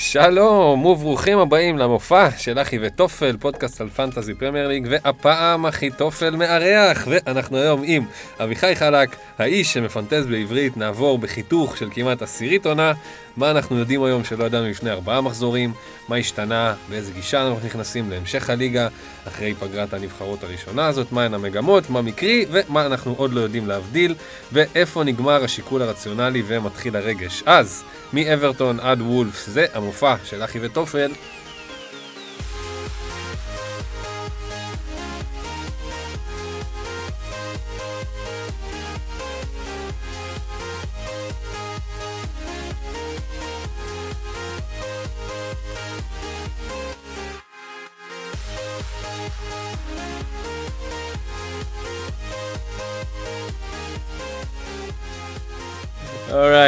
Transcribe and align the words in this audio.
שלום 0.00 0.86
וברוכים 0.86 1.38
הבאים 1.38 1.78
למופע 1.78 2.28
של 2.36 2.58
אחי 2.58 2.78
וטופל, 2.82 3.36
פודקאסט 3.40 3.80
על 3.80 3.88
Fantasy 3.88 4.34
Premier 4.34 4.68
League, 4.68 4.86
והפעם 4.90 5.66
אחי 5.66 5.90
טופל 5.90 6.36
מארח, 6.36 7.06
ואנחנו 7.10 7.56
היום 7.56 7.82
עם 7.84 8.04
אביחי 8.40 8.76
חלק, 8.76 9.16
האיש 9.38 9.72
שמפנטז 9.72 10.26
בעברית, 10.26 10.76
נעבור 10.76 11.18
בחיתוך 11.18 11.76
של 11.76 11.88
כמעט 11.92 12.22
עשירית 12.22 12.66
עונה, 12.66 12.92
מה 13.36 13.50
אנחנו 13.50 13.78
יודעים 13.78 14.02
היום 14.02 14.24
שלא 14.24 14.44
ידענו 14.44 14.68
לפני 14.68 14.90
ארבעה 14.90 15.20
מחזורים, 15.20 15.72
מה 16.08 16.16
השתנה, 16.16 16.74
באיזה 16.88 17.12
גישה 17.12 17.46
אנחנו 17.46 17.66
נכנסים 17.66 18.10
להמשך 18.10 18.50
הליגה, 18.50 18.88
אחרי 19.28 19.54
פגרת 19.54 19.92
הנבחרות 19.92 20.44
הראשונה 20.44 20.86
הזאת, 20.86 21.12
מהן 21.12 21.34
המגמות, 21.34 21.90
מה 21.90 22.02
מקרי, 22.02 22.46
ומה 22.50 22.86
אנחנו 22.86 23.14
עוד 23.16 23.32
לא 23.32 23.40
יודעים 23.40 23.66
להבדיל, 23.66 24.14
ואיפה 24.52 25.04
נגמר 25.04 25.44
השיקול 25.44 25.82
הרציונלי 25.82 26.42
ומתחיל 26.46 26.96
הרגש. 26.96 27.42
אז, 27.46 27.82
מאברטון 28.12 28.80
עד 28.80 29.02
וולף, 29.02 29.46
זה 29.46 29.66
המופע 29.88 30.14
של 30.24 30.44
אחי 30.44 30.58
וטופל. 30.62 31.12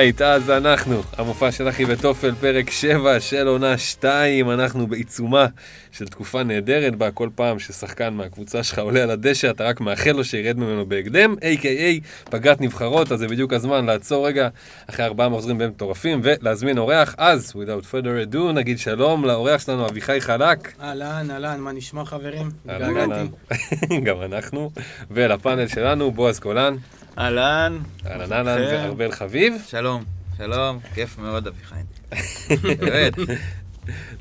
אורייט, 0.00 0.22
אז 0.22 0.50
אנחנו, 0.50 1.02
המופע 1.16 1.52
של 1.52 1.68
אחי 1.68 1.84
וטופל, 1.88 2.34
פרק 2.40 2.70
7 2.70 3.20
של 3.20 3.46
עונה 3.46 3.78
2, 3.78 4.50
אנחנו 4.50 4.86
בעיצומה 4.86 5.46
של 5.92 6.08
תקופה 6.08 6.42
נהדרת 6.42 6.96
בה 6.96 7.10
כל 7.10 7.28
פעם 7.34 7.58
ששחקן 7.58 8.14
מהקבוצה 8.14 8.62
שלך 8.62 8.78
עולה 8.78 9.02
על 9.02 9.10
הדשא, 9.10 9.50
אתה 9.50 9.64
רק 9.64 9.80
מאחל 9.80 10.10
לו 10.10 10.24
שירד 10.24 10.58
ממנו 10.58 10.86
בהקדם, 10.86 11.34
a.k.a 11.40 12.04
פגרת 12.30 12.60
נבחרות, 12.60 13.12
אז 13.12 13.18
זה 13.18 13.28
בדיוק 13.28 13.52
הזמן 13.52 13.86
לעצור 13.86 14.26
רגע 14.26 14.48
אחרי 14.86 15.04
ארבעה 15.04 15.28
מחזורים 15.28 15.58
בין 15.58 15.68
מטורפים 15.68 16.20
ולהזמין 16.24 16.78
אורח, 16.78 17.14
אז, 17.18 17.52
without 17.56 17.84
further 17.92 18.32
ado, 18.32 18.52
נגיד 18.54 18.78
שלום 18.78 19.24
לאורח 19.24 19.60
שלנו 19.60 19.88
אביחי 19.88 20.20
חלק. 20.20 20.72
אהלן, 20.80 21.30
אהלן, 21.30 21.60
מה 21.60 21.72
נשמע 21.72 22.04
חברים? 22.04 22.50
אהלן, 22.68 22.96
אהלן. 22.96 23.26
גם 24.06 24.22
אנחנו, 24.22 24.70
ולפאנל 25.10 25.68
שלנו, 25.68 26.10
בועז 26.10 26.38
קולן. 26.38 26.76
אהלן. 27.18 27.78
אהלן 28.06 28.48
אהלן, 28.48 28.62
וארבל 28.62 29.12
חביב. 29.12 29.54
שלום, 29.66 30.04
שלום, 30.36 30.78
כיף 30.94 31.18
מאוד 31.18 31.46
אביחי. 31.46 31.74
באמת. 32.80 33.14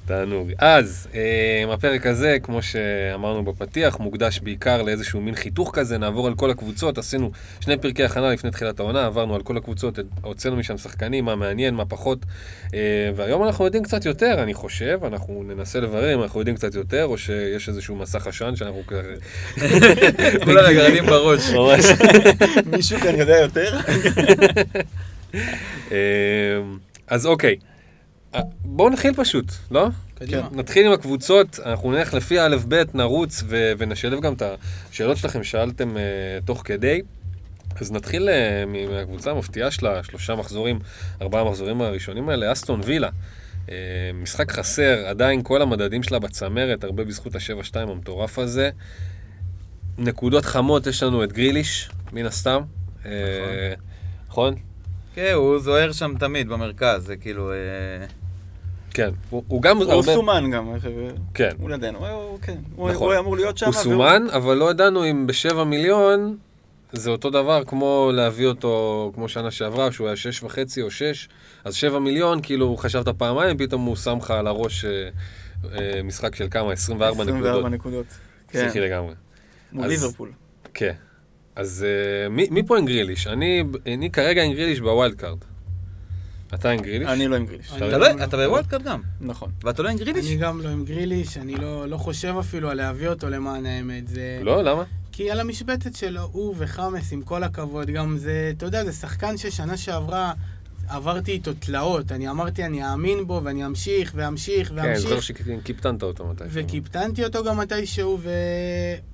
תענוג. 0.10 0.52
אז, 0.58 1.08
אה, 1.16 1.74
הפרק 1.74 2.06
הזה, 2.06 2.38
כמו 2.44 2.62
שאמרנו 2.62 3.44
בפתיח, 3.44 4.00
מוקדש 4.00 4.40
בעיקר 4.40 4.82
לאיזשהו 4.82 5.22
מין 5.22 5.36
חיתוך 5.36 5.72
כזה, 5.74 5.98
נעבור 5.98 6.28
על 6.28 6.36
כל 6.36 6.50
הקבוצות, 6.50 6.98
עשינו 6.98 7.32
שני 7.60 7.78
פרקי 7.78 8.04
הכנה 8.04 8.30
לפני 8.34 8.52
תחילת 8.52 8.80
העונה, 8.80 9.06
עברנו 9.06 9.36
על 9.36 9.42
כל 9.42 9.58
הקבוצות, 9.58 10.00
הוצאנו 10.22 10.56
משם 10.56 10.78
שחקנים, 10.78 11.26
מה 11.26 11.36
מעניין, 11.36 11.74
מה 11.74 11.86
פחות, 11.86 12.20
אה, 12.74 12.80
והיום 13.16 13.44
אנחנו 13.44 13.66
יודעים 13.66 13.84
קצת 13.84 14.06
יותר, 14.06 14.44
אני 14.44 14.54
חושב, 14.54 15.00
אנחנו 15.04 15.44
ננסה 15.48 15.80
לברר 15.80 16.14
אם 16.14 16.24
אנחנו 16.24 16.40
יודעים 16.40 16.56
קצת 16.56 16.76
יותר, 16.76 17.06
או 17.06 17.18
שיש 17.18 17.70
איזשהו 17.70 17.96
מסך 17.96 18.28
עשן 18.28 18.56
שאנחנו 18.56 18.82
כזה... 18.88 19.14
כולם 20.46 20.64
מגרדים 20.70 21.06
בראש. 21.06 21.50
ממש. 21.50 21.86
מישהו 22.66 23.00
כאן 23.00 23.16
יודע 23.16 23.38
יותר? 23.38 23.78
אה, 25.92 25.98
אז 27.08 27.26
אוקיי, 27.26 27.56
בואו 28.66 28.90
נתחיל 28.90 29.14
פשוט, 29.14 29.46
לא? 29.72 29.88
קדימה. 30.16 30.48
נתחיל 30.52 30.86
עם 30.86 30.92
הקבוצות, 30.92 31.60
אנחנו 31.66 31.92
נלך 31.92 32.14
לפי 32.14 32.40
א' 32.40 32.58
ב', 32.68 32.84
נרוץ 32.94 33.44
ו- 33.48 33.72
ונשלב 33.78 34.22
גם 34.22 34.34
את 34.34 34.44
השאלות 34.92 35.18
שלכם 35.18 35.44
שאלתם 35.44 35.96
uh, 35.96 36.46
תוך 36.46 36.62
כדי. 36.66 37.02
אז 37.76 37.92
נתחיל 37.92 38.30
uh, 38.30 38.90
מהקבוצה 38.90 39.32
המפתיעה 39.32 39.72
שלה, 39.72 40.04
שלושה 40.04 40.36
מחזורים, 40.36 40.80
ארבעה 41.22 41.44
מחזורים 41.44 41.82
הראשונים 41.82 42.30
האלה, 42.30 42.52
אסטון 42.52 42.82
וילה. 42.84 43.10
Uh, 43.66 43.70
משחק 44.14 44.52
חסר, 44.52 45.06
עדיין 45.08 45.44
כל 45.44 45.62
המדדים 45.62 46.04
שלה 46.04 46.20
בצמרת, 46.20 46.84
הרבה 46.84 47.04
בזכות 47.04 47.36
ה-7-2 47.36 47.80
המטורף 47.80 48.40
הזה. 48.40 48.70
נקודות 49.98 50.46
חמות, 50.46 50.88
יש 50.88 51.04
לנו 51.04 51.24
את 51.24 51.34
גריליש, 51.34 51.90
מן 52.14 52.26
הסתם. 52.26 52.62
אה, 53.06 53.74
נכון? 54.30 54.56
כן, 55.20 55.34
הוא 55.36 55.60
זוהר 55.60 55.92
שם 55.92 56.14
תמיד 56.20 56.50
במרכז, 56.50 57.06
זה 57.06 57.16
כאילו... 57.18 57.52
אה, 57.52 57.56
כן. 58.94 59.10
הוא, 59.30 59.44
הוא 59.48 59.62
גם 59.62 59.78
הוא 59.78 59.92
הרבה... 59.94 60.14
סומן 60.14 60.52
גם, 60.52 60.76
איך- 60.76 60.88
כן. 61.34 61.50
מול 61.60 61.74
ידינו, 61.74 62.08
הוא- 62.08 62.40
כן, 62.42 62.58
הוא 62.76 62.92
נכון. 62.92 63.12
הוא 63.14 63.20
אמור 63.20 63.36
להיות 63.36 63.58
שם. 63.58 63.66
הוא 63.66 63.74
והוא- 63.76 63.84
סומן, 63.84 64.24
אבל 64.34 64.58
לא 64.58 64.72
ידענו 64.72 65.06
אם 65.06 65.28
בשבע 65.28 65.64
מיליון 65.64 66.38
זה 66.92 67.10
אותו 67.10 67.30
דבר 67.30 67.64
כמו 67.64 68.12
להביא 68.14 68.48
אותו, 68.48 69.12
כמו 69.16 69.30
שנה 69.30 69.52
שעברה, 69.52 69.92
שהוא 69.92 70.08
היה 70.08 70.16
שש 70.16 70.44
וחצי 70.44 70.82
או 70.82 70.92
שש, 70.92 71.30
אז 71.66 71.76
שבע 71.76 72.00
מיליון, 72.00 72.42
כאילו 72.42 72.78
חשבת 72.78 73.08
פעמיים, 73.08 73.58
פתאום 73.58 73.86
הוא 73.86 73.96
שם 73.96 74.18
לך 74.18 74.32
על 74.32 74.48
הראש 74.48 74.86
אה, 74.86 75.10
אה, 75.80 76.04
משחק 76.04 76.36
של 76.36 76.48
כמה? 76.52 76.72
24 76.72 77.24
נקודות. 77.24 77.30
24 77.46 77.70
נקודות. 77.70 78.06
כן, 78.48 78.64
פסיכי 78.66 78.80
לגמרי. 78.80 79.14
מול 79.72 79.86
אז- 79.86 79.92
ליברפול. 79.92 80.32
כן. 80.74 80.94
אז 81.60 81.86
אה, 81.88 82.30
מי, 82.30 82.48
מי 82.52 82.64
פה 82.64 82.78
עם 82.78 82.86
גריליש? 82.86 83.28
אני, 83.28 83.64
אני 83.86 84.12
כרגע 84.12 84.44
עם 84.44 84.54
גריליש 84.54 84.80
ב 84.80 84.87
wild 84.87 85.16
card. 85.16 85.38
אתה 86.54 86.70
עם 86.70 86.80
גריליש? 86.82 87.08
אני 87.08 87.28
לא 87.28 87.36
עם 87.36 87.46
גריליש. 87.46 87.72
אתה 87.78 87.98
לא- 87.98 88.24
אתה 88.24 88.38
ב 88.38 88.43
wild 88.43 88.63
card 88.63 88.84
גם, 88.84 89.02
נכון. 89.22 89.52
ואתה 89.64 89.84
לא 89.84 89.90
עם 89.90 89.98
גריליש? 89.98 90.28
אני 90.28 90.36
גם 90.36 90.62
לא 90.62 90.70
עם 90.70 90.86
גריליש, 90.86 91.38
אני 91.38 91.56
לא 91.56 91.90
לא 91.90 91.98
חושב 91.98 92.36
אפילו 92.40 92.70
על 92.70 92.78
להביא 92.78 93.08
אותו 93.08 93.30
למען 93.30 93.66
האמת. 93.66 94.08
זה... 94.08 94.40
לא, 94.44 94.64
למה? 94.64 94.84
כי 95.12 95.32
על 95.32 95.40
המשבצת 95.40 95.96
שלו, 95.96 96.22
הוא 96.32 96.56
וחאמס, 96.58 97.14
עם 97.14 97.22
כל 97.22 97.44
הכבוד, 97.44 97.88
גם 97.90 98.18
זה, 98.18 98.52
אתה 98.58 98.66
יודע, 98.66 98.84
זה 98.86 98.92
שחקן 98.92 99.38
ששנה 99.38 99.78
שעברה 99.78 100.34
עברתי 100.90 101.32
איתו 101.32 101.54
תלאות. 101.54 102.12
אני 102.12 102.30
אמרתי, 102.30 102.66
אני 102.66 102.92
אאמין 102.92 103.28
בו, 103.28 103.42
ואני 103.44 103.66
אמשיך, 103.66 104.12
ואמשיך, 104.16 104.70
כן, 104.70 104.78
אני 104.80 105.00
זוכר 105.00 105.14
ואמשיך. 105.14 105.38
שקיפטנת 105.38 106.04
אותו 106.04 106.28
מתי. 106.28 106.44
וקיפטנתי 106.52 107.24
אותו 107.24 107.44
גם 107.44 107.58
מתישהו, 107.58 108.20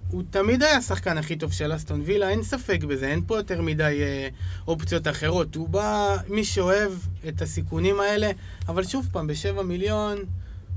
והוא 0.10 0.24
תמיד 0.30 0.64
היה 0.64 0.78
השחקן 0.78 1.18
הכי 1.18 1.36
טוב 1.36 1.52
של 1.54 1.76
אסטון 1.76 2.02
וילה, 2.06 2.30
אין 2.30 2.44
ספק 2.44 2.84
בזה, 2.84 3.08
אין 3.08 3.22
פה 3.28 3.38
יותר 3.38 3.62
מדי 3.62 4.00
אה, 4.02 4.28
אופציות 4.68 5.08
אחרות. 5.08 5.56
הוא 5.56 5.70
בא, 5.70 6.18
מי 6.28 6.44
שאוהב 6.44 6.92
את 7.28 7.42
הסיכונים 7.42 8.00
האלה, 8.00 8.32
אבל 8.68 8.84
שוב 8.84 9.10
פעם, 9.12 9.28
בשבע 9.28 9.64
מיליון, 9.64 10.18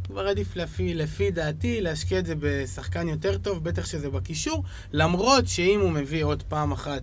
כבר 0.05 0.27
עדיף 0.27 0.57
לפי, 0.57 0.95
לפי 0.95 1.31
דעתי 1.31 1.81
להשקיע 1.81 2.19
את 2.19 2.27
זה 2.27 2.35
בשחקן 2.39 3.09
יותר 3.09 3.39
טוב, 3.39 3.65
בטח 3.65 3.87
שזה 3.87 4.11
בקישור, 4.11 4.63
למרות 4.93 5.49
שאם 5.49 5.81
הוא 5.81 5.91
מביא 5.91 6.25
עוד 6.25 6.43
פעם 6.43 6.73
אחת 6.73 7.03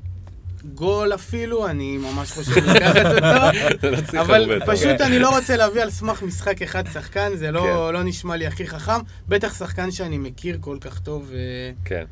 גול 0.73 1.13
אפילו, 1.13 1.67
אני 1.67 1.97
ממש 1.97 2.31
חושב 2.31 2.57
לקחת 2.57 3.05
אותו. 3.05 3.97
לא 4.13 4.21
אבל 4.21 4.59
פשוט. 4.65 5.01
אני 5.01 5.19
לא 5.19 5.37
רוצה 5.37 5.57
להביא 5.57 5.81
על 5.81 5.89
סמך 5.89 6.23
משחק 6.23 6.61
אחד 6.61 6.83
שחקן, 6.93 7.35
זה 7.35 7.51
לא, 7.51 7.61
כן. 7.61 7.93
לא 7.93 8.03
נשמע 8.03 8.35
לי 8.35 8.47
הכי 8.47 8.67
חכם. 8.67 8.99
בטח 9.27 9.59
שחקן 9.59 9.91
שאני 9.91 10.17
מכיר 10.17 10.57
כל 10.61 10.77
כך 10.81 10.99
טוב, 10.99 11.25
ו... 11.29 11.37
כן. 11.85 12.03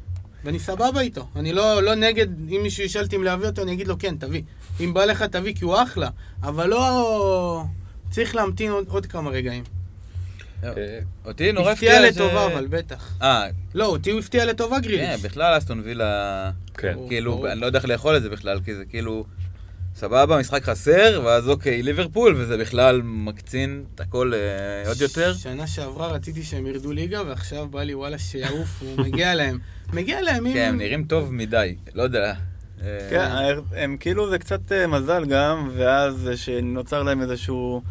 ואני 0.43 0.59
סבבה 0.59 1.01
איתו. 1.01 1.27
אני 1.35 1.53
לא, 1.53 1.83
לא 1.83 1.95
נגד, 1.95 2.27
אם 2.49 2.59
מישהו 2.63 2.83
ישאל 2.83 3.03
אותי 3.03 3.15
אם 3.15 3.23
להביא 3.23 3.47
אותו, 3.47 3.61
אני 3.61 3.73
אגיד 3.73 3.87
לו 3.87 3.95
כן, 3.99 4.15
תביא. 4.17 4.41
אם 4.79 4.93
בא 4.93 5.05
לך, 5.05 5.23
תביא, 5.23 5.55
כי 5.55 5.65
הוא 5.65 5.75
אחלה. 5.83 6.09
אבל 6.43 6.69
לא... 6.69 7.63
צריך 8.09 8.35
להמתין 8.35 8.71
עוד, 8.71 8.85
עוד 8.87 9.05
כמה 9.05 9.29
רגעים. 9.29 9.63
אה, 10.65 10.99
אותי 11.25 11.51
נורא 11.51 11.71
הפתיע 11.71 11.93
הפתיע 11.97 12.11
ש- 12.13 12.15
לטובה, 12.17 12.45
אבל 12.45 12.67
בטח. 12.67 13.17
אה, 13.21 13.45
לא, 13.73 13.85
אותי 13.85 14.11
הוא 14.11 14.19
הפתיע 14.19 14.45
לטובה 14.45 14.75
כן, 14.75 14.81
גריליש. 14.81 15.21
בכלל 15.21 15.57
אסטון 15.57 15.81
וילה... 15.83 16.51
כן. 16.73 16.97
כאילו. 17.07 17.47
אני 17.51 17.59
לא 17.61 17.65
יודע 17.65 17.77
איך 17.79 17.85
לאכול 17.85 18.17
את 18.17 18.23
זה 18.23 18.29
בכלל, 18.29 18.59
כי 18.65 18.75
זה 18.75 18.85
כאילו... 18.85 19.25
סבבה, 19.95 20.39
משחק 20.39 20.63
חסר, 20.63 21.21
ואז 21.25 21.49
אוקיי, 21.49 21.83
ליברפול, 21.83 22.35
וזה 22.37 22.57
בכלל 22.57 23.01
מקצין 23.03 23.83
את 23.95 23.99
הכל 23.99 24.31
אה, 24.33 24.89
עוד 24.89 25.01
יותר. 25.01 25.33
שנה 25.33 25.67
שעברה 25.67 26.07
רציתי 26.07 26.43
שהם 26.43 26.67
ירדו 26.67 26.91
ליגה, 26.91 27.21
ועכשיו 27.27 27.67
בא 27.67 27.83
לי 27.83 27.93
וואלה 27.95 28.17
שיעופו, 28.17 28.85
מגיע 28.97 29.33
להם. 29.39 29.59
מגיע 29.93 30.21
להם, 30.21 30.45
אם... 30.45 30.53
כן, 30.53 30.65
הם 30.69 30.77
נראים 30.77 31.03
טוב 31.03 31.33
מדי, 31.33 31.75
לא 31.95 32.03
יודע. 32.03 32.33
אה, 32.83 33.07
כן, 33.09 33.27
הם 33.75 33.97
כאילו 33.99 34.29
זה 34.29 34.39
קצת 34.39 34.71
אה, 34.71 34.87
מזל 34.87 35.25
גם, 35.25 35.69
ואז 35.75 36.27
אה, 36.31 36.37
שנוצר 36.37 37.03
להם 37.03 37.21
איזשהו 37.21 37.81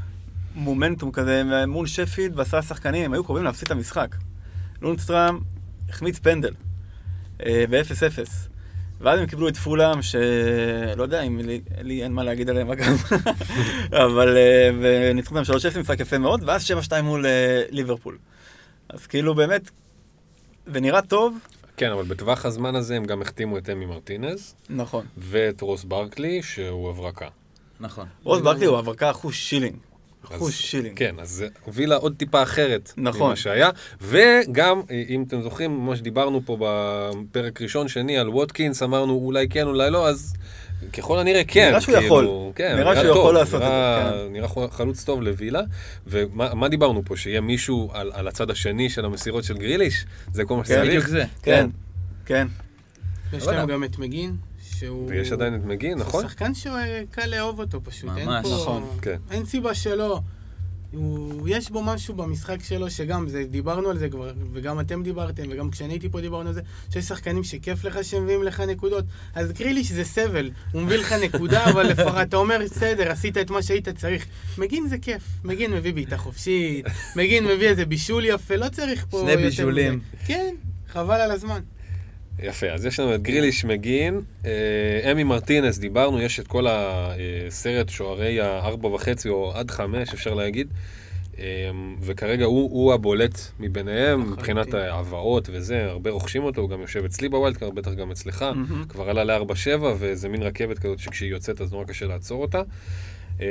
מומנטום 0.55 1.13
כזה 1.13 1.65
מול 1.67 1.87
שפילד 1.87 2.39
ועשרה 2.39 2.63
שחקנים, 2.63 3.05
הם 3.05 3.13
היו 3.13 3.25
קרובים 3.25 3.45
להפסיד 3.45 3.67
את 3.67 3.71
המשחק. 3.71 4.17
לונסטראם 4.83 5.39
החמיץ 5.89 6.19
פנדל 6.19 6.55
אה, 7.47 7.65
ב-0-0. 7.71 8.19
ואז 9.01 9.21
הם 9.21 9.27
קיבלו 9.27 9.49
את 9.49 9.57
פולאם, 9.57 10.03
שלא 10.03 11.03
יודע 11.03 11.23
אם 11.23 11.39
לי, 11.39 11.61
לי 11.81 12.03
אין 12.03 12.13
מה 12.13 12.25
להגיד 12.25 12.51
עליהם 12.51 12.71
אגב, 12.71 13.03
אבל 14.07 14.37
אה, 14.37 14.71
וניצחו 14.81 15.39
אותם 15.39 15.53
3-0, 15.53 15.79
משחק 15.79 16.01
יפה 16.01 16.19
מאוד, 16.19 16.43
ואז 16.47 16.71
7-2 16.89 17.03
מול 17.03 17.27
אה, 17.27 17.63
ליברפול. 17.71 18.19
אז 18.89 19.07
כאילו 19.07 19.35
באמת, 19.35 19.71
זה 20.67 20.81
נראה 20.81 21.03
טוב, 21.03 21.39
כן, 21.77 21.91
אבל 21.91 22.05
בטווח 22.05 22.45
הזמן 22.45 22.75
הזה 22.75 22.97
הם 22.97 23.05
גם 23.05 23.23
החתימו 23.23 23.59
את 23.59 23.69
אמי 23.69 23.87
מרטינז 23.87 24.55
נכון. 24.71 25.07
ואת 25.19 25.61
רוס 25.61 25.85
ברקלי, 25.85 26.43
שהוא 26.43 26.91
הברקה. 26.91 27.29
נכון. 27.81 28.07
רוס 28.23 28.41
ברקלי 28.41 28.67
הוא 28.67 28.79
הברקה 28.79 29.11
אחוז 29.11 29.35
שילינג. 29.35 29.77
חוש 30.25 30.61
שילינג. 30.71 30.97
כן, 30.99 31.15
אז 31.21 31.31
זה 31.31 31.49
הובילה 31.65 31.97
עוד 31.97 32.15
טיפה 32.17 32.43
אחרת 32.43 32.93
נכון. 32.97 33.27
ממה 33.27 33.37
שהיה, 33.37 33.71
וגם, 34.01 34.81
אם 35.09 35.25
אתם 35.29 35.43
זוכרים, 35.43 35.87
מה 35.87 35.97
שדיברנו 35.97 36.41
פה 36.45 36.57
בפרק 36.61 37.63
ראשון, 37.63 37.89
שני, 37.89 38.19
על 38.19 38.29
ווטקינס, 38.29 38.83
אמרנו 38.83 39.13
אולי 39.25 39.49
כן, 39.49 39.67
אולי 39.67 39.91
לא, 39.91 40.09
אז 40.09 40.35
ככל 40.93 41.19
הנראה 41.19 41.43
כן. 41.49 41.69
נראה 41.69 41.81
שהוא 41.81 41.95
כאילו, 41.95 42.07
יכול. 42.07 42.29
כן, 42.55 42.77
נראה 42.79 42.95
שהוא 42.97 43.07
טוב, 43.07 43.17
יכול 43.17 43.35
לעשות 43.35 43.55
את 43.63 43.67
זה, 43.67 43.73
נראה- 43.73 44.13
כן. 44.27 44.33
נראה 44.33 44.49
חלוץ 44.71 45.05
טוב 45.05 45.23
לווילה, 45.23 45.61
ומה 46.07 46.55
מה 46.55 46.69
דיברנו 46.69 47.03
פה, 47.05 47.17
שיהיה 47.17 47.41
מישהו 47.41 47.91
על, 47.93 48.11
על 48.15 48.29
הצד 48.29 48.51
השני 48.51 48.91
של 48.91 49.05
המסירות 49.05 49.45
של 49.45 49.55
גריליש? 49.59 50.05
זה 50.33 50.45
כל 50.45 50.57
מה 50.57 50.63
זה 50.65 50.81
בדיוק 50.81 50.93
שצריך. 51.05 51.09
זה. 51.09 51.25
כן, 51.43 51.69
כן. 52.27 52.47
יש 53.33 53.43
אבל- 53.43 53.57
להם 53.57 53.69
גם 53.69 53.85
את 53.85 53.99
מגין, 53.99 54.37
שהוא... 54.83 55.09
ויש 55.09 55.33
עדיין 55.33 55.55
את 55.55 55.65
מגין, 55.65 55.99
נכון? 55.99 56.29
שחקן 56.29 56.55
שקל 56.55 57.27
לאהוב 57.27 57.61
אותו 57.61 57.81
פשוט, 57.85 58.11
אין 58.17 58.29
ממש. 58.29 58.47
פה... 58.47 58.55
נכון. 58.55 58.99
כן. 59.03 59.17
אין 59.31 59.45
סיבה 59.45 59.75
שלא. 59.75 60.21
הוא, 60.93 61.49
יש 61.49 61.71
בו 61.71 61.83
משהו 61.83 62.15
במשחק 62.15 62.65
שלו 62.65 62.91
שגם, 62.91 63.29
זה, 63.29 63.45
דיברנו 63.45 63.91
על 63.91 63.99
זה 63.99 64.09
כבר, 64.09 64.33
וגם 64.53 64.81
אתם 64.81 65.03
דיברתם, 65.03 65.43
וגם 65.51 65.71
כשאני 65.71 65.93
הייתי 65.93 66.09
פה 66.09 66.21
דיברנו 66.21 66.49
על 66.49 66.55
זה, 66.55 66.61
שיש 66.91 67.05
שחקנים 67.05 67.45
שכיף 67.45 67.85
לך 67.85 68.05
שהם 68.05 68.23
מביאים 68.23 68.43
לך 68.43 68.61
נקודות. 68.61 69.05
אז 69.35 69.53
גריליש 69.53 69.93
זה 69.93 70.05
סבל, 70.05 70.51
הוא 70.73 70.83
מביא 70.83 70.97
לך 70.97 71.13
נקודה, 71.13 71.65
אבל 71.71 71.87
לפחות 71.87 72.15
אתה 72.23 72.37
אומר, 72.37 72.59
בסדר, 72.65 73.11
עשית 73.11 73.39
את 73.39 73.51
מה 73.51 73.63
שהיית 73.63 73.89
צריך. 73.89 74.27
מגין 74.59 74.89
זה 74.89 74.99
כיף, 74.99 75.23
מגין 75.45 75.73
מביא 75.73 75.95
בעיטה 75.95 76.17
חופשית, 76.17 76.87
מגין 77.17 77.45
מביא 77.45 77.69
איזה 77.69 77.85
בישול 77.85 78.25
יפה, 78.25 78.57
לא 78.57 78.69
צריך 78.69 79.07
פה... 79.11 79.21
שני 79.21 79.37
בישולים. 79.37 80.01
כן, 80.27 80.55
חבל 80.89 81.21
על 81.21 81.31
הזמן. 81.31 81.61
יפה, 82.43 82.67
אז 82.67 82.87
יש 82.87 83.01
לנו 83.01 83.15
את 83.15 83.23
גריליש 83.23 83.65
מגין, 83.65 84.21
אה, 84.45 85.13
אמי 85.13 85.25
מרטינס, 85.25 85.79
דיברנו, 85.79 86.21
יש 86.21 86.41
את 86.41 86.47
כל 86.47 86.67
הסט 86.69 87.89
שוערי 87.89 88.41
הארבע 88.41 88.89
וחצי 88.89 89.29
או 89.29 89.53
עד 89.55 89.71
חמש, 89.71 90.09
אפשר 90.15 90.35
להגיד, 90.35 90.69
אה, 91.39 91.71
וכרגע 92.01 92.45
הוא, 92.45 92.71
הוא 92.71 92.93
הבולט 92.93 93.41
מביניהם. 93.61 94.33
מבחינת 94.33 94.75
ההבאות 94.75 95.49
וזה, 95.53 95.85
הרבה 95.85 96.11
רוכשים 96.11 96.43
אותו, 96.43 96.61
הוא 96.61 96.71
גם 96.71 96.81
יושב 96.81 97.05
אצלי 97.05 97.29
ב 97.29 97.33
wild 97.33 97.52
card, 97.52 97.75
בטח 97.75 97.93
גם 97.93 98.11
אצלך. 98.11 98.45
כבר 98.89 99.11
עלה 99.11 99.25
ל-4-7, 99.25 99.83
וזה 99.99 100.29
מין 100.29 100.43
רכבת 100.43 100.79
כזאת 100.79 100.99
שכשהיא 100.99 101.31
יוצאת 101.31 101.61
אז 101.61 101.73
נורא 101.73 101.85
קשה 101.85 102.07
לעצור 102.07 102.43
אותה. 102.43 102.63
אה, 103.41 103.47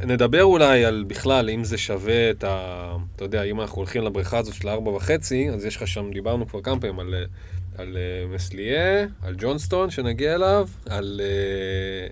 נדבר 0.00 0.42
אולי 0.42 0.84
על 0.84 1.04
בכלל, 1.06 1.50
אם 1.50 1.64
זה 1.64 1.78
שווה 1.78 2.30
את 2.30 2.44
ה... 2.44 2.96
אתה 3.16 3.24
יודע, 3.24 3.42
אם 3.42 3.60
אנחנו 3.60 3.76
הולכים 3.76 4.02
לבריכה 4.02 4.38
הזאת 4.38 4.54
של 4.54 4.68
הארבע 4.68 4.90
וחצי, 4.90 5.50
אז 5.50 5.64
יש 5.64 5.76
לך 5.76 5.86
שם, 5.86 6.10
דיברנו 6.12 6.48
כבר 6.48 6.60
כמה 6.62 6.80
פעמים 6.80 7.00
על, 7.00 7.14
על 7.78 7.96
אה, 7.96 8.34
מסליה, 8.34 9.06
על 9.22 9.34
ג'ונסטון, 9.38 9.90
שנגיע 9.90 10.34
אליו, 10.34 10.68
על 10.86 11.20
אה, 11.24 12.08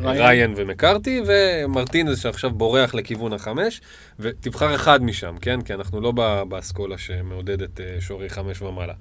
ריין. 0.00 0.22
ריין 0.22 0.54
ומקארתי, 0.56 1.22
ומרטינז 1.26 2.18
שעכשיו 2.18 2.50
בורח 2.50 2.94
לכיוון 2.94 3.32
החמש, 3.32 3.80
ותבחר 4.18 4.74
אחד 4.74 5.02
משם, 5.02 5.36
כן? 5.40 5.62
כי 5.62 5.74
אנחנו 5.74 6.00
לא 6.00 6.12
באסכולה 6.48 6.98
שמעודדת 6.98 7.80
אה, 7.80 7.96
שוערי 8.00 8.28
חמש 8.28 8.62
ומעלה. 8.62 8.94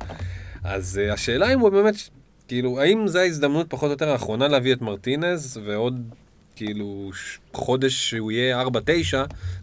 אז 0.63 1.01
אה, 1.03 1.13
השאלה 1.13 1.53
אם 1.53 1.59
הוא 1.59 1.69
באמת, 1.69 1.95
כאילו, 2.47 2.81
האם 2.81 3.07
זו 3.07 3.19
ההזדמנות 3.19 3.69
פחות 3.69 3.87
או 3.87 3.91
יותר 3.91 4.09
האחרונה 4.09 4.47
להביא 4.47 4.73
את 4.73 4.81
מרטינז, 4.81 5.59
ועוד 5.63 6.01
כאילו 6.55 7.11
חודש 7.53 8.09
שהוא 8.09 8.31
יהיה 8.31 8.63
4-9, 8.63 8.67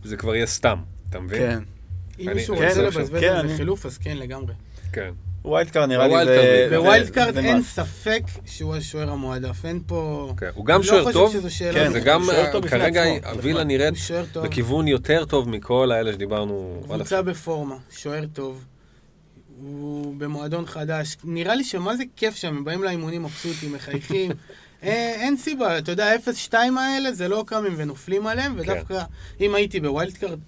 זה 0.04 0.16
כבר 0.16 0.34
יהיה 0.34 0.46
סתם, 0.46 0.78
אתה 1.10 1.20
מבין? 1.20 1.40
כן. 1.40 1.62
אם 2.18 2.34
מישהו 2.34 2.54
רוצה 2.54 2.82
לבזבז 2.82 3.20
כן, 3.20 3.34
על 3.34 3.48
זה 3.48 3.56
חילוף, 3.56 3.86
אז 3.86 3.98
כן, 3.98 4.16
לגמרי. 4.16 4.54
כן. 4.92 5.10
ווילד 5.44 5.70
קארד 5.70 5.88
נראה 5.88 6.06
לי 6.06 6.24
זה... 6.24 6.68
בווילד 6.70 7.10
קארד 7.10 7.36
אין. 7.36 7.62
ספק 7.62 8.22
שהוא 8.46 8.76
השוער 8.76 9.10
המועדף, 9.10 9.64
אין 9.64 9.80
פה... 9.86 10.32
כן. 10.36 10.50
הוא 10.54 10.66
גם 10.66 10.78
לא 10.78 10.82
שוער 10.82 11.02
חושב 11.02 11.12
טוב. 11.12 11.36
כן, 11.72 11.92
זה 11.92 12.00
גם, 12.00 12.26
בפני 12.54 12.68
כרגע 12.68 13.04
הווילה. 13.24 13.64
נראית. 13.64 13.94
בכיוון 14.34 14.88
יותר 14.88 15.24
טוב 15.24 15.48
מכל 15.48 15.92
האלה 15.92 16.12
שדיברנו 16.12 16.82
קבוצה 16.84 17.22
בפורמה, 17.22 17.76
שוער 17.90 18.24
טוב. 18.32 18.64
הוא 19.60 20.14
במועדון 20.18 20.66
חדש. 20.66 21.16
נראה 21.24 21.54
לי 21.54 21.64
שמה 21.64 21.96
זה 21.96 22.04
כיף 22.16 22.36
שם, 22.36 22.56
הם 22.56 22.64
באים 22.64 22.82
לאימונים 22.82 23.22
מבסוטים, 23.22 23.72
מחייכים. 23.72 24.30
אה, 24.82 25.14
אין 25.14 25.36
סיבה, 25.36 25.78
אתה 25.78 25.92
יודע, 25.92 26.16
0-2 26.50 26.54
האלה 26.78 27.12
זה 27.12 27.28
לא 27.28 27.44
קמים 27.46 27.74
ונופלים 27.76 28.26
עליהם, 28.26 28.54
ודווקא 28.56 29.02
אם 29.40 29.54
הייתי 29.54 29.80
ב 29.80 29.87
wild 29.87 30.16
card, 30.16 30.38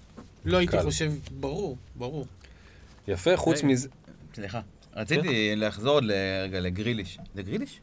לא 0.45 0.57
הייתי 0.57 0.77
קל. 0.77 0.83
חושב, 0.83 1.11
ברור, 1.31 1.77
ברור. 1.95 2.25
יפה, 3.07 3.37
חוץ. 3.37 3.63
מזה, 3.63 3.87
סליחה. 4.35 4.59
רציתי 4.95 5.53
לחזור 5.55 5.99
רגע 6.43 6.59
לגריליש. 6.59 7.17
זה 7.35 7.41
גריליש? 7.41 7.81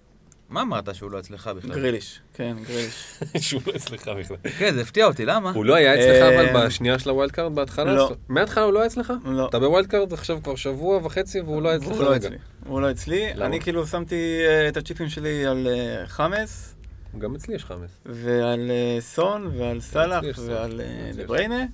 מה 0.52 0.62
אמרת 0.62 0.94
שהוא 0.94 1.10
לא 1.10 1.18
אצלך 1.18 1.46
בכלל? 1.56 1.74
גריליש, 1.74 2.20
כן, 2.34 2.56
גריליש. 2.66 3.18
שהוא 3.48 3.62
לא 3.66 3.72
אצלך 3.76 4.08
בכלל. 4.08 4.36
כן, 4.58 4.74
זה 4.74 4.80
הפתיע 4.80 5.06
אותי, 5.06 5.24
למה? 5.26 5.50
הוא 5.50 5.64
לא 5.64 5.74
היה 5.74 5.94
אצלך 5.94 6.22
אה, 6.22 6.52
אבל 6.52 6.66
בשנייה 6.66 6.98
של 6.98 7.10
ה 7.10 7.14
wild 7.14 7.30
card 7.30 7.54
בהתחלה? 7.54 7.94
לא. 7.94 8.12
מההתחלה 8.28 8.64
הוא 8.64 8.72
לא 8.72 8.78
היה 8.78 8.86
אצלך? 8.86 9.12
לא. 9.24 9.48
אתה 9.48 9.58
ב 9.58 9.64
wild 9.64 9.86
card 9.86 10.12
עכשיו 10.12 10.42
כבר 10.42 10.56
שבוע 10.56 11.00
וחצי 11.06 11.40
והוא 11.40 11.62
לא 11.62 11.68
היה 11.68 11.78
אצלך 11.78 11.88
הוא 11.88 12.04
לא 12.04 12.10
רגע. 12.10 12.26
אצלי. 12.28 12.38
הוא 12.66 12.80
לא 12.80 12.90
אצלי. 12.90 13.32
אני 13.32 13.60
כאילו 13.60 13.86
שמתי 13.86 14.40
אה, 14.46 14.68
את 14.68 14.76
הצ'יפים 14.76 15.08
שלי 15.08 15.46
על 15.46 15.68
אה, 15.70 16.06
חאמס, 16.06 16.74
גם 17.18 17.34
אצלי 17.34 17.54
יש 17.54 17.64
חמש. 17.64 17.90
ועל 18.06 18.70
סון, 19.00 19.50
ועל 19.58 19.80
סאלח. 19.80 20.24
ועל. 20.46 20.80
דבריינה, 21.14 21.64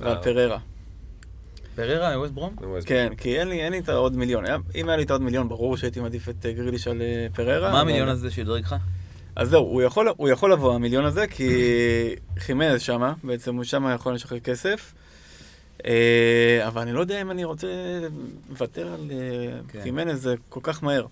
ועל. 0.00 0.22
פררה. 0.22 0.58
פררה, 1.74 2.18
ווסט 2.18 2.32
ברום? 2.32 2.56
כן, 2.86 3.12
כי 3.16 3.40
אין 3.40 3.48
לי, 3.48 3.60
אין 3.60 3.72
לי 3.72 3.78
את 3.78 3.88
העוד 3.88 4.16
מיליון. 4.16 4.44
אם 4.74 4.88
היה 4.88 4.96
לי 4.96 5.02
את 5.02 5.10
העוד 5.10 5.22
מיליון, 5.22 5.48
ברור 5.48 5.76
שהייתי 5.76 6.00
מעדיף 6.00 6.28
את 6.28 6.46
אה, 6.46 6.52
גריליש 6.52 6.88
על 6.88 7.02
אה, 7.02 7.26
פררה. 7.34 7.72
מה 7.72 7.80
המיליון 7.80 8.08
הזה 8.08 8.30
שהדרג 8.30 8.62
לך? 8.62 8.74
אז 9.36 9.48
זהו, 9.48 9.62
הוא 9.62 9.82
יכול, 9.82 10.08
הוא 10.16 10.28
יכול 10.28 10.52
לבוא, 10.52 10.74
המיליון 10.74 11.04
הזה, 11.04 11.26
כי 11.26 11.50
חימנז 12.38 12.80
שמה, 12.80 13.12
בעצם 13.24 13.56
הוא 13.56 13.64
שמה 13.64 13.92
יכול 13.92 14.14
לשחרר 14.14 14.40
כסף. 14.40 14.92
אה, 15.86 16.60
אבל 16.66 16.82
אני 16.82 16.92
לא 16.92 17.00
יודע 17.00 17.20
אם 17.20 17.30
אני 17.30 17.44
רוצה 17.44 17.68
לוותר 18.50 18.86
על 18.94 19.10
כן. 19.68 19.80
חימנז 19.82 20.22
זה 20.22 20.34
כל 20.48 20.60
כך 20.62 20.84
מהר. 20.84 21.06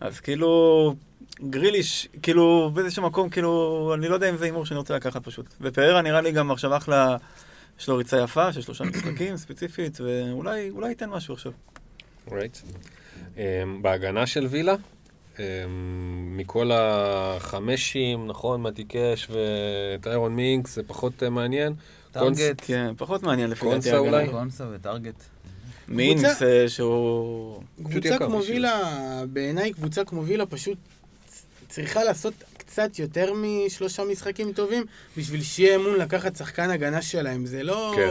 אז 0.00 0.20
כאילו, 0.20 0.94
גריליש, 1.40 2.08
כאילו, 2.22 2.70
באיזשהו 2.74 3.02
מקום, 3.02 3.28
כאילו, 3.28 3.92
אני 3.94 4.08
לא 4.08 4.14
יודע 4.14 4.30
אם 4.30 4.36
זה 4.36 4.44
הימור 4.44 4.66
שאני 4.66 4.78
רוצה 4.78 4.96
לקחת 4.96 5.24
פשוט. 5.24 5.46
ופררה 5.60 6.02
נראה 6.02 6.20
לי 6.20 6.32
גם 6.32 6.50
עכשיו 6.50 6.76
אחלה, 6.76 7.16
יש 7.80 7.88
לו 7.88 7.96
ריצה 7.96 8.20
יפה 8.20 8.52
של 8.52 8.60
שלושה 8.60 8.84
משחקים 8.84 9.36
ספציפית, 9.36 10.00
ואולי 10.00 10.70
אולי 10.70 10.88
ייתן 10.88 11.10
משהו 11.10 11.34
עכשיו. 11.34 11.52
רייט. 12.32 12.58
אמ, 13.36 13.82
בהגנה 13.82 14.26
של 14.26 14.46
וילה, 14.46 14.74
אמ, 15.38 15.44
מכל 16.36 16.70
החמשים, 16.74 18.26
נכון, 18.26 18.62
מתיקש 18.62 19.28
וטיירון 19.30 20.36
מינקס, 20.36 20.74
זה 20.74 20.82
פחות 20.82 21.22
אה, 21.22 21.30
מעניין. 21.30 21.74
טארגט, 22.12 22.62
כן, 22.66 22.92
פחות 22.96 23.22
מעניין 23.22 23.50
לפי 23.50 23.60
קונסה 23.60 23.90
דעתי 23.90 23.90
ההגנה. 23.90 24.16
אולי? 24.16 24.28
קונסה 24.28 24.64
וטארגט. 24.72 25.24
מינקס 25.88 26.42
אה, 26.42 26.68
שהוא... 26.68 27.62
קבוצה 27.84 28.18
כמו 28.18 28.42
וילה, 28.42 29.22
בעיניי 29.32 29.72
קבוצה 29.72 30.04
כמו 30.04 30.24
וילה 30.24 30.46
פשוט 30.46 30.78
צריכה 31.68 32.04
לעשות 32.04 32.34
קצת 32.70 32.98
יותר 32.98 33.32
משלושה 33.34 34.04
משחקים 34.04 34.52
טובים 34.52 34.84
בשביל 35.16 35.42
שיהיה 35.42 35.76
אמון 35.76 35.96
לקחת 35.96 36.36
שחקן 36.36 36.70
הגנה 36.70 37.02
שלהם. 37.02 37.46
זה 37.46 37.62
לא... 37.62 37.92
כן. 37.96 38.10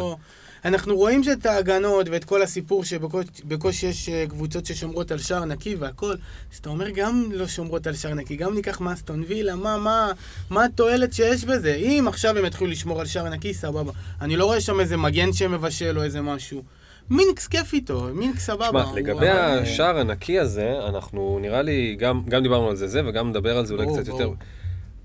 אנחנו 0.66 0.96
רואים 0.96 1.24
שאת 1.24 1.46
ההגנות 1.46 2.10
ואת 2.10 2.24
כל 2.24 2.42
הסיפור 2.42 2.84
שבקושי 2.84 3.88
יש 3.88 4.10
אה, 4.10 4.26
קבוצות 4.30 4.66
ששומרות 4.66 5.12
על 5.12 5.18
שער 5.18 5.46
נקי 5.46 5.76
והכל, 5.76 6.12
אז 6.52 6.58
אתה 6.58 6.70
אומר 6.70 6.90
גם 6.90 7.30
לא 7.32 7.48
שומרות 7.48 7.88
על 7.88 7.96
שער 7.96 8.14
נקי, 8.14 8.36
גם 8.36 8.54
ניקח 8.54 8.82
מאסטון 8.82 9.24
וילה, 9.28 9.56
מה, 9.56 9.78
מה, 9.78 10.12
מה 10.50 10.66
התועלת 10.66 11.14
שיש 11.14 11.46
בזה? 11.46 11.74
אם 11.76 12.06
עכשיו 12.08 12.38
הם 12.38 12.46
יתחילו 12.46 12.72
לשמור 12.72 13.00
על 13.00 13.06
שער 13.06 13.30
נקי, 13.30 13.54
סבבה. 13.54 13.92
אני 14.22 14.36
לא 14.36 14.46
רואה 14.46 14.62
שם 14.62 14.80
איזה 14.80 14.98
מגן 14.98 15.34
שמבשל 15.34 15.98
או 15.98 16.04
איזה 16.04 16.22
משהו. 16.22 16.64
מינקס 17.10 17.48
כיף 17.48 17.74
איתו, 17.74 18.08
מינקס 18.14 18.46
סבבה. 18.46 18.84
תשמע, 18.84 18.96
לגבי 18.96 19.28
אה, 19.28 19.60
השער 19.60 19.98
הנקי 20.00 20.40
הזה, 20.40 20.74
אנחנו 20.88 21.40
נראה 21.42 21.62
לי, 21.62 21.96
גם, 22.00 22.24
גם 22.28 22.44
דיברנו 22.44 22.70
על 22.70 22.76
זה 22.76 22.88
זה, 22.88 23.02
וגם 23.06 23.30
נדבר 23.30 23.58
על 23.58 23.66
זה 23.66 23.74
אולי 23.74 23.88
קצת. 23.88 24.08
יותר. 24.08 24.32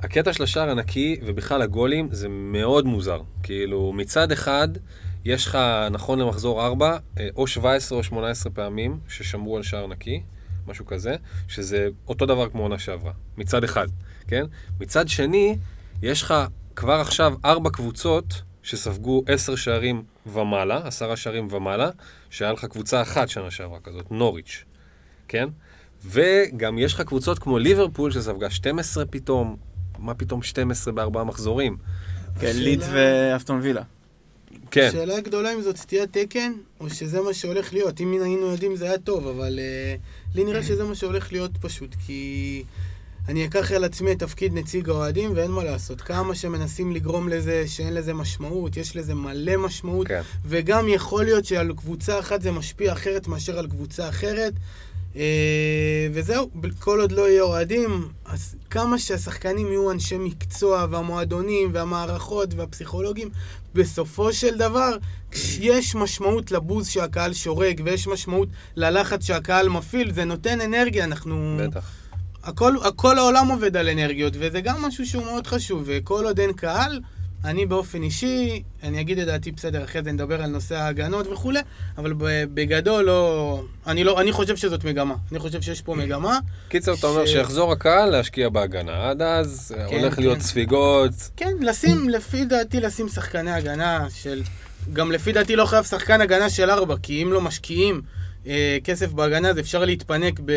הקטע 0.00 0.32
של 0.32 0.42
השער 0.42 0.70
הנקי, 0.70 1.20
ובכלל 1.26 1.62
הגולים, 1.62 2.08
זה 2.12 2.28
מאוד 2.28 2.86
מוזר. 2.86 3.20
כאילו, 3.42 3.92
מצד 3.92 4.32
אחד, 4.32 4.68
יש 5.24 5.46
לך, 5.46 5.58
נכון 5.90 6.18
למחזור 6.18 6.66
4, 6.66 6.96
או 7.36 7.46
17 7.46 7.98
או 7.98 8.04
18 8.04 8.52
פעמים 8.52 8.98
ששמרו 9.08 9.56
על 9.56 9.62
שער 9.62 9.86
נקי, 9.86 10.22
משהו 10.66 10.86
כזה, 10.86 11.16
שזה 11.48 11.88
אותו 12.08 12.26
דבר 12.26 12.48
כמו 12.48 12.62
עונה 12.62 12.78
שעברה, 12.78 13.12
מצד 13.36 13.64
אחד, 13.64 13.86
כן? 14.28 14.44
מצד 14.80 15.08
שני, 15.08 15.56
יש 16.02 16.22
לך 16.22 16.34
כבר 16.76 17.00
עכשיו 17.00 17.34
ארבע 17.44 17.70
קבוצות 17.70 18.42
שספגו 18.62 19.22
10 19.26 19.56
שערים 19.56 20.02
ומעלה, 20.26 20.80
עשרה 20.84 21.16
שערים 21.16 21.48
ומעלה, 21.50 21.90
שהיה 22.30 22.52
לך 22.52 22.64
קבוצה 22.64 23.02
אחת 23.02 23.28
שנה 23.28 23.50
שעברה 23.50 23.80
כזאת, 23.80 24.12
נוריץ', 24.12 24.64
כן? 25.28 25.48
וגם 26.04 26.78
יש 26.78 26.94
לך 26.94 27.00
קבוצות 27.00 27.38
כמו 27.38 27.58
ליברפול 27.58 28.10
שספגה 28.10 28.50
12 28.50 29.06
פתאום, 29.06 29.56
מה 29.98 30.14
פתאום 30.14 30.42
12 30.42 30.92
בארבעה 30.92 31.24
מחזורים? 31.24 31.76
כן, 32.40 32.52
לידס 32.54 32.86
ואסטון 32.92 33.60
וילה. 33.62 33.82
כן, 34.70 34.88
השאלה 34.88 35.16
הגדולה 35.16 35.54
אם 35.54 35.62
זאת 35.62 35.76
סטיית 35.76 36.16
תקן, 36.16 36.52
או 36.80 36.90
שזה 36.90 37.20
מה 37.20 37.34
שהולך 37.34 37.72
להיות. 37.72 38.00
אם 38.00 38.18
היינו 38.22 38.46
יודעים 38.46 38.76
זה 38.76 38.84
היה 38.84 38.98
טוב, 38.98 39.26
אבל 39.26 39.58
uh, 39.58 40.36
לי 40.36 40.44
נראה 40.44 40.62
שזה 40.68 40.84
מה 40.84 40.94
שהולך 40.94 41.32
להיות 41.32 41.50
פשוט, 41.60 41.94
כי 42.06 42.62
אני 43.28 43.46
אקח 43.46 43.72
על 43.72 43.84
עצמי 43.84 44.12
את 44.12 44.18
תפקיד 44.18 44.54
נציג 44.54 44.88
האוהדים, 44.88 45.32
ואין 45.36 45.50
מה 45.50 45.64
לעשות. 45.64 46.00
כמה 46.00 46.34
שמנסים 46.34 46.92
לגרום 46.92 47.28
לזה 47.28 47.64
שאין 47.66 47.94
לזה 47.94 48.14
משמעות, 48.14 48.76
יש 48.76 48.96
לזה 48.96 49.14
מלא 49.14 49.56
משמעות, 49.56 50.08
כן. 50.08 50.20
וגם 50.44 50.88
יכול 50.88 51.24
להיות 51.24 51.44
שעל 51.44 51.72
קבוצה 51.76 52.18
אחת 52.18 52.42
זה 52.42 52.50
משפיע 52.52 52.92
אחרת 52.92 53.28
מאשר 53.28 53.58
על 53.58 53.66
קבוצה 53.66 54.08
אחרת. 54.08 54.52
אה, 55.16 56.08
וזהו, 56.12 56.50
כל 56.78 57.00
עוד 57.00 57.12
לא 57.12 57.28
יהיה 57.28 57.42
אוהדים, 57.42 58.08
אז 58.24 58.54
כמה 58.70 58.98
שהשחקנים 58.98 59.66
יהיו 59.66 59.90
אנשי 59.90 60.18
מקצוע, 60.18 60.86
והמועדונים, 60.90 61.70
והמערכות, 61.72 62.54
והפסיכולוגים, 62.54 63.28
בסופו 63.74 64.32
של 64.32 64.58
דבר, 64.58 64.96
כשיש 65.30 65.94
משמעות 65.94 66.52
לבוז 66.52 66.88
שהקהל 66.88 67.32
שורק, 67.32 67.76
ויש 67.84 68.06
משמעות 68.06 68.48
ללחץ 68.76 69.24
שהקהל 69.24 69.68
מפעיל, 69.68 70.12
זה 70.12 70.24
נותן 70.24 70.60
אנרגיה, 70.60 71.04
אנחנו... 71.04 71.60
בטח. 71.60 72.03
הכל, 72.44 72.74
הכל 72.84 73.18
העולם 73.18 73.48
עובד 73.48 73.76
על 73.76 73.88
אנרגיות, 73.88 74.32
וזה 74.38 74.60
גם 74.60 74.82
משהו 74.82 75.06
שהוא 75.06 75.24
מאוד 75.24 75.46
חשוב, 75.46 75.82
וכל 75.86 76.24
עוד 76.24 76.40
אין 76.40 76.52
קהל, 76.52 77.00
אני 77.44 77.66
באופן 77.66 78.02
אישי, 78.02 78.62
אני 78.82 79.00
אגיד 79.00 79.18
את 79.18 79.26
דעתי 79.26 79.50
בסדר, 79.50 79.84
אחרי 79.84 80.02
זה 80.02 80.12
נדבר 80.12 80.42
על 80.42 80.50
נושא 80.50 80.76
ההגנות 80.76 81.26
וכולי, 81.26 81.60
אבל 81.98 82.12
בגדול 82.54 83.04
לא... 83.04 83.62
אני, 83.86 84.04
לא... 84.04 84.20
אני 84.20 84.32
חושב 84.32 84.56
שזאת 84.56 84.84
מגמה. 84.84 85.14
אני 85.30 85.38
חושב 85.38 85.62
שיש 85.62 85.82
פה 85.82 85.94
מגמה. 85.94 86.38
קיצר, 86.68 86.94
אתה 86.94 87.06
אומר 87.06 87.26
ש- 87.26 87.30
שיחזור 87.30 87.72
הקהל 87.72 88.10
להשקיע 88.10 88.48
בהגנה. 88.48 89.10
עד 89.10 89.22
אז 89.22 89.74
אה, 89.78 89.88
כן, 89.88 89.96
הולך 89.98 90.14
כן. 90.14 90.22
להיות 90.22 90.40
ספיגות. 90.40 91.10
כן, 91.36 91.52
לשים, 91.60 92.08
לפי 92.08 92.44
דעתי, 92.44 92.80
לשים 92.80 93.08
שחקני 93.08 93.50
הגנה 93.50 94.06
של... 94.14 94.42
גם 94.92 95.12
לפי 95.12 95.32
דעתי 95.32 95.56
לא 95.56 95.66
חייב 95.66 95.84
שחקן 95.84 96.20
הגנה 96.20 96.50
של 96.50 96.70
ארבע, 96.70 96.94
כי 97.02 97.22
אם 97.22 97.32
לא 97.32 97.40
משקיעים 97.40 98.02
אה, 98.46 98.78
כסף 98.84 99.12
בהגנה, 99.12 99.48
אז 99.48 99.58
אפשר 99.58 99.84
להתפנק 99.84 100.40
ב... 100.44 100.52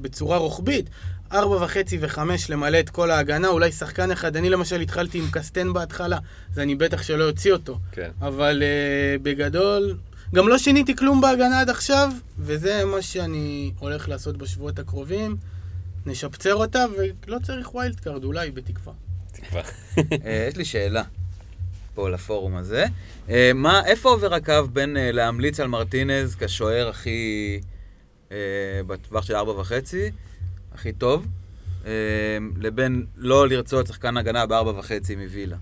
בצורה 0.00 0.36
רוחבית. 0.36 0.90
ארבע 1.32 1.64
וחצי 1.64 1.98
וחמש 2.00 2.50
למלא 2.50 2.80
את 2.80 2.90
כל 2.90 3.10
ההגנה, 3.10 3.48
אולי 3.48 3.72
שחקן 3.72 4.10
אחד. 4.10 4.36
אני 4.36 4.50
למשל 4.50 4.80
התחלתי 4.80 5.18
עם 5.18 5.24
קסטן 5.30 5.72
בהתחלה, 5.72 6.18
אז 6.52 6.58
אני 6.58 6.74
בטח 6.74 7.02
שלא 7.02 7.28
אוציא 7.28 7.52
אותו. 7.52 7.78
כן. 7.92 8.10
אבל 8.20 8.62
אה, 8.62 9.18
בגדול, 9.22 9.96
גם 10.34 10.48
לא 10.48 10.58
שיניתי 10.58 10.96
כלום 10.96 11.20
בהגנה 11.20 11.60
עד 11.60 11.70
עכשיו, 11.70 12.12
וזה 12.38 12.84
מה 12.84 13.02
שאני 13.02 13.72
הולך 13.78 14.08
לעשות 14.08 14.36
בשבועות 14.36 14.78
הקרובים. 14.78 15.36
נשפצר 16.06 16.54
אותה, 16.54 16.84
ולא 17.26 17.38
צריך 17.42 17.74
wild 17.74 18.00
card, 18.00 18.24
אולי, 18.24 18.50
בתקווה. 18.50 18.92
תקווה. 19.32 19.62
אה, 20.26 20.46
יש 20.48 20.56
לי 20.56 20.64
שאלה 20.64 21.02
פה 21.94 22.10
לפורום 22.10 22.56
הזה. 22.56 22.84
אה, 23.30 23.50
מה, 23.54 23.86
איפה 23.86 24.08
עובר 24.10 24.34
הקו 24.34 24.52
בין 24.72 24.96
אה, 24.96 25.12
להמליץ 25.12 25.60
על 25.60 25.68
מרטינז 25.68 26.34
כשוער 26.34 26.88
הכי... 26.88 27.60
אה, 28.32 28.36
בטווח 28.86 29.24
של 29.24 29.34
ארבע 29.34 29.52
וחצי, 29.52 30.10
הכי 30.74 30.92
טוב, 30.92 31.26
אה, 31.86 31.90
לבין 32.56 33.06
לא 33.16 33.48
לרצות 33.48 33.86
שחקן 33.86 34.16
הגנה 34.16 34.46
בארבע 34.46 34.70
וחצי 34.78 35.16
מווילה? 35.16 35.56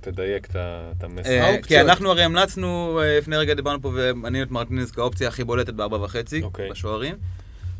תדייק 0.00 0.48
את 0.50 1.04
המסר. 1.04 1.54
כי 1.62 1.80
אנחנו 1.80 2.10
הרי 2.10 2.22
המלצנו, 2.22 3.00
לפני 3.18 3.36
רגע 3.36 3.54
דיברנו 3.54 3.82
פה 3.82 3.90
ומנינו 3.94 4.44
את 4.44 4.50
מרטינז 4.50 4.90
כאופציה 4.90 5.28
הכי 5.28 5.44
בולטת 5.44 5.74
בארבע 5.74 5.96
וחצי, 5.96 6.42
אוקיי. 6.42 6.70
בשוערים. 6.70 7.14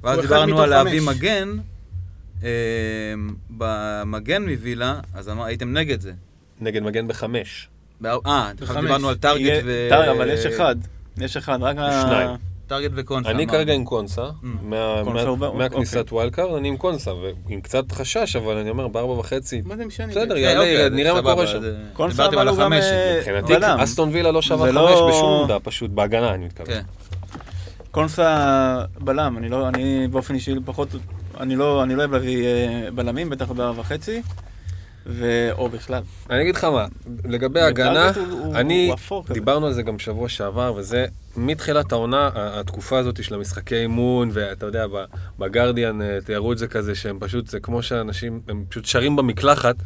ואז 0.02 0.20
דיברנו 0.20 0.60
על 0.60 0.70
להביא. 0.70 1.00
מגן, 1.00 1.56
אה, 2.42 2.48
במגן 3.50 4.48
מווילה, 4.48 5.00
אז 5.14 5.28
אמר- 5.28 5.44
הייתם 5.44 5.72
נגד 5.72 6.00
זה. 6.00 6.12
נגד 6.60 6.82
מגן 6.82 7.08
בחמש. 7.08 7.68
אה. 8.04 8.50
דיברנו 8.80 9.08
על 9.08 9.14
טארגט 9.16 9.62
ו... 9.64 9.86
טארגט, 9.90 10.08
אבל 10.16 10.28
יש 10.30 10.46
אחד. 10.46 10.76
יש 11.18 11.36
אחד, 11.36 11.58
רק 11.62 11.76
ה... 11.78 12.02
שניים. 12.02 12.30
טארגט 12.66 12.90
וקונסה. 12.94 13.30
אני. 13.30 13.46
כרגע 13.46 13.72
עם 13.72 13.84
קונסה, 13.84 14.22
ב- 15.38 15.52
מהכניסת 15.54 15.96
אוקיי. 15.96 16.14
וואלקארד, 16.16 16.54
אני 16.54 16.68
עם 16.68 16.76
קונסה, 16.76 17.10
ועם 17.14 17.60
קצת 17.60 17.92
חשש, 17.92 18.36
אבל 18.36 18.56
אני 18.56 18.70
אומר, 18.70 18.88
בארבע 18.88 19.12
וחצי, 19.12 19.62
מה 19.64 19.76
זה 19.76 19.84
משנה? 19.86 20.06
בסדר, 20.06 20.34
כן, 20.34 20.40
יעלה, 20.40 20.58
אוקיי, 20.58 20.72
ירד, 20.72 20.92
נראה 20.92 21.14
מה 21.14 21.22
קורה 21.22 21.46
שם. 21.46 21.60
זה- 21.60 21.76
קונסה 21.92 22.26
אבל 22.26 22.48
הוא 22.48 22.58
גם... 22.58 22.72
אה, 22.72 23.16
מבחינתי. 23.18 23.52
אסטון 23.78 24.08
וילה 24.12 24.30
לא 24.30 24.42
שווה 24.42 24.66
זה 24.72 24.78
חמש 24.78 24.94
לא- 24.94 25.08
בשום 25.10 25.40
עמדה, 25.42 25.60
פשוט 25.60 25.90
בהגנה, 25.90 26.34
אני 26.34 26.44
מתכוון. 26.46 26.66
כן. 26.74 26.82
קונסה 27.90 28.36
בלם, 29.00 29.38
אני 29.38 29.48
לא, 29.48 29.68
אני 29.68 30.08
באופן 30.10 30.34
אישי 30.34 30.54
פחות, 30.64 30.88
אני 31.40 31.56
לא, 31.56 31.82
אני 31.82 31.94
לא 31.94 32.00
אוהב 32.00 32.12
להביא 32.12 32.46
אה, 32.46 32.88
בלמים, 32.94 33.30
בטח 33.30 33.50
בארבע 33.52 33.80
וחצי, 33.80 34.22
ו... 35.08 35.48
או 35.52 35.68
בכלל. 35.68 36.02
אני 36.30 36.42
אגיד 36.42 36.54
לך 36.56 36.64
מה, 36.64 36.86
לגבי 37.24 37.60
הוא- 37.60 37.68
הוא- 38.30 38.54
אני, 38.56 38.86
הוא 38.86 38.94
אפור. 38.94 39.24
דיברנו 39.32 39.66
על 39.66 39.72
זה 39.72 39.82
גם 39.82 39.98
שבוע 39.98 40.28
שעבר, 40.28 40.74
וזה 40.76 41.06
מתחילת 41.36 41.92
העונה, 41.92 42.30
התקופה 42.34 42.98
הזאת 42.98 43.24
של 43.24 43.34
המשחקי 43.34 43.74
אימון, 43.76 44.30
ואתה 44.32 44.66
יודע, 44.66 44.86
בגרדיאן 45.38 46.02
אה, 46.02 46.18
תיארו 46.24 46.52
את 46.52 46.58
זה 46.58 46.66
כזה, 46.68 46.94
שהם 46.94 47.18
פשוט, 47.20 47.46
זה 47.46 47.60
כמו 47.60 47.82
שאנשים, 47.82 48.40
הם 48.48 48.64
פשוט 48.68 48.84
שרים 48.84 49.16
במקלחת, 49.16 49.76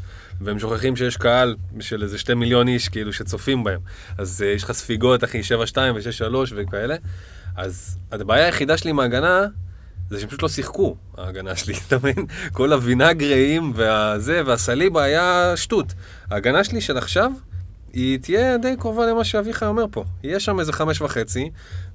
והם 0.40 0.58
שוכחים 0.58 0.96
שיש 0.96 1.16
קהל 1.16 1.56
של 1.80 2.02
איזה 2.02 2.18
שתי 2.18 2.34
מיליון 2.34 2.68
איש, 2.68 2.88
כאילו, 2.88 3.12
שצופים 3.12 3.64
בהם. 3.64 3.80
אז 4.18 4.42
אה, 4.46 4.52
יש 4.52 4.64
לך 4.64 4.72
ספיגות, 4.72 5.24
אחי, 5.24 5.40
7-2 5.40 5.76
ו-6-3 5.94 6.34
וכאלה. 6.56 6.94
אז 7.56 7.96
הבעיה 8.12 8.44
היחידה 8.44 8.76
שלי 8.76 8.90
עם 8.90 9.00
ההגנה, 9.00 9.46
זה 10.10 10.20
שהם 10.20 10.28
פשוט 10.28 10.42
לא 10.42 10.48
שיחקו, 10.48 10.96
ההגנה 11.18 11.56
שלי, 11.56 11.74
אתה 11.88 11.96
מבין? 11.98 12.26
כל 12.52 12.72
הווינגריים 12.72 13.72
והזה 13.74 14.42
והסליבה 14.46 15.02
היה 15.02 15.52
שטות. 15.56 15.92
ההגנה 16.30 16.64
שלי 16.64 16.80
של 16.80 16.96
עכשיו, 16.98 17.32
היא 17.92 18.18
תהיה 18.18 18.58
די 18.58 18.74
קרובה 18.78 19.06
למה 19.06 19.24
שאביחי 19.24 19.64
אומר 19.66 19.84
פה. 19.90 20.04
יהיה 20.22 20.40
שם 20.40 20.60
איזה 20.60 20.72
חמש 20.72 21.00
וחצי, 21.00 21.50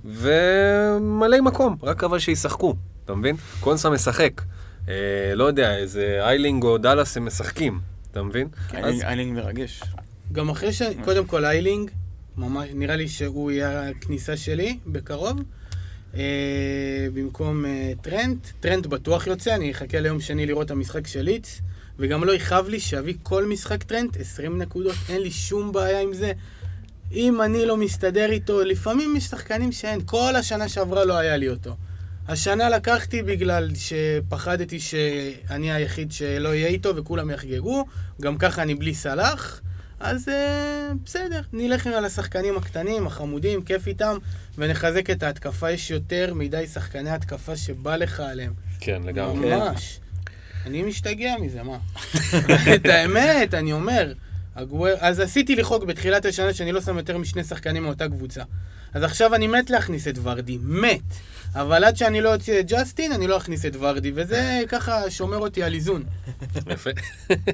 ומלא 0.06 1.42
מקום, 1.42 1.76
רק 1.84 2.04
אבל 2.04 2.20
שישחקו, 2.20 2.76
אתה 3.06 3.16
מבין? 3.16 3.36
קונסה 3.60 3.90
משחק. 3.90 4.42
אה, 4.90 4.94
לא 5.36 5.44
יודע, 5.44 5.78
איזה 5.78 6.18
איילינג 6.22 6.64
או 6.64 6.78
דאלאס 6.78 7.18
הם 7.18 7.26
משחקים, 7.26 7.80
אתה 8.12 8.24
מבין? 8.24 8.48
אז 8.70 8.76
איילינג- 8.76 9.04
איילינג 9.04 9.36
מרגש. 9.38 9.82
גם 10.32 10.50
אחרי 10.50 10.74
ש... 10.74 10.82
קודם 11.04 11.26
כל, 11.26 11.46
איילינג, 11.46 11.92
ממש, 12.38 12.70
נראה 12.74 12.96
לי 12.96 13.08
שהוא 13.08 13.52
יהיה 13.52 13.90
הכניסה 13.90 14.38
שלי 14.38 14.78
בקרוב. 14.88 15.40
אה, 16.16 17.08
במקום 17.14 17.66
אה, 17.66 17.92
טרנט. 18.02 18.48
טרנט 18.60 18.86
בטוח 18.86 19.28
יוצא, 19.28 19.56
אני 19.56 19.72
אחכה 19.72 20.00
ליום 20.00 20.20
שני 20.20 20.46
לראות 20.46 20.66
את 20.66 20.72
המשחק 20.72 21.08
של 21.08 21.22
לידס. 21.22 21.62
וגם 22.00 22.24
לא 22.24 22.36
יכאב 22.36 22.68
לי 22.68 22.80
שאביא 22.80 23.14
כל 23.24 23.46
משחק 23.46 23.84
טרנט 23.84 24.18
20 24.20 24.62
נקודות, 24.62 24.96
אין 25.10 25.22
לי 25.22 25.32
שום 25.32 25.72
בעיה 25.72 26.02
עם 26.02 26.14
זה. 26.14 26.32
אם 27.12 27.42
אני 27.42 27.66
לא 27.66 27.78
מסתדר 27.78 28.32
איתו, 28.32 28.64
לפעמים 28.64 29.16
יש 29.16 29.24
שחקנים 29.24 29.72
שאין, 29.72 30.02
כל 30.06 30.36
השנה 30.36 30.70
שעברה 30.70 31.06
לא 31.06 31.14
היה 31.18 31.38
לי 31.38 31.50
אותו. 31.50 31.76
השנה 32.28 32.70
לקחתי 32.70 33.24
בגלל 33.24 33.70
שפחדתי 33.76 34.80
שאני 34.80 35.72
היחיד 35.72 36.12
שלא 36.12 36.56
יהיה 36.56 36.68
איתו 36.68 36.96
וכולם 36.96 37.30
יחגגו, 37.30 37.86
גם 38.22 38.38
ככה 38.38 38.62
אני 38.62 38.76
בלי 38.76 38.94
סלאח, 38.94 39.62
אז 40.06 40.30
אה, 40.30 40.92
בסדר, 41.06 41.42
נלך 41.54 41.88
על 41.88 42.06
השחקנים 42.06 42.58
הקטנים, 42.58 43.08
החמודים, 43.08 43.64
כיף 43.64 43.88
איתם, 43.88 44.18
ונחזק 44.58 45.10
את 45.10 45.24
ההתקפה. 45.24 45.72
יש 45.72 45.92
יותר 45.92 46.34
מדי 46.34 46.68
שחקני 46.68 47.10
התקפה 47.10 47.56
שבא 47.56 47.96
לך 47.96 48.20
עליהם. 48.20 48.54
כן, 48.80 49.02
לגמרי. 49.06 49.56
ממש. 49.56 50.00
אני 50.66 50.84
משתגע 50.84 51.34
מזה, 51.42 51.64
מה? 51.64 51.78
את 52.76 52.86
האמת, 52.86 53.54
אני 53.54 53.74
אומר. 53.74 54.14
הגואר... 54.56 54.96
אז 55.00 55.20
עשיתי 55.20 55.56
לי 55.56 55.64
חוק 55.64 55.84
בתחילת 55.84 56.26
השנה 56.26 56.54
שאני 56.54 56.72
לא 56.72 56.82
שם 56.82 56.98
יותר 56.98 57.18
משני 57.18 57.44
שחקנים 57.44 57.84
מאותה 57.84 58.08
קבוצה. 58.08 58.44
אז 58.96 59.04
עכשיו 59.04 59.36
אני 59.36 59.48
מת 59.48 59.70
להכניס 59.70 60.08
את 60.08 60.16
ורדי, 60.24 60.58
מת. 60.64 61.02
אבל 61.56 61.84
עד 61.84 61.98
שאני 61.98 62.22
לא 62.22 62.34
אוציא 62.34 62.60
את 62.60 62.66
ג'סטין, 62.68 63.12
אני 63.12 63.28
לא 63.28 63.38
אכניס 63.38 63.66
את 63.66 63.76
ורדי, 63.76 64.12
וזה 64.16 64.62
ככה 64.72 65.12
שומר 65.12 65.38
אותי 65.38 65.64
על 65.64 65.74
איזון. 65.74 66.04
יפה. 66.70 66.90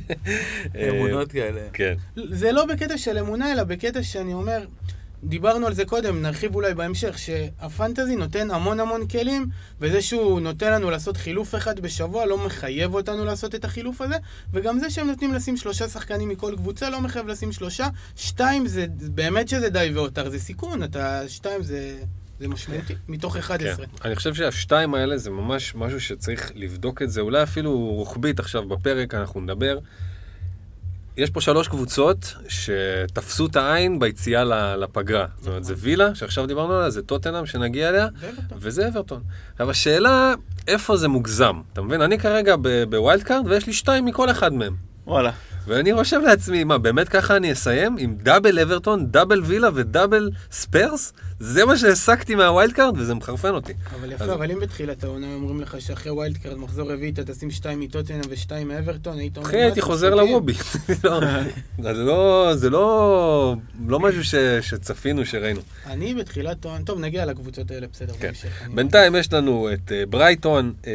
אמונות 0.89 1.31
כאלה. 1.31 1.61
כן. 1.73 1.93
זה 2.29 2.51
לא 2.51 2.65
בקטע 2.65 2.97
של 2.97 3.17
אמונה, 3.17 3.51
אלא 3.51 3.63
בקטע 3.63 4.03
שאני 4.03 4.33
אומר, 4.33 4.65
דיברנו 5.23 5.67
על 5.67 5.73
זה 5.73 5.85
קודם, 5.85 6.21
נרחיב 6.21 6.55
אולי 6.55 6.73
בהמשך, 6.73 7.17
שהפנטזי 7.19 8.15
נותן 8.15 8.51
המון 8.51 8.79
המון 8.79 9.07
כלים, 9.07 9.45
וזה 9.79 10.01
שהוא 10.01 10.41
נותן 10.41 10.73
לנו 10.73 10.91
לעשות 10.91 11.17
חילוף 11.17 11.55
אחד 11.55 11.79
בשבוע 11.79 12.25
לא 12.25 12.37
מחייב 12.37 12.93
אותנו 12.93 13.25
לעשות 13.25 13.55
את 13.55 13.65
החילוף 13.65 14.01
הזה, 14.01 14.15
וגם 14.53 14.79
זה 14.79 14.89
שהם 14.89 15.07
נותנים 15.07 15.33
לשים 15.33 15.57
שלושה 15.57 15.87
שחקנים 15.87 16.29
מכל 16.29 16.53
קבוצה 16.57 16.89
לא 16.89 17.01
מחייב 17.01 17.27
לשים 17.27 17.51
שלושה. 17.51 17.87
שתיים 18.15 18.67
זה, 18.67 18.85
באמת 18.89 19.47
שזה 19.47 19.69
די 19.69 19.91
והותר, 19.93 20.29
זה 20.29 20.39
סיכון, 20.39 20.83
אתה, 20.83 21.29
שתיים 21.29 21.63
זה, 21.63 21.97
זה 22.39 22.47
משמעותי, 22.47 22.93
מתוך 23.07 23.37
11. 23.37 23.85
כן. 23.85 23.91
אני 24.05 24.15
חושב 24.15 24.33
שהשתיים 24.33 24.93
האלה 24.93 25.17
זה 25.17 25.29
ממש 25.29 25.75
משהו 25.75 26.01
שצריך 26.01 26.51
לבדוק 26.55 27.01
את 27.01 27.11
זה, 27.11 27.21
אולי 27.21 27.43
אפילו 27.43 27.77
רוחבית 27.77 28.39
עכשיו 28.39 28.67
בפרק 28.67 29.13
אנחנו 29.13 29.41
נדבר. 29.41 29.79
יש 31.17 31.29
פה 31.29 31.41
שלוש 31.41 31.67
קבוצות 31.67 32.33
שתפסו 32.47 33.45
את 33.45 33.55
העין 33.55 33.99
ביציאה 33.99 34.43
ל- 34.43 34.75
לפגרה. 34.75 35.25
זאת 35.39 35.47
אומרת, 35.47 35.63
זה 35.63 35.73
וילה, 35.77 36.15
שעכשיו 36.15 36.45
דיברנו 36.45 36.73
עליה, 36.73 36.89
זה 36.89 37.01
טוטנאם 37.01 37.45
שנגיע 37.45 37.89
אליה. 37.89 38.07
וזה 38.59 38.87
אברטון. 38.87 39.21
עכשיו, 39.51 39.69
השאלה, 39.69 40.33
איפה 40.67 40.97
זה 40.97 41.07
מוגזם? 41.07 41.61
אתה 41.73 41.81
מבין? 41.81 42.01
אני 42.01 42.19
כרגע 42.19 42.55
ב 42.89 42.96
wild 42.96 43.23
card 43.23 43.47
ויש 43.47 43.67
לי 43.67 43.73
שתיים 43.73 44.05
מכל 44.05 44.31
אחד 44.31 44.53
מהם. 44.53 44.75
וואלה. 45.07 45.31
ואני 45.67 45.93
חושב 45.93 46.19
לעצמי, 46.25 46.63
מה, 46.63 46.77
באמת 46.77 47.09
ככה 47.09 47.35
אני 47.37 47.51
אסיים? 47.51 47.95
עם 47.99 48.15
double 48.23 48.59
אברטון, 48.59 49.07
double 49.11 49.41
וילה 49.43 49.69
ו 49.73 49.81
double 49.81 50.29
ספרס? 50.51 51.13
זה 51.39 51.65
מה 51.65 51.77
שהסקתי 51.77 52.35
מה 52.35 52.48
wild 52.48 52.73
card, 52.73 52.97
וזה 52.97 53.13
מחרפן 53.15 53.49
אותי. 53.49 53.73
אבל 53.99 54.13
אז- 54.13 54.21
יפה, 54.21 54.33
אבל 54.33 54.51
אם 54.51 54.59
בתחילת 54.59 55.03
העונה 55.03 55.27
אומרים 55.33 55.61
לך 55.61 55.75
שאחרי 55.81 56.11
wild 56.11 56.37
card 56.37 56.57
מחזור 56.57 56.91
רביעי 56.93 57.11
אתה 57.11 57.23
תשים 57.23 57.51
שתיים 57.51 57.79
מטוטנאם 57.79 58.21
ושתיים 58.29 58.67
מאברטון, 58.67 59.19
היית 59.19 59.37
אומר... 59.37 59.47
אחי, 59.47 59.57
"מה, 59.57 59.63
הייתי 59.63 59.81
חוזר 59.81 60.07
שפוטים?" 60.15 60.27
לוובי. 60.33 60.53
לא, 61.79 61.93
זה 61.93 62.03
לא, 62.03 62.51
זה 62.55 62.69
לא, 62.69 63.55
לא 63.87 63.99
משהו 63.99 64.23
ש- 64.23 64.35
שצפינו, 64.61 65.25
שראינו. 65.25 65.61
אני 65.85 66.13
בתחילת 66.13 66.65
העונה... 66.65 66.83
טוב, 66.83 66.99
נגיע 66.99 67.25
לקבוצות 67.25 67.71
האלה, 67.71 67.87
בסדר, 67.93 68.13
כן. 68.19 68.31
בינתיים 68.75 69.15
יש 69.15 69.33
לנו 69.33 69.69
את 69.73 69.91
אה, 69.91 70.03
ברייטון, 70.05 70.73
אה, 70.87 70.91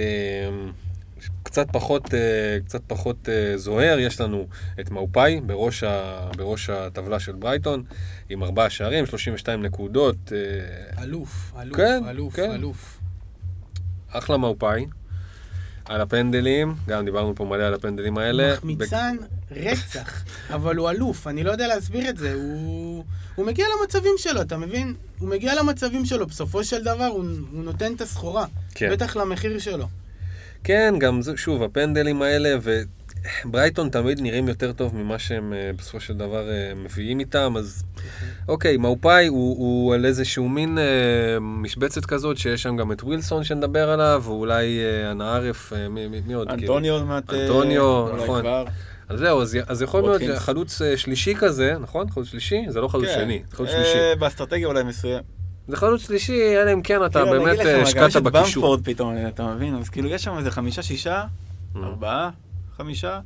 קצת 1.57 1.71
פחות, 1.73 2.15
אה, 2.15 2.59
קצת 2.65 2.81
פחות 2.87 3.29
אה, 3.29 3.59
זוהר, 3.59 3.99
יש 3.99 4.21
לנו 4.21 4.47
את 4.81 4.91
מאופאי 4.91 5.41
בראש, 5.41 5.83
ה, 5.83 6.29
בראש 6.37 6.71
הטבלה 6.71 7.21
של 7.21 7.33
ברייטון, 7.33 7.83
עם 8.29 8.43
ארבעה 8.43 8.71
שערים, 8.71 9.07
32 9.07 9.63
נקודות, 9.63 10.17
אה, 10.33 11.03
אלוף, 11.03 11.53
אלוף, 11.61 11.77
כן, 11.77 12.03
אלוף, 12.09 12.37
כן. 12.37 12.53
אלוף. 12.53 12.99
אחלה 14.09 14.37
מאופאי. 14.37 14.87
על 15.85 16.01
הפנדלים, 16.01 16.75
גם 16.89 17.05
דיברנו 17.05 17.35
פה 17.35 17.45
מלא 17.45 17.63
על 17.63 17.75
הפנדלים 17.75 18.19
האלה. 18.19 18.53
מחמיצן 18.53 19.17
רצח, 19.51 20.25
אבל 20.57 20.77
הוא 20.77 20.91
אלוף, 20.91 21.27
אני 21.27 21.45
לא 21.45 21.51
יודע 21.51 21.67
להסביר 21.67 22.09
את 22.09 22.17
זה, 22.17 22.35
הוא... 22.35 23.05
הוא 23.35 23.47
מגיע 23.47 23.67
למצבים 23.81 24.15
שלו, 24.17 24.41
אתה 24.41 24.57
מבין? 24.57 24.95
הוא 25.19 25.29
מגיע 25.29 25.55
למצבים 25.55 26.05
שלו, 26.05 26.27
בסופו 26.27 26.65
של 26.65 26.85
דבר 26.85 27.05
הוא, 27.05 27.25
הוא 27.53 27.65
נותן 27.65 27.95
את 27.95 28.01
הסחורה, 28.01 28.47
כן. 28.75 28.93
בטח 28.93 29.17
למחיר 29.17 29.59
שלו. 29.59 29.87
כן, 30.65 30.95
גם 30.99 31.23
זה, 31.23 31.37
שוב, 31.37 31.63
הפנדלים 31.63 32.23
האלה, 32.23 32.57
וברייטון 33.45 33.89
תמיד 33.89 34.21
נראים 34.21 34.49
יותר 34.49 34.73
טוב 34.73 34.97
ממה 34.97 35.19
שהם 35.19 35.53
אה, 35.53 35.71
בסופו 35.77 36.01
של 36.01 36.15
דבר 36.15 36.51
אה, 36.51 36.73
מביאים 36.77 37.21
איתם, 37.21 37.55
אז 37.59 37.85
אוקיי, 38.49 38.77
מאופאי 38.77 39.27
הוא, 39.27 39.57
הוא 39.59 39.95
על 39.95 40.07
איזשהו 40.07 40.49
מין 40.49 40.79
אה, 40.79 40.85
משבצת 41.41 42.07
כזאת, 42.07 42.37
שיש 42.39 42.63
שם 42.63 42.77
גם 42.77 42.93
את 42.93 43.03
ווילסון 43.03 43.45
שנדבר 43.45 43.91
עליו, 43.91 44.23
ואולי 44.25 44.79
אה, 45.21 45.35
ערף, 45.35 45.73
אה, 45.73 45.89
מי, 45.89 46.07
מי, 46.07 46.21
מי 46.27 46.35
עוד? 46.35 46.49
כאילו? 46.49 46.63
אנטוניו 46.63 46.95
עוד 46.95 47.05
מעט... 47.05 47.33
אה, 47.33 47.43
אנטוניו, 47.43 48.09
נכון. 48.23 48.45
אז 49.09 49.19
זהו, 49.19 49.43
אז, 49.43 49.59
אז 49.67 49.83
יכול 49.83 50.03
להיות. 50.03 50.39
חלוץ 50.39 50.81
שלישי 50.97 51.35
כזה, 51.35 51.75
נכון? 51.81 52.11
חלוץ 52.11 52.29
שלישי? 52.29 52.65
זה 52.69 52.81
לא 52.81 52.89
חלוץ 52.89 53.07
כן. 53.07 53.15
שני, 53.15 53.43
חלוץ 53.53 53.71
שלישי. 53.71 53.99
באסטרטגיה 54.19 54.67
אולי 54.67 54.83
מסוים. 54.83 55.36
זה 55.69 55.77
חלוץ 55.77 56.07
שלישי, 56.07 56.57
אלא 56.57 56.73
אם 56.73 56.83
כן 56.83 57.05
אתה 57.07 57.23
כאילו, 57.25 57.45
באמת 57.45 57.59
אה, 57.59 57.83
השקעת 57.83 58.09
יש 58.09 58.17
את 58.17 58.23
בקישור. 58.23 58.63
במפורד 58.63 58.85
פתאום, 58.85 59.15
אתה 59.29 59.55
מבין? 59.55 59.75
אז 59.77 59.89
כאילו 59.89 60.09
יש 60.09 60.25
שם 60.25 60.39
איזה 60.39 60.51
חמישה, 60.51 60.83
שישה, 60.83 61.25
Mm. 61.75 61.79
ארבעה, 61.85 62.31
חמישה, 62.77 63.21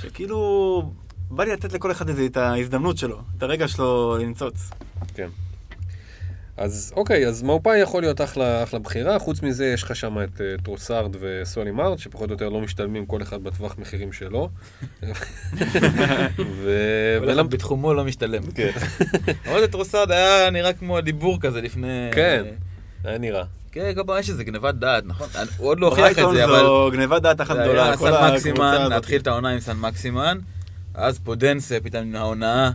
שכאילו... 0.00 0.92
בא 1.30 1.44
לי 1.44 1.52
לתת 1.52 1.72
לכל 1.72 1.90
אחד 1.90 2.08
איזה 2.08 2.26
את 2.26 2.36
ההזדמנות 2.36 2.96
שלו, 2.98 3.18
את 3.38 3.42
הרגע 3.42 3.68
שלו 3.68 4.16
לנצוץ. 4.20 4.70
כן. 5.14 5.28
אז 6.60 6.92
אוקיי, 6.96 7.26
אז 7.26 7.42
מאופאי 7.42 7.78
יכול 7.78 8.02
להיות 8.02 8.20
אחלה, 8.20 8.62
אחלה 8.62 8.78
בחירה, 8.78 9.18
חוץ 9.18 9.42
מזה 9.42 9.66
יש 9.66 9.82
לך 9.82 9.96
שם 9.96 10.22
את 10.22 10.40
uh, 10.40 10.62
טרוסארד 10.62 11.16
וסולי 11.20 11.70
מארט, 11.70 11.98
שפחות 11.98 12.28
או 12.28 12.34
יותר 12.34 12.48
לא 12.48 12.60
משתלמים 12.60 13.06
כל 13.06 13.22
אחד 13.22 13.44
בטווח 13.44 13.78
מחירים 13.78 14.12
שלו. 14.12 14.48
ו... 16.62 16.70
כל 17.20 17.32
אחד 17.32 17.50
בתחומו 17.50 17.94
לא 17.94 18.04
משתלם. 18.04 18.42
כן. 18.54 18.70
אבל 19.50 19.64
רוסד 19.72 20.10
היה 20.10 20.50
נראה 20.50 20.72
כמו 20.72 21.00
דיבור 21.00 21.40
כזה 21.40 21.60
לפני... 21.60 22.10
כן. 22.12 22.44
היה 23.04 23.18
נראה. 23.18 23.44
כן, 23.72 23.92
כל 23.94 24.02
פעם 24.06 24.18
יש 24.18 24.30
איזה 24.30 24.44
גנבת 24.44 24.74
דעת, 24.74 25.04
נכון? 25.06 25.28
הוא 25.56 25.68
עוד 25.68 25.80
לא 25.80 25.86
הוכיח 25.86 26.18
את 26.18 26.24
זה, 26.32 26.44
אבל... 26.44 26.58
זו 26.58 26.90
גנבת 26.92 27.22
דעת 27.22 27.40
אחת 27.40 27.56
גדולה, 27.56 27.96
כל 27.96 28.08
סן 28.08 28.14
הקבוצה 28.14 28.34
מקסימן, 28.34 28.74
הזאת. 28.74 28.90
להתחיל 28.90 29.20
את 29.20 29.26
העונה 29.26 29.48
עם 29.48 29.60
סן 29.60 29.76
מקסימן, 29.76 30.38
אז 30.94 31.18
פודנסה 31.18 31.78
פתאום 31.82 32.02
עם 32.02 32.16
ההונאה, 32.16 32.70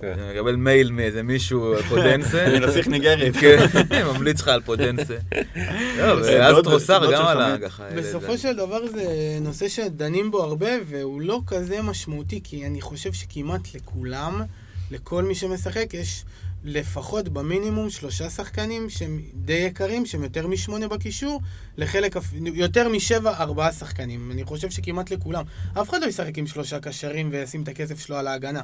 כן. 0.00 0.14
מקבל 0.32 0.56
מייל 0.56 0.90
מאיזה 0.90 1.22
מישהו, 1.22 1.74
פודנסה. 1.88 2.46
נסיך 2.66 2.88
ניגרית. 2.88 3.36
כן, 3.36 3.66
ממליץ 4.14 4.40
לך 4.40 4.48
על 4.48 4.60
פודנסה. 4.60 5.16
לא, 5.98 6.20
ואז 6.24 6.56
טרוסר 6.64 6.98
דוד 6.98 7.14
גם 7.14 7.24
חמד. 7.24 7.58
ככה. 7.62 7.84
בסופו 7.96 8.38
של 8.38 8.56
דבר 8.56 8.86
זה 8.86 9.04
נושא 9.40 9.68
שדנים 9.68 10.30
בו 10.30 10.42
הרבה, 10.42 10.70
והוא 10.86 11.20
לא 11.20 11.40
כזה 11.46 11.82
משמעותי, 11.82 12.40
כי 12.44 12.66
אני 12.66 12.80
חושב 12.80 13.12
שכמעט 13.12 13.74
לכולם, 13.74 14.42
לכל 14.90 15.22
מי 15.22 15.34
שמשחק, 15.34 15.94
יש 15.94 16.24
לפחות 16.64 17.28
במינימום 17.28 17.90
שלושה 17.90 18.30
שחקנים 18.30 18.90
שהם 18.90 19.20
די 19.34 19.52
יקרים, 19.52 20.06
שהם 20.06 20.22
יותר 20.22 20.46
משמונה 20.46 20.88
בקישור, 20.88 21.40
לחלק, 21.76 22.16
יותר 22.54 22.88
משבע, 22.88 23.30
ארבעה 23.38 23.72
שחקנים. 23.72 24.30
אני 24.32 24.44
חושב 24.44 24.70
שכמעט 24.70 25.10
לכולם. 25.10 25.44
אף 25.80 25.90
אחד 25.90 26.00
לא 26.00 26.06
ישחק 26.06 26.38
עם 26.38 26.46
שלושה 26.46 26.80
קשרים 26.80 27.28
וישים 27.32 27.62
את 27.62 27.68
הכסף 27.68 28.00
שלו 28.00 28.16
על 28.16 28.26
ההגנה. 28.26 28.62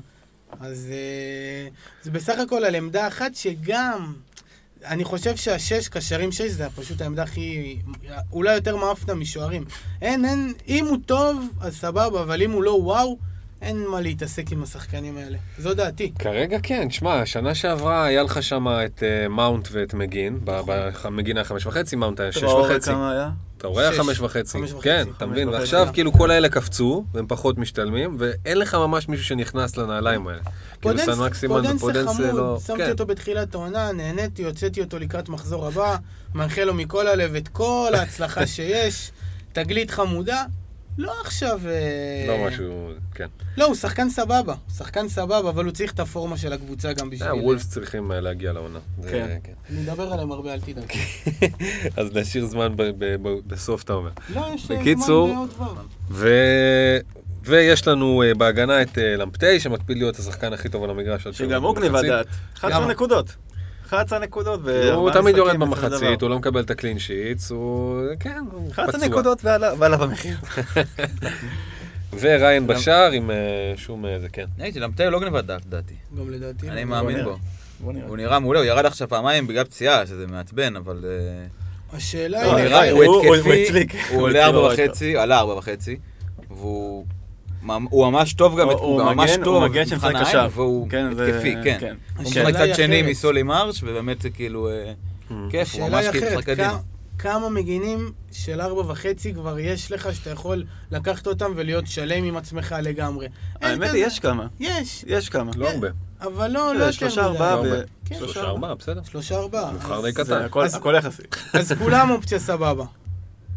אז 0.61 0.89
אה, 0.91 1.69
זה 2.03 2.11
בסך 2.11 2.39
הכל 2.39 2.65
על 2.65 2.75
עמדה 2.75 3.09
אחת 3.09 3.35
שגם... 3.35 4.13
אני 4.85 5.05
חושב 5.05 5.37
שהשש, 5.37 5.89
קשרים 5.89 6.33
שש, 6.33 6.51
זה 6.51 6.67
פשוט 6.77 7.01
העמדה 7.01 7.23
הכי... 7.23 7.77
אולי 8.33 8.55
יותר 8.55 8.77
מאפנה 8.77 9.15
משוערים. 9.15 9.65
אין, 10.03 10.25
אין, 10.25 10.53
אם 10.69 10.87
הוא 10.87 10.99
טוב, 11.07 11.49
אז 11.61 11.77
סבבה, 11.77 12.23
אבל 12.23 12.43
אם 12.43 12.51
הוא 12.51 12.63
לא 12.63 12.71
וואו, 12.71 13.19
אין 13.63 13.87
מה 13.87 14.01
להתעסק 14.01 14.53
עם 14.53 14.63
השחקנים 14.63 15.17
האלה. 15.17 15.39
זו 15.59 15.75
דעתי. 15.75 16.13
כרגע 16.19 16.59
כן, 16.63 16.91
שמע, 16.91 17.27
שנה 17.27 17.55
שעברה 17.55 18.05
היה 18.05 18.23
לך 18.23 18.43
שם 18.43 18.67
את 18.69 19.03
אה, 19.03 19.29
מאונט 19.29 19.69
ואת 19.73 19.95
מגין, 19.95 20.39
ב- 20.45 20.51
נכון. 20.51 20.67
ב- 20.67 21.09
מגין 21.17 21.37
היה 21.37 21.45
חמש 21.45 21.67
וחצי, 21.67 21.97
מאונט 21.97 22.21
היה 22.21 22.33
שש 22.33 22.43
וחצי. 22.43 22.91
כמה 22.91 23.13
היה? 23.13 23.31
אתה 23.63 23.69
רואה 23.69 23.93
שש. 23.93 23.99
חמש 23.99 24.21
וחצי. 24.21 24.59
חמש 24.59 24.73
וחצי, 24.73 24.83
כן, 24.83 25.09
אתה 25.17 25.27
מבין? 25.27 25.49
ועכשיו 25.49 25.89
כאילו 25.93 26.13
כל 26.13 26.31
האלה 26.31 26.49
קפצו, 26.49 27.05
והם 27.15 27.27
פחות 27.29 27.59
משתלמים, 27.59 28.17
ואין 28.19 28.59
לך 28.59 28.75
ממש 28.75 29.09
מישהו 29.09 29.25
שנכנס 29.25 29.77
לנעליים 29.77 30.29
האלה. 30.29 30.41
כאילו 30.43 30.53
פודנס, 30.81 31.05
סן 31.05 31.25
מקסימון 31.25 31.63
פודנס 31.63 31.81
זה 31.81 31.87
ופודנס 31.87 32.17
זה 32.17 32.33
לא... 32.33 32.33
חמוד, 32.33 32.61
שמתי 32.67 32.85
כן. 32.85 32.91
אותו 32.91 33.07
בתחילת 33.07 33.55
העונה, 33.55 33.93
נהניתי, 33.93 34.45
הוצאתי 34.45 34.81
אותו 34.81 34.99
לקראת 34.99 35.29
מחזור 35.29 35.67
הבא, 35.67 35.97
מאחל 36.35 36.65
לו 36.65 36.75
מכל 36.75 37.07
הלב 37.07 37.35
את 37.35 37.49
כל 37.49 37.93
ההצלחה 37.95 38.47
שיש, 38.47 39.11
תגלית 39.53 39.91
חמודה. 39.91 40.45
לא 40.99 41.13
עכשיו... 41.25 41.61
אה, 41.69 42.25
לא 42.29 42.47
משהו, 42.49 42.91
כן. 43.15 43.27
לא, 43.57 43.65
הוא 43.65 43.75
שחקן 43.75 44.11
סבבה, 44.11 44.53
הוא 44.53 44.75
שחקן 44.77 45.09
סבבה, 45.09 45.39
אבל 45.51 45.65
הוא 45.65 45.73
צריך 45.73 45.93
את 45.93 46.01
הפורמה 46.01 46.37
של 46.37 46.53
הקבוצה 46.53 46.93
גם 46.93 47.11
בשביל... 47.11 47.29
אה, 47.29 47.37
וולפס 47.37 47.71
צריכים 47.71 48.13
אה, 48.13 48.21
להגיע 48.21 48.53
לעונה. 48.53 48.79
כן. 49.11 49.37
כן. 49.45 49.53
אני 49.71 49.81
מדבר 49.81 50.13
עליהם 50.13 50.33
הרבה, 50.33 50.55
אל 50.55 50.61
תדאג. 50.61 50.93
אז 51.97 52.17
נשאיר 52.17 52.47
זמן 52.47 52.77
ב- 52.77 52.83
ב- 52.83 53.29
ב- 53.29 53.39
בסוף, 53.47 53.83
אתה 53.83 53.93
אומר. 53.93 54.11
לא, 54.35 54.47
יש 54.55 54.67
בקיצור, 54.67 55.27
זמן 55.29 55.37
בעוד 55.37 55.51
דבר. 55.51 55.83
ו... 56.11 56.29
ויש 57.45 57.89
לנו 57.89 58.23
בהגנה 58.37 58.83
את 58.83 58.99
למפטי, 59.19 59.61
שמקפיד 59.61 59.97
להיות 59.97 60.19
השחקן 60.19 60.53
הכי 60.53 60.69
טוב 60.69 60.85
על 60.85 60.91
המגרש. 60.91 61.29
שגם 61.29 61.63
הוא 61.63 61.75
גניבת 61.77 61.91
במחצית. 61.91 62.11
דעת. 62.11 62.27
11 62.55 62.81
למה? 62.81 62.91
נקודות. 62.93 63.35
11 63.95 64.19
נקודות 64.19 64.61
הוא 64.95 65.11
תמיד 65.11 65.37
יורד 65.37 65.57
במחצית. 65.57 66.23
הוא 66.23 66.31
לא 66.31 66.39
מקבל 66.39 66.61
את 66.61 66.71
הקלין 66.71 66.99
שיטס, 66.99 67.51
הוא... 67.51 68.01
כן, 68.21 68.45
הוא 68.53 68.71
11 68.73 68.93
פצוע. 68.93 69.09
נקודות 69.09 69.45
ועלה 69.45 69.97
במחיר. 69.97 70.37
וריין 72.21 72.67
בשער 72.67 73.11
עם 73.13 73.31
אה, 73.31 73.37
שום 73.77 74.07
אה, 74.07 74.19
זה, 74.19 74.29
כן. 74.29 74.45
הייתי, 74.59 74.81
למטה 74.81 75.11
לא 75.11 75.21
גנבת 75.21 75.45
דעת, 75.45 75.67
לדעתי. 75.67 75.95
גם 76.19 76.31
לדעתי. 76.31 76.69
אני 76.69 76.81
לא. 76.81 76.85
מאמין 76.91 77.17
נראה. 77.17 77.33
בו. 77.81 77.93
נראה. 77.93 78.07
הוא 78.09 78.17
נראה 78.17 78.39
מעולה, 78.39 78.59
הוא 78.61 78.67
ירד 78.67 78.87
עכשיו 78.87 79.09
פעמיים 79.09 79.47
בגלל 79.47 79.65
פציעה, 79.65 80.07
שזה 80.07 80.27
מעצבן, 80.27 80.77
אבל... 80.77 81.05
אה, 81.05 81.47
השאלה 81.97 82.41
היא... 82.57 82.65
נראה, 82.65 82.91
הוא- 82.91 83.05
הוא 83.05 83.25
הוא 83.37 83.53
התקפי. 83.53 83.99
הוא 84.15 84.23
עולה 84.23 84.47
ארבע 84.47 84.59
וחצי, 84.59 85.17
עלה 85.17 85.39
ארבע 85.39 85.53
וחצי, 85.53 85.97
והוא 86.51 87.05
הוא 87.91 88.11
ממש 88.11 88.33
טוב 88.35 88.61
גם, 88.61 88.69
הוא- 88.69 89.03
ממש 89.03 89.31
טוב, 89.45 89.57
הוא 89.63 89.69
מגן 89.69 89.87
שמשחק 89.87 90.09
מבחן 90.11 90.25
קשר. 90.25 90.49
והוא 90.53 90.91
כן, 90.91 91.07
התקפי, 91.07 91.55
כן. 91.65 91.77
כן. 91.81 91.95
הוא 92.17 92.27
השאלה 92.27 92.49
משחק 92.51 92.61
היא 92.63 92.73
צד 92.75 92.77
שני. 92.77 93.03
מסולי 93.03 93.43
מרש, 93.43 93.83
ובאמת 93.83 94.21
זה 94.23 94.31
כאילו 94.31 94.69
אה, 94.71 94.93
כיף, 95.51 95.75
הוא 95.75 95.89
ממש 95.89 96.07
כאילו 96.07 96.27
אחרת, 96.27 96.39
משחק 96.39 96.47
קדימה. 96.47 96.79
כמה- 97.19 97.49
מגינים 97.49 98.13
של 98.33 98.61
ארבע 98.61 98.81
וחצי 98.93 99.35
כבר 99.35 99.59
יש 99.59 99.93
לך 99.93 100.15
שאתה 100.15 100.31
יכול 100.31 100.65
לקחת 100.91 101.27
אותם 101.27 101.53
ולהיות 101.57 101.87
שלם 101.87 102.25
עם 102.25 102.37
עצמך 102.37 102.75
לגמרי. 102.83 103.27
האמת. 103.63 103.91
היא, 103.93 104.07
יש 104.07 104.19
כמה. 104.19 104.47
יש, 104.61 105.05
יש 105.07 105.29
כמה. 105.29 105.53
לא 105.57 105.71
הרבה. 105.71 105.89
אבל 106.21 106.51
לא, 106.51 106.75
לא 106.75 106.85
יותר 106.85 106.91
שלושה 106.91 107.21
מדי. 107.21 107.31
ארבעה 107.31 107.63
לא. 107.63 107.77
כן. 108.05 108.15
שלושה 108.19 108.41
ארבעה, 108.41 108.75
בסדר. 108.75 109.01
שלושה 109.11 109.37
ארבעה. 109.39 109.73
מבחר 109.73 110.03
די 110.03 110.13
קטן. 110.13 110.43
הכל 110.75 110.95
יחסי. 110.99 111.23
אז 111.53 111.73
כולם 111.73 112.11
אופציה 112.11 112.39
סבבה. 112.39 112.85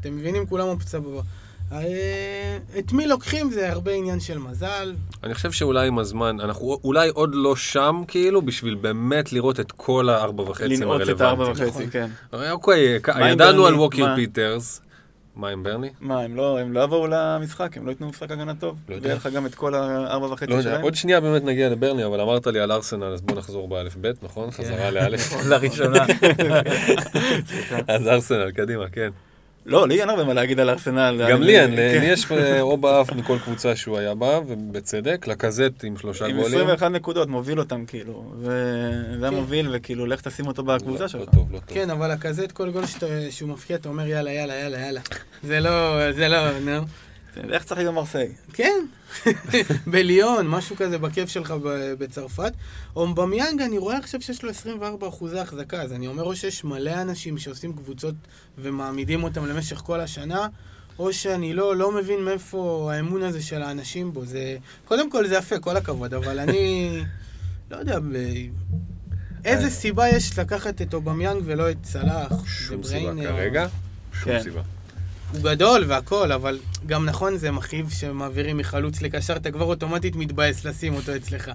אתם 0.02 0.18
מבינים? 0.18 0.46
כולם 0.46 0.68
אופציה 0.68 0.89
סבבה. 0.89 1.22
אה, 1.71 2.58
את 2.80 2.93
מי 2.93 3.08
לוקחים 3.08 3.51
זה 3.51 3.71
הרבה 3.71 3.91
עניין 3.91 4.19
של 4.19 4.38
מזל. 4.38 4.95
אני 5.23 5.34
חושב 5.34 5.51
שאולי 5.51 5.88
עם 5.88 5.99
הזמן, 5.99 6.39
אנחנו 6.39 6.78
אולי 6.84 7.10
עוד 7.10 7.36
לא 7.36 7.56
שם, 7.56 8.04
כאילו, 8.08 8.41
בשביל 8.41 8.75
באמת 8.75 9.34
לראות 9.34 9.60
את 9.60 9.71
כל 9.71 10.10
הארבע 10.10 10.43
וחצי 10.43 10.67
לנעוץ 10.78 11.10
את 11.10 11.21
הארבע. 11.21 11.51
וחצי, 11.51 11.88
כן. 11.88 12.10
הרי 12.32 12.51
אוקיי, 12.51 12.99
ידענו? 13.32 13.67
על 13.67 13.75
ווקר? 13.75 14.15
פיטרס. 14.15 14.82
מה 15.36 15.49
עם 15.49 15.63
ברנלי? 15.63 15.89
מה, 16.01 16.21
הם 16.21 16.36
לא 16.36 16.60
הם 16.60 16.73
לא 16.73 16.84
יבואו 16.84 17.08
למשחק? 17.08 17.78
הם 17.78 17.86
לא 17.86 17.91
ייתנו 17.91 18.10
משחק 18.10 18.32
הגנה 18.32 18.56
טוב? 18.56 18.78
לא 18.89 18.95
יודע. 18.95 19.06
ויהיה 19.06 19.17
לך 19.17 19.28
גם 19.28 19.45
את 19.45 19.56
כל 19.56 19.75
הארבע 19.75 20.25
וחצי 20.25 20.51
לא 20.51 20.62
שלהם? 20.62 20.82
עוד 20.82 20.95
שנייה 20.95 21.21
באמת 21.21 21.43
נגיע 21.43 21.69
לברנלי, 21.70 22.06
אבל 22.06 22.21
אמרת 22.21 22.47
לי 22.47 22.60
על 22.60 22.71
ארסנל, 22.71 23.13
אז 23.13 23.21
בוא 23.21 23.38
נחזור 23.38 23.67
באלף 23.67 23.95
בית, 23.95 24.23
נכון? 24.23 24.51
חזרה 24.51 24.91
לאלף. 24.91 25.34
לראשונה. 25.49 26.06
אז 27.88 28.08
ארסנל, 28.08 28.51
קדימה, 28.51 28.89
כן. 28.89 29.10
לא, 29.65 29.88
לי 29.88 30.01
אין 30.01 30.10
הרבה 30.10 30.23
מה 30.23 30.34
להגיד 30.34 30.60
על 30.60 30.69
ארסנל. 30.69 31.25
גם 31.30 31.38
אני- 31.38 31.45
לי 31.45 31.60
אין, 31.60 31.69
כן. 31.75 31.99
לי 32.01 32.06
יש 32.06 32.32
אה, 32.32 32.62
או 32.62 32.78
באף 32.78 33.12
מכל 33.13 33.38
קבוצה 33.43 33.75
שהוא 33.75 33.97
היה 33.97 34.15
בה, 34.15 34.39
ובצדק, 34.47 35.28
לקזט 35.28 35.71
עם 35.84 35.97
שלושה 35.97 36.25
עם 36.25 36.32
גולים. 36.36 36.47
21 36.58 36.91
נקודות, 36.91 37.28
מוביל 37.30 37.60
אותם, 37.60 37.86
כאילו. 37.86 38.34
כן. 38.45 39.23
המוביל, 39.23 39.67
וכאילו, 39.73 40.06
לך 40.06 40.21
תשים 40.21 40.47
אותו 40.47 40.63
בקבוצה 40.63 41.01
לא- 41.04 41.08
שלך. 41.08 41.21
לא 41.21 41.25
טוב, 41.25 41.51
לא 41.54 41.60
טוב. 41.60 41.73
כן, 41.75 41.89
אבל 41.89 42.12
את 42.43 42.51
כל 42.51 42.69
גול 42.69 42.84
שהוא 43.32 43.49
מפקיע, 43.49 43.75
אתה 43.75 43.89
אומר 43.89 44.08
יאללה, 44.08 44.32
יאללה, 44.34 44.54
יאללה, 44.56 44.80
יאללה. 44.80 45.01
זה 45.43 45.60
לא, 45.60 46.12
זה 46.12 46.28
לא, 46.28 46.60
נו. 46.60 46.82
איך 47.50 47.63
צריך 47.63 47.80
להיות 47.80 47.95
מרסיי? 47.95 48.32
כן, 48.54 48.86
בליון, 49.91 50.48
משהו 50.48 50.76
כזה 50.76 50.98
בכיף 50.98 51.30
שלך 51.30 51.52
ב- 51.52 51.93
בצרפת. 51.93 52.54
אומבמיאנג, 52.95 53.62
אני 53.62 53.78
רואה 53.78 53.98
עכשיו 53.98 54.21
שיש 54.21 54.43
לו 54.43 54.50
24 54.50 55.08
אחוזי 55.08 55.39
החזקה, 55.39 55.82
אז 55.82 55.93
אני 55.93 56.08
אומר 56.08 56.24
או 56.24 56.36
שיש 56.36 56.63
מלא 56.63 57.02
אנשים 57.02 57.38
שעושים 57.38 57.74
קבוצות 57.74 58.15
ומעמידים 58.58 59.24
אותם 59.24 59.45
למשך 59.45 59.78
כל 59.78 60.00
השנה, 60.00 60.48
או 61.00 61.13
שאני 61.13 61.54
לא, 61.54 61.76
לא 61.76 61.91
מבין 61.91 62.26
מאיפה 62.26 62.91
האמון 62.93 63.24
הזה 63.24 63.41
של 63.41 63.62
האנשים 63.62 64.13
בו. 64.13 64.26
זה, 64.26 64.58
קודם 64.86 65.10
כל 65.12 65.28
זה 65.28 65.36
יפה, 65.36 65.60
כל 65.60 65.78
הכבוד, 65.78 66.13
אבל 66.13 66.39
אני 66.39 66.91
לא 67.71 67.78
יודע, 67.78 68.00
ב... 68.00 68.15
איזה 69.45 69.69
סיבה 69.69 70.10
יש 70.10 70.39
לקחת 70.39 70.82
את 70.82 70.93
אובמיאנג 70.93 71.41
ולא 71.45 71.71
את 71.71 71.78
סלאח? 71.84 72.45
שום 72.45 72.84
סיבה 72.84 73.10
אה, 73.10 73.24
כרגע, 73.24 73.67
שום 74.13 74.32
כן. 74.32 74.43
סיבה. 74.43 74.62
הוא 75.32 75.42
גדול 75.42 75.84
והכל, 75.88 76.32
אבל 76.32 76.60
גם 76.86 77.06
נכון 77.06 77.38
זה 77.38 77.52
מכאיב 77.52 77.90
שמעבירים 77.90 78.58
מחלוץ 78.58 79.02
לקשר, 79.02 79.36
אתה 79.36 79.52
כבר 79.52 79.66
אוטומטית 79.66 80.16
מתבאס 80.16 80.66
לשים 80.66 80.94
אותו 80.96 81.16
אצלך. 81.16 81.52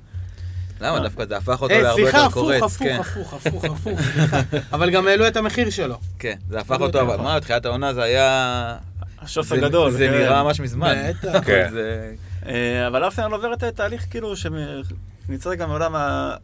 למה? 0.80 1.00
דווקא 1.00 1.24
זה 1.26 1.37
הפך 1.37 1.62
אותו 1.62 1.74
אה, 1.74 1.80
להרבה 1.83 2.02
סליחה, 2.02 2.18
יותר 2.18 2.26
הפוך, 2.26 2.35
קורץ. 2.44 2.62
הפוך, 2.62 2.78
כן, 2.78 2.96
הפוך, 3.00 3.35
הפוך, 3.35 3.64
הפוך, 3.64 4.00
סליחה. 4.00 4.40
אבל 4.76 4.90
גם 4.90 5.06
העלו 5.09 5.26
את 5.28 5.37
המחיר 5.37 5.70
שלו. 5.70 5.98
כן, 6.18 6.37
זה 6.48 6.61
הפך 6.61 6.76
אותו. 6.80 7.00
אבל 7.00 7.16
מה, 7.16 7.40
תחילת 7.40 7.64
העונה 7.66 7.94
זה 7.94 8.02
היה... 8.02 8.76
השוס 9.22 9.48
זה- 9.48 9.54
הגדול. 9.54 9.90
זה 9.90 9.98
כן. 10.06 10.12
נראה 10.18 10.42
ממש 10.42 10.61
מזמן. 10.61 10.94
בטח. 11.22 11.44
כן. 11.44 11.68
זה- 11.72 12.12
אה, 12.46 12.87
אבל 12.87 13.04
ארסנל 13.04 13.33
עוברת 13.33 13.64
תהליך 13.64 14.06
כאילו, 14.11 14.35
שנצא 14.37 15.54
גם 15.54 15.68
מעולם 15.68 15.92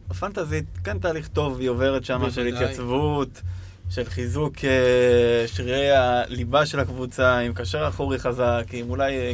הפנטזית, 0.09 0.65
כן 0.83 0.99
תהליך 0.99 1.27
טוב, 1.27 1.59
היא 1.59 1.69
עוברת 1.69 2.05
שם 2.05 2.31
של. 2.31 2.47
התייצבות, 2.47 3.41
של 3.89 4.05
חיזוק 4.05 4.55
אה, 4.63 5.47
שרירי 5.47 5.91
הליבה 5.91 6.65
של 6.65 6.79
הקבוצה, 6.79 7.37
עם 7.37 7.53
קשר 7.53 7.87
אחורי 7.87 8.19
חזק, 8.19 8.63
עם 8.71 8.89
אולי 8.89 9.17
אה, 9.17 9.31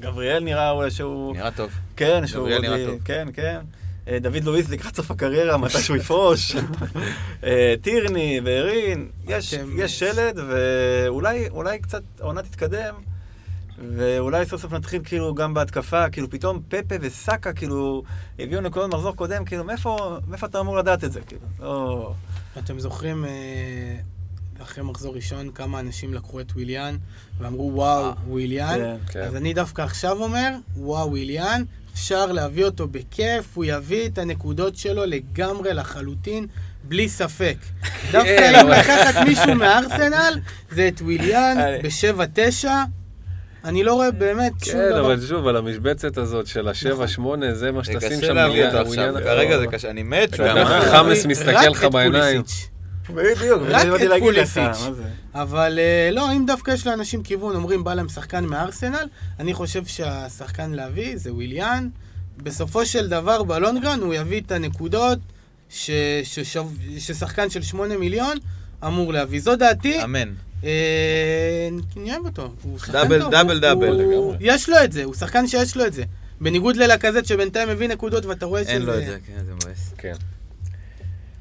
גבריאל 0.00 0.44
נראה 0.44 0.70
אולי 0.70 0.90
שהוא... 0.90 1.36
נראה 1.36 1.50
טוב. 1.50 1.70
כן, 1.96 2.26
שהוא... 2.26 2.48
גבריאל 2.48 2.62
נראה 2.62 2.86
טוב. 2.86 2.98
כן, 3.04 3.28
כן. 3.32 3.60
אה, 4.08 4.18
דוד 4.18 4.44
לואיס 4.44 4.68
לקראת 4.68 4.96
סוף 4.96 5.10
הקריירה, 5.10 5.56
מתי 5.56 5.78
שהוא 5.78 5.96
יפרוש. 5.96 6.56
טירני 7.82 8.40
וארין, 8.44 9.08
יש, 9.28 9.54
יש 9.78 9.98
שלד, 9.98 10.38
ואולי 10.48 11.48
אולי 11.48 11.78
קצת 11.78 12.02
העונה 12.20 12.42
תתקדם, 12.42 12.94
ואולי 13.96 14.46
סוף 14.46 14.62
סוף 14.62 14.72
נתחיל 14.72 15.02
כאילו 15.04 15.34
גם 15.34 15.54
בהתקפה, 15.54 16.10
כאילו 16.10 16.30
פתאום 16.30 16.60
פפה 16.68 16.94
וסאקה 17.00 17.52
כאילו 17.52 18.02
הביאו 18.38 18.60
נקודות 18.60 18.94
מחזור 18.94 19.16
קודם, 19.16 19.44
כאילו 19.44 19.64
מאיפה, 19.64 20.18
מאיפה 20.28 20.46
אתה 20.46 20.60
אמור 20.60 20.78
לדעת 20.78 21.04
את 21.04 21.12
זה, 21.12 21.20
כאילו? 21.20 21.42
לא... 21.60 22.12
אתם 22.58 22.78
זוכרים, 22.80 23.24
אה, 23.24 23.30
אחרי 24.62 24.84
מחזור 24.84 25.14
ראשון, 25.14 25.50
כמה 25.54 25.80
אנשים 25.80 26.14
לקחו 26.14 26.40
את 26.40 26.52
וויליאן 26.52 26.96
ואמרו, 27.38 27.70
וואו, 27.74 28.04
אה, 28.04 28.12
וויליאן? 28.28 28.78
כן. 28.78 28.96
כן. 29.12 29.20
אז 29.20 29.36
אני 29.36 29.54
דווקא 29.54 29.82
עכשיו 29.82 30.22
אומר, 30.22 30.50
וואו, 30.76 31.08
וויליאן, 31.10 31.62
אפשר 31.94 32.26
להביא 32.32 32.64
אותו 32.64 32.88
בכיף, 32.88 33.44
הוא 33.54 33.64
יביא 33.64 34.06
את 34.06 34.18
הנקודות 34.18 34.76
שלו 34.76 35.04
לגמרי 35.04 35.74
לחלוטין, 35.74 36.46
בלי 36.84 37.08
ספק. 37.08 37.56
דווקא 38.12 38.50
אם 38.50 38.66
אבל- 38.66 38.78
לקחת 38.80 39.14
מישהו 39.26 39.54
מארסנל, 39.54 40.40
זה 40.70 40.88
את 40.88 41.00
וויליאן 41.02 41.56
אה. 41.58 41.78
ב-7-9. 41.82 42.68
אני 43.68 43.84
לא 43.84 43.94
רואה 43.94 44.10
באמת 44.10 44.52
שום 44.64 44.74
כן, 44.74 44.90
דבר. 44.90 45.06
אבל 45.06 45.20
שוב, 45.26 45.46
על 45.46 45.56
המשבצת 45.56 46.18
הזאת 46.18 46.46
של 46.46 46.68
השבע, 46.68 47.08
שמונה, 47.08 47.54
זה 47.54 47.72
מה 47.72 47.84
שתשים 47.84 48.18
קשה 48.20 48.48
שם. 48.94 49.20
כרגע 49.24 49.58
זה 49.58 49.66
קשה, 49.66 49.90
אני 49.90 50.02
מת 50.02 50.36
גם 50.36 50.56
חמאס 50.90 51.26
מסתכל 51.26 51.68
לך 51.70 51.84
בעיניים. 51.84 52.42
בדיוק, 53.14 53.62
רק 53.68 53.86
את 53.86 54.10
פוליסיץ'. 54.18 54.78
אבל 55.34 55.78
אה, 55.78 56.10
לא, 56.12 56.32
אם 56.32 56.46
דווקא 56.46 56.70
יש 56.70 56.86
לאנשים 56.86 57.22
כיוון, 57.22 57.56
אומרים 57.56 57.84
בא 57.84 57.94
להם 57.94 58.08
שחקן 58.08 58.44
מארסנל, 58.44 59.06
אני 59.40 59.54
חושב 59.54 59.84
שהשחקן 59.86 60.70
להביא 60.70 61.16
זה 61.16 61.32
וויליאן. 61.32 61.88
בסופו 62.36 62.86
של 62.86 63.08
דבר, 63.08 63.42
בלונגרן 63.42 64.00
הוא 64.00 64.14
יביא 64.14 64.40
את 64.40 64.52
הנקודות 64.52 65.18
ש, 65.68 65.90
ששחקן 66.98 67.50
של 67.50 67.62
8 67.62 67.96
מיליון 67.96 68.38
אמור 68.86 69.12
להביא. 69.12 69.40
זו 69.40 69.56
דעתי. 69.56 70.04
אמן. 70.04 70.28
אה, 70.64 71.68
אני 71.96 72.12
אוהב 72.14 72.26
אותו. 72.26 72.48
הוא 72.62 72.78
שחקן 72.78 72.92
דאבל, 72.92 73.20
טוב. 73.22 73.30
דאבל, 73.30 73.52
הוא- 73.52 73.60
דאבל, 73.60 73.88
הוא- 74.00 74.12
לגמרי. 74.12 74.36
יש 74.40 74.68
לו 74.68 74.76
את 74.84 74.92
זה, 74.92 75.04
הוא 75.04 75.14
שחקן 75.14 75.46
שיש 75.46 75.76
לו 75.76 75.86
את 75.86 75.92
זה. 75.92 76.02
בניגוד 76.40 76.76
ללקזט 76.76 77.24
שבינתיים 77.24 77.68
מביא 77.68 77.88
נקודות 77.88 78.24
ואתה 78.26 78.46
רואה 78.46 78.62
שזה... 78.62 78.72
אין 78.72 78.82
לו 78.82 78.98
את 78.98 79.06
זה, 79.06 79.16
כן, 79.26 79.44
זה 79.44 79.52
מבאס. 79.54 79.94
כן. 79.98 80.14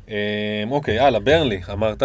אמ, 0.07 0.13
אוקיי, 0.71 0.99
הלאה, 0.99 1.19
ברנלי, 1.19 1.61
אמרת. 1.71 2.03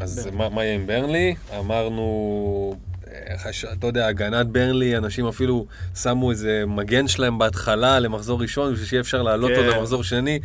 אז. 0.00 0.28
מה 0.32 0.48
מה 0.48 0.64
יהיה 0.64 0.74
עם 0.74 0.86
ברנלי? 0.86 1.34
אמרנו, 1.58 2.76
אה, 3.06 3.38
חש- 3.38 3.64
אתה 3.72 3.86
יודע, 3.86 4.06
הגנת 4.06 4.46
ברנלי, 4.46 4.96
אנשים 4.96 5.26
אפילו 5.26 5.66
שמו 6.02 6.30
איזה 6.30 6.62
מגן 6.66 7.08
שלהם 7.08 7.38
בהתחלה 7.38 8.00
למחזור 8.00 8.40
ראשון, 8.40 8.72
בשביל 8.72 8.86
שיהיה 8.88 9.00
אפשר 9.00 9.22
להעלות 9.22 9.50
כן. 9.50 9.56
אותו 9.66 9.76
למחזור 9.76 10.02
שני. 10.04 10.38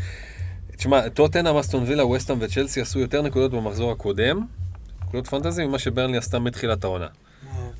תשמע, 0.78 1.10
טוטנאם, 1.10 1.56
אסטון 1.58 1.84
וילה, 1.88 2.06
ווסטהאם 2.06 2.38
וצ'לסי 2.42 2.82
עשו 2.82 3.00
יותר 3.00 3.22
נקודות 3.22 3.52
במחזור 3.52 3.92
הקודם, 3.92 4.46
נקודות 5.10 5.28
פנטזי, 5.28 5.66
ממה 5.66 5.80
שברנלי 5.80 6.18
עשתה 6.18 6.40
מתחילת 6.40 6.84
העונה. 6.84 7.08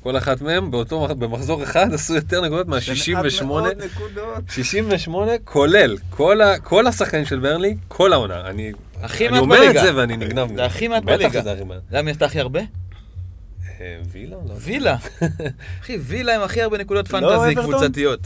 כל 0.02 0.16
אחת 0.16 0.40
מהם 0.40 0.70
באותו, 0.70 1.08
במחזור 1.08 1.62
אחד 1.62 1.92
עשו 1.94 2.14
יותר 2.14 2.40
נקודות 2.40 2.68
מה-68. 2.68 3.12
מעט 3.12 3.42
מאוד 3.42 3.66
נקודות. 3.84 4.44
68, 4.48 5.32
כולל 5.44 5.96
כל, 6.10 6.40
ה, 6.40 6.58
כל 6.58 6.86
השחקנים 6.86 7.24
של 7.24 7.38
ברנלי, 7.38 7.76
כל 7.88 8.12
העונה. 8.12 8.40
אני, 8.40 8.72
הכי 9.02 9.28
אני 9.28 9.38
אומר 9.38 9.56
את 9.56 9.60
בליגה. 9.60 9.82
זה 9.82 9.96
ואני 9.96 10.16
נגנב. 10.16 10.56
זה 10.56 10.64
הכי 10.64 10.88
מעט 10.88 11.02
בטח 11.02 11.12
בליגה. 11.12 11.40
שזה 11.40 11.52
הכי 11.52 11.64
מעט. 11.64 11.80
יודע 11.86 12.02
מי 12.02 12.10
עשתה 12.10 12.24
הכי 12.24 12.40
הרבה? 12.40 12.60
אה, 13.80 13.98
וילה? 14.12 14.36
לא. 14.48 14.54
וילה. 14.58 14.96
אחי, 15.80 15.96
וילה 15.96 16.34
עם 16.34 16.42
הכי 16.42 16.62
הרבה 16.62 16.78
נקודות 16.78 17.12
לא 17.12 17.20
פנטזי? 17.20 17.54
קבוצתיות. 17.54 18.20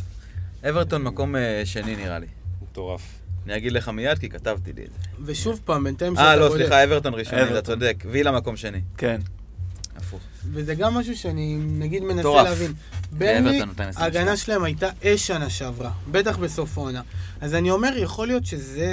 אברטון 0.68 1.02
מקום 1.02 1.36
אה, 1.36 1.62
שני 1.64 1.96
נראה 1.96 2.18
לי. 2.18 2.26
מטורף. 2.62 3.23
אני 3.46 3.56
אגיד 3.56 3.72
לך 3.72 3.88
מיד 3.88 4.18
כי 4.18 4.28
כתבתי 4.28 4.72
לי 4.72 4.82
את 4.82 4.90
זה. 4.92 5.08
ושוב 5.24 5.60
פעם, 5.64 5.84
בינתיים 5.84 6.16
אה, 6.18 6.22
שאתה 6.22 6.36
לא, 6.36 6.48
בודק. 6.48 6.60
סליחה, 6.60 6.84
אברטון 6.84 7.14
ראשון, 7.14 7.34
אתה 7.34 7.42
אברטון. 7.42 7.74
צודק. 7.74 8.04
וילה 8.10 8.32
מקום 8.32 8.56
שני. 8.56 8.80
כן. 8.98 9.20
הפוך. 9.96 10.20
וזה 10.52 10.74
גם 10.74 10.94
משהו 10.94 11.16
שאני 11.16 11.56
נגיד 11.60 12.02
מנסה. 12.02 12.42
להבין. 12.42 12.72
ברני, 13.12 13.40
222. 13.40 13.92
ההגנה 13.96 14.36
שלהם 14.36 14.64
הייתה 14.64 14.88
אש 15.04 15.26
שנה 15.26 15.50
שעברה, 15.50 15.90
בטח 16.10 16.36
בסוף 16.36 16.78
העונה. 16.78 17.02
אז 17.40 17.54
אני 17.54 17.70
אומר, 17.70 17.92
יכול 17.96 18.26
להיות 18.26 18.46
שזה 18.46 18.90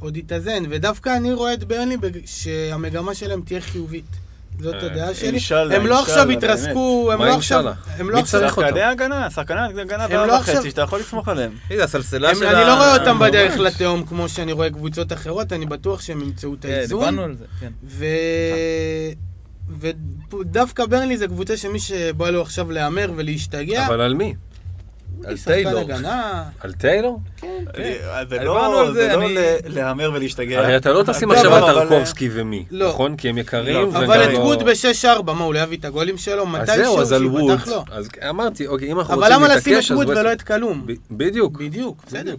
עוד 0.00 0.16
יתאזן, 0.16 0.62
ודווקא 0.70 1.16
אני 1.16 1.32
רואה 1.32 1.54
את 1.54 1.64
ברני 1.64 1.96
שהמגמה 2.26 3.14
שלהם 3.14 3.40
תהיה 3.40 3.60
חיובית. 3.60 4.27
זאת 4.60 4.74
אה, 4.74 4.86
הדעה 4.86 5.14
שלי. 5.14 5.28
אינשאללה, 5.28 5.76
הם 5.76 5.86
לא 5.86 6.00
עכשיו 6.00 6.30
אינשאללה, 6.30 6.54
יתרסקו, 6.54 7.10
הם 7.12 7.18
לא 7.22 7.34
עכשיו... 7.36 7.58
אינשאללה? 7.58 7.72
הם 7.98 8.06
מי 8.06 8.12
לא 8.12 8.18
עכשיו... 8.18 8.40
צריך 8.40 8.56
אותם? 8.56 8.68
שחקני 8.68 8.82
הגנה, 8.82 9.30
שחקני 9.30 9.60
הגנה 9.80 10.04
הם 10.04 10.28
לא 10.28 10.32
וחצי, 10.32 10.70
שאתה 10.70 10.82
יכול 10.82 11.00
לסמוך 11.00 11.28
עליהם. 11.28 11.52
אחי, 11.66 11.76
זה 11.76 11.84
הסלסלה 11.84 12.34
של 12.34 12.44
אני 12.46 12.62
ה- 12.62 12.66
לא 12.66 12.74
רואה 12.74 12.96
אותם 12.96 13.18
בדרך. 13.18 13.58
לתהום 13.58 14.06
כמו 14.06 14.28
שאני 14.28 14.52
רואה 14.52 14.70
קבוצות 14.70 15.12
אחרות, 15.12 15.52
אני 15.52 15.66
בטוח 15.66 16.00
שהם 16.00 16.20
ימצאו 16.22 16.54
את 16.54 16.62
כן, 16.62 16.68
האיזון. 16.72 17.00
דיברנו 17.00 17.22
על 17.22 17.34
זה, 17.36 17.44
כן. 17.60 17.72
ודווקא 20.32 20.86
ברנלי 20.86 21.16
זה 21.16 21.26
קבוצה 21.28 21.56
שמי 21.56 21.78
שבא 21.80 22.30
לו 22.30 22.42
עכשיו 22.42 22.70
להמר 22.70 23.12
ולהשתגע, 23.16 23.86
אבל 23.86 24.00
על 24.00 24.14
מי? 24.14 24.34
על 25.24 25.36
טיילור. 25.44 25.88
על 26.60 26.72
טיילור? 26.72 27.20
דיברנו 28.28 28.72
לא 28.72 28.86
על 28.86 28.92
זה, 28.94 29.08
לא 29.16 29.24
אני- 29.24 29.34
ל- 29.34 29.56
להמר 29.66 30.10
ולהשתגע. 30.14 30.58
הרי 30.60 30.76
אתה 30.76 30.92
לא 30.92 31.02
תשים 31.06 31.30
לא, 31.30 31.36
עכשיו 31.36 31.56
אבל- 31.58 31.68
על 31.78 31.88
טרקובסקי 31.88 32.28
ומי, 32.32 32.64
לא. 32.70 32.88
נכון? 32.88 33.16
כי 33.16 33.28
הם 33.28 33.38
יקרים. 33.38 33.74
לא, 33.92 33.98
אבל 34.04 34.24
את 34.24 34.32
לא- 34.32 34.38
ווד 34.38 34.62
ב-6-4, 34.62 35.32
מה, 35.32 35.44
הוא 35.44 35.54
לא 35.54 35.58
יביא 35.58 35.78
את 35.78 35.84
הגולים 35.84 36.18
שלו? 36.18 36.42
אז 36.42 36.48
מתישהו 36.48 36.76
זהו, 36.84 37.00
אז 37.00 37.12
על 37.12 37.26
ווד. 37.26 37.50
שיפתח 37.58 37.68
לו. 37.68 37.84
אז 37.90 38.08
אמרתי, 38.30 38.66
אוקיי, 38.66 38.92
אם 38.92 38.98
אנחנו 38.98 39.14
אבל 39.14 39.22
רוצים 39.22 39.36
למה 39.36 39.48
לשים 39.48 39.58
את 39.60 39.66
להתעקש, 39.76 39.90
ווד 39.90 40.08
ולא 40.08 40.32
את 40.32 40.42
קלום? 40.42 40.86
ב- 40.86 40.92
בדיוק. 41.10 41.58
בדיוק, 41.58 42.02
בסדר. 42.06 42.34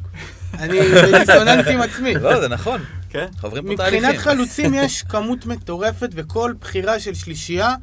אני 0.60 0.80
בדיסוננס 0.82 1.68
עם 1.68 1.82
עצמי. 1.82 2.14
לא, 2.22 2.40
זה 2.42 2.48
נכון. 2.48 2.82
כן? 3.10 3.26
חוברים 3.42 3.64
פה 3.68 3.76
תהליכים. 3.78 4.04
מבחינת 4.04 4.24
חלוצים 4.24 4.74
יש 4.74 5.04
כמות 5.12 5.46
מטורפת, 5.46 6.10
וכל 6.14 6.54
בחירה 6.62 7.00
של 7.00 7.14
שלישייה, 7.14 7.76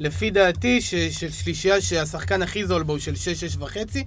לפי 0.00 0.30
דעתי, 0.30 0.80
ש- 0.80 0.94
של 0.94 1.30
שלישייה 1.30 1.80
שהשחקן 1.80 2.42
הכי 2.42 2.66
זול 2.66 2.82
בו 2.82 2.92
הוא 2.92 2.98
של 3.00 3.12
6-6 3.14 3.16
וחצי, 3.60 4.04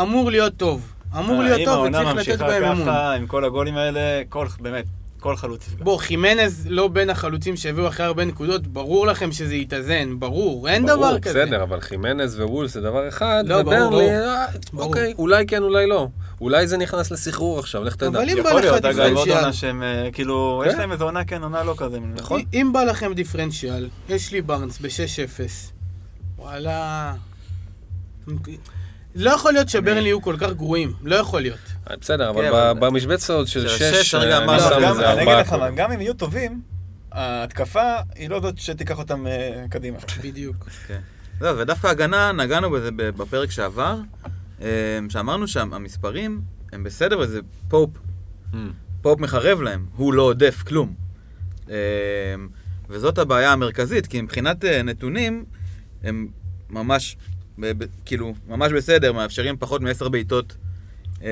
אמור 0.00 0.30
להיות 0.30 0.52
טוב. 0.56 0.92
אמור 1.18 1.42
להיות 1.42 1.60
טוב 1.64 1.86
וצריך 1.86 2.16
לתת 2.16 2.42
אם 2.42 2.46
בהם 2.46 2.64
העונה 2.64 2.72
ממשיכה 2.72 2.72
אמון. 2.72 2.82
ככה, 2.82 3.12
עם 3.12 3.26
כל 3.26 3.44
הגולים 3.44 3.76
האלה, 3.76 4.22
כל, 4.28 4.46
באמת, 4.60 4.84
כל 5.20 5.36
חלוץ 5.36 5.68
יפגע. 5.68 5.84
בוא, 5.84 5.98
חימנז 5.98 6.66
לא 6.70 6.88
בין 6.88 7.10
החלוצים 7.10 7.56
שהביאו 7.56 7.88
אחרי 7.88 8.06
הרבה 8.06 8.24
נקודות, 8.24 8.66
ברור 8.66 9.06
לכם 9.06 9.32
שזה 9.32 9.54
יתאזן, 9.54 10.18
ברור, 10.18 10.68
אין 10.68 10.86
ברור, 10.86 10.96
דבר 10.96 11.18
כזה. 11.18 11.44
בסדר, 11.44 11.62
אבל 11.62 11.80
חימנז 11.80 12.40
ווולס 12.40 12.74
זה 12.74 12.80
דבר 12.80 13.08
אחד, 13.08 13.44
לא, 13.46 13.62
ברור, 13.62 13.76
וברנלי, 13.76 13.88
ברור. 13.90 14.10
אה, 14.10 14.46
ברור. 14.72 14.86
אוקיי, 14.86 15.14
אולי 15.18 15.46
כן, 15.46 15.62
אולי 15.62 15.86
לא. 15.86 16.08
אולי 16.40 16.66
זה 16.66 16.76
נכנס 16.76 17.10
לסחרור 17.10 17.58
עכשיו, 17.58 17.84
לך 17.84 17.96
תדע. 17.96 18.08
אבל 18.08 18.30
אם 18.30 18.42
בא 18.42 18.48
יכול 18.48 18.60
לך 18.60 18.64
להיות, 18.64 18.84
אגב, 18.84 18.98
עוד 18.98 19.08
דיפרנציאל, 19.08 19.36
עונה 19.36 19.52
שהם, 19.52 19.82
אה, 19.82 20.08
כאילו, 20.12 20.62
כן. 20.64 20.70
יש 20.70 20.76
להם 20.76 20.92
איזה 20.92 21.04
עונה 21.04 21.24
כן, 21.24 21.42
עונה 21.42 21.64
לא 21.64 21.74
כזה. 21.76 21.98
נכון. 22.00 22.42
אם 22.54 22.70
בא 22.72 22.84
לכם 22.84 23.14
דיפרנציאל, 23.14 23.88
יש 24.08 24.32
לי 24.32 24.42
בארנס 24.42 24.78
ב-6-0, 24.78 25.72
וואלה... 26.38 27.14
לא 29.14 29.30
יכול 29.30 29.52
להיות 29.52 29.68
שברנלי 29.68 30.04
יהיו 30.08 30.22
כל 30.22 30.36
כך 30.38 30.50
גרועים, 30.52 30.92
לא 31.02 31.16
יכול 31.16 31.40
להיות. 31.40 31.58
אה, 31.90 31.96
בסדר, 32.00 32.32
כן, 32.32 32.38
אבל 32.38 32.50
ב- 32.72 32.84
במשבצת 32.86 33.30
הזאת 33.30 33.48
של 33.48 33.68
שש, 33.68 34.14
אה, 34.14 34.22
אני 34.22 34.32
ארבעה. 34.34 35.12
אגיד 35.22 35.46
לך 35.46 35.52
מה. 35.52 35.70
גם 35.70 35.92
אם 35.92 36.00
יהיו 36.00 36.14
טובים, 36.14 36.62
ההתקפה 37.12 37.82
היא 38.14 38.30
לא 38.30 38.40
זאת 38.40 38.58
שתיקח 38.58 38.98
אותם 38.98 39.26
אה, 39.26 39.64
קדימה. 39.70 39.98
בדיוק. 40.22 40.68
זהו, 41.40 41.58
ודווקא 41.58 41.86
הגנה, 41.86 42.32
נגענו 42.32 42.70
בזה 42.70 42.90
ב- 42.90 43.02
בפרק 43.02 43.50
שעבר, 43.50 43.98
אה, 44.62 44.68
שאמרנו 45.08 45.48
שהמספרים 45.48 46.40
הם 46.72 46.84
בסדר, 46.84 47.18
וזה 47.18 47.40
פופ. 47.68 47.90
Mm. 48.52 48.56
פופ 49.02 49.20
מחרב 49.20 49.60
להם, 49.62 49.86
הוא 49.96 50.14
לא 50.14 50.22
עודף 50.22 50.62
כלום. 50.66 50.94
אה, 51.70 51.76
וזאת 52.88 53.18
הבעיה 53.18 53.52
המרכזית, 53.52 54.06
כי 54.06 54.20
מבחינת 54.20 54.64
אה, 54.64 54.82
נתונים, 54.82 55.44
הם 56.02 56.28
ממש, 56.70 57.16
ב- 57.60 57.84
ב- 57.84 57.86
כאילו, 58.04 58.34
ממש 58.48 58.72
בסדר, 58.72 59.12
מאפשרים 59.12 59.56
פחות 59.58 59.80
מעשר 59.80 60.08
בעיטות 60.08 60.56
אה, 61.22 61.28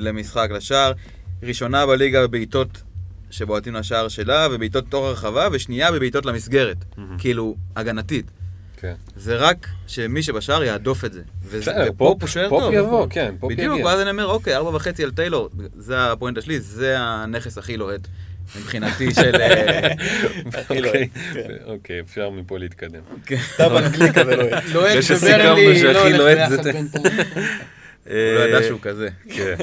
למשחק 0.00 0.48
לשער. 0.50 0.92
ראשונה 1.42 1.86
בליגה 1.86 2.26
בבעיטות 2.26 2.82
שבועטים 3.30 3.74
לשער 3.74 4.08
שלה, 4.08 4.48
ובעיטות 4.52 4.84
תוך 4.88 5.04
הרחבה, 5.04 5.48
ושנייה 5.52 5.92
בבעיטות 5.92 6.26
למסגרת. 6.26 6.76
מהמם. 6.96 7.18
כאילו, 7.18 7.56
הגנתית. 7.76 8.26
כן. 8.76 8.94
זה 9.16 9.36
רק 9.36 9.68
שמי 9.86 10.22
שבשער 10.22 10.62
יהדוף 10.64 11.04
את 11.04 11.12
זה. 11.12 11.22
בסדר, 11.52 11.88
פופ 11.96 12.22
הוא 12.22 12.28
שוער 12.28 12.48
פופ 12.48 12.60
טוב. 12.62 12.74
יבוא, 12.74 13.06
כן, 13.10 13.34
פופ 13.40 13.52
יגיע. 13.52 13.68
בדיוק, 13.68 13.86
ואז 13.86 14.00
אני 14.00 14.10
אומר, 14.10 14.26
אוקיי, 14.26 14.56
ארבע 14.56 14.76
וחצי 14.76 15.04
על 15.04 15.10
טיילור, 15.10 15.48
זה 15.76 16.12
הפואנטה 16.12 16.42
שלי, 16.42 16.60
זה 16.60 16.96
הנכס 16.98 17.58
הכי 17.58 17.76
לוהט 17.76 18.08
מבחינתי 18.56 19.14
של... 19.14 19.34
אה, 19.40 19.92
לוהט. 20.70 20.70
אוקיי, 20.70 21.08
כן. 21.34 21.48
אוקיי, 21.64 22.00
אפשר 22.00 22.30
מפה 22.30 22.58
להתקדם. 22.58 23.00
כתב 23.26 23.70
אנגלי 23.76 24.12
כזה 24.12 24.36
לא. 24.36 24.44
לוהט 24.72 24.92
זה 24.92 25.02
שסיכמנו 25.02 25.42
וברנלי 25.42 25.78
שהכי 25.78 25.92
לא 25.92 26.00
הולך 26.02 26.16
לוהט 26.18 26.50
זה 26.50 26.56
ביחד 26.56 26.72
בינתיים. 26.72 27.04
הוא 28.06 28.14
לא 28.14 28.48
ידע 28.48 28.62
שהוא 28.62 28.80
כזה. 28.80 29.08
כן. 29.28 29.54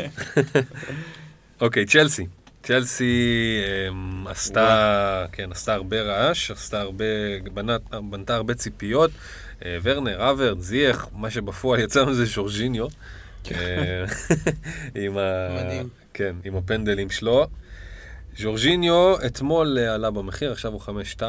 אוקיי, 1.61 1.85
צ'לסי. 1.85 2.25
צ'לסי 2.63 3.61
אמ, 3.89 4.27
עשתה, 4.27 5.25
כן, 5.31 5.51
עשתה 5.51 5.73
הרבה 5.73 6.01
רעש, 6.01 6.51
עשתה 6.51 6.81
הרבה, 6.81 7.05
בנת, 7.53 7.81
בנתה 8.09 8.35
הרבה 8.35 8.53
ציפיות. 8.53 9.11
אה, 9.65 9.77
ורנר, 9.83 10.31
האברץ, 10.31 10.59
זיאש, 10.59 11.07
מה 11.13 11.29
שבפועל 11.29 11.79
יצא 11.79 12.01
לנו 12.01 12.13
זה 12.13 12.25
ז'ורג'יניו. 12.25 12.87
אה, 13.51 14.05
עם 15.05 15.17
ה... 15.17 15.49
מדהים. 15.63 15.89
כן, 16.13 16.35
עם 16.43 16.55
הפנדלים 16.55 17.09
שלו. 17.09 17.47
ז'ורג'יניו 18.37 19.15
אתמול 19.25 19.77
אה, 19.77 19.93
עלה 19.93 20.11
במחיר, 20.11 20.51
עכשיו 20.51 20.71
הוא 20.71 20.81
5-2. 21.17 21.21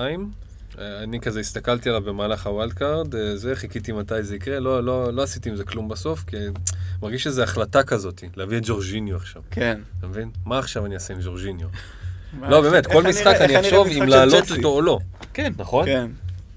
אה, 0.79 1.03
אני 1.03 1.21
כזה 1.21 1.41
הסתכלתי 1.41 1.89
עליו 1.89 2.01
במהלך 2.01 2.47
ה 2.47 2.52
wild 2.52 2.73
card, 2.73 3.15
אה, 3.15 3.37
זה, 3.37 3.57
חיכיתי 3.57 3.93
מתי 3.93 4.23
זה 4.23 4.37
יקרה, 4.37 4.61
לא, 4.61 4.85
לא, 4.85 5.13
לא 5.13 5.23
עשיתי 5.23 5.49
עם 5.49 5.57
זה 5.57 5.65
כלום 5.65 5.89
בסוף, 5.89 6.25
כי 6.25 6.37
מרגיש 7.03 7.25
שזו 7.25 7.43
החלטה 7.43 7.83
כזאת, 7.83 8.23
להביא 8.37 8.59
את 8.59 8.63
ג'ורג'יניו 8.67 9.17
עכשיו, 9.17 9.43
כן. 9.51 9.81
אתה 9.99 10.07
מבין? 10.07 10.31
מה 10.45 10.59
עכשיו 10.59 10.87
אני 10.87 10.95
אעשה 10.95 11.15
עם 11.15 11.21
ג'ורג'יניו? 11.21 11.69
לא, 12.43 12.61
באמת, 12.61 12.87
כל 12.87 13.03
משחק 13.03 13.37
אני 13.41 13.61
אחשוב 13.61 13.87
אם 13.87 14.03
לעלות? 14.03 14.51
איתו 14.51 14.69
או 14.69 14.83
לא, 14.83 14.99
כן. 15.35 15.53
נכון? 15.57 15.87
כן. 15.87 16.11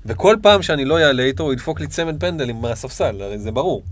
וכל 0.05 0.37
פעם 0.41 0.61
שאני 0.61 0.85
לא 0.85 0.99
אעלה 0.99 1.23
איתו, 1.23 1.43
הוא 1.43 1.53
ידפוק 1.53 1.79
לי 1.79 1.87
צמד 1.87 2.19
פנדלים 2.19 2.61
מהספסל, 2.61 3.21
הרי 3.21 3.39
זה 3.39 3.51
ברור. 3.51 3.83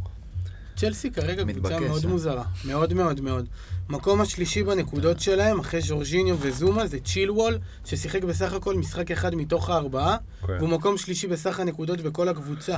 צ'לסי 0.75 1.11
כרגע 1.11 1.43
קבוצה 1.53 1.79
מאוד? 1.79 2.05
מוזרה. 2.05 2.43
מאוד 2.65 2.93
מאוד 2.93 3.21
מאוד. 3.21 3.45
מקום 3.91 4.21
השלישי 4.21 4.63
בנקודות 4.63 5.19
שלהם, 5.19 5.60
אחרי 5.60 5.82
ז'ורג'יניו 5.82 6.36
וזומה, 6.39 6.88
זה 6.88 6.99
צ'ילוול, 6.99 7.60
ששיחק 7.86 8.23
בסך 8.23 8.54
הכל 8.54 8.75
משחק 8.75 9.12
אחד 9.12 9.36
מתוך 9.36 9.69
הארבעה, 9.69 10.17
כן. 10.47 10.54
והוא 10.54 10.69
מקום 10.69 10.97
שלישי 10.97 11.27
בסך 11.27 11.60
הנקודות 11.60 12.01
בכל 12.01 12.30
הקבוצה. 12.30 12.77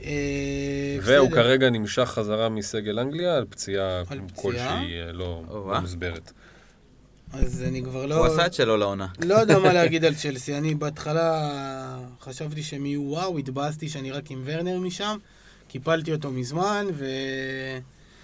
אה, 0.00 0.10
והוא 1.02 1.28
בסדר. 1.28 1.42
כרגע 1.42 1.70
נמשך 1.70 2.02
חזרה 2.02 2.48
מסגל 2.48 2.98
אנגליה 2.98 3.36
על 3.36 3.44
פציעה? 3.50 4.02
כלשהי 4.34 5.00
אה, 5.00 5.12
לא. 5.12 5.42
לא 5.50 5.80
מוסברת. 5.80 6.32
אז 7.32 7.64
אני 7.68 7.82
כבר 7.82 8.00
הוא 8.00 8.08
לא... 8.08 8.26
עשה 8.26 8.46
את 8.46 8.54
שלו 8.54 8.76
לעונה. 8.76 9.06
לא 9.24 9.34
יודע 9.34 9.58
מה 9.58 9.72
להגיד 9.78 10.04
על 10.04 10.14
צ'לסי. 10.14 10.54
אני 10.54 10.74
בהתחלה 10.74 11.98
חשבתי 12.20 12.62
שהם 12.62 12.86
יהיו 12.86 13.02
וואו, 13.02 13.38
התבאסתי 13.38 13.88
שאני 13.88 14.12
רק 14.12 14.30
עם 14.30 14.42
ורנר 14.44 14.78
משם. 14.78 15.16
קיפלתי 15.68 16.12
אותו 16.12 16.30
מזמן, 16.30 16.86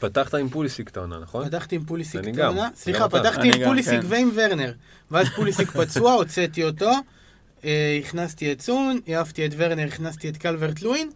פתחת 0.01 0.35
עם 0.35 0.49
פוליסיק 0.49 0.89
את 0.89 0.97
העונה, 0.97 1.19
נכון? 1.19 1.47
ופתחתי 1.47 1.77
עם 1.77 1.85
פוליסיק 1.85 2.21
את. 2.29 2.39
העונה. 2.39 2.69
סליחה. 2.75 3.09
פתחתי 3.09 3.53
עם 3.53 3.65
פוליסיק 3.65 4.01
כן. 4.01 4.07
ועם 4.09 4.31
ורנר. 4.35 4.73
ואז 5.11 5.27
פוליסיק 5.37 5.71
פצוע, 5.71 6.13
הוצאתי 6.23 6.65
אותו. 6.65 6.91
אה, 7.65 7.99
הכנסתי 8.05 8.53
את 8.53 8.61
סון, 8.61 9.01
העפתי 9.07 9.47
את 9.47 9.51
ורנר, 9.57 9.87
הכנסתי 9.87 10.29
את 10.29 10.37
קלברט 10.37 10.83
לואין. 10.83 11.11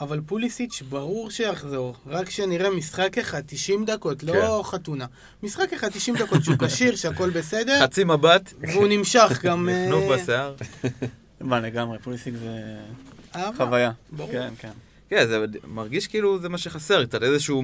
אבל 0.00 0.20
פוליסיץ' 0.26 0.82
ברור 0.88 1.30
שיחזור, 1.30 1.94
רק 2.06 2.30
שנראה 2.30 2.70
משחק 2.70 3.18
אחד, 3.18 3.42
90 3.46 3.84
דקות, 3.84 4.22
לא 4.22 4.62
חתונה. 4.64 5.06
משחק 5.42 5.72
אחד, 5.72 5.88
90 5.88 6.16
דקות 6.16 6.44
שהוא 6.44 6.56
כשיר, 6.58 6.96
שהכל 7.00 7.30
בסדר, 7.30 7.80
חצי 7.82 8.04
מבט, 8.04 8.52
והוא 8.60 8.88
נמשך 8.88 9.40
גם... 9.42 9.68
אה, 9.72 9.84
נפנוף 9.84 10.04
בשיער. 10.04 10.54
מה, 11.40 11.60
לגמרי, 11.60 11.98
פוליסיק 11.98 12.34
זה. 12.34 12.76
חוויה. 13.56 13.90
ברור. 14.12 14.32
כן, 14.32 14.48
כן. 14.58 14.72
כן, 15.08 15.26
זה 15.28 15.44
מרגיש 15.64 16.06
כאילו 16.06 16.38
זה 16.38 16.48
מה 16.48 16.58
שחסר, 16.58 17.04
קצת 17.04 17.22
איזשהו... 17.22 17.62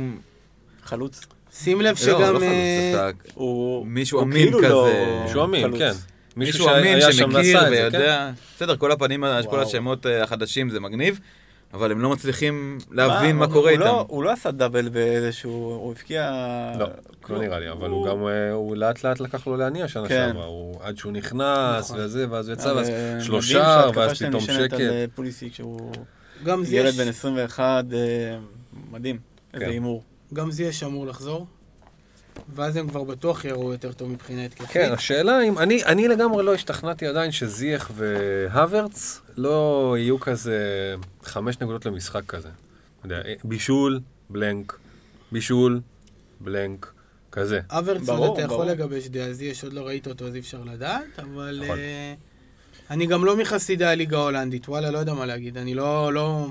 חלוץ. 0.84 1.20
שים 1.52 1.80
לב 1.80 1.84
לא, 1.84 1.90
לא 1.90 1.96
שגם... 1.96 2.26
חלוץ, 2.26 2.42
אה, 2.42 2.92
דווקא 2.94 3.28
הוא... 3.34 3.86
מישהו 3.86 4.18
הוא 4.18 4.26
אמין 4.26 4.42
כאילו 4.46 4.58
כזה. 4.58 4.68
לא 4.68 5.22
מישהו 5.24 5.44
אמין. 5.44 5.78
כן. 5.78 5.92
מישהו 6.36 6.68
אמין 6.68 7.12
שמכיר 7.12 7.60
זה, 7.60 7.66
כן? 7.66 7.72
ויודע. 7.72 8.30
בסדר, 8.56 8.76
כל 8.76 8.92
הפנים, 8.92 9.24
כל. 9.50 9.60
השמות 9.60 10.06
אה, 10.06 10.22
החדשים 10.22 10.70
זה 10.70 10.80
מגניב, 10.80 11.20
אבל 11.74 11.92
הם 11.92 12.00
לא 12.00 12.10
מצליחים 12.10 12.78
להבין 12.90 13.36
מה 13.36 13.46
קורה 13.48 13.76
לא- 13.76 13.84
איתם. 13.86 14.04
הוא 14.08 14.24
לא 14.24 14.30
עשה 14.32 14.50
דאבל 14.50 14.88
באיזשהו... 14.88 15.50
הוא 15.50 15.92
הבקיע... 15.92 16.30
לא, 16.78 16.86
לא 17.28 17.38
נראה 17.38 17.58
לי, 17.58 17.70
אבל 17.70 17.90
הוא 17.90 18.06
גם, 18.06 18.26
אה, 18.26 18.52
הוא 18.52 18.76
לאט 18.76 19.04
לאט 19.04 19.20
לקח 19.20 19.46
לו 19.46 19.56
להניע 19.56 19.88
שנה 19.88 20.08
כן. 20.08 20.28
שעברה, 20.28 20.44
הוא- 20.44 20.80
עד 20.82 20.96
שהוא 20.98 21.12
נכנס 21.12 21.90
נכון. 21.90 22.00
וזה, 22.04 22.26
ואז 22.30 22.48
יצא, 22.48 22.68
ואז 22.68 22.90
שלושה, 23.20 23.84
ואז 23.94 24.22
פתאום 24.22 24.40
שקט. 24.40 24.72
על 24.72 24.80
אה, 24.80 25.04
פוליסיק 25.14 25.54
שהוא 25.54 25.92
גם 26.44 26.62
ילד 26.70 26.94
בן 26.94 27.08
21, 27.08 27.84
אה, 27.92 27.98
מדהים. 28.90 29.18
איזה 29.54 29.64
כן. 29.64 29.70
הימור. 29.70 30.02
גם 30.34 30.50
זייש 30.50 30.82
אמור 30.82 31.06
לחזור. 31.06 31.46
ואז 32.54 32.76
הם 32.76 32.88
כבר 32.88 33.04
בטוח 33.04 33.44
יראו 33.44 33.72
יותר 33.72 33.92
טוב 33.92 34.10
מבחינה 34.10 34.44
התקפית. 34.44 34.70
כן, 34.70 34.92
השאלה 34.92 35.42
אם, 35.42 35.58
אני, 35.58 35.84
אני 35.84 36.08
לגמרי 36.08 36.44
לא 36.44 36.54
השתכנעתי 36.54 37.06
עדיין 37.06 37.32
שזייח 37.32 37.90
והוורץ 37.94 39.20
לא 39.36 39.94
יהיו 39.98 40.20
כזה 40.20 40.94
חמש 41.22 41.60
נקודות 41.60 41.86
למשחק 41.86 42.26
כזה. 42.26 42.48
יודע, 43.04 43.22
בישול, 43.44 44.00
בלנק, 44.30 44.78
בישול, 45.32 45.80
בלנק, 46.40 46.92
כזה. 47.32 47.60
אברצון 47.68 48.06
ברור, 48.06 48.34
אתה 48.34 48.42
יכול. 48.42 48.66
לגבש 48.66 49.08
דעה, 49.08 49.32
זייש 49.32 49.64
עוד 49.64 49.72
לא 49.72 49.86
ראית 49.86 50.06
אותו 50.06 50.26
אז 50.26 50.34
אי 50.34 50.40
אפשר 50.40 50.60
לדעת, 50.64 51.18
אבל... 51.18 51.60
נכון. 51.64 51.78
אה, 51.78 52.14
אני 52.90 53.06
גם 53.06 53.24
לא 53.24 53.36
מחסידי 53.36 53.84
הליגה 53.84 54.18
ההולנדית, 54.18 54.68
וואלה, 54.68 54.90
לא 54.90 54.98
יודע 54.98 55.14
מה 55.14 55.26
להגיד. 55.26 55.58
אני 55.58 55.74
לא... 55.74 56.12
לא... 56.12 56.46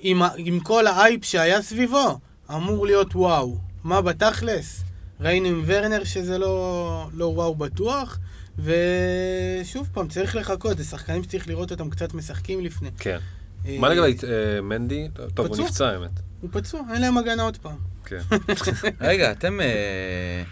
עם, 0.00 0.22
עם 0.36 0.60
כל 0.60 0.86
האייפ 0.86 1.24
שהיה 1.24 1.62
סביבו, 1.62 2.18
אמור 2.54 2.86
להיות 2.86 3.14
וואו. 3.14 3.56
מה 3.84 4.00
בתכלס? 4.00 4.84
ראינו 5.20 5.48
עם 5.48 5.62
ורנר 5.66 6.04
שזה 6.04 6.38
לא, 6.38 7.08
לא 7.14 7.24
וואו 7.24 7.54
בטוח, 7.54 8.18
ושוב 8.58 9.88
פעם, 9.92 10.08
צריך 10.08 10.36
לחכות, 10.36 10.78
זה 10.78 10.84
שחקנים 10.84 11.22
שצריך 11.22 11.48
לראות 11.48 11.70
אותם 11.70 11.90
קצת 11.90 12.14
משחקים 12.14 12.64
לפני. 12.64 12.90
כן. 12.98 13.18
אה, 13.66 13.76
מה 13.78 13.88
לגבי 13.88 14.16
אה, 14.28 14.60
מנדי? 14.60 15.08
טוב, 15.34 15.46
הוא. 15.46 15.56
נפצע 15.56 15.88
האמת. 15.88 16.10
הוא 16.40 16.50
פצוע, 16.52 16.80
אין 16.92 17.00
להם 17.00 17.18
הגנה 17.18 17.42
עוד 17.42 17.56
פעם. 17.56 17.76
כן. 18.04 18.20
רגע, 19.00 19.32
אתם, 19.32 19.60
אה, 19.60 20.42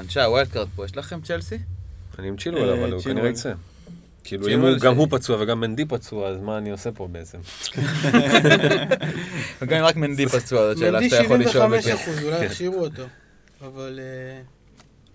אנשי 0.00 0.20
ה 0.20 0.26
wild 0.26 0.48
card 0.48 0.68
פה, 0.76 0.84
יש 0.84 0.96
לכם 0.96 1.20
צ'לסי? 1.20 1.58
אני 2.18 2.28
עם 2.28 2.36
צ'ילואל, 2.36 2.70
אבל 2.70 2.92
הוא. 2.92 3.02
כנראה 3.02 3.28
יצא. 3.28 3.52
כאילו, 4.24 4.48
אם 4.48 4.60
הוא- 4.60 4.78
גם 4.80 4.96
הוא 4.96 5.06
פצוע 5.10 5.42
וגם 5.42 5.60
מנדי 5.60 5.84
פצוע, 5.84 6.28
אז 6.28 6.40
מה 6.40 6.58
אני 6.58 6.70
עושה 6.70 6.90
פה 6.92 7.08
בעצם? 7.12 7.38
גם 9.68 9.78
אם 9.78 9.84
רק 9.84 9.96
מנדי 9.96 10.26
פצוע, 10.26 10.68
זאת 10.68 10.78
שאלה 10.78 10.98
מנדי 11.00 11.10
שאתה 11.10 11.22
יכול 11.24 11.36
לשאול. 11.40 11.52
75 11.52 11.86
בכיף. 11.86 12.00
אחוז, 12.02 12.24
אולי 12.24 12.38
כן. 12.38 12.44
יכשירו 12.44 12.80
אותו. 12.84 13.02
אבל... 13.64 14.00
אה, 14.02 14.40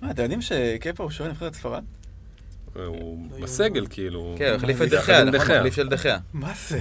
מה, 0.02 0.12
אתם 0.12 0.22
יודעים 0.24 0.42
שקפה 0.42 1.04
הוא 1.04 1.12
שוער 1.12 1.30
נבחרת 1.30 1.54
ספרד? 1.54 1.84
הוא 2.76 3.28
לא 3.32 3.44
בסגל. 3.44 3.88
כאילו. 3.90 4.36
כן, 4.38 4.48
הוא 4.48 4.56
החליף 4.56 4.82
את 4.82 4.90
דחיה, 4.90 5.24
נכון? 5.24 5.52
החליף 5.56 5.76
של 5.76 5.90
דחיה. 5.90 6.18
מה 6.34 6.54
זה? 6.70 6.80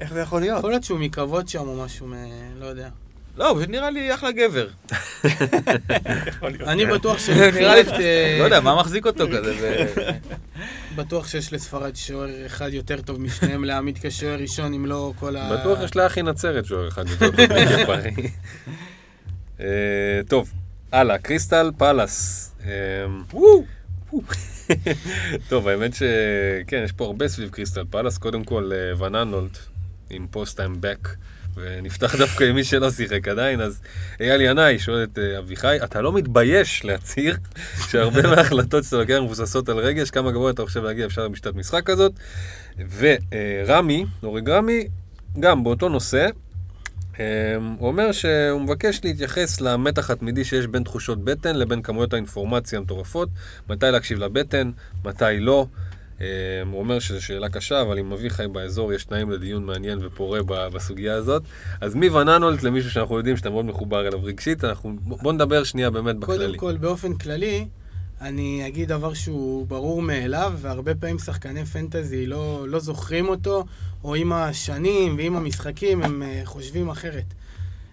איך 0.00 0.12
זה 0.12 0.20
יכול 0.20 0.40
להיות? 0.40 0.58
יכול 0.58 0.70
להיות 0.70 0.84
שהוא 0.84 0.98
מכבוד 0.98 1.48
שם 1.48 1.68
או 1.68 1.84
משהו, 1.84 2.08
לא 2.60 2.66
יודע. 2.66 2.88
לא, 3.36 3.48
הוא 3.48 3.62
נראה 3.68 3.90
לי 3.90 4.14
אחלה 4.14 4.32
גבר. 4.32 4.68
אני 6.66 6.86
בטוח 6.86 7.18
ש... 7.18 7.28
נראה 7.58 7.82
לי, 7.82 7.90
אה, 7.90 8.36
לא 8.40 8.44
יודע, 8.44 8.60
מה 8.60 8.80
מחזיק 8.80 9.06
אותו 9.06 9.24
כזה? 9.28 9.86
בטוח 10.96 11.28
שיש 11.28 11.52
לספרד 11.52 11.96
שוער 11.96 12.46
אחד 12.46 12.72
יותר 12.72 13.00
טוב 13.00 13.20
משניהם 13.20 13.64
להעמיד 13.64 13.98
כשוער 14.02 14.38
ראשון, 14.38 14.74
אם 14.74 14.86
לא 14.86 15.12
כל 15.18 15.36
ה... 15.36 15.56
בטוח 15.56 15.78
יש 15.84 15.96
לאחי 15.96 16.22
נצרת 16.22 16.64
שוער 16.64 16.88
אחד 16.88 17.04
יותר 17.08 17.30
טוב. 17.30 17.40
אה, 19.60 20.20
טוב, 20.28 20.52
הלאה, 20.92 21.18
קריסטל 21.18 21.70
פלאס. 21.78 22.50
אה. 22.66 22.70
טוב, 25.48 25.68
האמת 25.68 25.94
שכן, 25.94 26.82
יש 26.84 26.92
פה 26.92 27.04
הרבה 27.04 27.28
סביב 27.28 27.50
קריסטל 27.50 27.84
פלאס. 27.90 28.18
קודם 28.18 28.44
כל, 28.44 28.70
ון 28.98 29.14
אנולט, 29.14 29.58
עם 30.10 30.26
פוסט 30.30 30.56
טיים 30.56 30.76
בק, 30.80 31.08
ונפתח 31.56 32.16
דווקא 32.16 32.44
עם 32.44 32.54
מי 32.54 32.64
שלא 32.64 32.90
שיחק 32.90 33.28
עדיין, 33.28 33.60
אז 33.60 33.80
אייל 34.20 34.40
ינאי 34.40 34.78
שואל 34.78 35.02
את 35.02 35.18
אה, 35.18 35.38
אביחי, 35.38 35.76
אתה 35.84 36.00
לא 36.00 36.12
מתבייש 36.12 36.84
להצהיר 36.84 37.36
שהרבה 37.90 38.22
מההחלטות 38.34 38.84
שאתה 38.84 38.96
לוקח 38.96 39.18
מבוססות 39.22 39.68
על 39.68 39.78
רגש, 39.78 40.10
כמה 40.10 40.32
גבוה 40.32 40.50
אתה 40.50 40.64
חושב 40.64 40.82
להגיע 40.82 41.06
אפשר 41.06 41.28
בשיטת 41.28 41.54
משחק 41.54 41.82
כזאת? 41.82 42.12
ורמי, 42.98 44.04
אורי 44.22 44.40
גרמי, 44.40 44.88
גם 45.40 45.64
באותו 45.64 45.88
נושא, 45.88 46.28
אה, 47.20 47.56
הוא 47.78 47.88
אומר 47.88 48.12
שהוא 48.12 48.60
מבקש 48.60 49.00
להתייחס 49.04 49.60
למתח 49.60 50.10
התמידי 50.10 50.44
שיש 50.44 50.66
בין 50.66 50.82
תחושות 50.82 51.24
בטן 51.24 51.56
לבין 51.56 51.82
כמויות 51.82 52.12
האינפורמציה 52.12 52.78
המטורפות, 52.78 53.28
מתי 53.68 53.86
להקשיב 53.86 54.18
לבטן, 54.18 54.70
מתי 55.04 55.40
לא. 55.40 55.66
אה, 56.20 56.26
הוא 56.70 56.78
אומר 56.78 56.98
שזו 56.98 57.24
שאלה 57.24 57.48
קשה, 57.48 57.82
אבל 57.82 57.98
עם 57.98 58.12
אביחי 58.12 58.48
באזור 58.48 58.92
יש 58.92 59.04
תנאים 59.04 59.30
לדיון 59.30 59.64
מעניין 59.64 59.98
ופורה 60.02 60.40
בסוגיה 60.72 61.14
הזאת. 61.14 61.42
אז 61.80 61.94
מווננולט 61.94 62.62
למישהו 62.62 62.90
שאנחנו 62.90 63.16
יודעים 63.16 63.36
שאתה 63.36 63.50
מאוד 63.50 63.64
מחובר 63.64 64.08
אליו 64.08 64.24
רגשית, 64.24 64.64
אנחנו... 64.64 64.96
בוא 65.02 65.32
נדבר 65.32 65.64
שנייה 65.64 65.90
באמת 65.90 66.16
בכללי. 66.16 66.38
קודם 66.38 66.58
כל, 66.58 66.76
באופן 66.76 67.14
כללי, 67.14 67.66
אני 68.20 68.66
אגיד 68.66 68.88
דבר 68.88 69.14
שהוא 69.14 69.66
ברור 69.66 70.02
מאליו, 70.02 70.52
והרבה 70.56 70.94
פעמים 70.94 71.18
שחקני 71.18 71.64
פנטזי 71.64 72.26
לא, 72.26 72.68
לא 72.68 72.78
זוכרים 72.78 73.28
אותו, 73.28 73.64
או 74.04 74.14
עם 74.14 74.32
השנים 74.32 75.16
ועם 75.16 75.36
המשחקים 75.36 76.02
הם 76.02 76.22
אה, 76.22 76.40
חושבים 76.44 76.88
אחרת. 76.88 77.24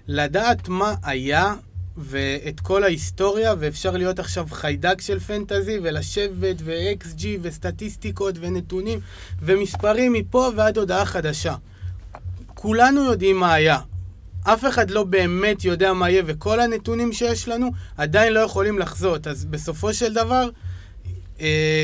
לדעת 0.07 0.69
מה 0.69 0.95
היה 1.03 1.53
ואת 1.97 2.59
כל 2.59 2.83
ההיסטוריה, 2.83 3.53
ואפשר 3.59 3.91
להיות 3.91 4.19
עכשיו 4.19 4.47
חיידק 4.51 5.01
של 5.01 5.19
פנטזי, 5.19 5.79
ולשבת, 5.83 6.55
ו-XG, 6.59 7.25
וסטטיסטיקות, 7.41 8.35
ונתונים, 8.39 8.99
ומספרים 9.41 10.13
מפה 10.13 10.49
ועד 10.55 10.77
הודעה 10.77 11.05
חדשה. 11.05 11.55
כולנו 12.53 13.03
יודעים 13.03 13.37
מה 13.37 13.53
היה. 13.53 13.79
אף 14.43 14.65
אחד 14.65 14.89
לא 14.91 15.03
באמת 15.03 15.65
יודע 15.65 15.93
מה 15.93 16.09
יהיה, 16.09 16.23
וכל 16.25 16.59
הנתונים 16.59 17.13
שיש 17.13 17.47
לנו 17.47 17.71
עדיין 17.97 18.33
לא 18.33 18.39
יכולים 18.39 18.79
לחזות. 18.79 19.27
אז 19.27 19.45
בסופו 19.45 19.93
של 19.93 20.13
דבר, 20.13 20.49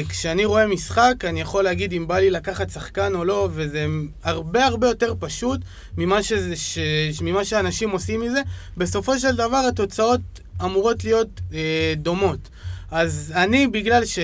כשאני 0.09 0.45
רואה 0.45 0.67
משחק, 0.67 1.13
אני 1.23 1.41
יכול 1.41 1.63
להגיד 1.63 1.93
אם 1.93 2.07
בא 2.07 2.19
לי 2.19 2.29
לקחת 2.29 2.69
שחקן 2.69 3.15
או 3.15 3.25
לא, 3.25 3.49
וזה 3.51 3.85
הרבה 4.23 4.65
הרבה 4.65 4.87
יותר 4.87 5.13
פשוט 5.19 5.59
ממה, 5.97 6.23
שזה, 6.23 6.55
ש, 6.55 6.77
ממה 7.21 7.45
שאנשים 7.45 7.89
עושים 7.89 8.21
מזה. 8.21 8.41
בסופו 8.77 9.19
של 9.19 9.35
דבר 9.35 9.65
התוצאות 9.69 10.21
אמורות 10.63 11.03
להיות 11.03 11.41
אה, 11.53 11.93
דומות. 11.97 12.49
אז 12.91 13.33
אני, 13.35 13.67
בגלל 13.67 14.05
ש... 14.05 14.19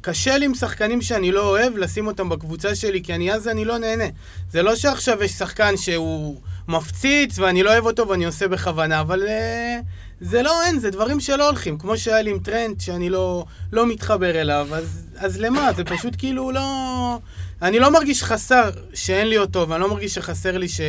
קשה 0.00 0.38
לי 0.38 0.44
עם 0.44 0.54
שחקנים 0.54 1.02
שאני 1.02 1.32
לא 1.32 1.48
אוהב 1.48 1.76
לשים 1.76 2.06
אותם 2.06 2.28
בקבוצה 2.28 2.74
שלי, 2.74 3.02
כי 3.02 3.14
אני 3.14 3.32
אז 3.32 3.48
אני 3.48 3.64
לא 3.64 3.78
נהנה. 3.78 4.04
זה 4.50 4.62
לא 4.62 4.76
שעכשיו 4.76 5.22
יש 5.22 5.32
שחקן 5.32 5.76
שהוא 5.76 6.40
מפציץ 6.68 7.38
ואני 7.38 7.62
לא 7.62 7.70
אוהב 7.70 7.86
אותו 7.86 8.08
ואני 8.08 8.24
עושה 8.24 8.48
בכוונה, 8.48 9.00
אבל 9.00 9.22
uh, 9.22 9.84
זה 10.20 10.42
לא 10.42 10.62
אין, 10.64 10.78
זה 10.78 10.90
דברים 10.90 11.20
שלא 11.20 11.46
הולכים. 11.46 11.78
כמו 11.78 11.98
שהיה 11.98 12.22
לי 12.22 12.30
עם 12.30 12.38
טרנד 12.38 12.80
שאני 12.80 13.10
לא, 13.10 13.44
לא 13.72 13.86
מתחבר 13.86 14.40
אליו, 14.40 14.68
אז, 14.72 15.06
אז 15.16 15.40
למה? 15.40 15.72
זה 15.76 15.84
פשוט 15.84 16.14
כאילו 16.18 16.52
לא... 16.52 17.18
אני 17.62 17.78
לא 17.78 17.92
מרגיש 17.92 18.22
חסר 18.22 18.70
שאין 18.94 19.28
לי 19.28 19.38
אותו, 19.38 19.68
ואני 19.68 19.82
לא 19.82 19.90
מרגיש 19.90 20.14
שחסר 20.14 20.58
לי 20.58 20.68
ש... 20.68 20.80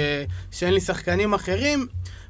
שאין 0.52 0.74
לי 0.74 0.82
שחקנים 0.82 1.34
אחרים. 1.34 1.88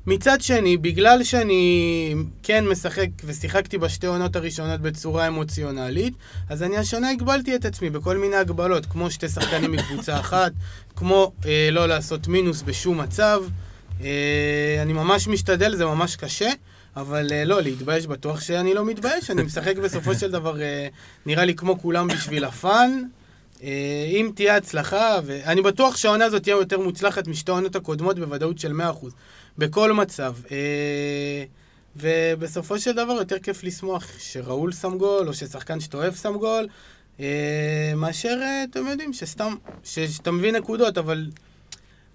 מצד 0.08 0.42
שני, 0.42 0.78
בגלל 0.78 1.24
שאני 1.24 2.16
כן 2.44 2.68
משחק 2.68 3.08
ושיחקתי 3.24 3.78
בשתי 3.78 4.08
עונות 4.08 4.36
הראשונות 4.36 4.82
בצורה 4.82 5.28
אמוציונלית, 5.28 6.14
אז 6.50 6.64
אני 6.64 6.78
השנה 6.78 7.10
הגבלתי 7.10 7.56
את 7.56 7.66
עצמי 7.66 7.90
בכל 7.90 8.18
מיני 8.18 8.36
הגבלות, 8.36 8.86
כמו 8.86 9.12
שתי 9.12 9.30
שחקנים 9.30 9.72
מקבוצה 9.72 10.20
אחת, 10.20 10.52
כמו 10.96 11.32
אה, 11.46 11.70
לא 11.72 11.86
לעשות 11.88 12.28
מינוס 12.28 12.62
בשום 12.62 13.02
מצב. 13.02 13.44
אה, 14.02 14.80
אני 14.82 14.94
ממש 14.94 15.28
משתדל, 15.28 15.76
זה 15.76 15.86
ממש 15.86 16.16
קשה. 16.16 16.50
אבל 17.00 17.28
אה, 17.32 17.46
לא, 17.46 17.62
להתבייש 17.62 18.08
בטוח 18.08 18.42
שאני 18.42 18.74
לא 18.74 18.86
מתבייש, 18.86 19.32
אני 19.32 19.44
משחק 19.44 19.78
בסופו 19.78 20.16
של 20.16 20.32
דבר, 20.32 20.62
אה, 20.62 20.88
נראה 21.26 21.46
לי 21.46 21.56
כמו 21.56 21.80
כולם 21.80 22.08
בשביל 22.08 22.46
הפאן. 22.46 23.04
אה, 23.64 24.08
אם 24.12 24.32
תהיה 24.36 24.56
הצלחה, 24.56 25.20
ואני 25.26 25.62
בטוח 25.62 25.98
שהעונה 25.98 26.26
הזאת 26.26 26.44
תהיה 26.44 26.54
יותר 26.54 26.80
מוצלחת 26.80 27.28
משתי 27.28 27.52
העונות 27.52 27.76
הקודמות 27.76 28.20
בוודאות 28.20 28.60
של 28.60 28.72
100%, 28.72 29.14
בכל 29.58 29.94
מצב. 29.94 30.36
ובסופו 31.96 32.80
של 32.80 32.92
דבר 32.92 33.14
יותר 33.14 33.40
כיף 33.40 33.64
לשמוח 33.64 34.08
שראול 34.20 34.72
שם 34.72 34.98
גול, 34.98 35.28
או 35.28 35.34
ששחקן 35.34 35.80
שאתה 35.80 35.98
אוהב 35.98 36.16
שם 36.16 36.34
גול, 36.38 36.68
מאשר, 37.96 38.40
אתם 38.70 38.88
יודעים, 38.88 39.14
שסתם, 39.14 39.56
שאתה 39.84 40.32
מביא 40.32 40.52
נקודות, 40.52 40.98
אבל 40.98 41.28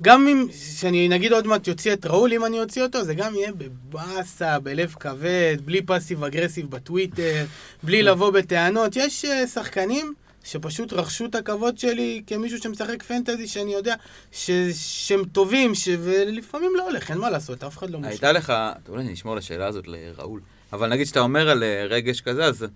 גם 0.03 0.29
אם, 0.29 0.47
שאני 0.53 1.09
נגיד 1.09 1.33
עוד 1.33 1.47
מעט 1.47 1.69
יוציא 1.69 1.93
את 1.93 2.07
ראול, 2.07 2.33
אם 2.33 2.45
אני 2.45 2.61
אוציא 2.61 2.83
אותו, 2.83 3.05
זה 3.05 3.15
גם 3.15 3.35
יהיה 3.35 3.53
בבאסה, 3.53 4.59
בלב 4.59 4.95
כבד, 5.01 5.57
בלי 5.65 5.83
פאסיב 5.83 6.25
אגרסיב 6.25 6.71
בטוויטר, 6.71 7.45
בלי 7.83 8.03
לבוא 8.03 8.31
בטענות. 8.31 8.97
יש 8.97 9.25
אה, 9.25 9.47
שחקנים 9.47 10.15
שפשוט 10.45 10.93
רכשו 10.93 11.25
את 11.25 11.35
הכבוד 11.35 11.79
שלי 11.79 12.23
כמישהו 12.27 12.59
שמשחק 12.59 13.03
פנטזי, 13.03 13.49
שאני 13.49 13.73
יודע 13.73 13.95
ש... 14.33 14.51
שהם 14.75 15.25
טובים, 15.25 15.75
ש... 15.75 15.89
ולפעמים 16.01 16.73
לא 16.77 16.85
הולך, 16.89 17.11
אין 17.11 17.19
מה 17.19 17.31
לעשות, 17.31 17.65
אף 17.65 17.79
אחד 17.79 17.91
לא 17.91 17.99
מושלם. 17.99 18.11
הייתה 18.11 18.33
לך, 18.33 18.53
אולי 18.89 19.05
נשמור 19.05 19.37
לשאלה 19.37 19.67
הזאת 19.67 19.89
לראול, 19.89 20.41
אבל 20.73 20.89
נגיד 20.89 21.07
שאתה 21.07 21.21
אומר 21.21 21.49
על 21.49 21.63
אה, 21.63 21.87
רגש 21.89 22.21
כזה, 22.21 22.45
אז 22.45 22.67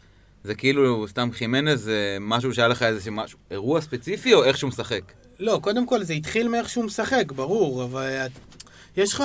זה 0.45 0.55
כאילו 0.55 1.09
סתם 1.09 1.29
חימנז, 1.33 1.83
זה 1.83 2.17
משהו 2.21 2.55
שהיה 2.55 2.69
לך 2.69 2.83
איזה 2.83 3.11
משהו, 3.11 3.39
אירוע 3.51 3.81
ספציפי 3.81 4.35
או 4.35 4.45
איך 4.45 4.59
שהוא 4.59 4.69
משחק? 4.69 5.03
לא, 5.41 5.59
קודם 5.63 5.87
כל 5.87 6.05
זה 6.05 6.13
התחיל 6.13 6.49
מאיך 6.49 6.69
שהוא 6.69 6.85
משחק, 6.85 7.33
ברור, 7.33 7.85
אבל 7.85 8.27
יש 8.97 9.13
לך 9.13 9.23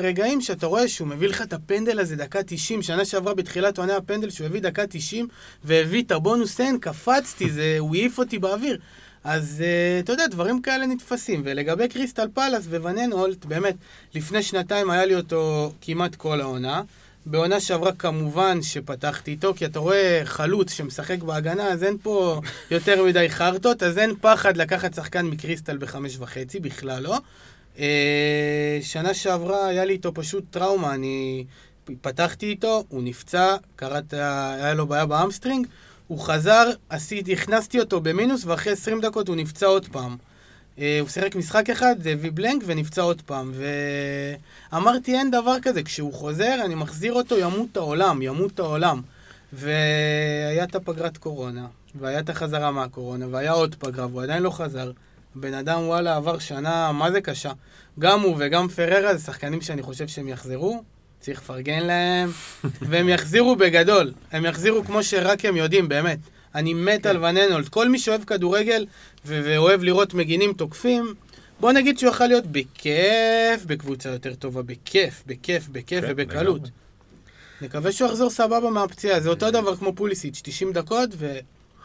רגעים 0.00 0.40
שאתה 0.40 0.66
רואה 0.66 0.88
שהוא 0.88 1.08
מביא 1.08 1.28
לך 1.28 1.42
את 1.42 1.52
הפנדל 1.52 2.00
הזה 2.00 2.16
דקה 2.16 2.42
90, 2.42 2.82
שנה 2.82 3.04
שעברה 3.04 3.34
בתחילת 3.34 3.78
עונה 3.78 3.96
הפנדל 3.96 4.30
שהוא 4.30 4.46
הביא 4.46 4.60
דקה 4.60 4.86
90 4.86 5.28
והביא 5.64 6.02
את 6.02 6.12
הבונוס 6.12 6.60
אין, 6.60 6.78
קפצתי, 6.78 7.50
זה, 7.50 7.76
הוא 7.78 7.94
העיף 7.94 8.18
אותי 8.18 8.38
באוויר. 8.38 8.78
אז 9.24 9.62
uh, 9.62 10.04
אתה 10.04 10.12
יודע, 10.12 10.26
דברים 10.26 10.62
כאלה 10.62 10.86
נתפסים. 10.86 11.42
ולגבי 11.44 11.88
קריסטל 11.88 12.28
פלאס 12.34 12.66
וונן 12.66 13.12
הולט, 13.12 13.44
באמת, 13.44 13.74
לפני 14.14 14.42
שנתיים 14.42 14.90
היה 14.90 15.04
לי 15.04 15.14
אותו 15.14 15.72
כמעט 15.80 16.14
כל 16.14 16.40
העונה. 16.40 16.82
בעונה 17.26 17.60
שעברה 17.60 17.92
כמובן 17.92 18.62
שפתחתי 18.62 19.30
איתו, 19.30 19.54
כי 19.54 19.64
אתה 19.64 19.78
רואה 19.78 20.20
חלוץ 20.24 20.72
שמשחק 20.72 21.22
בהגנה, 21.22 21.68
אז 21.68 21.84
אין 21.84 21.96
פה 22.02 22.40
יותר 22.70 23.04
מדי 23.04 23.30
חרטות, 23.30 23.82
אז 23.82 23.98
אין 23.98 24.14
פחד 24.20 24.56
לקחת 24.56 24.94
שחקן 24.94 25.26
מקריסטל 25.26 25.78
בחמש 25.78 26.16
וחצי, 26.18 26.60
בכלל 26.60 27.02
לא. 27.02 27.18
אה, 27.78 28.78
שנה 28.82 29.14
שעברה 29.14 29.66
היה 29.66 29.84
לי 29.84 29.92
איתו 29.92 30.14
פשוט 30.14 30.44
טראומה, 30.50 30.94
אני 30.94 31.44
פתחתי 32.00 32.46
איתו, 32.46 32.84
הוא 32.88 33.02
נפצע, 33.02 33.56
קראת, 33.76 34.12
היה 34.12 34.74
לו 34.74 34.86
בעיה 34.86 35.06
ב 35.06 35.12
hamstring, 35.12 35.66
הוא 36.06 36.20
חזר, 36.20 36.70
עשיתי, 36.88 37.32
הכנסתי 37.32 37.80
אותו 37.80 38.00
במינוס, 38.00 38.44
ואחרי 38.44 38.72
20 38.72 39.00
דקות 39.00 39.28
הוא 39.28 39.36
נפצע 39.36 39.66
עוד 39.66 39.88
פעם. 39.88 40.16
אה, 40.78 40.98
הוא 41.00 41.08
שיחק 41.08 41.36
משחק 41.36 41.70
אחד, 41.70 41.94
הביא 42.06 42.30
בלנק 42.34 42.62
ונפצע 42.66 43.02
עוד 43.02 43.22
פעם. 43.22 43.52
ואמרתי, 44.72 45.14
אין 45.14 45.30
דבר 45.30 45.56
כזה, 45.62 45.82
כשהוא 45.82 46.12
חוזר, 46.12 46.58
אני 46.64 46.74
מחזיר 46.74 47.12
אותו, 47.12 47.38
ימות 47.38 47.76
העולם, 47.76 48.22
ימות 48.22 48.58
העולם. 48.58 49.00
והיה 49.52 50.64
את 50.64 50.74
הפגרת 50.74 51.16
קורונה, 51.16 51.66
והיה 51.94 52.20
את 52.20 52.30
החזרה 52.30 52.70
מהקורונה, 52.70 53.26
והיה 53.30 53.52
עוד 53.52 53.74
פגרה, 53.74 54.06
והוא 54.06 54.22
עדיין 54.22 54.42
לא 54.42 54.50
חזר. 54.50 54.90
בן 55.34 55.54
אדם, 55.54 55.80
וואלה, 55.82 56.16
עבר 56.16 56.38
שנה, 56.38 56.92
מה 56.92 57.10
זה 57.10 57.20
קשה. 57.20 57.52
גם 57.98 58.20
הוא 58.20 58.36
וגם 58.38 58.68
פררה 58.68 59.14
זה 59.14 59.24
שחקנים 59.24 59.60
שאני 59.60 59.82
חושב 59.82 60.08
שהם 60.08 60.28
יחזרו, 60.28 60.82
צריך 61.20 61.40
לפרגן 61.40 61.82
להם, 61.82 62.30
והם 62.64 63.08
יחזירו 63.08 63.56
בגדול. 63.56 64.12
הם 64.32 64.44
יחזירו 64.44 64.84
כמו 64.84 65.02
שרק 65.02 65.44
הם 65.44 65.56
יודעים, 65.56 65.88
באמת. 65.88 66.18
אני 66.56 66.74
מת 66.74 67.06
על 67.06 67.24
וננולד. 67.24 67.68
כל 67.68 67.88
מי 67.88 67.98
שאוהב 67.98 68.24
כדורגל 68.24 68.86
ו- 69.26 69.40
ואוהב 69.44 69.82
לראות 69.82 70.14
מגינים 70.14 70.52
תוקפים, 70.52 71.14
בוא 71.60 71.72
נגיד 71.72 71.98
שהוא 71.98 72.10
יכול 72.10 72.26
להיות 72.26 72.46
בכיף 72.46 73.64
בקבוצה 73.66 74.08
יותר 74.08 74.34
טובה, 74.34 74.62
בכיף, 74.62 75.22
בכיף, 75.26 75.68
בכיף 75.68 76.04
כן, 76.04 76.10
ובקלות. 76.10 76.56
לגמרי. 76.56 76.70
נקווה 77.60 77.92
שהוא 77.92 78.08
יחזור 78.08 78.30
סבבה 78.30 78.70
מהפציעה, 78.70 79.20
זה 79.20 79.28
אותו 79.28 79.50
דבר 79.50 79.76
כמו 79.76 79.94
פוליסיץ', 79.94 80.40
90 80.44 80.72
דקות 80.72 81.10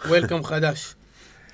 ווולקאם 0.05 0.43
חדש. 0.43 0.95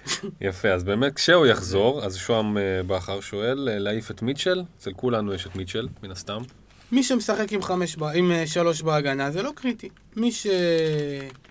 יפה, 0.41 0.69
אז 0.69 0.83
באמת 0.83 1.13
כשהוא 1.15 1.45
יחזור, 1.45 2.05
אז 2.05 2.15
שוהם 2.15 2.57
אה, 2.57 2.81
בכר 2.87 3.21
שואל, 3.21 3.69
אה, 3.71 3.79
להעיף 3.79 4.11
את 4.11 4.21
מיטשל? 4.21 4.63
אצל 4.77 4.91
כולנו 4.95 5.33
יש 5.33 5.47
את 5.47 5.55
מיטשל, 5.55 5.87
מן 6.03 6.11
הסתם. 6.11 6.41
מי 6.91 7.03
שמשחק 7.03 7.53
עם, 7.53 7.61
חמש, 7.61 7.95
ב- 7.95 8.03
עם 8.03 8.31
אה, 8.31 8.47
שלוש 8.47 8.81
בהגנה 8.81 9.31
זה 9.31 9.41
לא 9.41 9.51
קריטי. 9.55 9.89
מי 10.15 10.31
ש... 10.31 10.47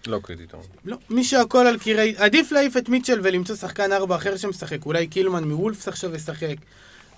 לא 0.07 0.19
קריטי, 0.23 0.47
טוב. 0.47 0.69
לא, 0.85 0.97
מי 1.11 1.25
שהכל 1.25 1.67
על 1.67 1.79
קירי... 1.79 2.15
עדיף 2.17 2.53
להעיף 2.53 2.77
את 2.77 2.89
מיטשל 2.89 3.21
ולמצוא 3.23 3.57
שחקן 3.57 3.93
ארבע 3.93 4.17
אחר 4.17 4.37
שמשחק. 4.37 4.87
אולי 4.87 5.07
קילמן 5.07 5.45
מוולפס 5.45 5.89
עכשיו 5.89 6.15
ישחק. 6.15 6.57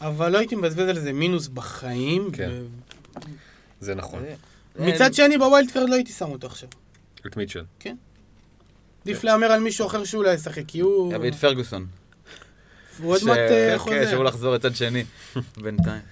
אבל 0.00 0.32
לא 0.32 0.38
הייתי 0.38 0.56
מבזבז 0.56 0.88
על 0.88 1.00
זה 1.00 1.12
מינוס 1.12 1.48
בחיים. 1.48 2.30
כן. 2.32 2.50
ו... 2.52 2.64
זה 3.80 3.94
נכון. 3.94 4.22
מצד 4.78 5.14
שני, 5.14 5.38
ב 5.38 5.45
wild 5.45 5.70
card 5.70 5.88
לא 5.88 5.94
הייתי 5.94 6.12
שם 6.12 6.30
אותו 6.30 6.46
עכשיו. 6.46 6.68
את 7.26 7.36
מיטשל. 7.36 7.64
עדיף 9.02 9.24
להמר 9.24 9.46
על 9.46 9.60
מישהו 9.60 9.86
אחר 9.86 10.04
שאולי 10.04 10.34
ישחק, 10.34 10.62
כי 10.66 10.80
הוא... 10.80 11.12
יביא 11.14 11.30
את 11.30 11.34
פרגוסון. 11.34 11.86
הוא 13.02 13.12
עוד 13.12 13.24
מעט 13.24 13.38
אה, 13.38 13.70
כן, 13.70 13.78
חוזר. 13.78 14.10
שהוא 14.10 14.24
לחזור 14.24 14.54
לצד 14.54 14.76
שני, 14.76 15.04
בינתיים. 15.62 16.02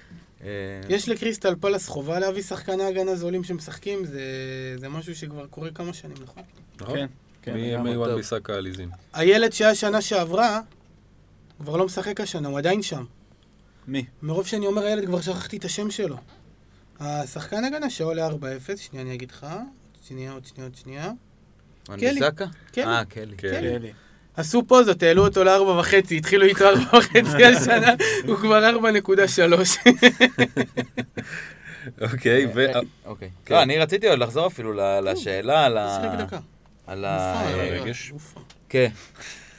אה, 0.47 0.51
יש 0.89 1.09
לקריסטל 1.09 1.55
פלס 1.61 1.89
חובה 1.89 2.19
להביא 2.19 2.43
שחקני 2.43 2.85
הגנה 2.85 3.17
זולים 3.17 3.45
שמשחקים, 3.45 4.05
זה, 4.05 4.21
זה 4.77 4.89
משהו 4.89 5.17
שכבר 5.17 5.47
קורה 5.47 5.71
כמה 5.71 5.93
שנים, 5.93 6.17
נכון? 6.23 6.43
נכון? 6.81 6.97
כן, 6.97 7.07
כן. 7.43 7.83
מי 7.83 7.95
טוב. 7.95 8.15
ביסאקה 8.15 8.55
העליזים. 8.55 8.91
הילד 9.13 9.53
שהיה 9.53 9.75
שנה 9.75 10.01
שעברה, 10.01 10.61
כבר 11.59 11.77
לא 11.77 11.87
משחק 11.87 12.21
השנה, 12.21 12.49
הוא 12.49 12.59
עדיין 12.59 12.83
שם. 12.83 13.05
מי? 13.89 14.05
מרוב 14.23 14.47
שאני 14.47 14.67
אומר 14.67 14.83
הילד, 14.85 15.07
כבר 15.07 15.21
שכחתי 15.21 15.57
את 15.57 15.65
השם 15.65 15.91
שלו. 15.91 16.17
השחקן 17.01 17.65
הגנה 17.65 17.91
שעולה 17.91 18.29
4-0, 18.29 18.33
שנייה 18.77 19.05
אני 19.05 19.15
אגיד 19.15 19.31
לך, 19.31 19.45
עוד 19.45 20.05
שנייה, 20.09 20.33
עוד 20.33 20.47
שנייה, 20.47 20.67
עוד 20.67 20.77
שנייה. 20.77 21.13
ביסאקה? 21.89 22.47
קלי. 22.73 22.85
אה, 22.85 23.05
קלי. 23.05 23.37
קלי. 23.37 23.93
עשו 24.37 24.63
פוזות, 24.67 25.03
העלו 25.03 25.25
אותו 25.27 25.45
לארבע 25.45 25.71
וחצי, 25.71 26.17
התחילו 26.17 26.45
איתו 26.45 26.65
ארבע 26.69 26.99
וחצי 26.99 27.45
השנה, 27.45 27.95
הוא 28.27 28.37
כבר 28.37 28.69
ארבע 28.69 28.91
נקודה 28.91 29.29
שלוש. 29.29 29.77
אוקיי, 32.01 32.47
ו... 32.55 32.67
אוקיי. 33.05 33.31
כן. 33.45 33.55
לא, 33.55 33.63
אני 33.63 33.79
רציתי 33.79 34.09
עוד 34.09 34.19
לחזור 34.19 34.47
אפילו 34.47 34.73
ל- 34.73 35.01
לשאלה 35.11 35.65
על 35.65 35.79
ה... 35.79 35.97
על 36.87 37.05
ה... 37.05 37.43
מופע, 38.13 38.41
אה. 38.41 38.43
כן. 38.69 38.89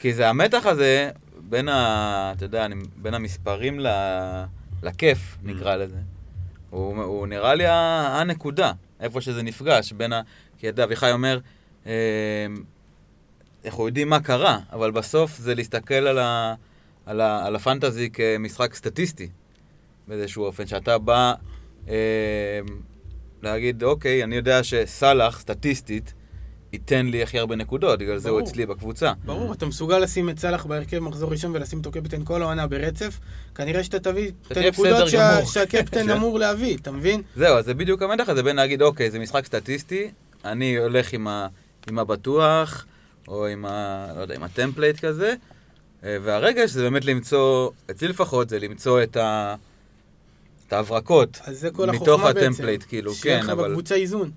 כי 0.00 0.14
זה 0.14 0.28
המתח 0.28 0.66
הזה 0.66 1.10
בין 1.48 1.68
ה... 1.68 2.32
אתה 2.36 2.44
יודע, 2.44 2.64
אני- 2.64 2.74
בין 2.96 3.14
המספרים 3.14 3.80
ל... 3.80 3.86
לכיף, 4.82 5.36
נקרא 5.42 5.76
לזה. 5.76 5.96
הוא, 6.70 7.26
נראה 7.26 7.54
לי 7.54 7.64
הנקודה, 7.66 8.72
איפה 9.00 9.20
שזה 9.20 9.42
נפגש, 9.42 9.92
בין 9.92 10.12
ה... 10.12 10.20
כי 10.58 10.68
אתה 10.68 10.74
יודע, 10.74 10.84
אביחי 10.84 11.12
אומר, 11.12 11.38
אה, 11.86 11.92
אנחנו 13.64 13.86
יודעים 13.86 14.08
מה 14.08 14.20
קרה, 14.20 14.58
אבל 14.72 14.90
בסוף 14.90 15.38
זה 15.38 15.54
להסתכל 15.54 15.94
על, 15.94 16.18
ה... 16.18 16.54
על, 17.06 17.20
ה... 17.20 17.46
על 17.46 17.56
הפנטזי 17.56 18.10
כמשחק 18.10 18.74
סטטיסטי, 18.74 19.28
באיזשהו 20.08 20.44
אופן, 20.44 20.66
שאתה 20.66 20.98
בא 20.98 21.34
אה, 21.88 21.94
להגיד, 23.42 23.82
אוקיי, 23.82 24.24
אני 24.24 24.36
יודע 24.36 24.64
שסאלח, 24.64 25.40
סטטיסטית, 25.40 26.14
ייתן 26.72 27.06
לי 27.06 27.22
הכי 27.22 27.38
הרבה 27.38 27.56
נקודות, 27.56 27.98
בגלל 27.98 28.18
זה 28.18 28.30
הוא. 28.30 28.40
אצלי 28.40 28.66
בקבוצה. 28.66 29.12
ברור, 29.24 29.52
אתה 29.52 29.66
מסוגל 29.66 29.98
לשים 29.98 30.30
את 30.30 30.38
סאלח 30.38 30.66
בהרכב 30.66 30.98
מחזור 30.98 31.30
ראשון 31.30 31.50
ולשים 31.54 31.78
אותו 31.78 31.90
קפטן 31.90 32.24
כל 32.24 32.42
העונה 32.42 32.66
ברצף, 32.66 33.18
כנראה 33.54 33.84
שאתה 33.84 33.98
תביא 33.98 34.30
את 34.52 34.56
הנקודות 34.56 35.08
שה-. 35.08 35.46
שהקפטן. 35.46 36.10
אמור 36.16 36.38
להביא, 36.38 36.76
אתה 36.76 36.92
מבין? 36.92 37.22
זהו, 37.36 37.56
אז 37.56 37.64
זה 37.64 37.74
בדיוק 37.74 38.02
המתח 38.02 38.28
הזה 38.28 38.42
בין 38.42 38.56
להגיד, 38.56 38.82
אוקיי, 38.82 39.10
זה 39.10 39.18
משחק 39.18 39.46
סטטיסטי, 39.46 40.10
אני 40.44 40.76
הולך 40.76 41.12
עם, 41.12 41.28
ה, 41.28 41.46
עם 41.88 41.98
הבטוח, 41.98 42.86
או 43.28 43.46
עם 43.46 43.64
ה... 43.64 44.06
לא 44.16 44.20
יודע, 44.20 44.34
עם 44.34 44.42
ה 44.42 44.48
template 44.48 45.00
כזה, 45.04 45.34
אה, 46.04 46.16
והרגש 46.22 46.70
זה 46.70 46.82
באמת 46.82 47.04
למצוא, 47.04 47.70
אצלי 47.90 48.08
לפחות, 48.08 48.48
זה 48.48 48.58
למצוא 48.58 49.02
את, 49.02 49.16
ה, 49.16 49.54
את 50.68 50.72
ההברקות. 50.72 51.38
אז 51.44 51.60
זה 51.60 51.70
כל 51.70 51.90
מתוך 51.90 52.08
החוכמה 52.08 52.32
בעצם. 52.32 52.46
ה 52.46 52.50
template, 52.50 52.84
כאילו, 52.88 53.14
שיהיה 53.14 53.38
כן, 53.38 53.44
לך 53.44 53.50
אבל- 53.50 53.68
בקבוצה 53.70 53.94
איזון. 53.94 54.30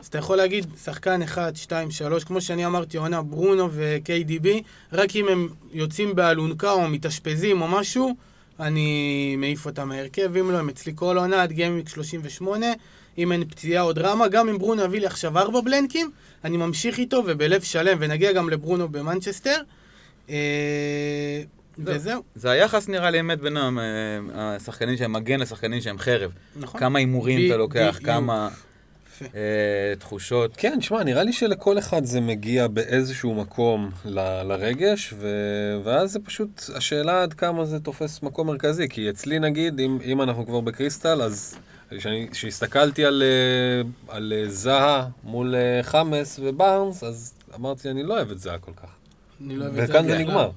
אז 0.00 0.06
אתה 0.06 0.18
יכול 0.18 0.36
להגיד, 0.36 0.66
שחקן 0.84 1.22
1, 1.22 1.56
2, 1.56 1.90
3, 1.90 2.24
כמו 2.24 2.40
שאני 2.40 2.66
אמרתי, 2.66 2.96
עונה 2.96 3.22
ברונו 3.22 3.68
ו-KDB, 3.72 4.46
רק 4.92 5.16
אם 5.16 5.28
הם 5.28 5.48
יוצאים 5.72 6.14
באלונקה 6.14 6.72
או 6.72 6.88
מתאשפזים 6.88 7.62
או 7.62 7.68
משהו, 7.68 8.16
אני 8.60 9.34
מעיף 9.38 9.66
אותם 9.66 9.88
מהרכב, 9.88 10.36
אם 10.36 10.50
לא, 10.50 10.58
הם 10.58 10.68
אצלי 10.68 10.92
כל 10.96 11.18
עונה 11.18 11.42
עד 11.42 11.52
gameweek 11.52 11.88
38, 11.88 12.66
אם 13.18 13.32
אין 13.32 13.44
פציעה 13.48 13.82
או 13.82 13.92
דרמה, 13.92 14.28
גם 14.28 14.48
אם 14.48 14.58
ברונו 14.58 14.82
יביא 14.84 15.00
לי 15.00 15.06
עכשיו 15.06 15.38
4 15.38 15.60
בלנקים, 15.60 16.10
אני 16.44 16.56
ממשיך 16.56 16.98
איתו 16.98 17.22
ובלב 17.26 17.62
שלם, 17.62 17.96
ונגיע 18.00 18.32
גם 18.32 18.50
לברונו 18.50 18.88
במנצ'סטר. 18.88 19.56
אה, 20.30 20.36
זהו. 21.84 21.94
וזהו, 21.94 22.22
זה 22.34 22.50
היחס 22.50 22.88
נראה 22.88 23.10
לי 23.10 23.20
אמת 23.20 23.40
בין 23.40 23.56
ה- 23.56 23.70
השחקנים 24.34 24.96
שהם 24.96 25.12
מגן 25.12 25.40
לשחקנים 25.40 25.80
שהם 25.80 25.98
חרב. 25.98 26.30
נכון. 26.56 26.80
כמה 26.80 26.98
הימורים 26.98 27.46
אתה 27.50 27.56
לוקח. 27.56 27.98
כמה. 28.04 28.48
אה, 29.22 29.28
תחושות. 29.98 30.50
כן, 30.56 30.80
שמע, 30.80 31.02
נראה 31.04 31.22
לי 31.22 31.32
שלכל 31.32 31.78
אחד 31.78 32.04
זה 32.04 32.20
מגיע 32.20 32.66
באיזשהו 32.66 33.34
מקום 33.34 33.90
ל- 34.04 34.42
לרגש, 34.42 35.14
ו... 35.18 35.28
ואז 35.84 36.12
זה 36.12 36.18
פשוט, 36.20 36.62
השאלה 36.74 37.22
עד 37.22 37.34
כמה 37.34 37.64
זה 37.64 37.80
תופס 37.80 38.22
מקום 38.22 38.46
מרכזי, 38.46 38.88
כי 38.88 39.10
אצלי 39.10 39.38
נגיד, 39.38 39.80
אם, 39.80 39.98
אם 40.04 40.22
אנחנו 40.22 40.46
כבר 40.46 40.60
בקריסטל, 40.60 41.22
אז 41.22 41.54
כשאני- 41.98 42.28
כשהסתכלתי 42.30 43.04
על, 43.04 43.22
אה, 43.22 44.14
על 44.14 44.32
אה, 44.36 44.50
זהה 44.50 45.06
מול 45.24 45.54
אה, 45.54 45.82
חמאס 45.82 46.40
ובארנס, 46.42 47.04
אז 47.04 47.34
אמרתי, 47.54 47.90
אני 47.90 48.02
לא 48.02 48.14
אוהב 48.14 48.30
את 48.30 48.38
זהה 48.38 48.58
כל 48.58 48.72
כך. 48.76 48.88
אני 49.44 49.56
לא 49.56 49.64
אוהב 49.64 49.78
את 49.78 49.88
וכאן 49.90 50.06
זה. 50.06 50.18
נגמר, 50.18 50.50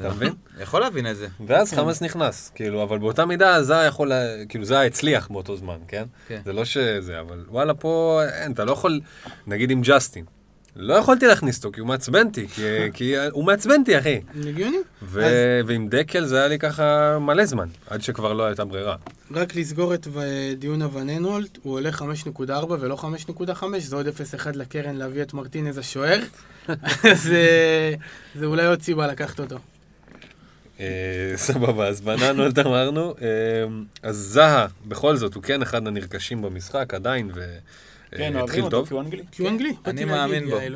אתה 0.00 0.08
מבין? 0.10 0.32
יכול 0.60 0.80
להבין 0.80 1.06
את 1.10 1.16
זה. 1.16 1.26
ואז 1.46 1.72
חמאס 1.72 2.02
נכנס, 2.02 2.50
כאילו, 2.54 2.82
אבל 2.82 2.98
באותה 2.98 3.26
מידה 3.26 3.62
זהה 3.62 3.84
יכול, 3.86 4.08
לה- 4.08 4.44
כאילו 4.48 4.64
זהה 4.64 4.86
הצליח 4.86 5.28
באותו 5.30 5.56
זמן, 5.56 5.76
כן? 5.88 6.04
כן. 6.28 6.40
זה 6.44 6.52
לא 6.52 6.64
שזה, 6.64 7.20
אבל 7.20 7.44
וואלה, 7.48 7.74
פה 7.74 8.20
אין, 8.32 8.52
אתה 8.52 8.64
לא 8.64 8.72
יכול, 8.72 9.00
נגיד 9.46 9.70
עם 9.70 9.80
ג'סטין. 9.84 10.24
לא 10.76 10.94
יכולתי 10.94 11.26
להכניס 11.26 11.56
אותו, 11.56 11.72
כי 11.72 11.80
הוא 11.80 11.88
מעצבן 11.88 12.26
אותי, 12.26 12.48
כי, 12.48 12.62
כי 12.94 13.14
הוא 13.30 13.44
מעצבן 13.44 13.80
אותי, 13.80 13.98
אחי. 13.98 14.20
הגיוני? 14.48 14.76
ו- 15.02 15.24
אז- 15.24 15.32
ועם 15.66 15.88
דקל 15.88 16.24
זה 16.24 16.38
היה 16.38 16.48
לי 16.48 16.58
ככה 16.58 17.18
מלא 17.18 17.44
זמן, 17.44 17.68
עד 17.90 18.02
שכבר 18.02 18.32
לא 18.32 18.46
הייתה 18.46 18.64
ברירה. 18.64 18.96
רק 19.34 19.56
לסגור 19.56 19.94
את 19.94 20.06
ו- 20.12 20.20
דיון 20.58 20.82
הווננולט, 20.82 21.58
הוא 21.62 21.74
עולה 21.74 21.90
5.4 21.92 22.40
ולא 22.80 22.96
5.5, 22.96 23.64
זה 23.78 23.96
עוד 23.96 24.06
0.1 24.08 24.12
לקרן 24.54 24.96
להביא 24.96 25.22
את 25.22 25.34
מרטינז 25.34 25.78
השוער. 25.78 26.20
אז 27.12 27.32
אה, 27.32 27.94
זה 28.34 28.46
אולי 28.46 28.66
עוד 28.66 28.82
סיבה 28.82 29.06
לקחת 29.06 29.40
אותו. 29.40 29.56
אה, 30.80 30.86
סבבה, 31.36 31.88
אז 31.88 32.00
בננות 32.00 32.58
אמרנו. 32.58 33.14
אה, 33.22 33.26
אז 34.02 34.16
זהה, 34.16 34.66
בכל 34.86 35.16
זאת, 35.16 35.34
הוא 35.34 35.42
כן 35.42 35.62
אחד 35.62 35.86
הנרכשים 35.86 36.42
במשחק 36.42 36.94
עדיין, 36.94 37.30
כן, 38.10 38.20
אוהבים 38.22 38.40
והתחיל 38.40 38.64
אותו 38.64 38.76
טוב. 38.78 38.88
כי 38.88 38.94
הוא 38.94 39.00
אנגלי. 39.02 39.22
כי 39.32 39.42
הוא 39.42 39.50
אנגלי. 39.50 39.72
אני 39.86 40.04
מאמין 40.04 40.50
בו. 40.50 40.56
אה. 40.58 40.66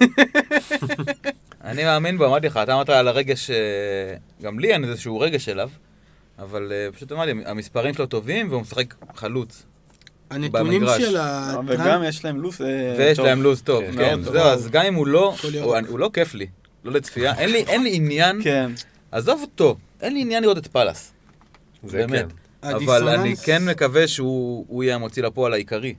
אני 1.70 1.84
מאמין 1.84 2.18
בו, 2.18 2.26
אמרתי 2.26 2.46
לך, 2.46 2.56
אתה 2.62 2.74
אמרת 2.74 2.88
על 2.88 3.08
הרגש, 3.08 3.50
אה, 3.50 3.56
גם 4.42 4.58
לי 4.58 4.72
אין 4.72 4.84
איזשהו 4.84 5.20
רגש 5.20 5.48
אליו, 5.48 5.70
אבל 6.38 6.72
אה, 6.72 6.92
פשוט 6.92 7.12
אמרתי, 7.12 7.30
המספרים 7.46 7.94
שלו 7.94 8.06
טובים 8.06 8.50
והוא 8.50 8.60
משחק 8.62 8.94
חלוץ. 9.14 9.62
הנתונים 10.30 10.80
במגרש. 10.80 11.02
של 11.02 11.10
וגם 11.10 11.68
הטראמפ, 11.68 12.08
יש 12.08 12.24
להם 12.24 12.40
לו"ז 12.40 12.60
אה, 12.60 12.94
ויש 12.98 13.16
טוב. 13.16 13.26
להם 13.26 13.42
לו"ז 13.42 13.62
טוב, 13.62 13.84
כן, 13.84 13.96
כן, 13.96 14.24
טוב. 14.24 14.32
זהו, 14.32 14.42
אז 14.42 14.70
גם 14.70 14.84
אם 14.84 14.94
הוא 14.94 15.06
לא. 15.06 15.34
הוא 15.88 15.98
לא 15.98 16.10
כיף 16.12 16.34
לי, 16.34 16.46
לא 16.84 16.92
לצפייה, 16.92 17.34
אין 17.38 17.50
לי- 17.82 17.96
עניין, 17.96 18.40
כן. 18.42 18.70
עזוב 19.12 19.40
אותו, 19.42 19.76
אין 20.00 20.14
לי 20.14 20.20
עניין 20.20 20.42
לראות 20.42 20.58
את 20.58 20.66
פאלאס, 20.66 21.12
זה 21.84 21.96
באמת. 21.98 22.24
כן. 22.62 22.68
אבל 22.74 23.08
אני 23.08 23.36
כן 23.36 23.64
מקווה 23.64 24.08
שהוא 24.08 24.64
הוא 24.68 24.84
יהיה 24.84 24.94
המוציא 24.94 25.22
לפועל 25.22 25.52
העיקרי. 25.52 25.94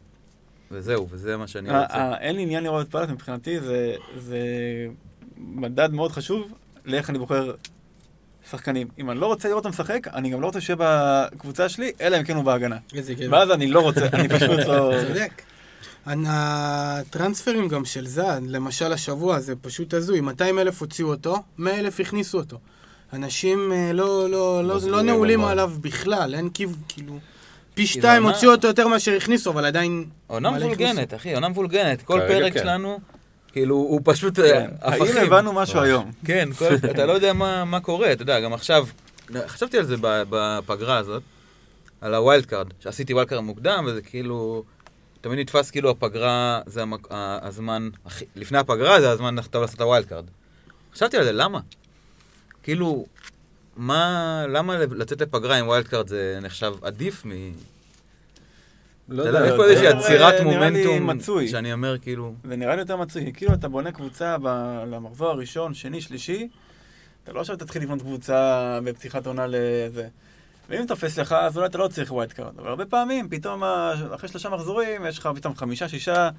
וזהו, 0.71 1.07
וזה 1.11 1.37
מה 1.37 1.47
שאני 1.47 1.69
אה, 1.69 1.81
רוצה. 1.81 1.93
אה, 1.93 2.17
אין 2.17 2.35
לי 2.35 2.41
עניין 2.41 2.63
לראות 2.63 2.87
את 2.87 2.91
פלט, 2.91 3.09
מבחינתי 3.09 3.59
זה, 3.59 3.95
זה 4.17 4.37
מדד 5.37 5.93
מאוד 5.93 6.11
חשוב 6.11 6.53
לאיך 6.85 7.09
אני 7.09 7.19
בוחר 7.19 7.53
שחקנים. 8.49 8.87
אם 8.99 9.11
אני 9.11 9.19
לא 9.19 9.25
רוצה 9.25 9.49
לראות 9.49 9.65
אותם 9.65 9.69
משחק, 9.69 10.07
אני 10.07 10.29
גם 10.29 10.41
לא 10.41 10.45
רוצה 10.45 10.61
שיהיה 10.61 10.77
בקבוצה 10.79 11.69
שלי, 11.69 11.91
אלא 12.01 12.17
אם 12.17 12.23
כן 12.23 12.35
הוא 12.35 12.43
בהגנה. 12.43 12.77
ואז 13.29 13.51
אני 13.51 13.67
לא 13.67 13.79
רוצה, 13.79 14.07
אני 14.13 14.29
פשוט 14.29 14.59
לא... 14.67 14.93
צודק. 15.07 15.41
הטרנספרים 16.05 17.67
גם 17.67 17.85
של 17.85 18.07
זד, 18.07 18.41
למשל 18.47 18.93
השבוע, 18.93 19.39
זה 19.39 19.55
פשוט 19.55 19.93
הזוי. 19.93 20.21
200 20.21 20.59
אלף 20.59 20.81
הוציאו 20.81 21.09
אותו, 21.09 21.43
100 21.57 21.79
אלף 21.79 21.99
הכניסו 21.99 22.37
אותו. 22.37 22.57
אנשים 23.13 23.71
אה, 23.71 23.93
לא, 23.93 24.29
לא, 24.29 24.63
לא, 24.63 24.77
לא 24.87 25.01
נעולים. 25.01 25.45
עליו 25.45 25.71
בכלל, 25.81 26.35
אין 26.35 26.49
כיו... 26.49 26.69
כאילו... 26.87 27.19
פי 27.75 27.81
כי 27.81 27.87
שתיים 27.87 28.23
זה 28.23 28.29
הוציאו 28.29 28.51
אותו 28.51 28.67
יותר 28.67 28.87
מאשר 28.87 29.13
הכניסו, 29.17 29.51
אבל 29.51 29.65
עדיין... 29.65 30.05
עונה 30.27 30.51
מבולגנת, 30.51 31.13
אחי, 31.13 31.33
עונה 31.33 31.49
מבולגנת. 31.49 32.01
כל 32.01 32.19
פרק 32.27 32.53
כן. 32.53 32.59
שלנו, 32.59 32.99
כאילו, 33.51 33.75
הוא 33.75 34.01
פשוט 34.03 34.39
אה, 34.39 34.49
כן. 34.49 34.69
האם. 34.81 35.17
הבנו 35.17 35.53
משהו. 35.53 35.79
היום? 35.79 36.11
כן, 36.25 36.49
כל, 36.57 36.75
אתה 36.91 37.05
לא 37.05 37.13
יודע 37.13 37.33
מה, 37.33 37.65
מה 37.65 37.79
קורה, 37.79 38.11
אתה 38.11 38.21
יודע, 38.21 38.39
גם 38.39 38.53
עכשיו, 38.53 38.87
חשבתי 39.47 39.77
על 39.77 39.85
זה 39.85 39.95
ב- 40.01 40.23
בפגרה 40.29 40.97
הזאת, 40.97 41.23
על 42.01 42.13
ה 42.13 42.20
wild 42.20 42.45
card, 42.45 42.67
שעשיתי 42.79 43.13
wild 43.13 43.29
card 43.29 43.41
מוקדם, 43.41 43.85
וזה 43.87 44.01
כאילו, 44.01 44.63
תמיד 45.21 45.39
נתפס 45.39 45.71
כאילו 45.71 45.89
הפגרה, 45.89 46.61
זה 46.65 46.81
המק, 46.81 47.07
הזמן, 47.11 47.89
לפני 48.35 48.57
הפגרה 48.57 49.01
זה 49.01 49.11
הזמן 49.11 49.39
הכי 49.39 49.49
טוב 49.49 49.61
לעשות 49.61 49.75
את 49.75 49.81
ה 49.81 49.86
wild 49.86 50.05
card. 50.05 50.25
חשבתי 50.93 51.17
על 51.17 51.23
זה, 51.23 51.31
למה? 51.31 51.59
כאילו, 52.63 53.05
מה, 53.77 54.45
למה 54.49 54.77
לצאת 54.77 55.21
לפגרה 55.21 55.55
עם 55.57 55.67
wild 55.67 55.87
card 55.87 56.07
זה 56.07 56.39
נחשב 56.41 56.73
עדיף 56.81 57.25
מ... 57.25 57.31
לא 59.09 59.23
יודע, 59.23 59.45
יש 59.47 59.53
פה 59.55 59.65
איזושהי 59.65 59.87
עצירת 59.87 60.41
מומנטום. 60.41 61.47
שאני 61.47 61.73
אומר 61.73 61.97
כאילו, 61.97 62.33
זה 62.43 62.55
נראה 62.55 62.75
לי 62.75 62.81
יותר 62.81 62.95
מצוי. 62.97 63.31
כאילו 63.33 63.53
אתה 63.53 63.67
בונה 63.67 63.91
קבוצה 63.91 64.37
ב- 64.41 64.83
למחזור 64.87 65.27
הראשון, 65.29 65.73
שני, 65.73 66.01
שלישי, 66.01 66.47
אתה 67.23 67.33
לא 67.33 67.39
עכשיו 67.39 67.55
תתחיל 67.55 67.81
לבנות 67.81 68.01
קבוצה 68.01 68.79
בפתיחת 68.83 69.27
עונה 69.27 69.45
לזה. 69.47 70.07
ואם 70.69 70.85
תופס 70.87 71.19
לך, 71.19 71.31
אז 71.31 71.57
אולי 71.57 71.67
אתה 71.67 71.77
לא 71.77 71.87
צריך 71.87 72.11
wild 72.11 72.33
card. 72.33 72.59
אבל 72.59 72.67
הרבה 72.67 72.85
פעמים, 72.85 73.29
פתאום 73.29 73.63
אחרי 74.15 74.29
שלושה 74.29 74.49
מחזורים, 74.49 75.05
יש 75.05 75.19
לך 75.19 75.29
פתאום 75.35 75.55
חמישה, 75.55 75.89
שישה 75.89 76.29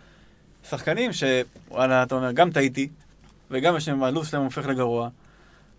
שחקנים 0.70 1.10
שוואלה, 1.12 2.02
אתה 2.02 2.14
אומר, 2.14 2.32
גם 2.32 2.50
טעיתי, 2.50 2.88
וגם 3.50 3.76
יש 3.76 3.88
להם, 3.88 4.02
הלו"ז 4.02 4.28
שלהם 4.28 4.42
הופך 4.42 4.66
לגרוע. 4.66 5.08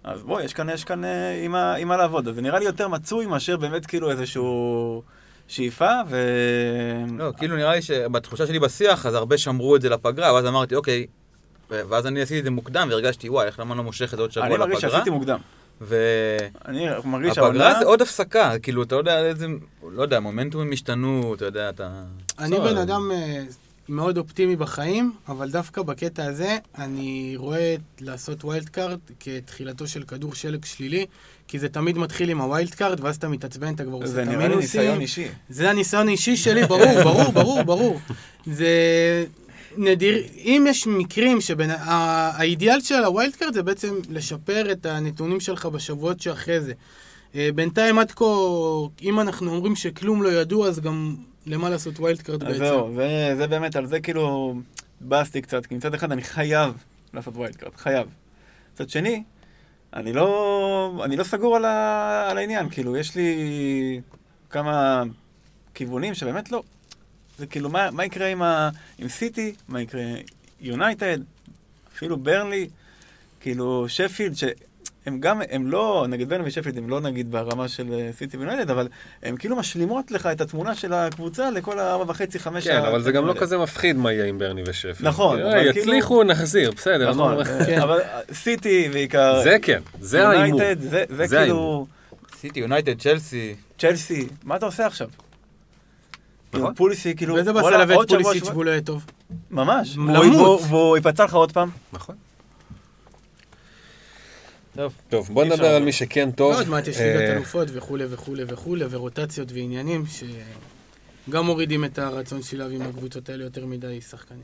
אז 0.08 0.24
בוא, 0.24 0.42
יש 0.42 0.54
כאן, 0.54 0.70
יש 0.70 0.84
כאן 0.84 1.04
אה, 1.06 1.44
עם 1.46 1.52
מה- 1.52 1.74
עם 1.76 1.88
מה 1.88 1.98
לעבוד. 1.98 2.28
אז 2.28 2.36
זה 2.36 2.42
נראה 2.42 2.60
לי 2.60 2.66
יותר 2.66 2.88
מצוי 2.88 3.26
מאשר 3.26 3.58
באמת 3.58 3.86
כאילו 3.86 4.12
איזשהו 4.12 5.04
שאיפה, 5.48 5.90
ו... 6.10 6.18
לא, 7.18 7.32
כאילו 7.38 7.56
נראה 7.56 7.76
לי 7.76 7.82
שבתחושה 7.82 8.48
שלי 8.48 8.60
בשיח, 8.60 9.06
אז 9.06 9.14
הרבה 9.16 9.38
שמרו 9.38 9.76
את 9.76 9.82
זה 9.82 9.90
לפגרה, 9.90 10.34
ואז 10.34 10.46
אמרתי, 10.46 10.76
אוקיי, 10.76 11.06
ו- 11.72 11.82
ואז 11.90 12.08
אני 12.08 12.22
עשיתי 12.22 12.40
את 12.40 12.44
זה 12.44 12.52
מוקדם, 12.52 12.88
והרגשתי, 12.92 13.30
וואי, 13.30 13.46
איך 13.48 13.60
למה 13.60 13.76
לא 13.76 13.84
מושכת 13.84 14.20
עוד 14.20 14.32
שבוע 14.32 14.48
אני 14.48 14.58
מרגיש 14.58 14.76
לפגרה? 14.78 14.92
שעשיתי 14.92 15.10
מוקדם. 15.10 15.40
והפגרה 15.82 16.50
אני 16.66 16.88
מרגיש 17.06 17.36
שהעונה... 17.36 17.80
זה 17.80 17.86
עוד 17.86 18.02
הפסקה, 18.02 18.60
כאילו, 18.60 18.84
אתה 18.84 18.96
יודע 18.96 19.26
איזה, 19.26 19.48
לא 19.92 20.02
יודע, 20.02 20.20
מומנטומים 20.20 20.72
השתנו, 20.74 21.34
אתה 21.36 21.46
יודע, 21.46 21.70
אתה... 21.70 21.90
אני. 22.40 22.60
בן 22.60 22.78
אדם 22.78 23.12
אה, 23.12 23.44
מאוד 23.90 24.18
אופטימי 24.18 24.56
בחיים, 24.56 25.14
אבל 25.28 25.50
דווקא 25.50 25.82
בקטע 25.82 26.26
הזה, 26.26 26.58
אני 26.78 27.34
רואה 27.38 27.76
לעשות 28.02 28.44
wild 28.44 28.70
card 28.70 29.00
כתחילתו 29.20 29.88
של 29.88 30.04
כדור 30.04 30.36
שלג 30.36 30.66
שלילי, 30.66 31.06
כי 31.48 31.60
זה 31.60 31.70
תמיד 31.70 31.98
מתחיל 31.98 32.30
עם 32.30 32.42
ה 32.42 32.48
wild 32.48 32.74
card, 32.74 33.04
ואז 33.04 33.16
אתה 33.16 33.28
מתעצבן, 33.28 33.74
אתה 33.74 33.84
כבר 33.84 33.96
עושה 33.96 34.08
זה 34.08 34.24
את 34.24 34.28
נראה 34.28 34.48
לי 34.48 34.56
ניסיון 34.56 34.86
המינוסים. 34.86 35.24
אישי. 35.24 35.34
זה 35.50 35.70
הניסיון 35.70 36.08
האישי 36.08 36.38
שלי, 36.38 36.66
ברור, 36.66 37.04
ברור, 37.04 37.32
ברור, 37.32 37.64
ברור. 37.64 38.00
זה 38.46 38.68
נדיר, 39.78 40.24
אם 40.38 40.66
יש 40.70 40.88
מקרים 40.88 41.42
שבין... 41.42 41.70
האידיאל 41.80 42.82
של 42.82 43.04
ה 43.04 43.10
wild 43.10 43.36
card 43.36 43.54
זה 43.54 43.64
בעצם 43.64 43.96
לשפר 44.10 44.72
את 44.72 44.86
הנתונים 44.86 45.40
שלך 45.40 45.66
בשבועות 45.66 46.22
שאחרי 46.22 46.62
זה. 46.62 46.74
אה, 47.36 47.50
בינתיים 47.56 48.00
עד 48.00 48.12
כה, 48.12 48.26
אם 49.02 49.20
אנחנו 49.20 49.52
אומרים 49.52 49.76
שכלום 49.76 50.24
לא 50.24 50.30
ידוע, 50.30 50.68
אז 50.68 50.80
גם 50.80 51.16
למה 51.48 51.70
לעשות 51.70 52.00
wild 52.00 52.22
card 52.22 52.44
בעצם? 52.44 52.58
זהו, 52.58 52.96
זה, 52.96 53.34
זה 53.38 53.48
באמת, 53.48 53.76
על 53.76 53.86
זה 53.86 54.00
כאילו 54.00 54.56
התבאסתי 55.02 55.42
קצת, 55.42 55.66
כי 55.66 55.76
מצד 55.76 55.94
אחד 55.94 56.12
אני 56.12 56.22
חייב 56.22 56.74
לעשות 57.14 57.36
wild 57.36 57.56
card, 57.56 57.76
חייב. 57.76 58.08
מצד 58.74 58.90
שני, 58.90 59.24
אני 59.94 60.14
לא, 60.14 61.02
אני 61.06 61.18
לא 61.18 61.24
סגור 61.24 61.56
על, 61.56 61.66
ה, 61.66 62.28
על 62.30 62.38
העניין, 62.38 62.70
כאילו, 62.70 62.98
יש 62.98 63.16
לי 63.16 64.02
כמה 64.50 65.04
כיוונים 65.74 66.14
שבאמת 66.14 66.52
לא. 66.52 66.64
זה 67.38 67.48
כאילו, 67.48 67.70
מה, 67.70 67.92
מה 67.92 68.06
יקרה 68.06 68.28
עם, 68.28 68.42
ה, 68.42 68.70
עם 68.98 69.08
סיטי, 69.08 69.56
מה 69.68 69.82
יקרה 69.82 70.04
יונייטד, 70.62 71.18
אפילו 71.94 72.18
ברנלי, 72.18 72.68
כאילו, 73.40 73.90
שפילד, 73.90 74.36
שהם 75.08 75.20
גם, 75.20 75.42
הם 75.52 75.68
לא, 75.68 76.06
נגיד 76.10 76.30
ברנלי 76.30 76.48
ושפילד 76.48 76.78
הם 76.78 76.90
לא 76.90 77.00
נגיד 77.00 77.32
ברמה 77.32 77.68
של 77.68 77.94
אה, 77.94 78.10
סיטי 78.18 78.38
ויונייטד, 78.38 78.70
אבל 78.70 78.88
הם 79.24 79.38
כאילו 79.38 79.56
משלימות 79.56 80.12
לך 80.12 80.26
את 80.26 80.42
התמונה 80.42 80.76
של 80.76 80.94
הקבוצה 80.94 81.52
לכל 81.52 81.80
הארבע 81.80 82.12
וחצי, 82.12 82.40
חמש 82.40 82.68
כן, 82.68 82.78
אבל 82.86 83.02
זה 83.02 83.12
גם 83.12 83.26
לא. 83.28 83.34
כזה 83.38 83.58
מפחיד 83.58 83.96
מה 83.98 84.12
יהיה 84.12 84.26
עם 84.26 84.40
ברני 84.40 84.62
ושפי. 84.68 85.04
נכון, 85.04 85.42
אבל 85.42 85.72
כאילו- 85.72 85.80
יצליחו, 85.80 86.24
נחזיר, 86.24 86.72
בסדר. 86.72 87.10
נכון, 87.12 87.38
אה, 87.40 87.66
כן. 87.66 87.82
אבל 87.82 88.00
אה, 88.02 88.20
סיטי 88.34 88.90
בעיקר, 88.94 89.42
זה 89.44 89.58
כן, 89.62 89.82
זה 90.00 90.28
ההימור. 90.28 90.62
יונייטד, 90.62 90.82
זה- 91.10 91.28
כאילו, 91.38 91.88
סיטי, 92.40 92.60
יונייטד, 92.60 93.00
צ'לסי, 93.02 93.56
צ'לסי, 93.80 94.28
מה 94.44 94.56
אתה 94.56 94.66
עושה 94.66 94.86
עכשיו? 94.88 95.08
כאילו, 96.52 96.64
נכון. 96.64 96.76
פוליסי, 96.76 97.16
כאילו, 97.16 97.36
ואיזה 97.36 97.54
באסה 97.54 97.70
להביא 97.70 97.96
את 98.02 98.10
פוליסיץ' 98.10 98.48
והוא 98.50 98.66
לא 98.66 98.72
יהיה 98.72 98.82
טוב. 98.82 99.06
ממש, 99.52 99.96
למות. 99.98 100.62
והוא- 100.68 100.98
ייפצע 100.98 101.24
לך 101.26 101.34
עוד 101.34 101.52
פעם. 101.52 101.70
נכון. 101.94 102.16
טוב. 104.78 104.94
טוב, 105.10 105.30
בוא 105.34 105.46
נדבר. 105.46 105.66
על 105.76 105.84
מי 105.84 105.92
שכן 105.92 106.32
טוב. 106.32 106.54
עוד 106.56 106.70
מעט 106.70 106.88
יש 106.88 106.98
אה, 106.98 107.16
ליגת 107.18 107.30
אלופות 107.36 107.68
וכולי 107.74 108.06
וכולי 108.10 108.44
וכולי, 108.48 108.86
ורוטציות 108.90 109.52
ועניינים 109.52 110.04
שגם 111.28 111.46
מורידים 111.46 111.86
את 111.86 112.00
הרצון 112.00 112.44
שלי 112.44 112.58
להביא 112.58 112.78
מהקבוצות 112.78 113.30
האלה 113.30 113.44
יותר 113.44 113.66
מדי 113.66 114.02
שחקנים. 114.02 114.42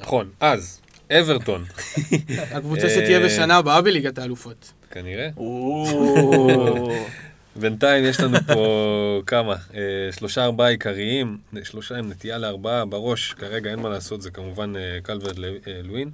נכון, 0.00 0.30
אז, 0.40 0.80
אברטון, 1.12 1.64
הקבוצה 2.54 2.88
שתהיה 2.88 3.18
אה, 3.20 3.24
בשנה 3.26 3.56
הבאה 3.56 3.82
בליגת 3.82 4.18
האלופות. 4.18 4.72
כנראה. 4.90 5.28
בינתיים 7.56 8.04
יש 8.04 8.20
לנו 8.20 8.38
פה 8.46 9.22
כמה, 9.26 9.54
אה, 9.74 9.80
שלושה 10.12 10.44
ארבעה 10.44 10.68
עיקריים, 10.68 11.38
שלושה 11.62 11.96
עם 11.96 12.10
נטייה 12.10 12.38
לארבעה 12.38 12.84
בראש, 12.84 13.32
כרגע 13.32 13.70
אין 13.70 13.78
מה 13.78 13.88
לעשות, 13.88 14.22
זה 14.22 14.30
כמובן 14.30 14.76
אה, 14.76 14.98
קלוורד 15.02 15.38
ל- 15.38 15.44
אה, 15.44 15.80
לואין, 15.82 16.10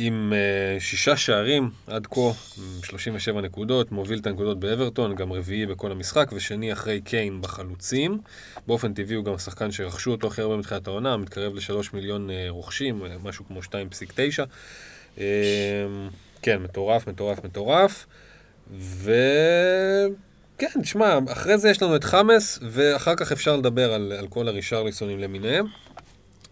עם 0.00 0.32
אה, 0.32 0.80
שישה 0.80 1.16
שערים 1.16 1.70
עד 1.86 2.06
כה, 2.06 2.20
עם 2.20 2.82
37 2.84 3.40
נקודות, 3.40 3.92
מוביל 3.92 4.18
את 4.18 4.26
הנקודות 4.26 4.60
באברטון, 4.60 5.14
גם 5.14 5.32
רביעי 5.32 5.66
בכל 5.66 5.92
המשחק, 5.92 6.30
ושני 6.32 6.72
אחרי 6.72 7.00
קיין 7.00 7.40
בחלוצים. 7.40 8.18
באופן 8.66 8.94
טבעי 8.94 9.16
הוא 9.16 9.24
גם 9.24 9.34
השחקן 9.34 9.72
שרכשו 9.72 10.10
אותו 10.10 10.26
הכי 10.26 10.42
הרבה 10.42 10.56
מתחילת 10.56 10.86
העונה, 10.86 11.16
מתקרב 11.16 11.54
לשלוש 11.54 11.92
מיליון 11.92 12.30
אה, 12.30 12.46
רוכשים, 12.48 13.04
אה, 13.04 13.16
משהו 13.22 13.44
כמו 13.46 13.62
2.9. 13.62 14.46
אה, 15.18 15.24
כן, 16.42 16.62
מטורף, 16.62 17.08
מטורף, 17.08 17.44
מטורף. 17.44 18.06
וכן, 18.78 20.12
תשמע, 20.82 21.18
אחרי 21.32 21.58
זה 21.58 21.70
יש 21.70 21.82
לנו 21.82 21.96
את 21.96 22.04
חמאס, 22.04 22.58
ואחר 22.62 23.14
כך 23.14 23.32
אפשר 23.32 23.56
לדבר 23.56 23.92
על, 23.92 24.12
על 24.18 24.28
כל 24.28 24.48
הרישרליסונים 24.48 25.18
למיניהם. 25.18 25.66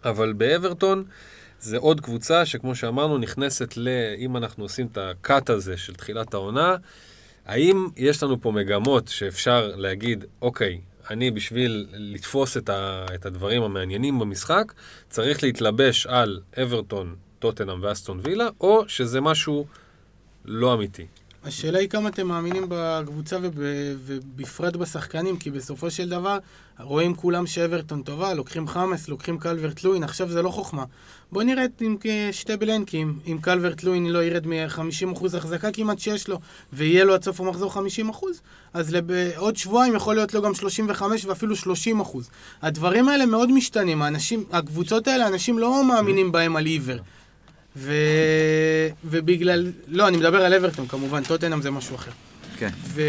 אבל 0.05 0.33
באברטון 0.33 1.05
זה 1.61 1.79
עוד 1.79 2.01
קבוצה 2.01 2.47
שכמו 2.47 2.75
שאמרנו, 2.75 3.19
נכנסת 3.19 3.77
ל... 3.77 3.89
אם 4.19 4.37
אנחנו 4.37 4.65
עושים 4.65 4.87
את 4.93 4.99
הקאט 4.99 5.51
הזה 5.51 5.77
של 5.77 5.95
תחילת 5.95 6.35
העונה, 6.35 6.77
האם 7.47 7.89
יש 7.97 8.23
לנו 8.23 8.41
פה 8.41 8.53
מגמות 8.53 9.09
שאפשר 9.09 9.73
להגיד, 9.77 10.25
אוקיי, 10.43 10.81
אני 11.11 11.31
בשביל 11.31 11.87
לתפוס 11.93 12.57
את, 12.57 12.69
ה, 12.69 13.07
את 13.15 13.27
הדברים 13.27 13.63
המעניינים 13.63 14.19
במשחק, 14.19 14.73
צריך 15.09 15.43
להתלבש 15.43 16.07
על 16.07 16.41
אברטון, 16.63 17.17
טוטנאם 17.39 17.83
ואסטון 17.83 18.21
וילה, 18.23 18.49
או 18.61 18.89
שזה 18.89 19.21
משהו 19.21 19.67
לא 20.45 20.75
אמיתי. 20.75 21.07
השאלה 21.47 21.79
היא 21.79 21.89
כמה 21.89 22.09
אתם 22.09 22.27
מאמינים 22.27 22.67
בקבוצה 22.69 23.37
וב, 23.43 23.59
ובפרט 24.07 24.77
בשחקנים, 24.77 25.37
כי 25.37 25.51
בסופו 25.51 25.91
של 25.91 26.09
דבר 26.09 26.39
רואים 26.81 27.15
כולם 27.15 27.47
שאברטון 27.47 28.03
טובה, 28.03 28.35
לוקחים 28.35 28.69
חמאס, 28.69 29.09
לוקחים 29.09 29.39
קלברט 29.39 29.85
לואין, 29.85 30.03
עכשיו 30.03 30.29
זה 30.29 30.43
לא 30.43 30.51
חוכמה. 30.51 30.85
בוא 31.33 31.43
נראה 31.43 31.65
עם 31.81 31.97
שתי 32.33 32.57
בלנקים, 32.57 33.19
אם 33.27 33.39
קלברט 33.41 33.83
לואין 33.83 34.07
לא 34.07 34.25
ירד 34.25 34.47
מ-50% 34.47 35.37
החזקה 35.37 35.73
כמעט 35.73 35.99
שיש 35.99 36.29
לו, 36.29 36.39
ויהיה 36.73 37.05
לו 37.05 37.15
עד 37.15 37.25
סוף 37.25 37.41
המחזור 37.41 37.73
50%, 37.73 37.79
אז 38.73 38.93
לב... 38.93 39.11
עוד 39.37 39.57
שבועיים 39.57 39.95
יכול 39.95 40.15
להיות 40.15 40.35
לו 40.35 40.43
גם 40.43 40.55
35 40.55 41.25
ואפילו 41.25 41.55
30%. 41.55 41.59
הדברים 42.63 43.09
האלה 43.09 43.27
מאוד 43.27 43.53
משתנים, 43.53 44.03
האנשים, 44.03 44.45
הקבוצות 44.53 45.09
האלה, 45.09 45.27
אנשים 45.27 45.59
לא 45.59 45.85
מאמינים 45.85 46.33
בהם 46.33 46.57
על 46.57 46.67
עיוור. 46.67 46.97
ו... 47.77 47.95
ובגלל... 49.05 49.73
לא, 49.89 50.09
אני 50.09 50.17
מדבר 50.17 50.45
על 50.45 50.55
אברטון 50.55 50.87
כמובן, 50.89 51.25
טוטנאם 51.25 51.63
זה 51.63 51.71
משהו 51.71 51.97
אחר. 51.97 52.11
כן. 52.59 52.71
ו... 52.85 53.03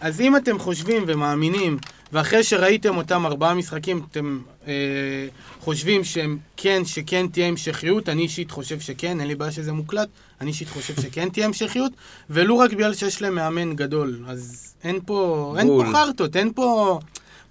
אז 0.00 0.20
אם 0.20 0.36
אתם 0.36 0.58
חושבים 0.58 1.04
ומאמינים, 1.06 1.78
ואחרי 2.12 2.44
שראיתם 2.44 2.96
אותם 2.96 3.26
ארבעה 3.26 3.54
משחקים, 3.54 4.02
אתם 4.10 4.38
אה, 4.66 4.72
חושבים 5.60 6.04
שהם 6.04 6.38
כן, 6.56 6.84
שכן 6.84 7.26
תהיה 7.26 7.46
המשכיות, 7.46 8.08
אני 8.08 8.22
אישית 8.22 8.50
חושב 8.50 8.80
שכן, 8.80 9.20
אין 9.20 9.28
לי 9.28 9.34
בעיה 9.34 9.52
שזה 9.52 9.72
מוקלט, 9.72 10.08
אני 10.40 10.50
אישית 10.50 10.68
חושב 10.68 10.94
שכן 11.02 11.28
תהיה 11.28 11.46
המשכיות, 11.46 11.92
ולו 12.30 12.58
רק 12.58 12.72
בגלל 12.72 12.94
שיש 12.94 13.22
להם 13.22 13.34
מאמן 13.34 13.76
גדול. 13.76 14.24
אז 14.26 14.74
אין 14.84 14.98
פה, 15.06 15.54
אין 15.58 15.66
בול. 15.66 15.86
פה 15.86 15.92
חרטות, 15.92 16.36
אין 16.36 16.52
פה... 16.52 16.98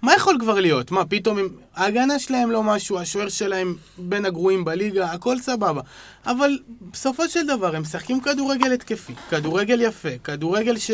מה 0.06 0.14
יכול 0.14 0.36
כבר 0.40 0.60
להיות? 0.60 0.90
מה, 0.90 1.04
פתאום 1.04 1.38
הם... 1.38 1.48
ההגנה 1.74 2.18
שלהם 2.18 2.50
לא 2.50 2.62
משהו, 2.62 2.98
השוער 2.98 3.28
שלהם 3.28 3.74
בין 3.98 4.24
הגרועים 4.24 4.64
בליגה, 4.64 5.12
הכל 5.12 5.38
סבבה. 5.38 5.80
אבל 6.26 6.58
בסופו 6.92 7.28
של 7.28 7.46
דבר 7.46 7.76
הם 7.76 7.82
משחקים 7.82 8.20
כדורגל 8.20 8.72
התקפי, 8.72 9.12
כדורגל 9.30 9.80
יפה, 9.80 10.08
כדורגל 10.24 10.76
ש... 10.78 10.90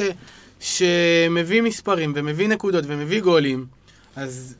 שמביא 0.60 1.62
מספרים 1.62 2.12
ומביא 2.16 2.48
נקודות 2.48 2.84
ומביא 2.86 3.20
גולים. 3.20 3.66
אז... 4.16 4.54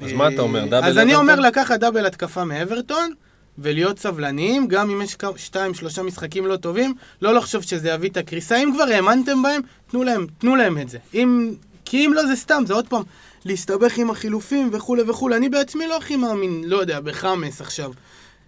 אז 0.00 0.12
מה 0.12 0.28
אתה 0.28 0.42
אומר, 0.42 0.64
דאבל 0.64 0.88
אז 0.88 0.98
אני 0.98 1.14
אברטון? 1.14 1.30
אומר 1.30 1.40
לקחת 1.40 1.80
דאבל 1.80 2.06
התקפה 2.06 2.44
מאברטון. 2.44 3.12
ולהיות 3.58 3.98
סבלניים, 3.98 4.68
גם 4.68 4.90
אם 4.90 5.02
יש 5.02 5.16
שתיים, 5.36 5.74
שלושה 5.74 6.02
משחקים 6.02 6.46
לא 6.46 6.56
טובים, 6.56 6.94
לא 7.22 7.34
לחשוב 7.34 7.62
שזה 7.62 7.88
יביא 7.88 8.10
את 8.10 8.16
הקריסה. 8.16 8.56
אם 8.56 8.70
כבר 8.74 8.84
האמנתם 8.84 9.42
בהם, 9.42 9.60
תנו 9.90 10.02
להם, 10.02 10.26
תנו 10.38 10.56
להם 10.56 10.78
את 10.78 10.88
זה. 10.88 10.98
אם, 11.14 11.54
כי 11.84 12.06
אם 12.06 12.12
לא, 12.12 12.26
זה 12.26 12.36
סתם, 12.36 12.62
זה 12.66 12.74
עוד 12.74 12.88
פעם 12.88 13.02
להסתבך 13.44 13.98
עם 13.98 14.10
החילופים 14.10 14.70
וכולי 14.72 15.02
וכולי. 15.02 15.36
אני 15.36 15.48
בעצמי 15.48 15.86
לא 15.86 15.96
הכי 15.96 16.16
מאמין, 16.16 16.64
לא 16.66 16.76
יודע, 16.76 17.00
בחמאס 17.00 17.60
עכשיו. 17.60 17.92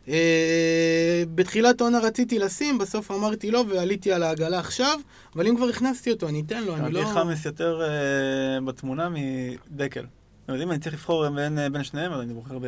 אה, 0.08 1.22
בתחילת 1.34 1.80
העונה 1.80 1.98
רציתי 1.98 2.38
לשים, 2.38 2.78
בסוף 2.78 3.10
אמרתי 3.10 3.50
לא, 3.50 3.64
ועליתי 3.68 4.12
על 4.12 4.22
העגלה 4.22 4.58
עכשיו, 4.58 5.00
אבל 5.34 5.46
אם 5.46 5.56
כבר 5.56 5.68
הכנסתי 5.68 6.12
אותו, 6.12 6.28
אני 6.28 6.42
אתן 6.46 6.64
לו, 6.64 6.76
אני 6.76 6.84
אני 6.84 6.92
לא... 6.92 7.04
חמאס 7.04 7.44
יותר 7.44 7.82
אה, 7.82 8.60
בתמונה 8.60 9.08
מדקל. 9.08 10.04
אתם 10.44 10.52
יודעים, 10.52 10.70
אני 10.70 10.78
צריך 10.78 10.94
לבחור 10.94 11.28
בין, 11.28 11.58
אה, 11.58 11.68
בין 11.68 11.84
שניהם, 11.84 12.12
אז 12.12 12.20
אני 12.20 12.34
בוחר 12.34 12.58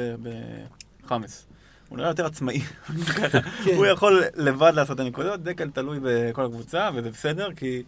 בחאמס. 1.04 1.46
הוא 1.88 1.98
נראה 1.98 2.10
יותר 2.10 2.26
עצמאי. 2.26 2.60
כן. 3.14 3.74
הוא 3.76 3.86
יכול 3.86 4.22
לבד 4.36 4.72
לעשות 4.74 4.94
את 4.94 5.00
הנקודות, 5.00 5.42
דקל 5.42 5.70
תלוי 5.70 5.98
בכל 6.02 6.44
הקבוצה, 6.44 6.90
וזה 6.94 7.10
בסדר, 7.10 7.48
כי 7.56 7.82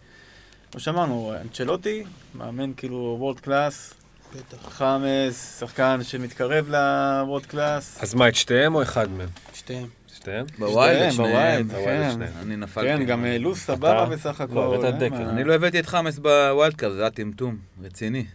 כמו 0.71 0.79
שאמרנו, 0.79 1.33
אנצ'לוטי, 1.41 2.03
מאמן 2.35 2.73
כאילו 2.77 3.15
world 3.19 3.39
class, 3.39 3.93
בטח. 4.35 4.69
חאמס, 4.69 5.59
שחקן 5.59 5.99
שמתקרב 6.03 6.69
ל 6.69 6.82
world 6.82 7.45
class. 7.45 8.03
אז 8.03 8.13
מה, 8.13 8.27
את 8.27 8.35
שתיהם 8.35 8.75
או 8.75 8.81
אחד 8.81 9.11
מהם? 9.11 9.29
שתיהם. 9.53 9.87
שתיהם? 10.07 10.45
ב 10.59 10.66
wild, 10.66 11.01
את 11.01 11.13
שתיהם, 11.13 11.69
שניהם. 11.69 12.19
כן. 12.19 12.31
אני 12.41 12.55
נפלתי. 12.55 12.87
כן, 12.87 13.05
גם 13.05 13.25
אה, 13.25 13.37
לו"ז 13.37 13.57
סבבה 13.57 14.05
בסך 14.05 14.41
הכל. 14.41 14.53
לא, 14.53 14.91
דקל. 14.91 15.09
מה. 15.09 15.29
אני 15.29 15.43
לא 15.43 15.53
הבאתי 15.53 15.79
את 15.79 15.85
חאמס 15.85 16.19
ב 16.19 16.30
wild 16.30 16.75
card, 16.75 16.93
זה 16.93 17.01
היה 17.01 17.09
טמטום, 17.09 17.57
רציני. 17.83 18.25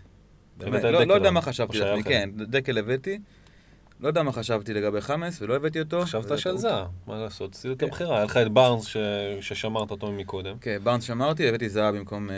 לא 0.60 1.04
לא 1.04 1.14
יודע 1.14 1.30
מה 1.30 1.42
חשבתי 1.42 1.78
לעצמי, 1.78 2.00
אחר? 2.00 2.08
כן, 2.08 2.30
דקל 2.36 2.78
הבאתי. 2.78 3.18
לא 4.00 4.08
יודע 4.08 4.22
מה 4.22 4.32
חשבתי 4.32 4.74
לגבי 4.74 5.00
חאמס, 5.00 5.42
ולא 5.42 5.56
הבאתי 5.56 5.80
אותו. 5.80 6.02
חשבת 6.02 6.38
שעל 6.38 6.38
טעות. 6.38 6.58
זה, 6.58 6.70
מה 7.06 7.18
לעשות? 7.18 7.54
עשית 7.54 7.72
את 7.72 7.80
כן. 7.80 7.86
הבחירה, 7.86 8.16
היה 8.16 8.24
לך 8.24 8.36
את 8.36 8.48
בארנס 8.48 8.86
ששמרת 9.40 9.90
אותו 9.90 10.12
מקודם. 10.12 10.58
כן, 10.60 10.78
בארנס 10.82 11.04
שמרתי, 11.04 11.48
הבאתי 11.48 11.68
זאהה 11.68 11.96
במקום 11.96 12.30
אה, 12.30 12.36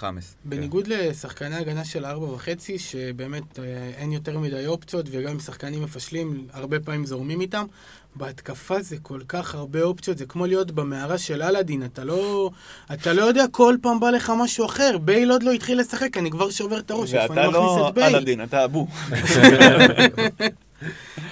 חאמס. 0.00 0.34
בניגוד 0.44 0.86
לשחקני 0.86 1.56
הגנה 1.56 1.84
של 1.84 2.04
ארבע 2.04 2.26
וחצי, 2.26 2.78
שבאמת 2.78 3.58
אה, 3.58 3.64
אין 3.96 4.12
יותר 4.12 4.38
מדי 4.38 4.66
אופציות, 4.66 5.06
וגם 5.10 5.32
אם 5.32 5.40
שחקנים 5.40 5.82
מפשלים, 5.82 6.46
הרבה 6.52 6.80
פעמים 6.80 7.06
זורמים 7.06 7.40
איתם. 7.40 7.64
בהתקפה 8.16 8.82
זה 8.82 8.96
כל 9.02 9.20
כך 9.28 9.54
הרבה 9.54 9.82
אופציות, 9.82 10.18
זה 10.18 10.26
כמו 10.26 10.46
להיות 10.46 10.70
במערה 10.70 11.18
של 11.18 11.42
אלאדין, 11.42 11.84
אתה 11.84 12.04
לא, 12.04 12.50
אתה 12.92 13.12
לא 13.12 13.22
יודע, 13.22 13.44
כל 13.50 13.76
פעם 13.82 14.00
בא 14.00 14.10
לך 14.10 14.32
משהו 14.38 14.66
אחר. 14.66 14.98
בייל 14.98 15.30
עוד 15.30 15.42
לא 15.42 15.52
התחיל 15.52 15.80
לשחק, 15.80 16.16
אני 16.16 16.30
כבר 16.30 16.50
שובר 16.50 16.78
את 16.78 16.90
הראש, 16.90 17.14
איפה 17.14 17.32
ואתה 17.32 17.40
אני 17.40 17.48
מכניס 17.48 17.62
לא 17.62 17.88
את 17.88 17.94
בייל. 17.94 18.16
אלאדין, 18.16 18.42
אתה 18.42 18.64
אבו. 18.64 18.86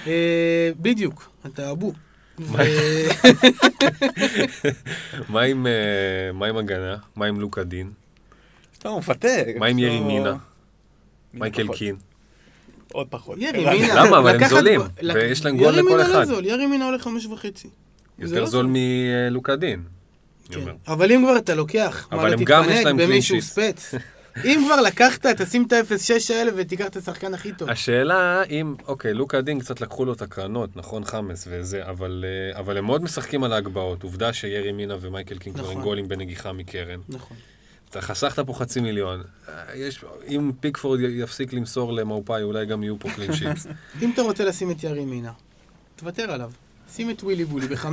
אה, 0.07 0.71
בדיוק, 0.81 1.31
אתה 1.47 1.71
אבו. 1.71 1.93
ו- 2.41 2.45
מה 5.33 5.43
עם, 5.43 5.67
אה, 5.67 5.73
מה 6.35 6.47
עם 6.47 6.57
הגנה? 6.57 6.97
מה 7.17 7.27
עם 7.27 7.41
לוקה 7.41 7.65
דין? 7.65 7.91
אתה 8.79 8.91
מפתה. 8.99 9.29
מה 9.59 9.67
עם 9.67 9.79
ירי 9.79 9.99
מינה? 9.99 10.33
מי 10.33 11.41
מייקל? 11.41 11.69
קין? 11.75 11.97
עוד 12.93 13.07
פחות. 13.11 13.39
ירי 13.39 13.65
רק- 13.65 13.77
מינה. 13.81 13.95
למה? 13.95 14.19
אבל 14.19 14.43
הם 14.43 14.49
זולים, 14.49 14.81
ויש 15.15 15.45
להם 15.45 15.57
גול 15.57 15.73
לכל 15.75 15.97
לא 15.97 16.03
אחד. 16.03 16.25
זול, 16.25 16.45
ירי 16.47 16.67
מינה 16.67 16.85
עולה 16.85 16.99
חמש 16.99 17.27
וחצי. 17.27 17.69
יותר 18.19 18.41
לא 18.41 18.47
זול 18.47 18.67
מלוקה 18.69 19.57
דין. 19.57 19.83
אני 20.53 20.65
כן. 20.65 20.71
אבל 20.89 21.13
אם 21.13 21.23
כבר 21.25 21.37
אתה 21.37 21.55
לוקח, 21.55 22.09
אבל 22.13 22.23
מה, 22.23 22.29
לא 22.29 22.33
הם 22.33 22.45
גם 22.45 22.63
יש 22.63 22.69
תתפנק 22.69 22.85
להם 22.85 22.97
במישהו. 22.97 23.43
ספץ. 23.43 23.95
אם 24.45 24.63
כבר 24.67 24.81
לקחת, 24.81 25.27
תשים 25.27 25.65
את 25.67 25.73
ה-0-6 25.73 26.33
האלה 26.35 26.51
ותיקח 26.57 26.87
את 26.87 26.97
השחקן 26.97 27.35
הכי 27.35 27.53
טוב. 27.53 27.71
השאלה 27.71 28.43
אם, 28.51 28.75
אוקיי, 28.87 29.15
לוקה 29.15 29.41
דין 29.41 29.61
קצת 29.61 29.81
לקחו 29.81 30.05
לו 30.05 30.13
את 30.13 30.23
הקרנות, 30.23 30.77
נכון, 30.77 31.05
חאמס 31.05 31.49
וזה, 31.51 31.87
אבל, 31.89 32.25
אה, 32.55 32.59
אבל 32.61 32.77
הם 32.79 32.85
מאוד 32.85 33.03
משחקים 33.03 33.45
על 33.45 33.53
ההגבהות. 33.53 34.03
עובדה 34.03 34.33
שירי 34.33 34.73
מינה 34.73 34.95
ומייקל 35.01 35.39
קין 35.39 35.57
כבר 35.57 35.71
נכון. 35.71 35.83
גולים 35.83 36.09
בנגיחה 36.09 36.53
מקרן. 36.53 37.01
נכון. 37.09 37.37
אתה 37.91 38.01
חסכת 38.01 38.47
פה 38.47 38.55
חצי 38.55 38.81
מיליון. 38.81 39.23
אה, 39.49 39.63
יש, 39.75 40.05
אם 40.29 40.53
פיקפורד 40.61 41.01
יפסיק 41.01 41.53
למסור 41.53 41.93
למאופאי, 41.93 42.43
אולי 42.43 42.67
גם 42.67 42.83
יהיו 42.83 42.99
פה 42.99 43.09
קלין 43.11 43.33
שיטס. 43.33 43.67
אם 44.03 44.11
אתה 44.15 44.23
רוצה 44.23 44.45
לשים 44.45 44.71
את 44.71 44.85
ירי 44.85 45.05
מינה, 45.05 45.33
תוותר 45.97 46.31
עליו. 46.31 46.51
שים 46.93 47.11
את 47.11 47.23
ווילי 47.23 47.45
בולי 47.45 47.67
ב-5-0, 47.67 47.87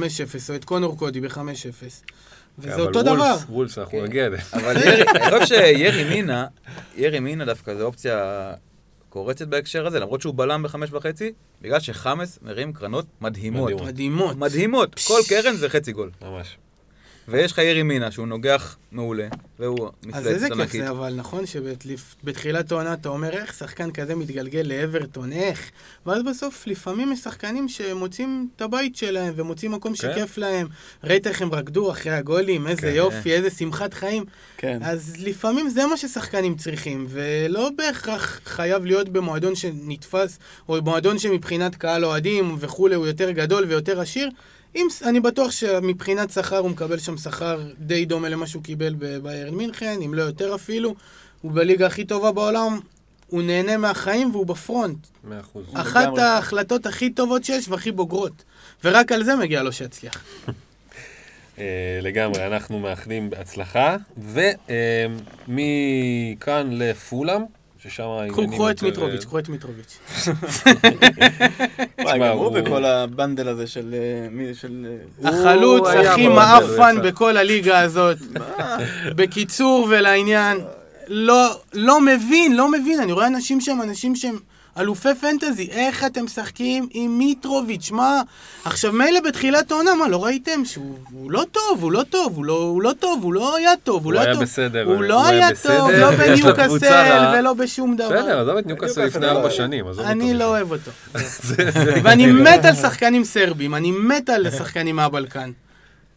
או 0.49 0.55
את 0.55 0.65
קונור 0.65 0.97
קודי 0.97 1.21
ב-5-0. 1.21 1.37
וזה 2.59 2.81
אותו 2.81 3.03
דבר. 3.03 3.35
וולס, 3.49 3.77
אנחנו 3.77 3.97
כן. 3.97 4.03
נגיע 4.03 4.25
אליהם. 4.25 4.43
אבל 4.53 4.77
אני 4.77 5.39
חושב 5.39 5.45
שירי 5.45 6.03
מינה, 6.03 6.47
ירי 6.95 7.19
מינה 7.19 7.45
דווקא 7.45 7.75
זו 7.75 7.85
אופציה 7.85 8.53
קורצת 9.09 9.47
בהקשר 9.47 9.87
הזה, 9.87 9.99
למרות 9.99 10.21
שהוא 10.21 10.35
בלם 10.35 10.63
בחמש 10.63 10.89
וחצי, 10.91 11.31
בגלל 11.61 11.79
שחמאס 11.79 12.39
מרים 12.41 12.73
קרנות 12.73 13.05
מדהימות. 13.21 13.71
מדהימות. 13.71 13.87
מדהימות. 13.87 14.35
מדהימות. 14.35 14.99
כל 15.07 15.19
קרן 15.29 15.55
זה 15.55 15.69
חצי 15.69 15.91
גול. 15.91 16.11
ממש. 16.21 16.57
ויש 17.27 17.51
לך 17.51 17.57
ירי 17.57 17.83
מינה 17.83 18.11
שהוא 18.11 18.27
נוגח 18.27 18.77
מעולה, 18.91 19.27
והוא 19.59 19.89
אז 20.13 20.27
איזה 20.27 20.45
מפלצת 20.45 20.53
כיף 20.53 20.61
ענקית. 20.61 20.81
זה, 20.81 20.89
אבל 20.89 21.13
נכון 21.15 21.43
שבתחילת 21.45 22.71
העונה 22.71 22.93
אתה 22.93 23.09
אומר, 23.09 23.29
איך 23.29 23.53
שחקן 23.53 23.91
כזה 23.91 24.15
מתגלגל 24.15 24.61
לאברטון, 24.65 25.31
איך? 25.31 25.71
ואז 26.05 26.23
בסוף, 26.23 26.67
לפעמים 26.67 27.11
יש 27.11 27.19
שחקנים 27.19 27.69
שמוצאים 27.69 28.47
את 28.55 28.61
הבית 28.61 28.95
שלהם, 28.95 29.33
ומוצאים 29.35 29.71
מקום 29.71 29.93
כן. 29.95 29.97
שכיף 29.97 30.37
להם. 30.37 30.67
ראית 31.03 31.27
איך 31.27 31.41
הם 31.41 31.51
רקדו 31.51 31.91
אחרי 31.91 32.11
הגולים, 32.11 32.67
איזה 32.67 32.81
כן. 32.81 32.93
יופי, 32.95 33.33
איזה 33.33 33.49
שמחת 33.49 33.93
חיים. 33.93 34.23
כן. 34.57 34.79
אז 34.83 35.15
לפעמים 35.19 35.69
זה 35.69 35.85
מה 35.85 35.97
ששחקנים 35.97 36.55
צריכים, 36.55 37.07
ולא 37.09 37.69
בהכרח 37.75 38.39
חייב 38.45 38.85
להיות 38.85 39.09
במועדון 39.09 39.55
שנתפס, 39.55 40.39
או 40.69 40.81
במועדון 40.81 41.19
שמבחינת 41.19 41.75
קהל 41.75 42.05
אוהדים 42.05 42.55
וכולי 42.59 42.95
הוא 42.95 43.07
יותר 43.07 43.31
גדול 43.31 43.63
ויותר 43.63 44.01
עשיר. 44.01 44.29
אם, 44.75 44.87
אני 45.03 45.19
בטוח 45.19 45.51
שמבחינת 45.51 46.31
שכר 46.31 46.57
הוא 46.57 46.69
מקבל 46.69 46.99
שם 46.99 47.17
שכר 47.17 47.61
די 47.79 48.05
דומה 48.05 48.29
למה 48.29 48.47
שהוא 48.47 48.63
קיבל 48.63 48.95
בביירן 48.97 49.55
מינכן, 49.55 49.99
אם 50.05 50.13
לא 50.13 50.21
יותר 50.21 50.55
אפילו. 50.55 50.95
הוא 51.41 51.51
בליגה 51.51 51.87
הכי 51.87 52.05
טובה 52.05 52.31
בעולם, 52.31 52.79
הוא 53.27 53.43
נהנה 53.43 53.77
מהחיים 53.77 54.31
והוא 54.31 54.45
בפרונט. 54.45 54.97
מאה 55.23 55.39
אחוז. 55.39 55.65
אחת. 55.73 56.17
ההחלטות 56.17 56.85
הכי 56.85 57.09
טובות 57.09 57.43
שיש 57.43 57.69
והכי 57.69 57.91
בוגרות. 57.91 58.43
ורק 58.83 59.11
על 59.11 59.23
זה 59.23 59.35
מגיע 59.35 59.63
לו 59.63 59.71
שיצליח. 59.71 60.23
אה, 61.59 61.99
לגמרי, 62.01 62.47
אנחנו 62.47 62.79
מאחלים 62.79 63.29
בהצלחה. 63.29 63.97
ומכאן 65.47 66.69
לפולאם, 66.71 67.41
ששם 67.89 68.03
העניינים 68.03 68.51
קחו 68.51 68.69
את 68.69 68.83
מיטרוביץ', 68.83 69.21
אה, 69.21 69.25
קחו 69.25 69.39
את 69.39 69.49
מיטרוביץ'. 69.49 69.97
וואי, 72.01 72.13
תשמע, 72.13 72.29
גם 72.29 72.37
הוא 72.37 72.51
בכל 72.51 72.85
הבנדל 72.85 73.47
הזה 73.47 73.67
של... 73.67 73.93
אה, 73.93 74.27
מי? 74.31 74.55
של... 74.55 74.85
אה, 75.25 75.29
החלוץ 75.29 75.87
הכי 75.87 76.27
מעפן. 76.27 76.95
בכל 77.03 77.37
הליגה 77.37 77.79
הזאת. 77.79 78.17
בקיצור 79.15 79.87
ולעניין, 79.89 80.57
לא, 81.07 81.59
לא 81.73 82.01
מבין, 82.01 82.55
לא 82.55 82.71
מבין. 82.71 82.99
אני 82.99 83.11
רואה 83.11 83.27
אנשים 83.27 83.61
שם, 83.61 83.79
אנשים 83.83 84.15
שהם 84.15 84.39
אלופי 84.79 85.15
פנטזי. 85.21 85.67
איך 85.71 86.03
אתם 86.03 86.25
משחקים 86.25 86.87
עם 86.91 87.17
מיטרוביץ'? 87.17 87.91
מה? 87.91 88.21
עכשיו, 88.65 88.93
מילא 88.93 89.19
בתחילת 89.19 89.71
העונה, 89.71 89.95
מה, 89.95 90.07
לא 90.07 90.25
ראיתם 90.25 90.65
שהוא 90.65 90.95
הוא 91.11 91.31
לא 91.31 91.45
טוב, 91.51 91.83
הוא 91.83 91.91
לא 91.91 92.03
טוב, 92.09 92.33
הוא 92.35 92.45
לא, 92.45 92.53
הוא 92.53 92.81
לא 92.81 92.91
טוב, 92.99 93.23
הוא 93.23 93.33
לא 93.33 93.55
היה 93.55 93.71
טוב, 93.83 93.95
הוא 93.95 94.03
הוא 94.03 94.13
לא 94.13 94.19
היה 94.19 94.33
טוב. 94.33 94.43
בסדר, 94.43 94.83
הוא 94.83 94.95
הוא 94.95 95.03
לא 95.03 95.27
היה 95.27 95.47
היה 95.47 95.55
טוב, 95.63 95.89
לא 95.91 96.11
בניוקאסל. 96.11 97.33
ולא 97.37 97.53
בשום 97.53 97.95
דבר. 97.95 98.07
בסדר, 98.07 98.41
עזוב 98.41 98.57
את 98.57 98.65
ניוקאסל 98.65 99.05
לפני 99.05 99.21
לא 99.21 99.31
ארבע 99.31 99.41
היה. 99.41 99.51
שנים, 99.51 99.87
עזוב 99.87 99.99
אותו. 99.99 100.11
אני. 100.11 100.33
לא 100.33 100.43
אוהב 100.43 100.71
אותו. 100.71 100.91
ואני 102.03 102.27
מת 102.27 102.65
על 102.65 102.75
שחקנים 102.75 103.23
סרבים, 103.23 103.75
אני 103.75 103.91
מת 103.91 104.29
על 104.29 104.51
שחקנים 104.51 104.95
מהבלקן. 104.95 105.51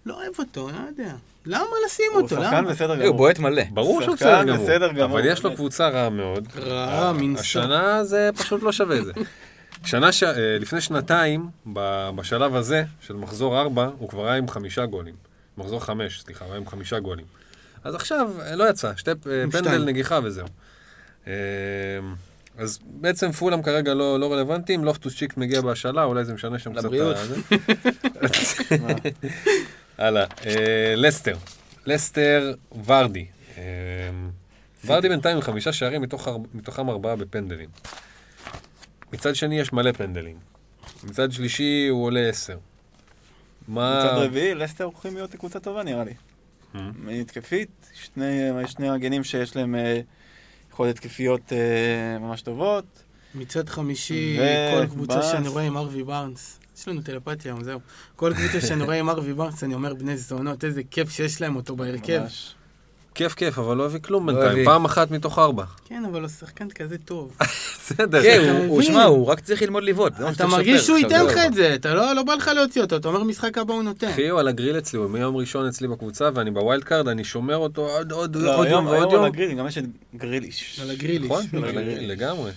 לא 0.07 0.15
אוהב 0.15 0.33
אותו, 0.39 0.71
לא 0.71 0.79
יודע. 0.89 1.13
למה 1.49 1.65
לשים 1.87 2.05
הוא 2.13 2.23
אותו? 2.23 2.29
שחקן 2.37 2.57
למה? 2.57 2.71
בסדר 2.71 2.95
הוא 2.95 3.03
גמור. 3.03 3.17
בועט 3.17 3.39
מלא. 3.39 3.63
ברור 3.71 4.03
שהוא 4.03 4.17
שחקן 4.17 4.29
בסדר 4.29 4.53
גמור, 4.53 4.65
בסדר 4.65 4.93
גמור. 4.93 5.19
אבל 5.19 5.29
יש 5.29 5.43
לו 5.45 5.55
קבוצה 5.55 5.89
רעה 5.89 6.11
מאוד. 6.11 6.49
רעה 6.57 7.13
מנשוא. 7.13 7.41
השנה 7.41 8.05
זה 8.05 8.31
פשוט 8.37 8.63
לא 8.63 8.73
שווה 8.73 8.99
את 8.99 9.05
זה. 9.05 9.13
שנה, 9.85 10.13
ש... 10.13 10.23
אה, 10.23 10.59
לפני 10.61 10.81
שנתיים, 10.81 11.49
ב- 11.73 12.11
בשלב 12.17 12.57
הזה, 12.57 12.85
של 13.01 13.15
מחזור 13.17 13.61
4, 13.61 13.91
הוא 13.99 14.09
כבר 14.09 14.27
היה 14.27 14.37
עם 14.37 14.49
חמישה 14.49 14.87
גולים. 14.87 15.15
מחזור 15.59 15.81
5, 15.81 16.21
סליחה, 16.21 16.45
הוא 16.45 16.53
היה 16.53 16.61
עם 16.61 16.67
חמישה 16.67 16.99
גולים. 16.99 17.27
אז 17.85 17.95
עכשיו, 17.95 18.31
אה, 18.41 18.57
לא 18.57 18.71
יצא, 18.71 18.93
שתי 18.97 19.11
אה, 19.11 19.15
פנדל. 19.53 19.85
נגיחה 19.85 20.21
וזהו. 20.23 20.47
אז 22.59 22.79
בעצם 22.85 23.33
פולאם 23.33 23.63
כרגע 23.63 23.95
לא, 23.95 24.21
לא 24.21 24.33
רלוונטיים, 24.33 24.85
לופטוס 24.85 25.17
צ'יק 25.17 25.37
מגיע 25.37 25.61
בהשאלה, 25.61 26.05
אולי 26.05 26.25
זה 26.25 26.35
משנה 26.35 26.59
שם 26.59 26.73
קצת... 26.73 26.85
לבריאות. 26.85 27.17
הלאה, 29.99 30.25
אה, 30.47 30.95
לסטר. 30.97 31.37
לסטר 31.87 32.55
ורדי. 32.85 33.27
אה, 33.59 33.63
ורדי 34.87 35.09
בינתיים 35.09 35.37
עם 35.37 35.43
חמישה 35.43 35.73
שערים, 35.73 36.03
מתוך 36.03 36.29
מתוכם 36.55 36.91
ארבעה 36.91 37.17
בפנדלים. 37.17 37.69
מצד 39.13 39.35
שני 39.35 39.61
יש 39.61 39.73
מלא 39.73 39.93
פנדלים. 39.93 40.37
מצד 41.05 41.33
שלישי 41.33 41.87
הוא 41.91 42.05
עולה 42.05 42.29
עשר. 42.29 42.59
מה... 43.69 44.05
מצד 44.05 44.15
רביעי, 44.25 44.55
לסטר 44.55 44.85
הולכים 44.85 45.15
להיות 45.15 45.35
קבוצה 45.35 45.61
טובה 45.61 45.83
נראה 45.83 46.05
לי. 46.05 46.15
Mm. 46.75 46.79
התקפית, 47.21 47.91
שני, 47.95 48.51
מגנים 48.79 49.25
שיש 49.25 49.57
להם 49.57 49.75
אה, 49.75 50.01
יכולת 50.73 50.95
התקפיות 50.97 51.53
אה, 51.53 52.19
ממש 52.19 52.43
טובות. 52.43 52.85
מצד 53.35 53.69
חמישי, 53.69 54.39
כל 54.75 54.87
קבוצה. 54.87 55.23
שאני 55.23 55.49
רואה 55.49 55.63
עם 55.63 55.77
הארווי 55.77 56.03
בארנס. 56.03 56.59
יש 56.79 56.89
לנו 56.89 57.01
טלפתיה, 57.03 57.55
זהו. 57.63 57.81
כל 58.17 58.33
קבוצה 58.35 58.67
שאני 58.67 58.85
רואה 58.85 58.99
עם 58.99 59.11
הארווי 59.11 59.33
בארנס, 59.35 59.65
אני 59.65 59.75
אומר 59.75 59.95
בני 59.95 60.17
זונות, 60.17 60.65
איזה 60.65 60.83
כיף 60.91 61.11
שיש 61.11 61.41
להם 61.41 61.57
אותו 61.57 61.77
בהרכב. 61.77 62.21
ממש. 62.23 62.55
כיף 63.15 63.35
כיף, 63.35 63.59
אבל 63.59 63.77
לא 63.77 63.87
הביא 63.87 64.01
כלום 64.01 64.31
לא 64.31 64.35
בינתיים. 64.35 64.65
פעם 64.65 64.85
אחת 64.85 65.11
מתוך 65.11 65.39
ארבע. 65.39 65.65
כן, 65.85 66.03
אבל 66.11 66.21
הוא 66.21 66.29
שחקן 66.29 66.71
כזה 66.71 66.99
טוב. 66.99 67.37
בסדר. 67.79 68.23
כן, 68.23 68.65
הוא-? 68.69 68.83
שמע, 68.83 69.05
הוא 69.05 69.27
רק 69.27 69.41
צריך 69.41 69.63
ללמוד 69.63 69.83
לבעוט. 69.83 70.13
אתה 70.33 70.47
מרגיש. 70.47 70.87
שהוא 70.87 70.99
ייתן. 70.99 71.27
לך 71.27 71.39
את 71.47 71.55
זה, 71.55 71.75
אתה 71.75 71.95
לא 71.95 72.15
לא 72.15 72.23
בא 72.23 72.35
לך 72.35 72.49
להוציא 72.49 72.83
אותו, 72.83 72.97
אתה 72.97 73.09
אומר 73.09 73.23
משחק 73.23 73.59
הבא 73.59 73.75
הוא 73.75 73.83
נותן. 73.83 74.09
אחי 74.09 74.29
הוא 74.29 74.41
על 74.41 74.49
הגריל 74.49 74.79
אצלי, 74.79 74.99
הוא 74.99 75.11
מיום 75.11 75.37
ראשון 75.37 75.67
אצלי 75.67 75.89
בקבוצה, 75.89 76.29
ואני 76.35 76.51
ב 76.51 76.58
wild 76.58 76.85
card, 76.85 77.09
אני 77.09 77.25
שומר 77.25 77.57
אותו 77.57 77.89
עוד 77.89 78.13
עוד 78.13 78.37
לא, 78.37 78.57
עוד 78.57 78.67
יום 78.67 78.75
היום 78.75 78.87
ועוד 78.87 78.99
היום 78.99 79.13
יום. 79.13 79.23
על 79.25 79.29
הגריל, 79.29 79.55
גם 79.59 79.67
יש 79.67 79.79
את 79.79 79.85
גריליש. 80.15 80.81
על 80.83 80.91
הגריליש. 80.91 81.31
נכון? 81.31 81.45
לגמרי. 82.01 82.51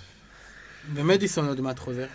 ומדיסון 0.94 1.48
עוד 1.48 1.62
מעט 1.62 1.80
חוזר. 1.80 2.06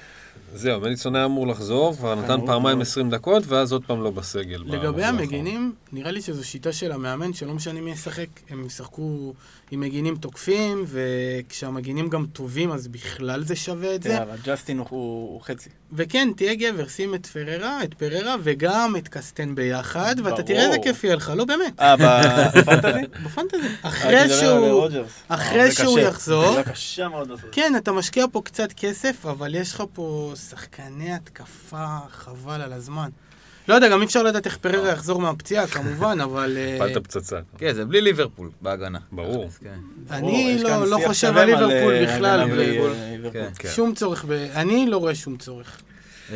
זהו, 0.55 0.81
מליסון 0.81 1.17
היה 1.17 1.25
אמור 1.25 1.47
לחזור, 1.47 1.95
כבר 1.95 2.15
נתן 2.15 2.47
פעמיים 2.47 2.81
לחזור. 2.81 2.93
20 2.93 3.11
דקות, 3.11 3.47
ואז 3.47 3.73
עוד 3.73 3.85
פעם 3.87 4.03
לא 4.03 4.11
בסגל. 4.11 4.63
לגבי. 4.67 5.05
המגינים, 5.05 5.75
נראה 5.93 6.11
לי 6.11 6.23
שזו 6.23 6.49
שיטה 6.49 6.73
של 6.73 6.93
המאמן, 6.93 7.33
שלא 7.33 7.55
משנה 7.55 7.81
מי 7.81 7.91
ישחק, 7.91 8.27
הם 8.51 8.67
ישחקו 8.67 9.35
עם 9.71 9.81
מגינים 9.81 10.17
תוקפים, 10.17 10.85
וכשהמגינים 10.89 12.09
גם 12.09 12.27
טובים, 12.33 12.73
אז 12.73 12.89
בכלל 12.89 13.45
זה 13.45 13.57
שווה 13.57 13.95
את 13.95 14.03
זה. 14.03 14.09
כן, 14.09 14.23
אבל 14.23 14.37
ג'סטין 14.45 14.79
הוא- 14.89 15.41
חצי. 15.43 15.69
וכן, 15.93 16.29
תהיה 16.37 16.55
גבר, 16.55 16.89
שים 16.89 17.15
את 17.15 17.27
פררה, 17.27 17.83
את 17.85 17.95
פררה, 17.95 18.35
וגם 18.43 18.95
את 18.99 19.09
קסטן 19.09 19.55
ביחד, 19.55 20.17
ואתה. 20.25 20.43
תראה 20.43 20.67
איזה 20.67 20.77
כיף 20.83 21.05
יהיה 21.05 21.17
לך, 21.17 21.33
לא 21.37 21.45
באמת, 21.45 21.81
אה, 21.81 21.97
בפנטזי? 22.51 23.01
בפנטזי. 23.25 23.63
הייתי 23.63 23.79
אחרי 23.83 24.25
מדבר 24.25 24.35
על 24.35 24.41
שהוא... 24.41 24.83
רוג'רס. 24.83 25.11
אחרי 25.29 25.61
אה, 25.61 25.73
שהוא. 25.73 25.99
יחזור- 25.99 26.55
זה 26.55 26.63
קשה 26.63 27.09
מאוד 27.09 27.31
לעשות. 27.31 27.49
כן, 27.53 27.73
אתה 27.77 27.93
משקיע 27.93 28.25
פה 28.33 28.41
קצת 28.45 28.73
כסף, 28.73 29.27
אבל 29.27 29.55
יש 29.55 29.75
לך 29.75 29.83
פה 29.93 30.33
שחקני 30.51 31.13
התקפה, 31.13 31.87
חבל 32.11 32.61
על 32.63 32.73
הזמן. 32.73 33.09
לא 33.69 33.75
יודע, 33.75 33.89
גם 33.89 34.01
אי 34.01 34.07
אפשר 34.07 34.23
לדעת 34.23 34.47
איך 34.47 34.57
פררה 34.57 34.89
יחזור 34.89 35.21
מהפציעה, 35.21 35.67
כמובן, 35.67 36.21
אבל... 36.21 36.57
אה, 36.57 36.77
הפלת 36.77 37.05
פצצה. 37.05 37.41
כן, 37.59 37.73
זה 37.75 37.85
בלי 37.85 38.01
ליברפול 38.01 38.51
בהגנה. 38.63 38.99
ברור. 39.13 39.49
כן. 39.61 39.79
אני 40.11 40.59
לא 40.63 40.87
לא 40.87 40.99
חושב 41.07 41.37
על 41.37 41.45
ליברפול 41.47 41.93
אה, 41.93 42.03
בכלל. 42.03 42.41
אה, 42.41 42.57
ליברפול. 42.57 42.93
כן. 43.33 43.49
כן. 43.59 43.69
שום 43.69 43.95
צורך. 43.95 44.25
אני 44.55 44.87
לא 44.87 44.97
רואה 44.97 45.15
שום 45.15 45.37
צורך. 45.37 45.81
אמ, 46.31 46.35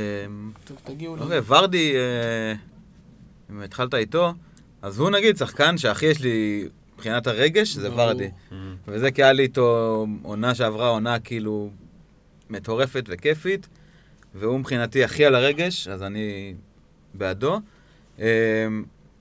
טוב, 0.64 0.76
תגיעו 0.84 1.16
ל... 1.16 1.20
אוקיי, 1.20 1.40
ורדי, 1.46 1.94
אה, 1.96 2.54
אם 3.50 3.62
התחלת 3.62 3.94
איתו, 3.94 4.34
אז 4.82 4.98
הוא 4.98 5.10
נגיד 5.10 5.36
שחקן 5.36 5.78
שהכי 5.78 6.06
יש 6.06 6.20
לי 6.20 6.68
מבחינת 6.94 7.26
הרגש, 7.26 7.74
זה. 7.74 7.92
ורדי. 7.92 8.30
וזה 8.88 9.10
כי 9.10 9.22
היה 9.22 9.32
לי 9.32 9.42
איתו 9.42 10.06
עונה 10.22 10.54
שעברה, 10.54 10.88
עונה 10.88 11.18
כאילו 11.18 11.70
מטורפת 12.50 13.04
וכיפית, 13.08 13.68
והוא 14.34 14.58
מבחינתי 14.58 15.04
הכי 15.04 15.24
על 15.24 15.34
הרגש, 15.34 15.88
אז 15.88 16.02
אני 16.02 16.54
בעדו. 17.14 17.60
אמ, 18.18 18.24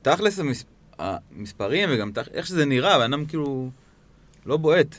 תכלס 0.01 0.39
המס- 0.39 0.65
המספרים 0.99 1.89
וגם 1.91 2.11
תכ- 2.11 2.29
איך 2.33 2.45
שזה 2.47 2.65
נראה, 2.65 2.95
הבן 2.95 3.13
אדם 3.13 3.25
כאילו 3.25 3.69
לא 4.45 4.57
בועט. 4.57 4.95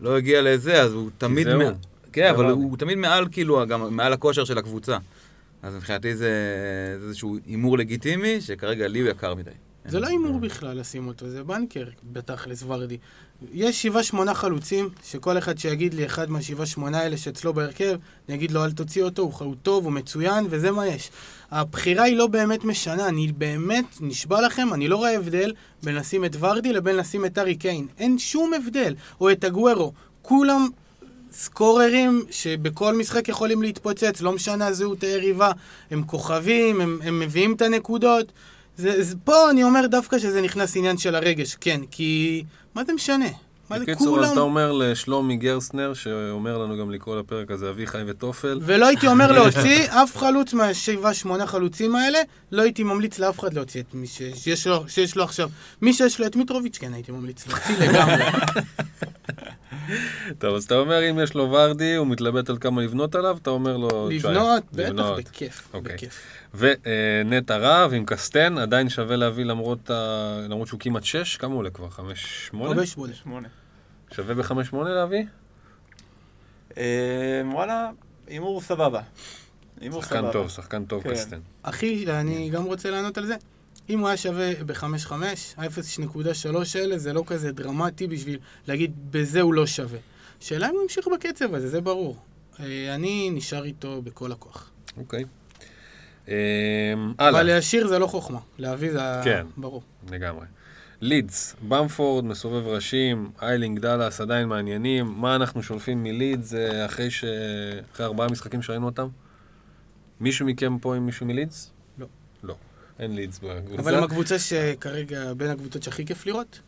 לא 0.00 0.16
הגיע 0.16 0.42
לזה, 0.42 0.82
אז 0.82 0.92
הוא 0.92 1.10
תמיד... 1.18 1.54
מע- 1.54 1.70
כן, 2.12 2.30
אבל 2.30 2.44
ורדי. 2.44 2.52
הוא 2.62 2.76
תמיד 2.76 2.98
מעל, 2.98 3.26
כאילו, 3.30 3.66
גם 3.66 3.96
מעל 3.96 4.12
הכושר 4.12 4.44
של 4.44 4.58
הקבוצה. 4.58 4.98
אז 5.62 5.74
מבחינתי 5.74 6.16
זה 6.16 6.30
זה 7.00 7.06
איזשהו 7.06 7.36
הימור 7.46 7.78
לגיטימי, 7.78 8.40
שכרגע 8.40 8.88
לי 8.88 9.00
הוא 9.00 9.08
יקר 9.08 9.34
מדי. 9.34 9.50
זה 9.86 10.00
לא 10.00 10.06
הימור 10.06 10.38
בכלל 10.40 10.78
לשים 10.80 11.06
אותו, 11.08 11.28
זה 11.28 11.44
בנקר 11.44 11.84
בתכלס 12.12 12.62
ורדי. 12.62 12.98
יש 13.52 13.82
שבעה 13.82 14.02
שמונה 14.02 14.34
חלוצים, 14.34 14.88
שכל 15.04 15.38
אחד 15.38 15.58
שיגיד 15.58 15.94
לי 15.94 16.06
אחד 16.06 16.30
מהשבעה 16.30 16.66
שמונה 16.66 16.98
האלה 16.98 17.16
שאצלו 17.16 17.54
בהרכב, 17.54 17.96
אני 18.28 18.36
אגיד 18.36 18.50
לו 18.50 18.64
אל 18.64 18.72
תוציא 18.72 19.02
אותו, 19.02 19.22
הוא, 19.22 19.32
הוא 19.38 19.54
טוב, 19.62 19.84
הוא 19.84 19.92
מצוין, 19.92 20.46
וזה 20.50 20.70
מה 20.70 20.86
יש. 20.86 21.10
הבחירה 21.50 22.04
היא 22.04 22.16
לא 22.16 22.26
באמת 22.26 22.64
משנה, 22.64 23.08
אני 23.08 23.32
באמת, 23.32 23.84
נשבע 24.00 24.40
לכם, 24.40 24.74
אני 24.74 24.88
לא 24.88 24.96
רואה 24.96 25.16
הבדל 25.16 25.52
בין 25.82 25.94
לשים 25.94 26.24
את 26.24 26.36
ורדי 26.40 26.72
לבין 26.72 26.96
לשים 26.96 27.24
את 27.24 27.38
ארי 27.38 27.54
קיין. 27.54 27.86
אין 27.98 28.18
שום 28.18 28.54
הבדל. 28.54 28.94
או 29.20 29.30
את 29.30 29.44
הגוורו. 29.44 29.92
כולם 30.22 30.68
סקוררים 31.32 32.24
שבכל 32.30 32.94
משחק 32.94 33.28
יכולים 33.28 33.62
להתפוצץ, 33.62 34.20
לא 34.20 34.32
משנה 34.32 34.66
הזהות 34.66 35.02
היריבה. 35.02 35.52
הם 35.90 36.02
כוכבים, 36.02 36.80
הם, 36.80 36.98
הם 37.04 37.20
מביאים 37.20 37.54
את 37.54 37.62
הנקודות. 37.62 38.32
זה, 38.76 39.02
זה, 39.02 39.14
פה 39.24 39.50
אני 39.50 39.64
אומר 39.64 39.86
דווקא 39.86 40.18
שזה 40.18 40.42
נכנס 40.42 40.76
עניין 40.76 40.98
של 40.98 41.14
הרגש, 41.14 41.56
כן, 41.60 41.80
כי 41.90 42.44
מה 42.78 42.84
זה 42.84 42.92
משנה? 42.92 43.26
מה 43.70 43.78
זה 43.78 43.84
בקיצור, 43.84 44.18
אז 44.18 44.24
אתה 44.24 44.34
כולם... 44.34 44.42
אומר 44.42 44.72
לשלומי 44.72 45.36
גרסנר, 45.36 45.94
שאומר 45.94 46.58
לנו 46.58 46.78
גם 46.78 46.90
לקרוא 46.90 47.16
לפרק 47.20 47.50
הזה 47.50 47.70
אביחי 47.70 47.98
וטופל, 48.06 48.58
ולא 48.62 48.86
הייתי 48.86 49.06
אומר 49.06 49.32
להוציא 49.32 49.84
אף 50.02 50.16
חלוץ 50.16 50.52
מהשבעה 50.54 51.14
שמונה 51.14 51.46
חלוצים 51.46 51.96
האלה, 51.96 52.18
לא 52.52 52.62
הייתי 52.62 52.82
ממליץ 52.84 53.18
לאף 53.18 53.40
אחד 53.40 53.54
להוציא 53.54 53.80
את 53.80 53.94
מי 53.94 54.06
ש- 54.06 54.22
שיש 54.34 54.66
לו, 54.66 54.84
שיש 54.88 55.16
לו 55.16 55.24
עכשיו. 55.24 55.48
מי 55.82 55.92
שיש 55.92 56.20
לו 56.20 56.26
את 56.26 56.36
מיטרוביץ', 56.36 56.78
כן 56.78 56.94
הייתי 56.94 57.12
ממליץ 57.12 57.46
להוציא 57.46 57.74
לגמרי. 57.88 58.24
טוב, 60.38 60.54
אז 60.54 60.64
אתה 60.64 60.74
אומר, 60.74 61.10
אם 61.10 61.18
יש 61.22 61.34
לו 61.34 61.50
ורדי, 61.50 61.94
הוא 61.94 62.06
מתלבט 62.06 62.50
על 62.50 62.58
כמה 62.60 62.82
לבנות 62.82 63.14
עליו, 63.14 63.36
אתה 63.42 63.50
אומר 63.50 63.76
לו... 63.76 64.08
"תשמע, 64.18 64.30
לבנות, 64.30 64.62
בטח, 64.72 64.88
לבנות." 64.88 65.18
בכיף, 65.18 65.68
אוקיי. 65.74 65.94
בכיף. 65.94 66.20
ונטע 66.54 67.56
רהב 67.56 67.92
עם 67.92 68.04
קסטן, 68.06 68.58
עדיין 68.58 68.88
שווה 68.88 69.16
להביא 69.16 69.44
למרות, 69.44 69.90
ה... 69.90 70.46
למרות 70.48 70.68
שהוא 70.68 70.80
כמעט 70.80 71.04
6, 71.04 71.36
כמה 71.36 71.52
הוא 71.52 71.58
עולה 71.58 71.70
כבר? 71.70 71.88
5-8? 71.88 72.00
הרבה 72.52 72.86
שמונה. 72.86 73.14
שמונה. 73.14 73.48
שווה 74.12 74.34
ב-5-8 74.34 74.76
להביא? 74.76 75.24
אה, 76.78 77.42
וואלה, 77.52 77.90
הימור 78.26 78.60
סבבה. 78.60 79.00
שחקן 79.82 80.00
סבבה. 80.00 80.32
טוב, 80.32 80.48
שחקן 80.48 80.84
טוב 80.84 81.02
כן. 81.02 81.10
קסטן. 81.10 81.40
אחי, 81.62 82.06
אני 82.08 82.50
גם 82.50 82.64
רוצה 82.64 82.90
לענות 82.90 83.18
על 83.18 83.26
זה. 83.26 83.36
אם 83.90 83.98
הוא 83.98 84.08
היה 84.08 84.16
שווה 84.16 84.64
ב-5.5, 84.66 85.12
ה-0.3 85.56 86.48
האלה 86.74 86.98
זה 86.98 87.12
לא 87.12 87.22
כזה 87.26 87.52
דרמטי 87.52 88.06
בשביל 88.06 88.38
להגיד 88.66 88.92
בזה 89.10 89.40
הוא 89.40 89.54
לא 89.54 89.66
שווה. 89.66 89.98
שאלה 90.40 90.68
אם 90.68 90.74
הוא 90.74 90.82
ימשיך 90.82 91.08
בקצב 91.14 91.54
הזה, 91.54 91.68
זה 91.68 91.80
ברור. 91.80 92.16
אה, 92.60 92.94
אני 92.94 93.30
נשאר 93.32 93.64
איתו 93.64 94.02
בכל 94.02 94.32
הכוח. 94.32 94.70
אוקיי. 94.96 95.24
אמ, 96.28 96.34
אבל 97.18 97.42
להשאיר 97.42 97.86
זה 97.86 97.98
לא 97.98 98.06
חוכמה, 98.06 98.38
להביא 98.58 98.92
זה 98.92 99.00
כן. 99.24 99.46
ברור. 99.56 99.82
לגמרי. 100.10 100.46
לידס, 101.00 101.56
במפורד, 101.68 102.24
מסובב 102.24 102.66
ראשים, 102.66 103.30
איילינג 103.42 103.78
דאלאס 103.78 104.20
עדיין 104.20 104.48
מעניינים. 104.48 105.06
מה 105.06 105.36
אנחנו 105.36 105.62
שולפים 105.62 106.02
מלידס 106.02 106.54
אה, 106.54 106.86
אחרי 106.86 107.10
ש... 107.10 107.24
אחרי 107.92 108.06
ארבעה 108.06 108.28
משחקים 108.28 108.62
שראינו 108.62 108.86
אותם? 108.86 109.08
מישהו 110.20 110.46
מכם 110.46 110.78
פה 110.78 110.96
עם 110.96 111.06
מישהו 111.06 111.26
מלידס? 111.26 111.70
לא. 111.98 112.06
לא. 112.42 112.54
אין 112.98 113.14
לידס 113.14 113.38
בקבוצה. 113.38 113.82
אבל 113.82 113.94
הם 113.94 114.04
הקבוצה 114.04 114.38
שכרגע 114.38 115.34
בין 115.34 115.50
הקבוצות 115.50 115.82
שהכי 115.82 116.06
כיף 116.06 116.26
לראות. 116.26 116.60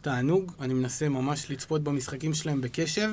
תענוג, 0.00 0.52
אני 0.60 0.74
מנסה 0.74 1.08
ממש 1.08 1.50
לצפות 1.50 1.82
במשחקים 1.82 2.34
שלהם 2.34 2.60
בקשב. 2.60 3.08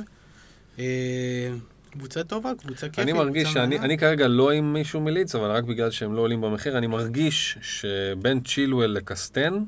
קבוצה 1.93 2.23
טובה, 2.23 2.51
קבוצה 2.57 2.89
כיפית. 2.89 2.99
אני 2.99 3.13
מרגיש 3.13 3.53
שאני. 3.53 3.79
אני 3.79 3.97
כרגע 3.97 4.27
לא 4.27 4.51
עם 4.51 4.73
מישהו 4.73 5.01
מלידס, 5.01 5.35
אבל 5.35 5.51
רק 5.51 5.63
בגלל 5.63 5.91
שהם 5.91 6.13
לא 6.13 6.21
עולים 6.21 6.41
במחיר, 6.41 6.77
אני 6.77 6.87
מרגיש 6.87 7.57
שבין 7.61 8.39
צ'ילואל 8.39 8.91
לקסטן, 8.91 9.63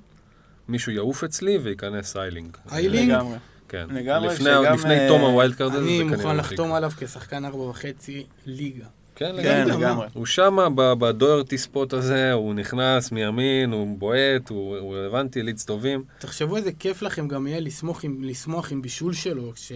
מישהו 0.67 0.91
יעוף 0.91 1.23
אצלי 1.23 1.57
וייכנס 1.57 2.17
איילינג. 2.17 2.57
איילינג? 2.71 3.11
לגמרי. 3.11 3.37
כן. 3.69 3.87
לגמרי, 3.89 4.27
לפני, 4.27 4.49
שגם, 4.49 4.73
לפני 4.73 4.99
אה, 4.99 5.07
תום 5.07 5.21
ה 5.21 5.28
wild 5.28 5.55
card 5.55 5.71
הזה, 5.71 5.83
זה 5.83 5.89
אני 5.89 5.99
כנראה 5.99 6.17
מוכן 6.17 6.27
לא 6.27 6.35
לחתום. 6.35 6.73
עליו 6.73 6.91
כשחקן 6.97 7.45
ארבע 7.45 7.63
וחצי 7.63 8.25
ליגה. 8.45 8.85
כן, 9.15 9.35
כן, 9.43 9.67
לגמרי. 9.67 10.07
הוא 10.13 10.25
שמה 10.25 10.69
ב- 10.69 10.93
בדוירטי 10.93 11.57
ספוט 11.57 11.93
הזה, 11.93 12.33
הוא 12.33 12.53
נכנס 12.53 13.11
מימין, 13.11 13.71
הוא 13.71 13.97
בועט, 13.99 14.49
הוא 14.49 14.77
הוא 14.77 14.95
רלוונטי, 14.95 15.43
לידס 15.43 15.65
טובים. 15.65 16.03
תחשבו 16.19 16.57
איזה 16.57 16.71
כיף 16.71 17.01
לכם 17.01 17.27
גם 17.27 17.47
יהיה 17.47 17.59
לשמוח 17.59 18.03
עם, 18.05 18.23
לשמוח 18.23 18.71
עם 18.71 18.81
בישול 18.81 19.13
שלו, 19.13 19.51
ש, 19.55 19.71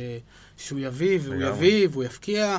שהוא 0.57 0.79
יביא 0.79 1.19
והוא 1.21 1.35
לגמרי. 1.35 1.49
יביא 1.49 1.87
והוא 1.91 2.03
יפקיע, 2.03 2.57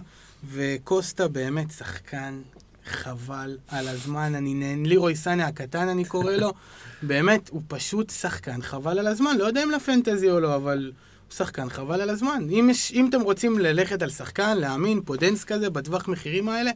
וקוסטה 0.52 1.28
באמת 1.28 1.70
שחקן 1.70 2.40
חבל 2.86 3.56
על 3.68 3.88
הזמן, 3.88 4.34
אני 4.34 4.54
נהנה, 4.54 4.88
לירוי 4.88 5.16
סאנה 5.16 5.46
הקטן 5.46 5.88
אני 5.88 6.04
קורא 6.04 6.32
לו, 6.32 6.52
באמת, 7.02 7.48
הוא 7.48 7.62
פשוט 7.68 8.10
שחקן 8.10 8.62
חבל 8.62 8.98
על 8.98 9.06
הזמן, 9.06 9.36
לא 9.38 9.44
יודע 9.44 9.62
אם 9.62 9.70
לפנטזי 9.70 10.30
או 10.30 10.40
לא, 10.40 10.56
אבל 10.56 10.92
שחקן 11.34 11.70
חבל 11.70 12.00
על 12.00 12.10
הזמן. 12.10 12.46
אם, 12.50 12.68
יש, 12.70 12.92
אם 12.92 13.08
אתם 13.08 13.20
רוצים 13.20 13.58
ללכת 13.58 14.02
על 14.02 14.10
שחקן, 14.10 14.58
להאמין, 14.58 15.00
פודנס 15.04 15.44
כזה, 15.44 15.70
בטווח 15.70 16.08
מחירים 16.08 16.48
האלה, 16.48 16.70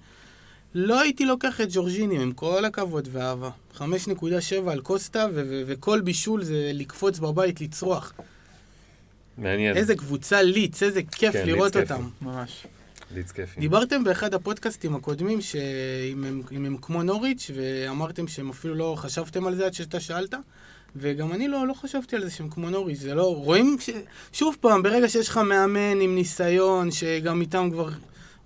לא 0.74 1.00
הייתי 1.00 1.24
לוקח 1.24 1.60
את 1.60 1.68
ג'ורג'יני, 1.72 2.22
עם 2.22 2.32
כל 2.32 2.64
הכבוד 2.64 3.08
ואהבה. 3.12 3.50
5.7 3.76 3.84
על 4.70 4.80
קוסטה, 4.80 5.26
ו- 5.34 5.42
ו- 5.48 5.62
וכל 5.66 6.00
בישול 6.00 6.44
זה 6.44 6.70
לקפוץ 6.74 7.18
בבית, 7.18 7.60
לצרוח. 7.60 8.12
מעניין. 9.38 9.76
איזה 9.76 9.96
קבוצה 9.96 10.42
לידס, 10.42 10.82
איזה 10.82 11.00
כיף 11.02 11.32
כן, 11.32 11.46
לראות 11.46 11.76
לידס 11.76 11.88
כיפי. 11.88 12.00
אותם. 12.00 12.08
ממש. 12.22 12.66
לידס 13.14 13.32
כיפי. 13.32 13.60
דיברתם 13.60 14.04
באחד 14.04 14.34
הפודקאסטים 14.34 14.94
הקודמים 14.94 15.40
שאם 15.40 16.24
הם, 16.24 16.42
הם 16.66 16.76
כמו 16.82 17.02
נוריץ', 17.02 17.50
ואמרתם 17.54 18.28
שהם 18.28 18.50
אפילו 18.50 18.74
לא 18.74 18.94
חשבתם 18.98 19.46
על 19.46 19.54
זה 19.54 19.66
עד 19.66 19.74
שאתה 19.74 20.00
שאלת, 20.00 20.34
וגם 20.96 21.32
אני 21.32 21.48
לא, 21.48 21.66
לא 21.66 21.74
חשבתי 21.74 22.16
על 22.16 22.24
זה 22.24 22.30
שהם 22.30 22.48
כמו 22.48 22.70
נוריץ', 22.70 22.98
זה 22.98 23.14
לא... 23.14 23.34
רואים 23.36 23.76
ש... 23.80 23.90
שוב 24.32 24.56
פעם, 24.60 24.82
ברגע 24.82 25.08
שיש 25.08 25.28
לך 25.28 25.38
מאמן 25.38 26.00
עם 26.00 26.14
ניסיון, 26.14 26.90
שגם 26.90 27.40
איתם 27.40 27.68
כבר 27.72 27.88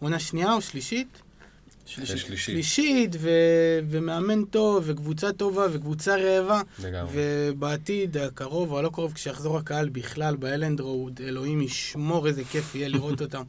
עונה 0.00 0.18
שנייה 0.18 0.52
או 0.52 0.60
שלישית, 0.60 1.22
שלישי. 1.86 2.18
שלישי. 2.18 2.52
שלישית, 2.52 3.16
ו... 3.18 3.30
ומאמן 3.90 4.44
טוב, 4.44 4.84
וקבוצה 4.86 5.32
טובה, 5.32 5.66
וקבוצה 5.72 6.16
רעבה, 6.16 6.62
לגמרי. 6.84 7.12
ובעתיד 7.14 8.16
הקרוב 8.16 8.72
או 8.72 8.78
הלא 8.78 8.88
קרוב, 8.88 9.12
כשיחזור 9.12 9.58
הקהל 9.58 9.88
בכלל 9.88 10.36
באלנד 10.36 10.80
רוד, 10.80 11.20
אלוהים 11.24 11.62
ישמור 11.62 12.26
איזה 12.26 12.42
כיף 12.44 12.74
יהיה 12.74 12.88
לראות 12.88 13.20
אותם. 13.20 13.42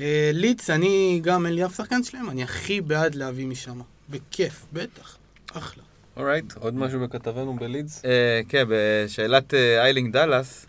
אה, 0.00 0.30
ליץ, 0.34 0.70
אני 0.70 1.20
גם 1.22 1.46
אין 1.46 1.54
לי 1.54 1.64
אף 1.64 1.76
שחקן 1.76 2.02
שלהם, 2.02 2.30
אני 2.30 2.42
הכי 2.42 2.80
בעד 2.80 3.14
להביא 3.14 3.46
משם. 3.46 3.80
בכיף, 4.10 4.66
בטח. 4.72 5.16
אחלה. 5.52 5.89
alright, 6.20 6.52
עוד 6.56 6.74
משהו 6.74 7.00
לכתבנו 7.00 7.56
בלידס? 7.56 8.04
אה, 8.04 8.40
כן, 8.48 8.64
בשאלת 8.68 9.54
אה, 9.54 9.82
איילינג 9.82 10.12
דאלאס, 10.12 10.66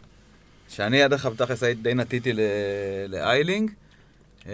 שאני 0.70 1.04
עד 1.04 1.14
עכשיו 1.14 1.34
תכלס 1.38 1.64
די 1.64 1.94
נטיתי 1.94 2.34
ל- 2.34 2.40
לאיילינג, 3.08 3.72
אה, 4.50 4.54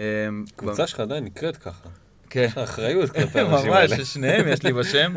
קבוצה 0.56 0.86
שלך 0.86 1.00
עדיין 1.00 1.24
נקראת 1.24 1.56
ככה. 1.56 1.88
כן. 2.30 2.46
יש 2.50 2.58
אחריות 2.58 3.10
כלפי 3.10 3.38
האנשים 3.48 3.72
האלה. 3.72 3.96
ממש, 3.96 4.14
שניהם 4.14 4.48
יש 4.48 4.62
לי 4.62 4.72
בשם. 4.72 5.14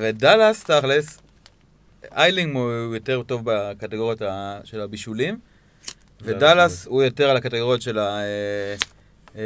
ודאלאס, 0.00 0.64
תכלס, 0.64 1.18
איילינג 2.16 2.56
הוא 2.56 2.94
יותר 2.94 3.22
טוב 3.22 3.42
בקטגוריות 3.44 4.22
של 4.64 4.80
הבישולים, 4.80 5.38
ודאלאס 6.22 6.86
הוא 6.86 7.02
יותר 7.02 7.30
על 7.30 7.36
הקטגוריות 7.36 7.82
של 7.82 7.98
ה-XG, 7.98 9.38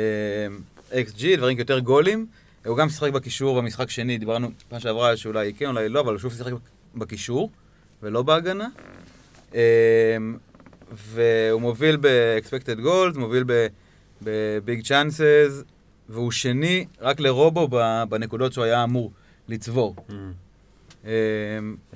דברים 1.37 1.59
יותר 1.59 1.79
גולים. 1.79 2.27
הוא 2.67 2.77
גם 2.77 2.89
שיחק 2.89 3.13
בקישור 3.13 3.61
במשחק 3.61 3.91
שני, 3.91 4.19
דיברנו 4.19 4.49
פעם 4.69 4.81
שעברה 4.81 5.17
שאולי 5.17 5.53
כן, 5.53 5.67
אולי 5.67 5.89
לא, 5.89 6.01
אבל 6.01 6.13
הוא 6.13 6.19
שוב 6.19 6.33
שיחק 6.33 6.53
בקישור, 6.95 7.51
ולא 8.03 8.23
בהגנה. 8.23 8.69
אה, 9.55 10.17
והוא 10.93 11.61
מוביל 11.61 11.97
ב-expected 12.01 12.79
goals, 12.85 13.19
מוביל 13.19 13.45
ב-big 14.25 14.85
chances, 14.85 15.65
והוא 16.09 16.31
שני 16.31 16.87
רק 17.01 17.21
לרובו 17.21 17.69
בנקודות 18.09 18.53
שהוא 18.53 18.65
היה 18.65 18.85
אמור 18.85 19.11
לצבור. 19.49 19.97
Mm. 20.09 20.13
אה, 21.07 21.13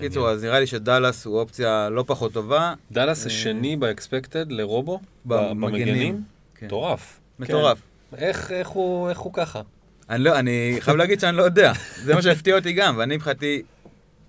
קיצור, 0.01 0.29
אז 0.29 0.45
נראה 0.45 0.61
לי 0.61 0.67
שדאלאס 0.67 1.25
הוא 1.25 1.39
אופציה 1.39 1.89
לא 1.91 2.05
פחות 2.07 2.33
טובה. 2.33 2.75
דאלאס 2.93 3.23
אה, 3.23 3.27
השני 3.27 3.77
באקספקטד 3.77 4.53
לרובו? 4.53 5.01
במגנים. 5.25 6.23
כן. 6.55 6.67
מטורף. 6.67 7.21
מטורף. 7.39 7.79
הוא 8.67 9.09
איך 9.09 9.19
הוא 9.19 9.33
ככה? 9.33 9.63
אני 10.11 10.25
לא, 10.25 10.39
אני 10.39 10.77
חייב 10.81 10.97
להגיד 10.97 11.21
שאני 11.21 11.37
לא 11.37 11.43
יודע. 11.43 11.73
זה 12.05 12.15
מה 12.15 12.23
שהפתיע 12.23 12.57
אותי 12.57 12.73
גם, 12.73 12.95
ואני 12.99 13.17
מבחינתי, 13.17 13.63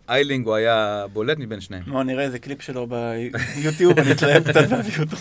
איילינג 0.09 0.47
הוא 0.47 0.55
היה 0.55 1.05
בולט 1.13 1.37
מבין 1.37 1.61
שניהם. 1.61 1.83
בוא 1.87 2.03
נראה 2.03 2.23
איזה 2.23 2.39
קליפ 2.39 2.61
שלו 2.61 2.87
ביוטיוב, 2.87 3.99
אני 3.99 4.11
אתלהב 4.11 4.51
קצת 4.51 4.65
ואביא 4.69 4.93
אותו. 4.99 5.17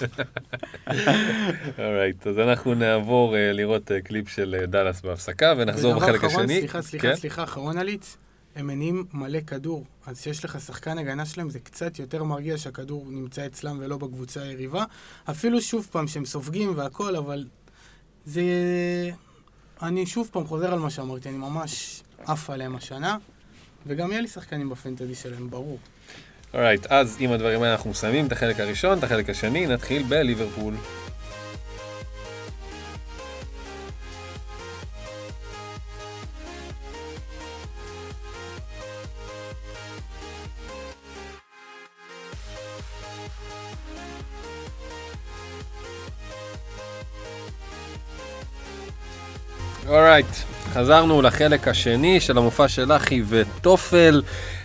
alright, 1.79 2.27
אז 2.27 2.39
אנחנו 2.39 2.75
נעבור 2.75 3.37
אה, 3.37 3.53
לראות 3.53 3.93
אה, 3.93 4.01
קליפ 4.01 4.29
של 4.29 4.57
אה, 4.61 4.67
דאלאס 4.67 5.01
בהפסקה 5.01 5.55
ונחזור 5.57 5.95
בחלק 5.95 6.25
השני. 6.25 6.59
סליחה, 6.59 6.83
סליחה, 6.83 7.09
כן? 7.09 7.17
סליחה, 7.17 7.43
אחרון 7.45 7.79
על 7.79 7.90
לידס. 7.90 8.17
הם 8.57 8.67
מניעים 8.67 9.05
מלא 9.13 9.39
כדור, 9.47 9.85
אז 10.07 10.21
כשיש 10.21 10.45
לך 10.45 10.61
שחקן 10.61 10.99
הגנה 10.99 11.27
שלהם 11.27 11.51
זה 11.51 11.59
קצת 11.59 11.99
יותר 11.99 12.25
מרגיע 12.25 12.59
שהכדור 12.59 13.07
נמצא 13.11 13.47
אצלם 13.47 13.79
ולא 13.81 13.97
בקבוצה 13.97 14.43
היריבה. 14.43 14.85
אפילו 15.31 15.61
שוב 15.61 15.89
פעם 15.93 16.09
שהם 16.09 16.25
סופגים 16.25 16.73
והכל, 16.77 17.17
אבל 17.17 17.45
זה... 18.25 18.43
אני 19.83 20.07
שוב 20.07 20.29
פעם 20.33 20.47
חוזר 20.47 20.73
על 20.73 20.79
מה 20.79 20.91
שאמרתי, 20.91 21.29
אני 21.29 21.39
ממש 21.39 22.03
עף 22.27 22.51
עליהם 22.51 22.77
השנה, 22.77 23.17
וגם 23.87 24.11
יהיה 24.11 24.21
לי 24.21 24.29
שחקנים 24.29 24.69
בפנטזי 24.69 25.15
שלהם, 25.15 25.51
ברור. 25.51 25.79
אורייט, 26.55 26.87
אז 26.87 27.17
עם 27.21 27.33
הדברים 27.33 27.63
האלה 27.63 27.73
אנחנו 27.73 27.91
מסיימים 27.91 28.27
את 28.27 28.33
החלק 28.33 28.61
הראשון, 28.61 28.99
את 28.99 29.05
החלק 29.05 29.31
השני, 29.31 29.67
נתחיל 29.67 30.03
בליברפול. 30.03 30.75
alright, 49.89 50.27
חזרנו 50.73 51.23
לחלק 51.23 51.69
השני 51.69 52.21
של 52.21 52.39
המופע 52.39 52.69
של 52.69 52.93
אחי 52.93 53.23
וטופל, 53.29 54.23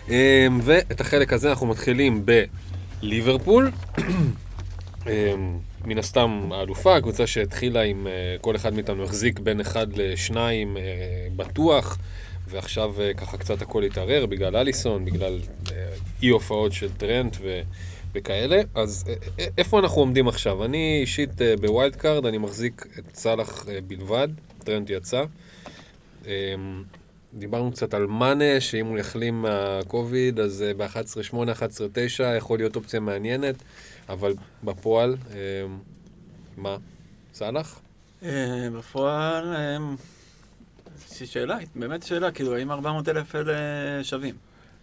אמ, 0.09 0.13
ואת 0.63 1.01
החלק 1.01 1.33
הזה 1.33 1.49
אנחנו 1.49 1.67
מתחילים 1.67 2.25
בליברפול. 3.01 3.71
אמ, 5.07 5.59
מן 5.85 5.97
הסתם 5.97 6.49
האלופה, 6.51 6.95
הקבוצה 6.95 7.27
שהתחילה 7.27 7.81
עם, 7.81 8.07
אה, 8.07 8.35
כל 8.41 8.55
אחד 8.55 8.73
מאיתנו 8.73 9.03
החזיק 9.03 9.39
בין 9.39 9.59
אחד 9.59 9.87
לשניים 9.93 10.77
אה, 10.77 10.83
בטוח, 11.35 11.97
ועכשיו 12.47 13.01
אה, 13.01 13.13
ככה 13.13 13.37
קצת 13.37 13.61
הכל 13.61 13.83
התערער 13.83 14.25
בגלל 14.25 14.55
אליסון, 14.55 15.05
בגלל 15.05 15.39
אי 16.23 16.29
הופעות 16.29 16.73
של 16.73 16.89
טרנט 16.97 17.37
ו... 17.41 17.61
וכאלה. 18.13 18.61
אז 18.75 19.05
איפה 19.57 19.79
אנחנו 19.79 20.01
עומדים 20.01 20.27
עכשיו? 20.27 20.65
אני 20.65 20.99
אישית 21.01 21.41
ב 21.61 21.68
wild 21.68 21.95
card, 21.95 22.25
אני 22.25 22.37
מחזיק 22.37 22.85
את 22.99 23.15
סאלח 23.15 23.65
בלבד, 23.87 24.27
טרנט 24.63 24.89
יצא. 24.89 25.23
אמ, 26.25 26.83
דיברנו 27.33 27.71
קצת 27.71 27.93
על 27.93 28.05
מאנה, 28.05 28.59
שאם 28.59 28.85
הוא 28.85 28.97
יחלים 28.97 29.41
מהקוביד, 29.41 30.39
אז 30.39 30.61
אה, 30.61 30.73
ב-11-8, 30.73 31.33
11-9 31.33 32.23
יכול 32.37 32.59
להיות 32.59 32.75
אופציה 32.75 32.99
מעניינת, 32.99 33.55
אבל 34.09 34.33
בפועל, 34.63 35.15
אמ, 35.31 35.79
מה? 36.57 36.77
סאלח? 37.33 37.79
אה, 38.23 38.67
בפועל, 38.77 39.55
יש 41.21 41.33
שאלה, 41.33 41.57
באמת 41.75 42.03
שאלה, 42.03 42.31
כאילו, 42.31 42.55
האם 42.55 42.71
400 42.71 43.09
אלף 43.09 43.35
אלה 43.35 43.53
שווים? 44.03 44.35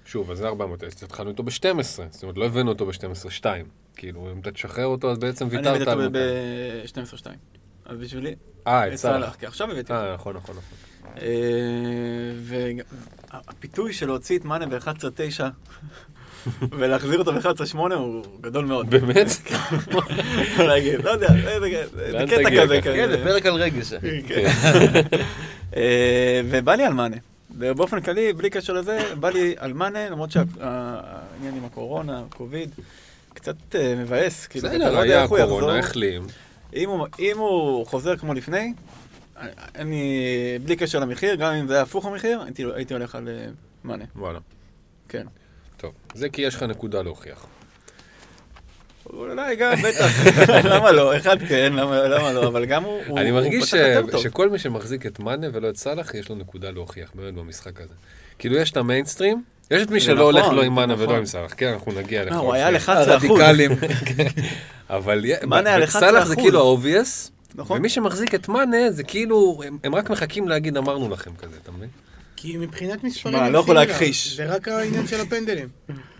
שוב, 0.04 0.30
אז 0.30 0.38
זה 0.38 0.46
400, 0.46 0.84
אז 0.84 1.02
התחלנו 1.02 1.30
אותו 1.30 1.42
ב-12, 1.42 1.82
זאת 2.10 2.22
אומרת, 2.22 2.38
לא 2.38 2.46
הבאנו 2.46 2.68
אותו 2.68 2.86
ב-12-2. 2.86 3.44
כאילו, 3.96 4.32
אם 4.32 4.40
אתה 4.40 4.50
תשחרר 4.50 4.86
אותו, 4.86 5.10
אז 5.10 5.18
בעצם 5.18 5.46
אני 5.46 5.56
ויתרת 5.56 5.74
הבאתי 5.74 5.90
על... 5.90 6.04
אותו 6.04 6.18
ב-12-2. 7.24 7.57
אז 7.88 7.96
בשבילי, 7.98 8.34
אה, 8.66 8.88
את 8.88 8.92
את 8.92 8.96
סאלח. 8.98 9.34
כי 9.40 9.46
עכשיו 9.46 9.66
הבאתי 9.70 9.80
אותו. 9.92 9.94
אה, 9.94 10.14
נכון, 10.14 10.36
נכון, 10.36 10.56
נכון. 10.56 10.78
והפיתוי 13.32 13.92
של 13.92 14.06
להוציא 14.06 14.38
את 14.38 14.44
מאנה 14.44 14.66
ב-11-9 14.66 15.40
ולהחזיר 16.78 17.18
אותו 17.18 17.32
ב-11-8 17.32 17.76
הוא 17.94 18.24
גדול 18.40 18.64
מאוד. 18.64 18.90
באמת? 18.90 19.26
לא 20.58 20.72
יודע, 21.10 21.28
זה- 21.28 21.58
זה- 21.60 22.12
לאן 22.12 22.28
זה 22.28 22.36
קטע 22.36 22.62
כזה. 22.62 22.80
כן. 22.82 23.08
זה 23.10 23.24
פרק 23.24 23.46
על 23.46 23.54
רגש. 23.54 23.92
כן. 24.28 24.46
אה, 25.76 26.40
ובא 26.50 26.74
לי 26.74 26.84
על 26.84 26.92
מאנה. 26.92 27.16
ובאופן 27.58 28.00
כללי, 28.00 28.32
בלי 28.32 28.50
קשר 28.50 28.72
לזה, 28.72 28.98
בא 29.20 29.30
לי 29.30 29.54
על 29.58 29.72
מאנה, 29.72 30.10
למרות 30.10 30.30
שהעניין 30.30 31.54
עם 31.56 31.64
הקורונה, 31.64 32.22
קוביד, 32.30 32.70
קצת 33.34 33.56
אה, 33.74 33.94
מבאס. 33.96 34.46
כאילו, 34.46 34.68
אתה 34.68 34.78
לא 34.78 34.84
בסדר, 34.84 35.00
יודע 35.02 35.18
היה. 35.18 35.26
קורונה, 35.28 35.78
החלים. 35.78 36.26
אם 36.74 36.88
הוא, 36.88 37.06
אם 37.18 37.38
הוא 37.38 37.86
חוזר 37.86 38.16
כמו 38.16 38.34
לפני, 38.34 38.72
אני, 39.74 40.28
בלי 40.64 40.76
קשר 40.76 40.98
למחיר, 40.98 41.34
גם 41.34 41.52
אם 41.52 41.66
זה 41.66 41.74
היה 41.74 41.82
הפוך 41.82 42.06
המחיר, 42.06 42.42
הייתי, 42.42 42.64
הייתי 42.74 42.94
הולך 42.94 43.14
על 43.14 43.28
אה, 43.28 43.46
מאנה. 43.84 44.04
וואלה. 44.16 44.38
כן. 45.08 45.26
טוב, 45.76 45.92
זה 46.14 46.28
כי 46.28 46.42
יש 46.42 46.54
לך 46.54 46.62
נקודה 46.62 47.02
להוכיח. 47.02 47.46
אולי 49.12 49.56
גם, 49.56 49.72
בטח. 49.82 50.26
למה 50.72 50.92
לא? 50.92 51.16
אחד 51.16 51.36
כן, 51.48 51.72
למה, 51.72 52.08
למה 52.08 52.32
לא? 52.32 52.48
אבל 52.48 52.64
גם 52.64 52.84
הוא, 52.84 53.02
הוא 53.06 53.18
אני 53.18 53.30
מרגיש 53.30 53.70
ש... 53.70 53.74
שכל 54.22 54.50
מי 54.50 54.58
שמחזיק 54.58 55.06
את 55.06 55.18
מאנה 55.20 55.46
ולא 55.52 55.70
את 55.70 55.76
סאלח, 55.76 56.14
יש 56.14 56.28
לו 56.28 56.34
נקודה 56.34 56.70
להוכיח 56.70 57.12
באמת 57.14 57.34
במשחק 57.34 57.80
הזה. 57.80 57.94
כאילו 58.38 58.56
יש 58.56 58.70
את 58.70 58.76
המיינסטרים, 58.76 59.42
יש 59.70 59.82
את 59.82 59.90
מי 59.90 60.00
שלא 60.00 60.14
נכון, 60.14 60.24
הולך 60.34 60.46
לא 60.52 60.62
עם 60.62 60.64
זה 60.64 60.70
מאנה 60.70 60.94
נכון. 60.94 61.06
ולא 61.08 61.16
עם 61.16 61.26
סאלח, 61.26 61.54
כן, 61.56 61.72
אנחנו 61.72 61.92
נגיע 61.92 62.24
לא, 62.24 62.30
לכל 62.30 62.38
הוא 62.38 62.54
היה 62.54 62.62
זה. 62.64 62.68
על 62.68 62.76
11 62.76 63.16
אחוז. 63.16 63.40
הרדיקלים. 63.40 63.70
אבל 64.90 65.24
יה- 65.24 65.46
מאנה 65.46 65.74
על 65.74 65.84
ב- 65.84 65.88
11%. 65.88 65.90
סאלח 65.90 66.24
זה 66.26 66.36
כאילו 66.36 66.58
ה 66.58 66.66
obvious, 66.66 67.30
נכון. 67.54 67.78
ומי 67.78 67.88
שמחזיק 67.88 68.34
את 68.34 68.48
מאנה 68.48 68.90
זה 68.90 69.02
כאילו, 69.02 69.60
הם- 69.66 69.78
הם 69.84 69.94
רק 69.94 70.10
מחכים 70.10 70.48
להגיד 70.48 70.76
אמרנו 70.76 71.08
לכם 71.08 71.30
כזה, 71.38 71.56
אתה 71.62 71.72
מבין? 71.72 71.88
כי 72.36 72.56
מבחינת 72.56 73.04
מספרים... 73.04 73.34
שמע, 73.36 73.46
הם 73.46 73.52
לא 73.52 73.58
יכול. 73.58 73.74
להכחיש. 73.74 74.36
זה 74.36 74.44
רק 74.46 74.68
העניין 74.68 75.06
של 75.06 75.20
הפנדלים. 75.20 75.68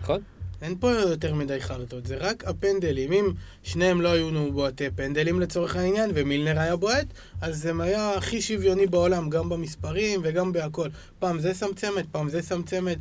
נכון? 0.01 0.21
אין 0.61 0.75
פה 0.79 0.91
יותר 0.91 1.33
מדי 1.35 1.61
חרטות, 1.61 2.05
זה 2.05 2.15
רק 2.19 2.43
הפנדלים. 2.47 3.11
אם 3.11 3.31
שניהם 3.63 4.01
לא 4.01 4.09
היו 4.09 4.51
בועטי 4.53 4.89
פנדלים 4.95 5.39
לצורך 5.39 5.75
העניין, 5.75 6.11
ומילנר 6.13 6.59
היה 6.59 6.75
בועט, 6.75 7.05
אז 7.41 7.57
זה 7.61 7.71
היה 7.79 8.13
הכי 8.13 8.41
שוויוני 8.41 8.87
בעולם, 8.87 9.29
גם 9.29 9.49
במספרים 9.49 10.19
וגם 10.23 10.51
בהכל. 10.51 10.87
פעם 11.19 11.39
זה 11.39 11.53
שם 11.53 11.67
צמד, 11.75 12.03
פעם 12.11 12.29
זה 12.29 12.41
שם 12.43 12.61
צמד. 12.63 12.97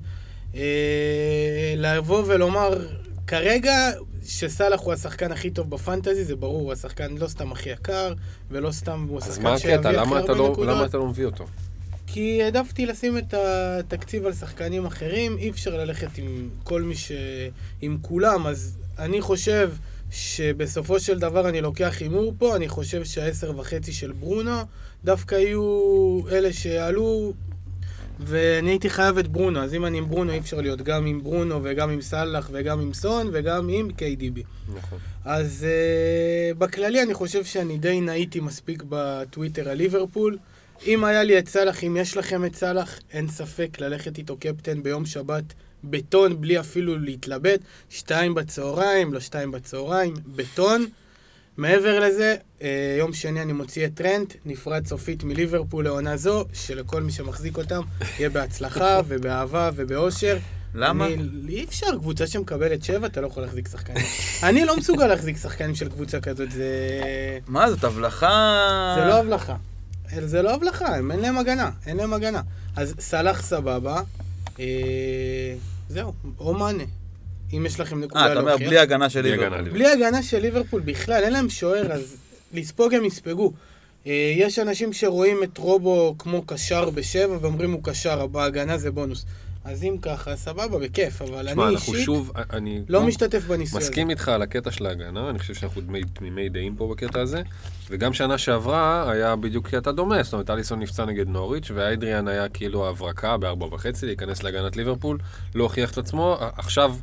אה, 0.59 1.75
לבוא 1.77 2.23
ולומר, 2.27 2.87
כרגע, 3.27 3.91
שסאלח 4.27 4.81
הוא 4.81 4.93
השחקן 4.93 5.33
הכי 5.33 5.51
טוב 5.51 5.71
בפנטזי, 5.71 6.25
זה 6.25 6.37
ברור, 6.37 6.61
הוא 6.61 6.73
השחקן 6.73 7.17
לא 7.17 7.27
סתם 7.29 7.53
הכי 7.53 7.71
יקר, 7.71 8.13
ולא 8.51 8.71
סתם 8.71 9.07
הוא 9.09 9.19
אז 9.19 9.29
השחקן 9.29 9.43
מה 9.43 9.59
שיביא 9.59 9.75
הקטע? 9.75 9.89
הכי 9.89 9.99
הרבה 9.99 10.21
לא- 10.21 10.51
נקודות. 10.51 10.67
למה 10.67 10.85
אתה 10.85 10.97
לא 10.97 11.07
מביא 11.07 11.25
אותו? 11.25 11.45
כי 12.07 12.43
העדפתי 12.43 12.87
לשים 12.87 13.19
את 13.19 13.35
התקציב 13.35 14.27
על 14.27 14.33
שחקנים 14.33 14.87
אחרים, 14.87 15.39
אי 15.39 15.51
אפשר 15.51 15.77
ללכת 15.77 16.19
עם 16.19 16.49
כל 16.65 16.83
מי 16.83 16.97
ש... 16.97 17.13
עם 17.81 17.99
כולם, 18.03 18.47
אז 18.47 18.77
אני 18.99 19.21
חושב 19.21 19.73
שבסופו 20.11 21.01
של 21.01 21.19
דבר 21.19 21.49
אני 21.49 21.61
לוקח 21.61 21.97
הימור 22.01 22.35
פה, 22.39 22.57
אני 22.57 22.69
חושב 22.69 23.05
שהעשר 23.05 23.59
וחצי 23.59 23.93
של 23.93 24.13
ברונו 24.13 24.61
דווקא 25.05 25.35
יהיו 25.35 26.21
אלה 26.31 26.53
שיעלו, 26.53 27.33
ואני 28.21 28.71
הייתי 28.71 28.91
חייב 28.91 29.19
את 29.19 29.29
ברונו, 29.29 29.61
אז 29.61 29.75
אם 29.75 29.85
אני 29.87 29.99
עם 29.99 30.09
ברונו 30.09 30.33
אי 30.33 30.39
אפשר 30.39 30.61
להיות 30.61 30.83
גם 30.83 31.07
עם 31.07 31.23
ברונו 31.23 31.61
וגם 31.62 31.91
עם 31.91 32.01
סאלח 32.01 32.51
וגם 32.53 32.81
עם 32.81 32.95
סון 32.95 33.31
וגם 33.33 33.69
עם 33.69 33.89
KDB. 33.89 34.41
נכון. 34.77 34.99
אז 35.25 35.66
uh, 35.66 36.59
בכללי 36.59 37.03
אני 37.03 37.14
חושב 37.14 37.45
שאני 37.45 37.79
די 37.79 38.01
נהיתי 38.01 38.41
מספיק 38.41 38.83
בטוויטר 38.89 39.69
על 39.69 39.77
ליברפול. 39.77 40.39
אם 40.87 41.05
היה 41.05 41.23
לי 41.23 41.39
את 41.39 41.49
סאלח, 41.49 41.85
אם 41.85 41.97
יש 42.01 42.16
לכם 42.16 42.45
את 42.45 42.55
סאלח, 42.55 42.99
אין 43.12 43.29
ספק 43.29 43.81
ללכת 43.81 44.19
איתו 44.19 44.37
קפטן 44.37 44.83
ביום 44.83 45.07
שבת 45.07 45.45
בטון, 45.85 46.41
בלי 46.41 46.61
אפילו 46.61 46.99
להתלבט. 46.99 47.61
שתיים 47.91 48.35
בצהריים, 48.35 49.14
לא 49.14 49.21
שתיים 49.21 49.51
בצהריים, 49.51 50.14
בטון. 50.27 50.87
מעבר 51.59 52.01
לזה, 52.01 52.37
אה, 52.63 52.97
יום 52.99 53.13
שני 53.13 53.43
אני 53.43 53.53
מוציא 53.53 53.87
את 53.87 53.91
טרנט, 53.95 54.35
נפרד 54.47 54.87
סופית 54.87 55.25
מליברפול 55.25 55.85
לעונה 55.85 56.17
זו, 56.17 56.45
שלכל 56.53 57.03
מי 57.03 57.13
שמחזיק 57.13 57.57
אותם 57.57 57.81
יהיה 58.19 58.31
בהצלחה 58.31 59.01
ובאהבה 59.09 59.71
ובאושר. 59.75 60.39
למה? 60.75 61.07
אני, 61.07 61.23
אי 61.49 61.65
אפשר, 61.65 61.87
קבוצה 61.99 62.27
שמקבלת 62.27 62.85
שבע, 62.85 63.07
אתה 63.07 63.21
לא 63.21 63.27
יכול 63.27 63.43
להחזיק 63.43 63.69
שחקנים. 63.69 64.05
אני 64.43 64.65
לא 64.65 64.77
מסוגל 64.77 65.07
להחזיק 65.07 65.37
שחקנים 65.37 65.75
של 65.75 65.89
קבוצה 65.89 66.21
כזאת, 66.21 66.51
זה... 66.51 67.01
מה, 67.47 67.71
זאת 67.71 67.85
הבלחה... 67.85 68.95
זה 68.99 69.05
לא 69.05 69.21
הבלחה. 69.21 69.57
זה 70.21 70.43
לא 70.43 70.55
הבלחה, 70.55 70.97
הם 70.97 71.11
אין 71.11 71.21
להם 71.21 71.39
הגנה, 71.39 71.71
אין 71.87 71.97
להם 71.97 72.13
הגנה. 72.13 72.41
אז 72.77 72.95
סאלח 72.99 73.43
סבבה, 73.43 74.01
אה, 74.61 74.65
זהו, 75.89 76.13
או 76.39 76.55
מאנה. 76.55 76.85
אם 77.53 77.66
יש 77.66 77.80
לכם 77.80 78.01
נקודה 78.01 78.20
אה, 78.20 78.32
אתה 78.32 78.40
אומר 78.40 78.51
להוכיח. 78.51 78.68
בלי 78.68 78.78
הגנה 78.78 79.11
של 79.11 79.22
בלי 79.22 79.32
הגנה, 79.32 79.57
ליברפול. 79.57 79.72
בלי 79.72 79.86
הגנה 79.92 80.22
של 80.22 80.38
ליברפול 80.38 80.80
בכלל, 80.80 81.24
אין 81.24 81.32
להם 81.32 81.49
שוער, 81.49 81.92
אז 81.92 82.16
לספוג 82.55 82.94
הם 82.94 83.05
יספגו. 83.05 83.53
אה, 84.07 84.32
יש 84.36 84.59
אנשים 84.59 84.92
שרואים 84.92 85.42
את 85.42 85.59
רובו 85.59 86.14
כמו 86.18 86.42
קשר 86.42 86.90
בשבע 86.90 87.38
ואומרים 87.40 87.72
הוא 87.72 87.80
קשר, 87.84 88.26
בהגנה 88.26 88.78
זה 88.78 88.90
בונוס. 88.90 89.24
אז 89.64 89.84
אם 89.84 89.96
ככה, 90.03 90.36
סבבה, 90.36 90.78
בכיף, 90.78 91.22
אבל 91.22 91.49
תשמע, 91.49 91.66
אני 91.68 91.74
אישית 91.76 91.94
שוב, 92.05 92.32
אני 92.53 92.82
לא 92.88 93.03
משתתף 93.03 93.42
בניסוי 93.44 93.78
הזה. 93.80 93.90
מסכים 93.90 94.11
איתך 94.11 94.28
על 94.28 94.42
הקטע 94.42 94.70
של 94.70 94.86
ההגנה, 94.86 95.30
אני 95.30 95.38
חושב 95.38 95.55
שאנחנו 95.55 95.80
תמימי- 95.82 96.05
תמימי 96.12 96.49
דעים 96.49 96.76
פה 96.76 96.88
בקטע 96.94 97.20
הזה. 97.20 97.42
וגם 97.90 98.12
שנה 98.12 98.38
שעברה 98.38 99.11
היה 99.12 99.36
בדיוק 99.36 99.68
קטע 99.68 99.90
דומה, 99.92 100.22
זאת 100.22 100.32
אומרת, 100.32 100.51
אליסון 100.51 100.80
נפצע 100.80 101.05
נגד 101.05 101.28
נוריץ', 101.28 101.70
ואדריאן 101.74 102.29
היה 102.28 102.49
כאילו 102.49 102.86
ההברקה 102.86 103.36
בארבע 103.36 103.66
וחצי, 103.66 104.07
להיכנס 104.07 104.42
להגנת 104.42 104.76
ליברפול, 104.76 105.18
לא 105.55 105.62
הוכיח 105.64 105.90
את 105.92 105.99
עצמו. 105.99 106.36
עכשיו 106.57 106.94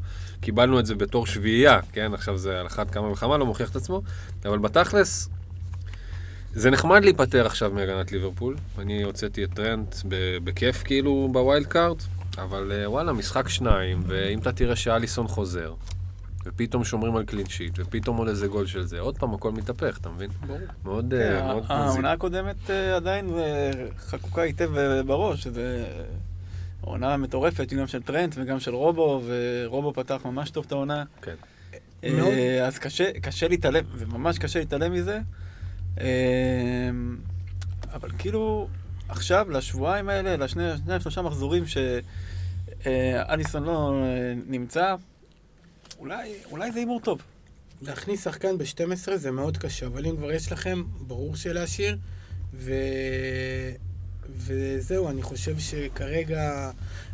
קיבלנו 0.41 0.79
את 0.79 0.85
זה 0.85 0.95
בתור 0.95 1.27
שביעייה, 1.27 1.79
כן? 1.93 2.13
עכשיו 2.13 2.37
זה 2.37 2.59
על 2.59 2.67
אחת 2.67 2.91
כמה 2.91 3.11
וכמה, 3.11 3.37
לא 3.37 3.45
מוכיח 3.45 3.69
את 3.69 3.75
עצמו. 3.75 4.01
אבל 4.45 4.57
בתכלס, 4.57 5.29
זה 6.53 6.71
נחמד 6.71 7.03
להיפטר 7.03 7.45
עכשיו 7.45 7.71
מהגנת 7.71 8.11
ליברפול. 8.11 8.55
אני 8.79 9.03
הוצאתי 9.03 9.43
את 9.43 9.49
טרנט 9.53 9.95
ב- 10.07 10.37
בכיף 10.43 10.83
כאילו 10.83 11.29
ב 11.31 11.38
wild 11.38 11.65
card, 11.67 12.03
אבל 12.37 12.71
אה, 12.71 12.89
וואלה, 12.89 13.13
משחק 13.13 13.49
שניים, 13.49 14.03
ואם 14.07 14.39
אתה 14.39 14.51
תראה 14.51 14.75
שאליסון 14.75 15.27
חוזר, 15.27 15.73
ופתאום 16.45 16.83
שומרים 16.83 17.15
על 17.15 17.23
קלין 17.23 17.45
שיט, 17.49 17.73
ופתאום 17.79 18.17
עוד 18.17 18.27
איזה 18.27 18.47
גול 18.47 18.65
של 18.65 18.85
זה, 18.85 18.99
עוד 18.99 19.17
פעם 19.17 19.33
הכל 19.33 19.51
מתהפך, 19.51 19.97
אתה 20.01 20.09
מבין? 20.09 20.29
ברור. 20.47 20.59
מאוד, 20.83 21.05
כן, 21.17 21.45
אה, 21.47 21.55
מזיק. 21.55 21.71
העונה 21.71 22.11
הקודמת 22.11 22.69
אה, 22.69 22.95
עדיין 22.95 23.29
חקוקה 23.99 24.41
היטב 24.41 24.69
בראש, 25.05 25.43
שזה 25.43 25.85
עונה 26.85 27.17
מטורפת, 27.17 27.73
גם 27.73 27.87
של 27.87 28.01
טרנט 28.01 28.35
וגם 28.37 28.59
של 28.59 28.75
רובו, 28.75 29.21
ורובו 29.25 29.93
פתח 29.93 30.21
ממש 30.25 30.49
טוב 30.49 30.65
את 30.67 30.71
העונה. 30.71 31.03
כן. 31.21 31.35
אה. 32.03 32.67
אז 32.67 32.77
קשה, 32.79 33.11
קשה 33.19 33.47
להתעלם, 33.47 33.83
וממש 33.97 34.39
קשה 34.39 34.59
להתעלם 34.59 34.93
מזה. 34.93 35.19
אה, 35.99 36.05
אבל 37.93 38.09
כאילו, 38.17 38.67
עכשיו, 39.09 39.49
לשבועיים 39.49 40.09
האלה, 40.09 40.37
לשני 40.37 40.63
שלושה 40.99 41.21
מחזורים 41.21 41.63
שאליסון 42.83 43.63
לא 43.63 44.01
אה, 44.03 44.33
נמצא, 44.47 44.95
אולי, 45.99 46.33
אולי 46.51 46.71
זה 46.71 46.79
הימור 46.79 46.99
טוב. 46.99 47.21
להכניס 47.81 48.23
שחקן 48.23 48.57
ב-12 48.57 49.15
זה 49.15 49.31
מאוד 49.31 49.57
קשה, 49.57 49.85
אבל 49.85 50.05
אם 50.05 50.17
כבר 50.17 50.31
יש 50.31 50.51
לכם, 50.51 50.83
ברור 51.07 51.35
שלהשאיר. 51.35 51.97
ו... 52.53 52.71
וזהו, 54.37 55.09
אני 55.09 55.21
חושב 55.21 55.59
שכרגע... 55.59 56.71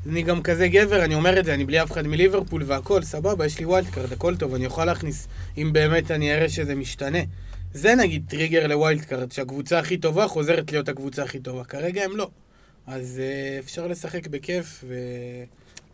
אני 0.10 0.22
גם 0.22 0.42
כזה 0.42 0.68
גבר, 0.68 1.04
אני 1.06 1.16
אומר 1.16 1.40
את 1.40 1.46
זה, 1.46 1.54
אני 1.54 1.66
בלי 1.66 1.84
אף 1.84 1.92
אחד 1.92 2.08
מליברפול 2.08 2.64
והכל, 2.66 3.04
סבבה, 3.04 3.46
יש 3.46 3.60
לי 3.60 3.66
wild 3.66 3.90
card, 3.90 4.12
הכל 4.12 4.36
טוב, 4.36 4.54
אני 4.54 4.66
יכול 4.66 4.86
להכניס, 4.86 5.28
אם 5.58 5.70
באמת 5.74 6.12
אני 6.12 6.34
אראה 6.34 6.50
שזה 6.50 6.76
משתנה. 6.76 7.20
זה 7.74 7.96
נגיד 7.96 8.24
טריגר 8.30 8.68
ל 8.68 8.75
wild 8.75 9.02
card, 9.02 9.32
שהקבוצה 9.32 9.80
הכי 9.80 9.98
טובה 9.98 10.28
חוזרת 10.28 10.72
להיות 10.72 10.90
הקבוצה 10.90 11.24
הכי 11.24 11.40
טובה. 11.40 11.64
כרגע 11.64 12.04
הם 12.04 12.18
לא. 12.18 12.30
אז 12.88 13.22
אה, 13.22 13.64
אפשר 13.64 13.88
לשחק 13.88 14.28
בכיף 14.28 14.84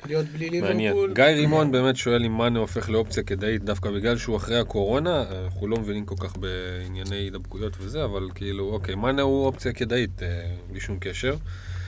ולהיות 0.06 0.26
בלי 0.26 0.62
מעניין. 0.62 0.80
ליברפול. 0.80 1.14
גיא 1.14 1.24
רימון 1.24 1.72
באמת 1.72 1.96
שואל 1.96 2.26
אם 2.26 2.38
מאנה 2.38 2.60
הופך 2.60 2.90
לאופציה 2.90 3.24
כדאית 3.24 3.64
דווקא 3.64 3.92
בגלל 3.92 4.18
שהוא 4.18 4.38
אחרי 4.38 4.60
הקורונה, 4.60 5.24
אנחנו 5.44 5.68
לא 5.68 5.78
מבינים 5.78 6.06
כל 6.06 6.16
כך 6.20 6.38
בענייני 6.38 7.16
הידבקויות 7.16 7.78
וזה, 7.80 8.06
אבל 8.06 8.30
כאילו, 8.36 8.70
אוקיי, 8.70 8.96
מאנה 8.96 9.22
הוא 9.22 9.46
אופציה 9.46 9.74
כדאית, 9.74 10.24
אה, 10.24 10.28
בלי 10.72 10.80
שום 10.80 10.98
קשר. 11.00 11.36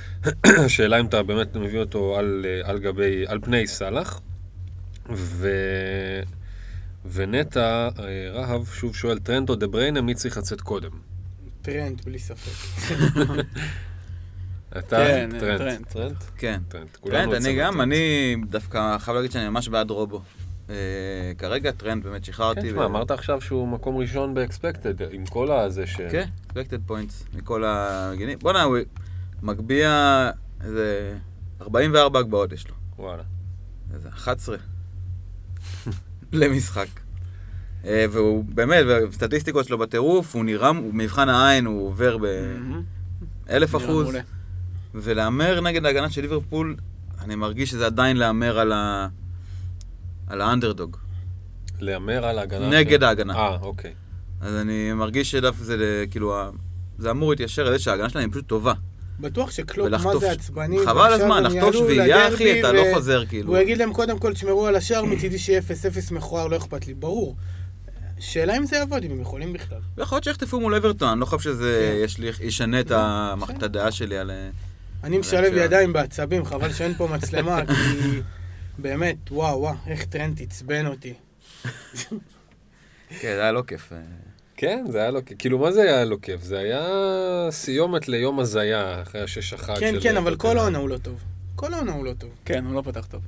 השאלה 0.66 1.00
אם 1.00 1.06
אתה 1.06 1.24
באמת 1.24 1.56
מביא 1.56 1.80
אותו 1.80 2.18
על, 2.18 2.46
אה, 2.48 2.70
על 2.70 2.80
גבי, 2.80 3.24
על 3.28 3.40
פני 3.42 3.68
סאלח. 3.68 4.22
ו... 5.16 5.50
ונטע 7.12 7.90
אה, 8.00 8.32
רהב 8.32 8.66
שוב 8.66 8.96
שואל, 8.96 9.20
טרנד 9.20 9.50
או 9.50 9.56
דה 9.56 9.68
בריינה, 9.68 10.02
מי 10.02 10.14
צריך 10.14 10.38
לצאת 10.38 10.62
קודם? 10.62 10.92
טרנד, 11.62 12.02
בלי 12.06 12.20
ספק. 12.20 12.52
אתה? 14.78 14.98
כן, 14.98 15.30
טרנד. 15.40 15.58
טרנד. 15.58 15.86
טרנד? 15.86 16.16
כן. 16.38 16.62
כולנו 17.00 17.32
טרנד, 17.32 17.46
אני 17.46 17.56
גם, 17.56 17.74
טרנד. 17.74 17.82
אני 17.82 18.36
דווקא 18.50 18.98
חייב 18.98 19.16
להגיד 19.18 19.32
שאני 19.32 19.50
ממש 19.50 19.68
בעד 19.70 19.90
רובו. 19.92 20.22
אה, 20.70 20.76
כרגע 21.38 21.72
טרנד 21.72 22.04
באמת 22.04 22.26
שחררתי. 22.26 22.62
כן, 22.62 22.68
ו- 22.68 22.70
תשמע, 22.70 22.86
אמרת 22.86 23.12
עכשיו 23.12 23.42
שהוא 23.42 23.68
מקום 23.68 23.98
ראשון 23.98 24.34
ב 24.34 24.42
expected, 24.42 25.14
עם 25.14 25.26
כל 25.26 25.52
הזה 25.52 25.88
ש... 25.88 25.96
כן, 25.96 26.26
expected 26.50 26.92
points 26.92 27.38
מכל 27.38 27.64
המגינים. 27.66 28.40
בואנה, 28.40 28.64
הוא 28.64 28.78
מגביה 29.42 30.32
איזה 30.64 31.18
44 31.62 32.20
הגבהות 32.20 32.52
יש 32.52 32.68
לו. 32.68 32.76
וואלה. 32.98 33.24
איזה 33.94 34.10
11 34.10 34.58
למשחק. 36.32 36.88
אה, 37.86 38.06
והוא 38.12 38.44
באמת, 38.44 38.86
והסטטיסטיקות 38.88 39.66
שלו 39.66 39.78
בטירוף, 39.78 40.36
הוא 40.36 40.46
נראה, 40.46 40.68
הוא 40.68 40.94
מבחן 40.94 41.30
העין, 41.30 41.66
הוא 41.66 41.88
עובר 41.88 42.18
באלף 42.18 43.76
נראה 43.76 43.86
אחוז. 43.86 44.04
מעולה. 44.04 44.22
ולהמר 44.96 45.62
נגד 45.62 45.86
ההגנה 45.86 46.10
של 46.10 46.22
ליברפול, 46.22 46.76
אני 47.22 47.36
מרגיש 47.36 47.70
שזה 47.70 47.86
עדיין 47.86 48.18
להמר 48.18 48.60
על 48.60 48.72
ה... 48.72 49.08
על 50.28 50.42
האנדרדוג. 50.42 50.98
להמר 51.80 52.26
על 52.26 52.40
ההגנה. 52.40 52.70
נגד 52.70 53.00
של- 53.00 53.04
ההגנה. 53.06 53.34
אה, 53.36 53.58
אוקיי. 53.62 53.94
אז 54.42 54.56
אני 54.56 54.94
מרגיש 54.94 55.32
שדווקא 55.32 55.64
זה 55.64 56.06
כאילו, 56.12 56.36
זה 56.98 57.12
אמור 57.12 57.30
להתיישר 57.30 57.68
על 57.68 57.74
זה 57.74 57.80
שההגנה 57.80 58.10
שלהם 58.10 58.24
היא 58.26 58.32
פשוט 58.32 58.48
טובה. 58.48 58.74
בטוח 59.20 59.52
שקלופ, 59.52 59.88
ולחטוף- 59.88 60.14
מה 60.14 60.20
זה 60.20 60.32
עצבני. 60.32 60.78
חבל 60.86 61.14
הזמן, 61.14 61.44
לחטוף 61.44 61.76
שביעייה, 61.76 62.28
אחי, 62.28 62.60
אתה 62.60 62.72
לא 62.72 62.82
חוזר, 62.94 63.26
כאילו. 63.26 63.50
הוא 63.50 63.58
יגיד 63.58 63.78
להם, 63.78 63.94
קודם 63.94 64.20
כל, 64.20 64.34
תשמרו 64.34 64.66
על 64.68 64.76
השער, 64.76 65.06
מצידי 65.06 65.40
שיהיה 65.40 65.62
0-0 65.62 65.64
מכוער, 66.14 66.48
לא 66.48 66.58
אכפת 66.58 66.88
לי. 66.88 66.94
ברור. 66.94 67.36
שאלה 68.20 68.58
אם 68.58 68.66
זה 68.66 68.76
יעבוד, 68.76 69.04
אם 69.04 69.12
הם 69.12 69.22
יכולים 69.22 69.54
בכלל. 69.54 69.78
יכול 69.98 70.16
להיות 70.16 70.24
שיחטפו 70.24 70.60
מול 70.60 70.76
אברטון, 70.76 71.10
אני 71.10 71.20
לא 71.20 71.26
חושב 71.26 71.40
שזה 71.50 72.06
כן. 72.18 72.24
ישנה 72.48 72.78
המח- 72.90 73.50
את 73.52 73.64
הדעה 73.64 73.92
שלי 73.92 74.18
על... 74.18 74.32
אה, 75.04 75.08
אני 75.08 75.18
משלב. 75.18 75.54
ידיים 75.58 75.94
בעצבים, 75.94 76.46
חבל 76.46 76.74
שאין 76.74 76.94
פה 76.94 77.08
מצלמה, 77.08 77.66
כי 77.68 78.22
באמת, 78.78 79.18
וואו, 79.32 79.60
וואו, 79.60 79.76
איך 79.88 80.06
טרנט 80.06 80.42
עצבן 80.42 80.86
אותי. 80.86 81.14
כן, 83.20 83.36
זה 83.36 83.42
היה 83.42 83.52
לא 83.52 83.64
כיף. 83.68 83.94
אה. 83.94 83.98
כן, 84.56 84.86
זה 84.90 85.02
היה 85.02 85.12
לו, 85.12 85.20
כאילו, 85.40 85.60
מה 85.60 85.72
זה 85.72 85.82
היה 85.82 86.06
לו 86.06 86.22
כיף? 86.22 86.44
זה 86.44 86.60
היה 86.60 86.88
סיומת 87.52 88.08
ליום 88.08 88.40
הזיה, 88.40 89.02
אחרי 89.02 89.22
השש 89.22 89.54
אחת 89.54 89.78
כן, 89.80 89.94
של... 89.94 90.04
כן, 90.04 90.18
אבל 90.18 90.36
כל. 90.36 90.58
העונה 90.58 90.78
הוא 90.78 90.90
לא 90.90 90.98
טוב. 90.98 91.24
כל 91.56 91.74
העונה 91.74 91.92
הוא 91.92 92.06
לא 92.06 92.14
טוב. 92.14 92.30
כן, 92.46 92.66
הוא 92.66 92.74
לא 92.74 92.82
פתח 92.82 93.06
טוב. 93.06 93.22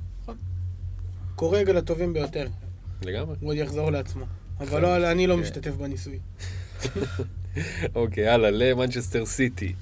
קורא 1.36 1.58
רגע 1.58 1.72
לטובים 1.72 2.12
ביותר. 2.12 2.48
לגמרי. 3.02 3.36
הוא 3.40 3.50
עוד 3.50 3.56
יחזור 3.56 3.90
לעצמו. 3.90 4.24
אבל 4.60 4.82
לא, 4.82 5.10
אני 5.10 5.26
לא 5.26 5.34
כן. 5.34 5.40
משתתף 5.40 5.70
בניסוי. 5.70 6.18
אוקיי, 7.94 8.28
הלאה, 8.28 8.50
למנצ'סטר 8.50 9.26
סיטי. 9.26 9.74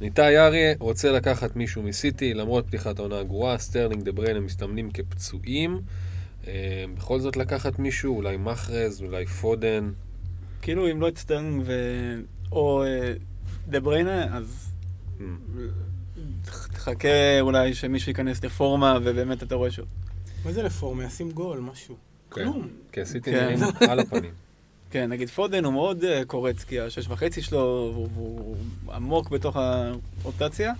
ניתאי 0.00 0.38
אריה 0.38 0.74
רוצה 0.78 1.12
לקחת 1.12 1.56
מישהו 1.56 1.82
מסיטי, 1.82 2.34
למרות 2.34 2.66
פתיחת 2.66 2.98
העונה 2.98 3.18
הגרועה, 3.18 3.58
סטרלינג 3.58 4.02
דה 4.02 4.12
בריינה 4.12 4.40
מסתמנים 4.40 4.90
כפצועים. 4.90 5.80
אמ, 6.46 6.50
בכל 6.96 7.20
זאת 7.20 7.36
לקחת 7.36 7.78
מישהו, 7.78 8.16
אולי 8.16 8.36
מחרז, 8.36 9.02
אולי 9.02 9.26
פודן. 9.26 9.90
כאילו, 10.62 10.90
אם 10.90 11.00
לא 11.00 11.08
את 11.08 11.18
סטרלינג 11.18 11.62
ו... 11.66 11.72
או 12.52 12.84
אה, 12.84 13.12
דה 13.68 13.80
בריינה, 13.80 14.36
אז 14.36 14.72
אמ, 15.20 15.36
תחכה 16.72 17.40
אולי 17.40 17.74
שמישהו 17.74 18.10
ייכנס 18.10 18.44
לפורמה, 18.44 18.98
ובאמת 19.04 19.42
אתה 19.42 19.54
רואה 19.54 19.70
שהוא... 19.70 19.86
מה 20.44 20.52
זה 20.52 20.62
לפורמה? 20.62 21.04
ישים 21.04 21.30
גול, 21.30 21.60
משהו. 21.60 21.96
כן. 22.30 22.42
כלום. 22.42 22.68
כן, 22.92 23.04
סיטי 23.04 23.30
כן. 23.30 23.44
נראים 23.44 23.58
על 23.90 24.00
הפנים. 24.00 24.45
כן, 24.96 25.10
נגיד 25.10 25.30
פודן 25.30 25.64
הוא 25.64 25.72
מאוד 25.72 26.04
אה, 26.04 26.24
קורץ, 26.26 26.64
כי 26.64 26.80
השש 26.80 27.08
וחצי 27.08 27.42
שלו 27.42 27.92
הוא, 27.94 28.08
הוא 28.14 28.56
עמוק 28.92 29.30
בתוך 29.30 29.56
הרוטציה, 30.22 30.72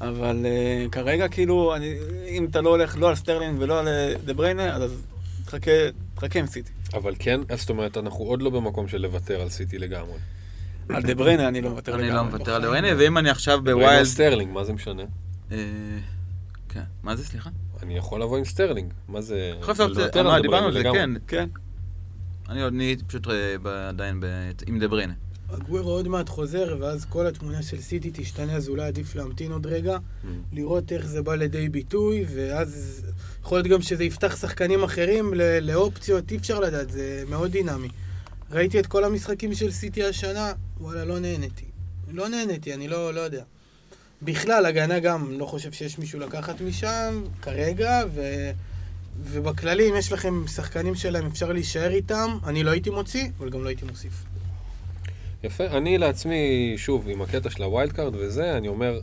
אבל 0.00 0.46
אה, 0.46 0.90
כרגע 0.90 1.28
כאילו, 1.28 1.74
אני, 1.76 1.94
אם 2.28 2.44
אתה 2.44 2.60
לא 2.60 2.70
הולך 2.70 2.96
לא 2.98 3.08
על 3.08 3.14
סטרלינג 3.14 3.56
ולא 3.60 3.80
על 3.80 3.88
אה, 3.88 4.14
דה 4.24 4.34
בריינה, 4.34 4.76
אז 4.76 5.02
תחכה, 5.44 5.70
תחכה 6.14 6.38
עם 6.38 6.46
סיטי. 6.46 6.72
אבל 6.94 7.14
כן, 7.18 7.40
זאת 7.56 7.70
אומרת, 7.70 7.96
אנחנו 7.96 8.24
עוד 8.24 8.42
לא 8.42 8.50
במקום 8.50 8.88
של 8.88 8.98
לוותר 8.98 9.40
על 9.40 9.48
סיטי 9.48 9.78
לגמרי. 9.78 10.18
על 10.88 11.02
דה 11.02 11.14
בריינה 11.14 11.48
אני 11.48 11.60
לא 11.60 11.70
מוותר 11.70 11.94
אני 11.94 12.02
לגמרי. 12.02 12.16
לא 12.16 12.24
מוותר 12.24 12.54
על 12.54 12.62
דבריינה, 12.62 12.88
ואם 12.98 13.18
אני 13.18 13.30
עכשיו 13.30 13.58
ב 13.58 13.61
wild... 13.61 13.78
ב 13.78 13.81
wild... 13.81 14.04
סטרלינג, 14.04 14.52
מה 14.52 14.64
זה 14.64 14.72
משנה? 14.72 15.02
אה, 15.52 15.56
כן, 16.68 16.82
מה 17.02 17.16
זה, 17.16 17.24
סליחה? 17.24 17.50
אני 17.82 17.96
יכול 17.96 18.22
לבוא 18.22 18.38
עם 18.38 18.44
סטרלינג, 18.44 18.92
מה 19.08 19.20
זה... 19.20 19.52
אני 19.80 19.94
דה 19.94 20.40
דיברנו 20.40 20.66
על 20.66 20.72
בריינה 20.72 20.72
זה. 20.72 20.82
כן. 20.82 21.10
כן. 21.26 21.61
אני 22.48 22.62
עוד 22.62 22.72
אני 22.74 22.96
פשוט 23.06 23.28
אה, 23.28 23.32
ב- 23.62 23.66
עדיין 23.66 24.20
ב- 24.20 24.26
עם 24.66 24.78
דה 24.78 24.88
בריינה. 24.88 25.12
אגוורו 25.54 25.90
עוד 25.90 26.08
מעט 26.08 26.28
חוזר, 26.28 26.76
ואז 26.80 27.04
כל 27.04 27.26
התמונה 27.26 27.62
של 27.62 27.80
סיטי 27.80 28.10
תשתנה, 28.14 28.52
אז 28.56 28.68
אולי 28.68 28.82
עדיף 28.86 29.14
להמתין 29.14 29.52
עוד 29.52 29.66
רגע, 29.66 29.98
לראות 30.52 30.92
איך 30.92 31.06
זה 31.06 31.22
בא 31.22 31.34
לידי 31.34 31.68
ביטוי, 31.68 32.24
ואז 32.34 33.02
יכול 33.42 33.58
להיות 33.58 33.66
גם 33.68 33.82
שזה 33.82 34.04
יפתח 34.04 34.36
שחקנים 34.40 34.82
אחרים 34.82 35.34
ל- 35.34 35.58
לאופציות, 35.72 36.30
אי 36.30 36.36
אפשר 36.36 36.60
לדעת, 36.60 36.90
זה 36.90 37.24
מאוד 37.28 37.50
דינמי. 37.50 37.88
ראיתי 38.50 38.80
את 38.80 38.86
כל 38.86 39.04
המשחקים 39.04 39.54
של 39.54 39.70
סיטי 39.70 40.04
השנה, 40.04 40.52
וואלה, 40.80 41.04
לא 41.04 41.18
נהניתי. 41.18 41.64
לא 42.12 42.28
נהניתי, 42.28 42.74
אני 42.74 42.88
לא, 42.88 43.14
לא 43.14 43.20
יודע. 43.20 43.42
בכלל, 44.22 44.66
הגנה 44.66 44.98
גם, 45.00 45.38
לא 45.38 45.46
חושב 45.46 45.72
שיש 45.72 45.98
מישהו 45.98 46.20
לקחת 46.20 46.60
משם, 46.60 47.22
כרגע, 47.42 48.00
ו... 48.14 48.20
ובכללי, 49.20 49.90
אם 49.90 49.96
יש 49.96 50.12
לכם 50.12 50.46
שחקנים 50.46 50.94
שלהם, 50.94 51.26
אפשר 51.26 51.52
להישאר 51.52 51.90
איתם, 51.90 52.38
אני 52.46 52.62
לא 52.62 52.70
הייתי 52.70 52.90
מוציא, 52.90 53.28
אבל 53.38 53.50
גם 53.50 53.64
לא 53.64 53.68
הייתי 53.68 53.84
מוסיף. 53.84 54.24
יפה. 55.44 55.66
אני 55.66 55.98
לעצמי, 55.98 56.74
שוב, 56.76 57.08
עם 57.08 57.22
הקטע 57.22 57.50
של 57.50 57.62
ה 57.62 57.68
wild 57.68 57.92
card 57.92 58.14
וזה, 58.16 58.56
אני 58.56 58.68
אומר, 58.68 59.00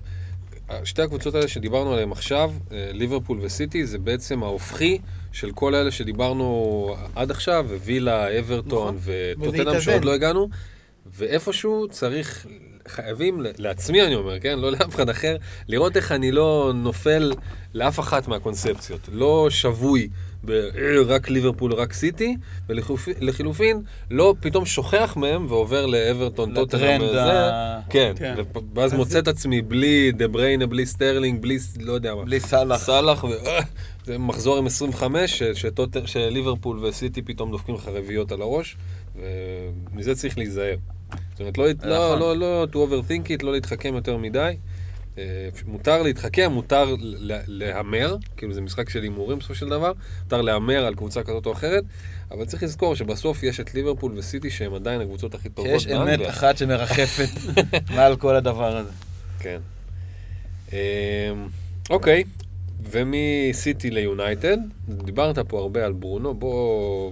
שתי 0.84 1.02
הקבוצות 1.02 1.36
האלה 1.36 1.48
שדיברנו 1.48 1.94
עליהן 1.94 2.12
עכשיו, 2.12 2.52
אה, 2.72 2.90
ליברפול 2.92 3.40
וסיטי, 3.42 3.86
זה 3.86 3.98
בעצם 3.98 4.44
ההופכי 4.44 5.00
של 5.32 5.52
כל 5.52 5.76
אלה 5.76 5.92
שדיברנו 5.92 6.96
עד 7.16 7.32
עכשיו, 7.32 7.66
ווילה, 7.70 8.40
אברטון 8.40 8.96
נכון. 8.96 9.14
וטוטנאם. 9.42 9.82
שעוד 9.82 10.06
לא 10.06 10.14
הגענו, 10.14 10.50
ואיפשהו 11.06 11.88
צריך, 11.92 12.48
חייבים, 12.90 13.42
לעצמי 13.58 14.02
אני 14.06 14.16
אומר, 14.16 14.40
כן? 14.40 14.60
לא 14.60 14.72
לאף 14.72 14.96
אחד 14.96 15.10
אחר, 15.10 15.36
לראות 15.68 15.98
איך 15.98 16.12
אני 16.12 16.32
לא 16.32 16.72
נופל 16.76 17.32
לאף 17.74 18.00
אחת 18.00 18.28
מהקונספציות. 18.28 19.10
לא 19.12 19.48
שבוי 19.50 20.10
ברק 20.44 21.30
ליברפול, 21.30 21.74
רק 21.74 21.94
סיטי, 21.94 22.36
ולחילופין, 22.70 23.82
לא 24.12 24.36
פתאום 24.40 24.66
שוכח 24.66 25.14
מהם 25.18 25.46
ועובר 25.50 25.86
לאברטון, 25.86 26.52
לטרנד 26.58 27.02
וזה. 27.04 27.24
ה- 27.24 27.80
כן, 27.90 28.14
כן. 28.16 28.36
ואז 28.76 28.92
אז 28.94 28.98
מוצא 28.98 29.12
זה- 29.12 29.20
את 29.20 29.28
עצמי 29.28 29.62
בלי 29.62 30.12
דה 30.12 30.28
בריינה, 30.28 30.68
בלי 30.68 30.86
סטרלינג, 30.86 31.42
בלי 31.42 31.58
לא 31.80 31.94
יודע 31.94 32.16
מה. 32.16 32.24
בלי 32.26 32.40
סאלח. 32.40 32.78
סאלח, 32.78 33.24
ו- 33.24 33.48
אה, 33.48 33.60
זה 34.06 34.18
מחזור 34.18 34.58
עם 34.58 34.66
25, 34.66 35.40
ש- 35.44 35.44
שטוט- 35.66 35.98
שליברפול 36.08 36.86
וסיטי 36.86 37.22
פתאום 37.22 37.52
דופקים 37.52 37.76
לך 37.76 37.88
רביעיות 37.88 38.32
על 38.32 38.42
הראש, 38.42 38.78
ומזה 39.16 40.16
צריך 40.16 40.38
להיזהר. 40.38 40.76
זאת 41.32 41.40
אומרת, 41.40 41.58
לא, 41.58 41.66
לא, 41.90 42.16
נכון. 42.16 42.20
לא, 42.20 42.38
לא 42.38 42.68
to 42.72 42.76
overthink 42.76 43.28
it, 43.28 43.46
לא 43.46 43.52
להתחכם 43.52 43.96
יותר 43.96 44.18
מדי. 44.18 44.56
אה, 45.18 45.50
מותר 45.66 46.02
להתחכם, 46.02 46.52
מותר 46.52 46.96
להמר, 47.48 48.16
כאילו 48.38 48.54
זה 48.54 48.62
משחק 48.62 48.90
של 48.90 49.04
הימורים 49.04 49.40
בסופו 49.40 49.56
של 49.56 49.70
דבר, 49.70 49.94
מותר 50.24 50.42
להמר 50.42 50.86
על 50.86 50.96
קבוצה 50.96 51.24
כזאת 51.24 51.46
או 51.46 51.52
אחרת, 51.52 51.84
אבל 52.32 52.46
צריך 52.46 52.64
לזכור 52.64 52.96
שבסוף 52.96 53.44
יש 53.44 53.60
את 53.60 53.74
ליברפול 53.74 54.12
וסיטי 54.16 54.50
שהם 54.50 54.74
עדיין 54.74 55.02
הקבוצות 55.02 55.36
הכי 55.36 55.50
טובות 55.50 55.80
שיש 55.80 55.92
אמת. 55.92 56.20
אחת 56.30 56.58
שמרחפת 56.58 57.30
מעל 57.96 58.16
כל 58.16 58.36
הדבר 58.36 58.78
הזה. 58.78 58.92
כן. 59.40 59.60
אמ, 60.72 60.78
אוקיי, 61.90 62.24
ומסיטי 62.92 63.90
ליונייטד, 63.90 64.58
דיברת 64.90 65.40
פה 65.40 65.60
הרבה 65.60 65.86
על 65.86 65.94
ברונו, 65.94 66.34
בוא, 66.34 67.12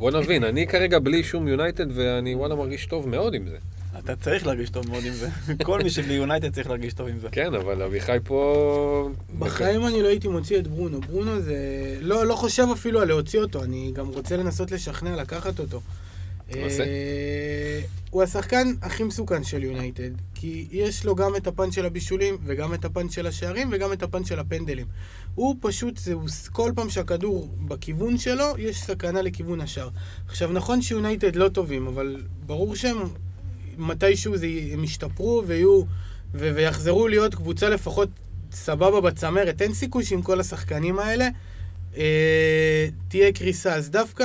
בוא 0.00 0.10
נבין, 0.10 0.44
אני 0.44 0.66
כרגע 0.66 0.98
בלי 0.98 1.22
שום 1.22 1.48
יונייטד 1.48 1.86
ואני 1.94 2.34
וואלה 2.34 2.54
מרגיש 2.54 2.86
טוב 2.86 3.08
מאוד 3.08 3.34
עם 3.34 3.48
זה. 3.48 3.56
אתה 3.98 4.16
צריך 4.16 4.46
להרגיש 4.46 4.70
טוב 4.70 4.90
מאוד 4.90 5.04
עם 5.04 5.12
זה. 5.12 5.28
כל 5.64 5.80
מי 5.82 5.90
שבלי 5.90 6.14
יונייטד 6.14 6.54
צריך 6.54 6.68
להרגיש 6.68 6.92
טוב 6.92 7.08
עם 7.08 7.18
זה. 7.18 7.28
כן, 7.32 7.54
אבל 7.54 7.82
אביחי 7.82 8.16
פה... 8.24 9.10
בחיים 9.38 9.86
אני 9.86 10.02
לא 10.02 10.08
הייתי 10.08 10.28
מוציא 10.28 10.58
את 10.58 10.66
ברונו. 10.66 11.00
ברונו 11.00 11.40
זה... 11.40 11.56
לא, 12.00 12.26
לא 12.26 12.34
חושב 12.34 12.66
אפילו 12.72 13.00
על 13.00 13.08
להוציא 13.08 13.40
אותו, 13.40 13.64
אני 13.64 13.90
גם 13.94 14.08
רוצה 14.08 14.36
לנסות 14.36 14.72
לשכנע 14.72 15.16
לקחת 15.16 15.60
אותו. 15.60 15.80
אה, 16.56 17.80
הוא 18.10 18.22
השחקן 18.22 18.72
הכי 18.82 19.04
מסוכן 19.04 19.44
של 19.44 19.64
יונייטד, 19.64 20.10
כי 20.34 20.68
יש 20.70 21.04
לו 21.04 21.14
גם 21.14 21.36
את 21.36 21.46
הפן 21.46 21.72
של 21.72 21.86
הבישולים, 21.86 22.38
וגם 22.44 22.74
את 22.74 22.84
הפן 22.84 23.10
של 23.10 23.26
השערים, 23.26 23.68
וגם 23.72 23.92
את 23.92 24.02
הפן 24.02 24.24
של 24.24 24.38
הפנדלים. 24.38 24.86
הוא 25.34 25.56
פשוט, 25.60 25.96
זה, 25.96 26.12
הוא, 26.12 26.28
כל 26.52 26.72
פעם 26.74 26.90
שהכדור 26.90 27.48
בכיוון 27.68 28.18
שלו, 28.18 28.44
יש 28.58 28.82
סכנה 28.82 29.22
לכיוון 29.22 29.60
השער. 29.60 29.88
עכשיו, 30.28 30.52
נכון 30.52 30.82
שיונייטד 30.82 31.36
לא 31.36 31.48
טובים, 31.48 31.86
אבל 31.86 32.22
ברור 32.46 32.76
שהם, 32.76 32.96
מתישהו 33.78 34.36
זה, 34.36 34.46
הם 34.72 34.84
ישתפרו 34.84 35.42
ויהיו, 35.46 35.82
ו, 36.34 36.52
ויחזרו 36.54 37.08
להיות 37.08 37.34
קבוצה 37.34 37.68
לפחות 37.68 38.08
סבבה 38.52 39.00
בצמרת. 39.00 39.62
אין 39.62 39.74
סיכוי 39.74 40.04
שעם 40.04 40.22
כל 40.22 40.40
השחקנים 40.40 40.98
האלה 40.98 41.28
אה, 41.96 42.88
תהיה 43.08 43.32
קריסה. 43.32 43.74
אז 43.74 43.90
דווקא 43.90 44.24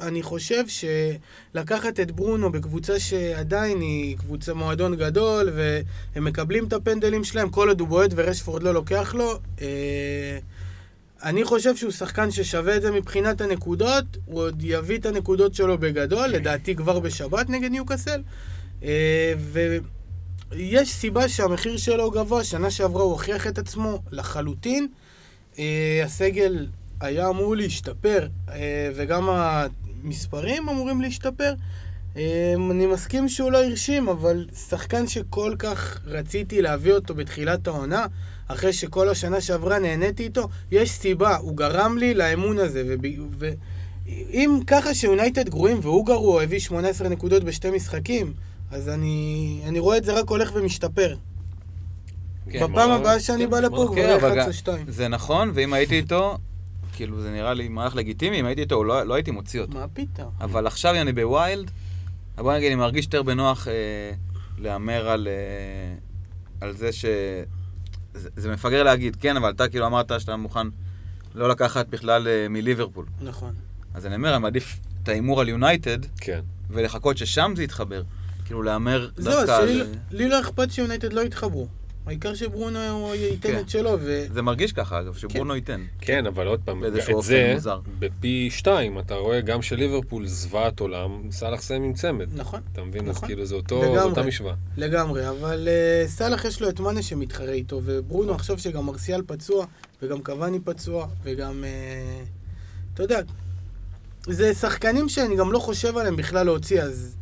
אני 0.00 0.22
חושב 0.22 0.64
שלקחת 0.68 2.00
את 2.00 2.10
ברונו 2.10 2.52
בקבוצה 2.52 3.00
שעדיין 3.00 3.80
היא 3.80 4.18
קבוצה 4.18 4.54
מועדון 4.54 4.96
גדול, 4.96 5.50
והם 5.54 6.24
מקבלים 6.24 6.66
את 6.66 6.72
הפנדלים 6.72 7.24
שלהם, 7.24 7.50
כל 7.50 7.68
עוד 7.68 7.80
הוא 7.80 7.88
בועט 7.88 8.10
ורשפורד 8.16 8.62
לא 8.62 8.74
לוקח 8.74 9.14
לו, 9.14 9.38
אה, 9.60 10.38
אני 11.22 11.44
חושב 11.44 11.76
שהוא 11.76 11.90
שחקן 11.90 12.30
ששווה 12.30 12.76
את 12.76 12.82
זה 12.82 12.90
מבחינת 12.90 13.40
הנקודות, 13.40 14.04
הוא 14.24 14.40
עוד 14.40 14.62
יביא 14.62 14.98
את 14.98 15.06
הנקודות 15.06 15.54
שלו 15.54 15.78
בגדול, 15.78 16.28
לדעתי 16.28 16.76
כבר 16.76 17.00
בשבת 17.00 17.50
נגד 17.50 17.70
ניוקאסל. 17.70 18.22
אה, 18.84 19.34
ויש 20.50 20.94
סיבה 20.94 21.28
שהמחיר 21.28 21.76
שלו 21.76 22.10
גבוה, 22.10 22.44
שנה 22.44 22.70
שעברה 22.70 23.02
הוא 23.02 23.12
הוכיח 23.12 23.46
את 23.46 23.58
עצמו 23.58 24.02
לחלוטין. 24.10 24.88
אה, 25.58 26.02
הסגל 26.04 26.66
היה 27.00 27.28
אמור 27.28 27.56
להשתפר, 27.56 28.28
אה, 28.48 28.90
וגם 28.94 29.28
המספרים 30.04 30.68
אמורים 30.68 31.00
להשתפר. 31.00 31.54
אה, 32.16 32.54
אני 32.70 32.86
מסכים 32.86 33.28
שהוא 33.28 33.52
לא 33.52 33.64
הרשים, 33.64 34.08
אבל 34.08 34.46
שחקן 34.68 35.06
שכל 35.06 35.54
כך 35.58 36.00
רציתי 36.06 36.62
להביא 36.62 36.92
אותו 36.92 37.14
בתחילת 37.14 37.66
העונה, 37.66 38.06
אחרי 38.48 38.72
שכל 38.72 39.08
השנה 39.08 39.40
שעברה 39.40 39.78
נהניתי 39.78 40.22
איתו, 40.24 40.48
יש 40.70 40.90
סיבה, 40.90 41.36
הוא 41.36 41.56
גרם 41.56 41.98
לי 41.98 42.14
לאמון 42.14 42.58
הזה. 42.58 42.96
ואם 43.38 44.60
ככה 44.66 44.94
שיונייטד 44.94 45.48
גרועים 45.48 45.78
והוא 45.82 46.06
גרוע, 46.06 46.42
הביא 46.42 46.58
18 46.58 47.08
נקודות 47.08 47.44
בשתי 47.44 47.70
משחקים, 47.70 48.32
אז 48.70 48.88
אני, 48.88 49.60
אני 49.68 49.78
רואה 49.78 49.96
את 49.96 50.04
זה 50.04 50.12
רק 50.12 50.28
הולך 50.28 50.50
ומשתפר. 50.54 51.14
כן, 52.50 52.58
בפעם 52.70 52.90
הבאה 52.90 53.20
שאני 53.20 53.44
כן, 53.44 53.50
בא 53.50 53.60
לפה 53.60 53.92
כן, 53.94 54.02
כבר 54.02 54.28
אבל 54.28 54.38
גם- 54.38 54.48
11-2. 54.48 54.70
זה 54.88 55.08
נכון, 55.08 55.50
ואם 55.54 55.72
הייתי 55.72 55.94
איתו, 55.96 56.38
כאילו 56.94 57.20
זה 57.20 57.30
נראה 57.30 57.54
לי 57.54 57.68
מהלך 57.68 57.96
לגיטימי, 57.96 58.40
אם 58.40 58.44
הייתי 58.46 58.60
איתו, 58.60 58.84
לא 58.84 59.02
לא 59.02 59.14
הייתי 59.14 59.30
מוציא 59.30 59.60
אותו. 59.60 59.78
מה 59.78 59.86
פתאום? 59.88 60.30
אבל 60.40 60.66
עכשיו 60.66 60.94
אני 60.94 61.12
ב 61.12 61.22
wild, 61.22 61.70
בוא 62.36 62.54
נגיד, 62.54 62.66
אני 62.66 62.74
מרגיש 62.80 63.04
יותר 63.04 63.22
בנוח 63.22 63.68
אה, 63.68 63.72
להמר 64.58 65.08
על, 65.08 65.28
אה, 65.28 65.94
על 66.60 66.72
זה 66.72 66.92
ש... 66.92 67.04
זה, 68.14 68.28
זה 68.36 68.52
מפגר 68.52 68.82
להגיד, 68.82 69.16
כן, 69.20 69.36
אבל 69.36 69.50
אתה 69.50 69.68
כאילו 69.68 69.86
אמרת 69.86 70.12
שאתה 70.20 70.36
מוכן 70.36 70.66
לא 71.34 71.48
לקחת 71.48 71.88
בכלל 71.88 72.28
אה, 72.28 72.46
מליברפול. 72.50 73.06
נכון. 73.20 73.54
אז 73.94 74.06
אני 74.06 74.14
אומר, 74.16 74.34
אני 74.34 74.42
מעדיף 74.42 74.76
את 75.02 75.08
ההימור 75.08 75.40
על 75.40 75.48
יונייטד, 75.48 75.98
כן. 76.20 76.40
ולחכות 76.70 77.18
ששם 77.18 77.52
זה 77.56 77.62
יתחבר. 77.62 78.02
כאילו 78.44 78.62
להמר 78.62 79.08
זהו, 79.16 79.32
דווקא 79.32 79.52
על... 79.52 79.68
שלי- 79.68 79.84
לי 80.10 80.28
לא 80.28 80.40
אכפת 80.40 80.70
שיונייטד 80.70 81.12
לא 81.12 81.20
יתחברו. 81.20 81.68
העיקר 82.06 82.34
שברונו 82.34 83.14
ייתן 83.14 83.48
כן. 83.48 83.58
את 83.58 83.70
שלו, 83.70 83.96
ו... 84.00 84.24
זה 84.32 84.42
מרגיש 84.42 84.72
ככה, 84.72 85.00
אגב, 85.00 85.14
שברונו 85.14 85.54
ייתן. 85.56 85.84
כן, 86.00 86.26
אבל 86.26 86.46
עוד 86.46 86.60
פעם, 86.64 86.84
את 86.84 86.92
זה, 87.22 87.52
מוזר. 87.54 87.80
בפי 87.98 88.48
שתיים, 88.50 88.98
אתה 88.98 89.14
רואה 89.14 89.40
גם 89.40 89.62
שליברפול 89.62 90.26
זוועת 90.26 90.80
עולם, 90.80 91.30
סאלח 91.30 91.62
סיים 91.62 91.82
עם 91.82 91.92
צמד. 91.92 92.28
נכון, 92.34 92.60
אתה 92.72 92.82
מבין? 92.82 93.08
אז 93.08 93.16
נכון. 93.16 93.28
כאילו 93.28 93.44
זה 93.44 93.54
אותו, 93.54 93.82
לגמרי. 93.82 94.00
אותה 94.00 94.22
משוואה. 94.22 94.54
לגמרי, 94.76 95.28
אבל 95.28 95.68
uh, 95.68 96.08
סאלח 96.08 96.44
יש 96.44 96.62
לו 96.62 96.68
את 96.68 96.80
מאנה 96.80 97.02
שמתחרה 97.02 97.52
איתו, 97.52 97.80
וברונו 97.84 98.34
עכשיו 98.34 98.58
שגם 98.58 98.86
מרסיאל 98.86 99.22
פצוע, 99.26 99.66
וגם 100.02 100.22
קוואני 100.22 100.60
פצוע, 100.60 101.06
וגם... 101.24 101.64
Uh, 101.64 102.28
אתה 102.94 103.02
יודע, 103.02 103.20
זה 104.26 104.54
שחקנים 104.54 105.08
שאני 105.08 105.36
גם 105.36 105.52
לא 105.52 105.58
חושב 105.58 105.96
עליהם 105.96 106.16
בכלל 106.16 106.46
להוציא, 106.46 106.82
אז 106.82 107.16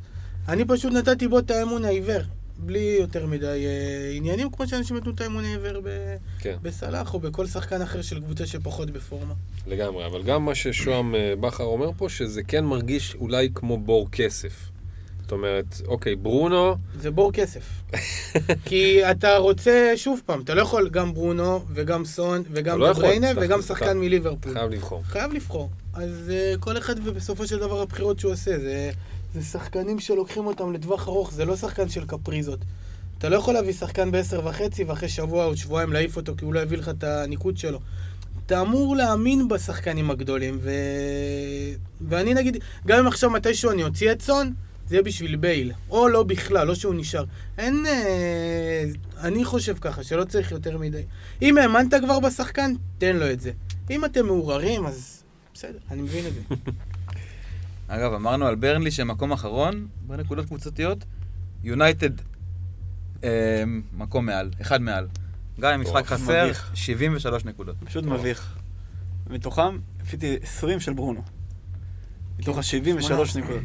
אני 0.49 0.65
פשוט 0.65 0.93
נתתי 0.93 1.29
בו 1.29 1.39
את 1.39 1.51
האמון 1.51 1.85
העיוור. 1.85 2.23
בלי 2.63 2.97
יותר 3.01 3.27
מדי 3.27 3.65
uh, 3.65 4.17
עניינים, 4.17 4.51
כמו 4.51 4.69
שאנשים 4.69 4.97
נתנו 4.97 5.13
את 5.13 5.21
האמון 5.21 5.45
העיוור 5.45 5.81
ב- 5.85 6.17
כן. 6.39 6.57
בסלאח 6.63 7.15
או 7.15 7.21
בכל 7.21 7.47
שחקן 7.47 7.83
אחר 7.83 8.03
של 8.03 8.21
קבוצה 8.21 8.47
שפחות 8.47 8.91
בפורמה. 8.91 9.35
לגמרי, 9.67 10.07
אבל 10.07 10.23
גם 10.23 10.45
מה 10.45 10.55
ששוהם 10.55 11.15
אה, 11.15 11.35
בכר 11.41 11.65
אומר 11.65 11.91
פה, 11.97 12.09
שזה 12.09 12.43
כן 12.43 12.65
מרגיש 12.65 13.15
אולי 13.15 13.49
כמו 13.55 13.79
בור 13.79 14.09
כסף. 14.13 14.73
זאת 15.23 15.33
אומרת, 15.33 15.81
אוקיי, 15.87 16.17
ברונו, 16.17 16.77
זה 17.01 17.11
בור 17.11 17.33
כסף. 17.33 17.63
כי 18.69 19.11
אתה 19.11 19.37
רוצה, 19.37 19.93
שוב 19.97 20.21
פעם, 20.27 20.41
אתה 20.41 20.55
לא 20.55 20.63
יכול 20.63 20.89
גם 20.89 21.15
ברונו 21.15 21.65
וגם 21.75 22.05
סון 22.05 22.43
וגם 22.51 22.79
לא 22.79 22.93
דבריינה 22.93 23.29
וגם 23.37 23.63
שחקן 23.63 23.85
אתה 23.85 23.95
מליברפול. 23.95 24.55
חייב 24.55 24.71
לבחור. 24.71 25.03
חייב 25.05 25.33
לבחור. 25.33 25.71
אז 25.95 26.33
uh, 26.55 26.59
כל 26.61 26.79
אחד 26.79 26.95
ובסופו 27.05 27.47
של 27.47 27.59
דבר 27.59 27.81
הבחירות 27.83 28.21
שהוא 28.21 28.33
עושה, 28.33 28.59
זה, 28.59 28.91
זה 29.35 29.43
שחקנים 29.43 30.01
שלוקחים 30.01 30.47
אותם 30.47 30.73
לטווח 30.73 31.09
ארוך, 31.09 31.33
זה 31.33 31.45
לא 31.45 31.57
שחקן 31.57 31.89
של 31.89 32.05
קפריזות. 32.07 32.59
אתה 33.19 33.29
לא 33.29 33.37
יכול 33.37 33.55
להביא 33.55 33.73
שחקן 33.73 34.11
בעשר 34.11 34.47
וחצי 34.47 34.85
ואחרי 34.85 35.09
שבוע 35.09 35.45
או 35.45 35.57
שבועיים 35.57 35.93
להעיף 35.93 36.17
אותו 36.17 36.35
כי 36.39 36.45
הוא 36.45 36.55
לא 36.55 36.61
יביא 36.61 36.79
לך 36.79 36.89
את 36.89 37.05
הניקוד 37.05 37.57
שלו. 37.57 37.81
אתה 38.47 38.61
אמור 38.61 38.97
להאמין 38.97 39.49
בשחקנים 39.49 40.11
הגדולים, 40.11 40.59
ו... 40.63 40.71
ואני 42.01 42.35
נגיד, 42.35 42.57
גם 42.87 42.99
אם 42.99 43.07
עכשיו 43.07 43.31
מתישהו 43.31 43.71
אני 43.71 43.85
אוציא 43.85 44.13
את 44.13 44.23
סון, 44.23 44.53
זה 44.89 44.95
יהיה 44.95 45.03
בשביל 45.03 45.37
בייל. 45.37 45.73
או 45.91 46.09
לא 46.09 46.23
בכלל, 46.23 46.67
לא 46.67 46.75
שהוא 46.75 46.95
נשאר. 46.95 47.25
אין... 47.59 47.87
אה, 47.87 48.85
אני 49.19 49.45
חושב 49.45 49.75
ככה, 49.81 50.03
שלא 50.03 50.25
צריך 50.25 50.53
יותר 50.53 50.79
מדי. 50.79 51.03
אם 51.43 51.59
האמנת 51.59 51.95
כבר 52.05 52.21
בשחקן, 52.21 52.75
תן 52.99 53.17
לו 53.17 53.31
את 53.31 53.41
זה. 53.41 53.51
אם 53.91 54.05
אתם 54.05 54.27
מעורערים, 54.27 54.87
אז 54.87 55.23
בסדר, 55.55 55.79
אני 55.91 56.03
מבין 56.03 56.25
את 56.27 56.33
זה. 56.35 56.41
אגב, 57.95 58.13
אמרנו 58.13 58.47
על 58.47 58.55
ברנלי 58.55 58.91
שהם 58.91 59.09
מקום 59.09 59.33
אחרון 59.33 59.87
בנקודות 60.07 60.47
קבוצתיות. 60.47 61.05
יונייטד, 61.65 62.11
אה, 63.25 63.65
מקום 63.93 64.27
מעל, 64.27 64.51
אחד 64.61 64.83
מעל. 64.83 65.09
גם 65.61 65.75
עם 65.75 65.81
משחק 65.81 66.07
חסר, 66.07 66.45
מביך. 66.45 66.71
73 66.75 67.45
נקודות. 67.45 67.77
פשוט 67.85 68.05
מביך. 68.05 68.57
מתוכם, 69.31 69.79
עשיתי 70.07 70.37
20 70.43 70.81
של 70.81 70.93
ברונו. 70.93 71.23
מתוך 72.39 72.59
ה-73 72.59 73.03
18. 73.03 73.43
נקודות. 73.43 73.63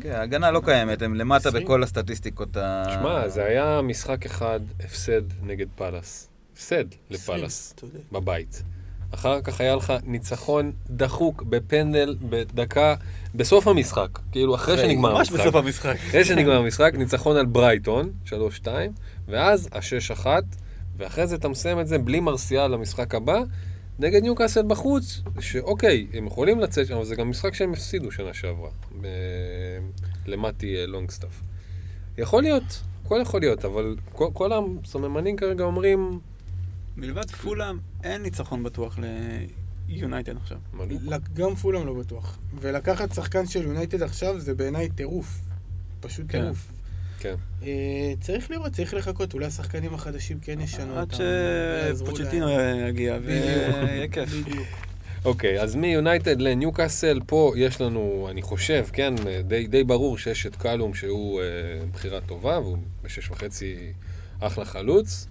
כן, 0.00 0.12
ההגנה 0.12 0.50
לא 0.50 0.60
קיימת, 0.64 1.02
הם 1.02 1.14
למטה. 1.14 1.50
בכל 1.50 1.82
הסטטיסטיקות 1.82 2.56
ה... 2.56 2.84
שמע, 2.94 3.28
זה 3.28 3.44
היה 3.44 3.80
משחק 3.82 4.26
אחד 4.26 4.60
הפסד 4.80 5.22
נגד 5.42 5.66
פאלאס. 5.76 6.28
הפסד 6.52 6.84
לפאלאס. 7.10 7.74
בבית. 8.12 8.62
אחר 9.10 9.40
כך 9.40 9.60
היה 9.60 9.76
לך 9.76 9.92
ניצחון 10.04 10.72
דחוק 10.90 11.42
בפנדל 11.42 12.16
בדקה, 12.28 12.94
בסוף 13.34 13.68
המשחק. 13.68 14.18
כאילו, 14.32 14.54
אחרי 14.54 14.74
אחרי, 14.74 14.86
שנגמר 14.86 15.14
ממש 15.14 15.28
המשחק. 15.28 15.46
בסוף 15.46 15.54
המשחק. 15.54 15.96
אחרי 16.08 16.24
שנגמר 16.24 16.56
המשחק, 16.56 16.92
ניצחון 16.94 17.36
על 17.36 17.46
ברייטון, 17.46 18.12
3-2, 18.26 18.32
ואז 19.28 19.68
ה-6-1, 19.72 20.26
ואחרי 20.96 21.26
זה 21.26 21.36
אתה 21.36 21.48
מסיים 21.48 21.80
את 21.80 21.86
זה 21.88 21.98
בלי 21.98 22.20
מרסיאל 22.20 22.66
למשחק 22.70 23.14
הבא, 23.14 23.40
נגד 23.98 24.22
ניוקאסל 24.22 24.62
בחוץ, 24.62 25.22
שאוקיי, 25.40 26.06
הם 26.12 26.26
יכולים 26.26 26.60
לצאת 26.60 26.86
שם, 26.86 26.94
אבל 26.94 27.04
זה 27.04 27.16
גם 27.16 27.30
משחק 27.30 27.54
שהם 27.54 27.72
הפסידו 27.72 28.10
שנה 28.10 28.34
שעברה, 28.34 28.70
ב- 29.00 29.06
למטי 30.26 30.76
אה, 30.76 30.86
לונגסטאף. 30.86 31.40
יכול 32.18 32.42
להיות, 32.42 32.82
הכל 33.04 33.18
יכול 33.22 33.40
להיות, 33.40 33.64
אבל 33.64 33.96
כל, 34.12 34.28
כל 34.32 34.50
הסממנים 34.52 35.36
כרגע 35.36 35.64
אומרים, 35.64 36.20
מלבד 36.96 37.30
פולאם, 37.30 37.78
אין 38.04 38.22
ניצחון 38.22 38.62
בטוח 38.62 38.98
ליונייטד 39.88 40.36
עכשיו. 40.36 40.58
לא? 40.74 41.16
גם 41.32 41.54
פולאם 41.54 41.86
לא 41.86 41.94
בטוח. 41.94 42.38
ולקחת 42.60 43.12
שחקן 43.12 43.46
של 43.46 43.62
יונייטד 43.62 44.02
עכשיו 44.02 44.40
זה 44.40 44.54
בעיניי 44.54 44.88
טירוף. 44.88 45.40
פשוט 46.00 46.26
כן. 46.28 46.40
טירוף. 46.40 46.72
כן. 47.18 47.34
אה, 47.62 48.12
צריך 48.20 48.50
לראות, 48.50 48.72
צריך 48.72 48.94
לחכות, 48.94 49.34
אולי 49.34 49.46
השחקנים 49.46 49.94
החדשים 49.94 50.38
כן 50.40 50.60
ישנו 50.60 50.98
עד 50.98 51.12
אותם. 51.12 51.24
ויעזרו 51.84 52.16
שפוצ'טינו 52.16 52.46
להם. 52.46 52.88
יגיע. 52.88 53.18
ויהיה 53.24 54.08
כיף. 54.08 54.28
בדיוק. 54.28 54.66
אוקיי, 55.24 55.60
אז 55.60 55.74
מיונייטד 55.74 56.40
לניוקאסל, 56.40 57.20
פה 57.26 57.52
יש 57.56 57.80
לנו, 57.80 58.26
אני 58.30 58.42
חושב, 58.42 58.86
כן, 58.92 59.14
די, 59.44 59.66
די 59.66 59.84
ברור 59.84 60.18
שיש 60.18 60.46
את 60.46 60.56
קלום 60.56 60.94
שהוא 60.94 61.40
אה, 61.40 61.46
בחירה 61.92 62.20
טובה, 62.20 62.60
והוא 62.60 62.78
בשש 63.02 63.30
וחצי 63.30 63.92
אחלה 64.40 64.64
חלוץ. 64.64 65.26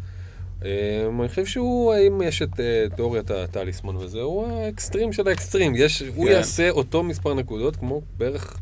אה, 0.65 1.07
אני 1.19 1.27
חושב 1.30 1.45
שהוא, 1.45 1.93
אם 2.07 2.21
יש 2.25 2.41
את 2.41 2.59
אה, 2.59 2.85
תיאוריית 2.95 3.31
הטליסמן 3.31 3.95
וזה, 3.95 4.21
הוא 4.21 4.47
האקסטרים 4.47 5.13
של 5.13 5.27
האקסטרים. 5.27 5.73
יש, 5.75 6.01
הוא 6.15 6.25
כן. 6.25 6.31
יעשה 6.31 6.69
אותו 6.69 7.03
מספר 7.03 7.34
נקודות 7.34 7.75
כמו 7.75 8.01
בערך 8.17 8.57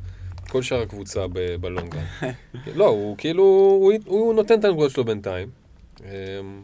כל 0.49 0.61
שאר 0.61 0.81
הקבוצה 0.81 1.27
ב- 1.27 1.55
בלונגרן. 1.55 2.03
לא, 2.76 2.88
הוא 2.88 3.15
כאילו, 3.18 3.43
הוא, 3.81 3.93
הוא 4.05 4.34
נותן 4.34 4.59
את 4.59 4.65
הנקודות 4.65 4.91
שלו 4.91 5.03
בינתיים. 5.05 5.49
אה, 6.05 6.09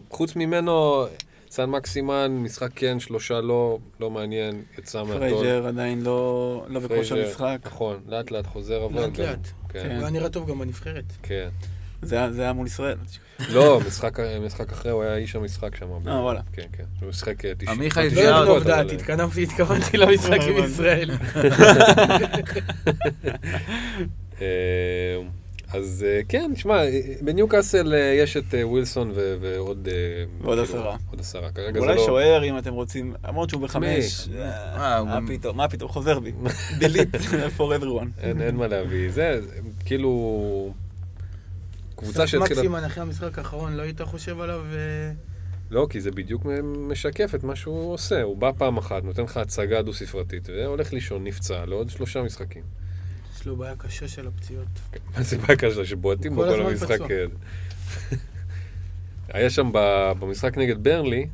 חוץ 0.10 0.36
ממנו, 0.36 1.06
סן 1.50 1.70
מקסימן, 1.70 2.32
משחק 2.44 2.70
כן, 2.76 3.00
שלושה 3.00 3.42
לא, 3.42 3.78
לא 4.00 4.10
מעניין, 4.12 4.62
יצא 4.78 5.04
מהטון. 5.04 5.18
פרייג'ר 5.20 5.68
עדיין 5.68 6.02
לא 6.02 6.66
לא 6.68 6.80
בכושר 6.80 7.28
משחק. 7.30 7.58
נכון, 7.66 8.00
לאט 8.08 8.32
לאט 8.32 8.48
חוזר 8.48 8.86
אבל. 8.86 9.02
לאט 9.02 9.18
לאט. 9.20 9.48
כן, 9.70 9.84
כן. 9.84 9.92
הוא 9.92 10.00
היה 10.02 10.10
נראה 10.10 10.30
טוב 10.30 10.50
גם 10.50 10.60
בנבחרת. 10.60 11.04
כן. 11.24 11.50
זה 12.02 12.42
היה 12.42 12.54
מול 12.54 12.68
ישראל. 12.68 12.98
לא, 13.54 13.80
משחק, 13.88 14.20
אחרי, 14.72 14.92
הוא 14.92 15.04
היה 15.04 15.16
איש 15.16 15.36
המשחק 15.36 15.76
שם. 15.76 15.86
אה, 16.08 16.22
וואלה. 16.22 16.42
כן, 16.54 16.62
כן. 16.74 16.84
הוא 17.02 17.12
שיחק 17.12 17.46
אה, 17.46 17.52
90 17.58 17.78
עמיחי 17.80 18.08
90 18.12 18.26
לא 18.30 18.44
דקות, 18.44 18.62
לגנוב 18.62 18.68
דעת, 18.68 18.86
אבל, 18.86 19.38
אה, 19.38 19.44
התכוונתי- 19.44 19.98
למשחק 19.98 20.40
עם 20.42 20.64
ישראל. 20.66 21.10
אה, 24.42 25.18
אז 25.74 26.06
אה, 26.08 26.20
כן, 26.30 26.52
שמע, 26.56 26.84
אה, 26.86 27.00
בניוקאסל 27.22 27.94
אה, 27.94 28.00
יש 28.00 28.38
את 28.38 28.54
אה, 28.54 28.68
ווילסון 28.68 29.12
ועוד... 29.42 29.88
אה, 29.92 29.94
ועוד 30.42 30.66
כאילו, 30.66 30.80
עשרה. 30.80 30.98
עוד 31.12 31.20
עשרה. 31.20 31.52
כרגע 31.52 31.74
זה 31.74 31.80
אולי 31.80 31.96
לא... 31.96 32.06
שוער 32.06 32.44
אם 32.44 32.58
אתם 32.58 32.74
רוצים, 32.74 33.14
למרות 33.28 33.50
שהוא 33.50 33.62
בחמש. 33.62 34.30
אה, 34.38 34.96
אה, 34.98 35.04
מה 35.04 35.20
פתאום, 35.28 35.58
מה 35.58 35.68
פתאום, 35.68 35.90
חוזר 35.90 36.20
בי. 36.20 36.32
delete 36.80 37.16
for 37.58 37.82
everyone. 37.82 38.08
אין 38.42 38.56
מה 38.56 38.68
להביא. 38.68 39.12
זה, 39.12 39.40
זה, 39.42 39.52
כאילו... 39.86 40.74
קבוצה 41.98 42.28
שהתחילה... 42.28 42.60
מקסימן 42.60 42.84
אחרי 42.84 43.04
המשחק 43.04 43.38
האחרון, 43.38 43.74
לא 43.74 43.82
היית 43.82 44.02
חושב 44.02 44.40
עליו? 44.40 44.62
אה, 44.74 45.12
לא, 45.72 45.88
כי 45.90 46.02
זה 46.02 46.12
בדיוק 46.12 46.46
משקף 46.64 47.36
את 47.36 47.44
מה 47.44 47.56
שהוא 47.56 47.94
עושה. 47.94 48.22
הוא 48.22 48.38
בא 48.38 48.52
פעם 48.58 48.78
אחת, 48.78 49.04
נותן 49.04 49.24
לך 49.24 49.38
הצגה 49.38 49.82
דו-ספרתית, 49.82 50.50
והולך 50.50 50.94
לישון, 50.94 51.24
נפצע, 51.24 51.66
לעוד 51.66 51.90
שלושה 51.90 52.22
משחקים. 52.22 52.64
יש 53.36 53.46
לו 53.46 53.56
בעיה 53.56 53.76
קשה 53.76 54.08
של 54.08 54.28
הפציעות. 54.28 54.68
מה 55.16 55.24
זה 55.24 55.38
בעיה 55.38 55.58
קשה? 55.58 55.86
שבועטים 55.86 56.36
בו 56.36 56.42
כל 56.42 56.62
המשחק. 56.62 57.12
אה, 57.12 57.26
היה 59.34 59.50
שם 59.50 59.70
במשחק 60.20 60.58
נגד 60.58 60.84
ברנלי, 60.84 61.28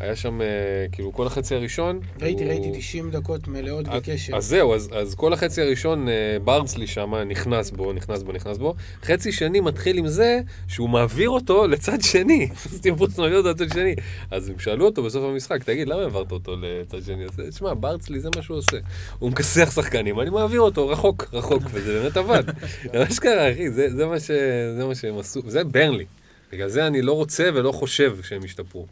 היה 0.00 0.16
שם, 0.16 0.40
אה, 0.42 0.46
כאילו, 0.92 1.12
כל 1.12 1.26
החצי 1.26 1.54
הראשון... 1.54 2.00
ראיתי, 2.22 2.42
הוא- 2.44 2.52
ראיתי 2.52 2.78
90 2.78 3.10
דקות 3.10 3.48
מלאות 3.48 3.88
אז- 3.88 3.96
בקשר. 4.02 4.36
אז 4.36 4.46
זהו, 4.46 4.74
אז, 4.74 4.88
אז 4.92 5.14
כל 5.14 5.32
החצי 5.32 5.62
הראשון, 5.62 6.08
אה, 6.08 6.12
ברצלי 6.44 6.86
שם 6.86 7.14
נכנס 7.14 7.70
בו, 7.70 7.92
נכנס 7.92 8.22
בו, 8.22 8.32
נכנס 8.32 8.58
בו. 8.58 8.74
חצי 9.02 9.32
שני 9.32 9.60
מתחיל 9.60 9.98
עם 9.98 10.06
זה 10.08 10.40
שהוא 10.68 10.88
מעביר 10.88 11.30
אותו 11.30 11.66
לצד 11.66 12.02
שני. 12.02 12.48
סטימפוס 12.76 13.18
מעביר 13.18 13.36
אותו 13.38 13.48
לצד 13.50 13.72
שני. 13.72 13.94
אז 14.30 14.48
הם 14.48 14.58
שאלו 14.58 14.84
אותו 14.84 15.02
בסוף 15.02 15.24
המשחק, 15.24 15.62
תגיד, 15.64 15.88
למה 15.88 16.02
העברת 16.02 16.32
אותו 16.32 16.56
לצד 16.60 17.02
שני? 17.02 17.24
אז 17.24 17.30
תשמע, 17.50 17.74
ברצלי 17.74 18.20
זה 18.20 18.28
מה 18.36 18.42
שהוא 18.42 18.56
עושה. 18.56 18.76
הוא 19.18 19.30
מכסח 19.30 19.70
שחקנים, 19.74 20.20
אני 20.20 20.30
מעביר 20.30 20.60
אותו 20.60 20.88
רחוק, 20.88 21.28
רחוק, 21.32 21.62
וזה 21.70 22.00
באמת 22.02 22.16
עבד. 22.16 22.42
זה 22.92 22.98
מה 22.98 23.10
שקרה, 23.10 23.52
אחי, 23.52 23.70
זה, 23.70 23.88
זה, 23.96 24.06
מה 24.06 24.20
ש, 24.20 24.30
זה 24.76 24.84
מה 24.88 24.94
שהם 24.94 25.18
עשו, 25.18 25.40
זה 25.46 25.64
ברנלי. 25.64 26.04
בגלל 26.52 26.68
זה 26.68 26.86
אני 26.86 27.02
לא 27.02 27.12
רוצה 27.12 27.48
ולא 27.54 27.72
חושב 27.72 28.16
שהם 28.22 28.44
ישתפרו. 28.44 28.86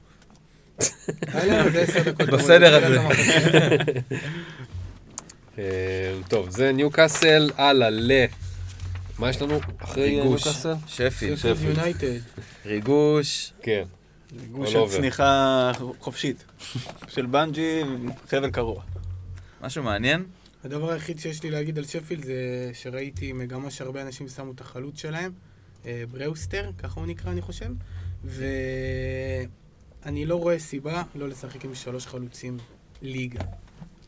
בסדר 2.33 2.85
הזה. 2.85 3.01
אה, 5.59 6.15
טוב, 6.29 6.51
זה 6.51 6.73
ניוקאסל, 6.73 7.51
הלאה, 7.57 7.91
ל... 7.91 8.13
מה 9.19 9.31
יש 9.31 9.43
לנו 9.43 9.59
אחרי 9.79 10.21
ריגוש, 10.21 10.47
ניוקאסל? 10.47 10.75
שפיל, 10.87 11.37
שפילד 11.37 11.63
יונייטד. 11.63 12.19
ריגוש, 12.67 13.53
כן. 13.63 13.85
גוש 14.51 14.69
All 14.69 14.73
של. 14.73 14.97
צניחה 14.97 15.73
חופשית. 16.01 16.45
של 17.15 17.27
בנג'י, 17.27 17.83
חבל 18.29 18.51
קרוע. 18.51 18.83
משהו 19.61 19.83
מעניין. 19.83 20.25
הדבר 20.65 20.91
היחיד 20.91 21.19
שיש 21.19 21.43
לי 21.43 21.51
להגיד 21.51 21.79
על 21.79 21.85
שפילד 21.85 22.25
זה 22.25 22.71
שראיתי 22.73 23.33
מגמה 23.33 23.71
שהרבה 23.71 24.03
אנשים 24.03 24.29
שמו 24.29 24.53
את 24.53 24.61
החלוץ 24.61 24.99
שלהם, 24.99 25.33
אה, 25.87 26.03
בראוסטר, 26.11 26.71
ככה 26.79 27.01
הוא 27.01 27.07
נקרא 27.07 27.31
אני 27.31 27.43
חושב, 27.43 27.69
ואני 30.05 30.27
לא 30.27 30.37
רואה 30.37 30.59
סיבה 30.59 31.03
לא 31.15 31.29
לשחק 31.29 31.65
עם 31.65 31.75
שלוש 31.75 32.07
חלוצים 32.07 32.59
ליגה. 33.03 33.41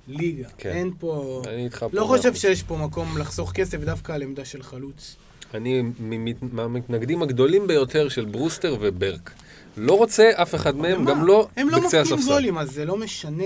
ליגה. 0.09 0.49
כן. 0.59 0.71
אין 0.71 0.91
פה... 0.99 1.43
אני 1.49 1.65
איתך 1.65 1.79
פה. 1.79 1.89
לא 1.93 2.05
חושב 2.05 2.29
אחוז. 2.29 2.41
שיש 2.41 2.63
פה 2.63 2.77
מקום 2.77 3.19
לחסוך 3.19 3.53
כסף 3.53 3.81
דווקא 3.81 4.13
על 4.13 4.23
עמדה 4.23 4.45
של 4.45 4.63
חלוץ. 4.63 5.17
אני 5.55 5.83
מהמתנגדים 6.53 7.23
הגדולים 7.23 7.67
ביותר 7.67 8.09
של 8.09 8.25
ברוסטר 8.25 8.77
וברק. 8.81 9.31
לא 9.77 9.99
רוצה 9.99 10.31
אף 10.35 10.55
אחד 10.55 10.77
מהם, 10.77 11.05
מה? 11.05 11.11
גם 11.11 11.25
לא 11.25 11.49
הם 11.57 11.69
לא 11.69 11.79
בקצה 11.79 11.87
מפקיעים 12.01 12.19
הספסל. 12.19 12.33
גולים, 12.33 12.59
אז 12.59 12.71
זה 12.71 12.85
לא 12.85 12.97
משנה 12.97 13.45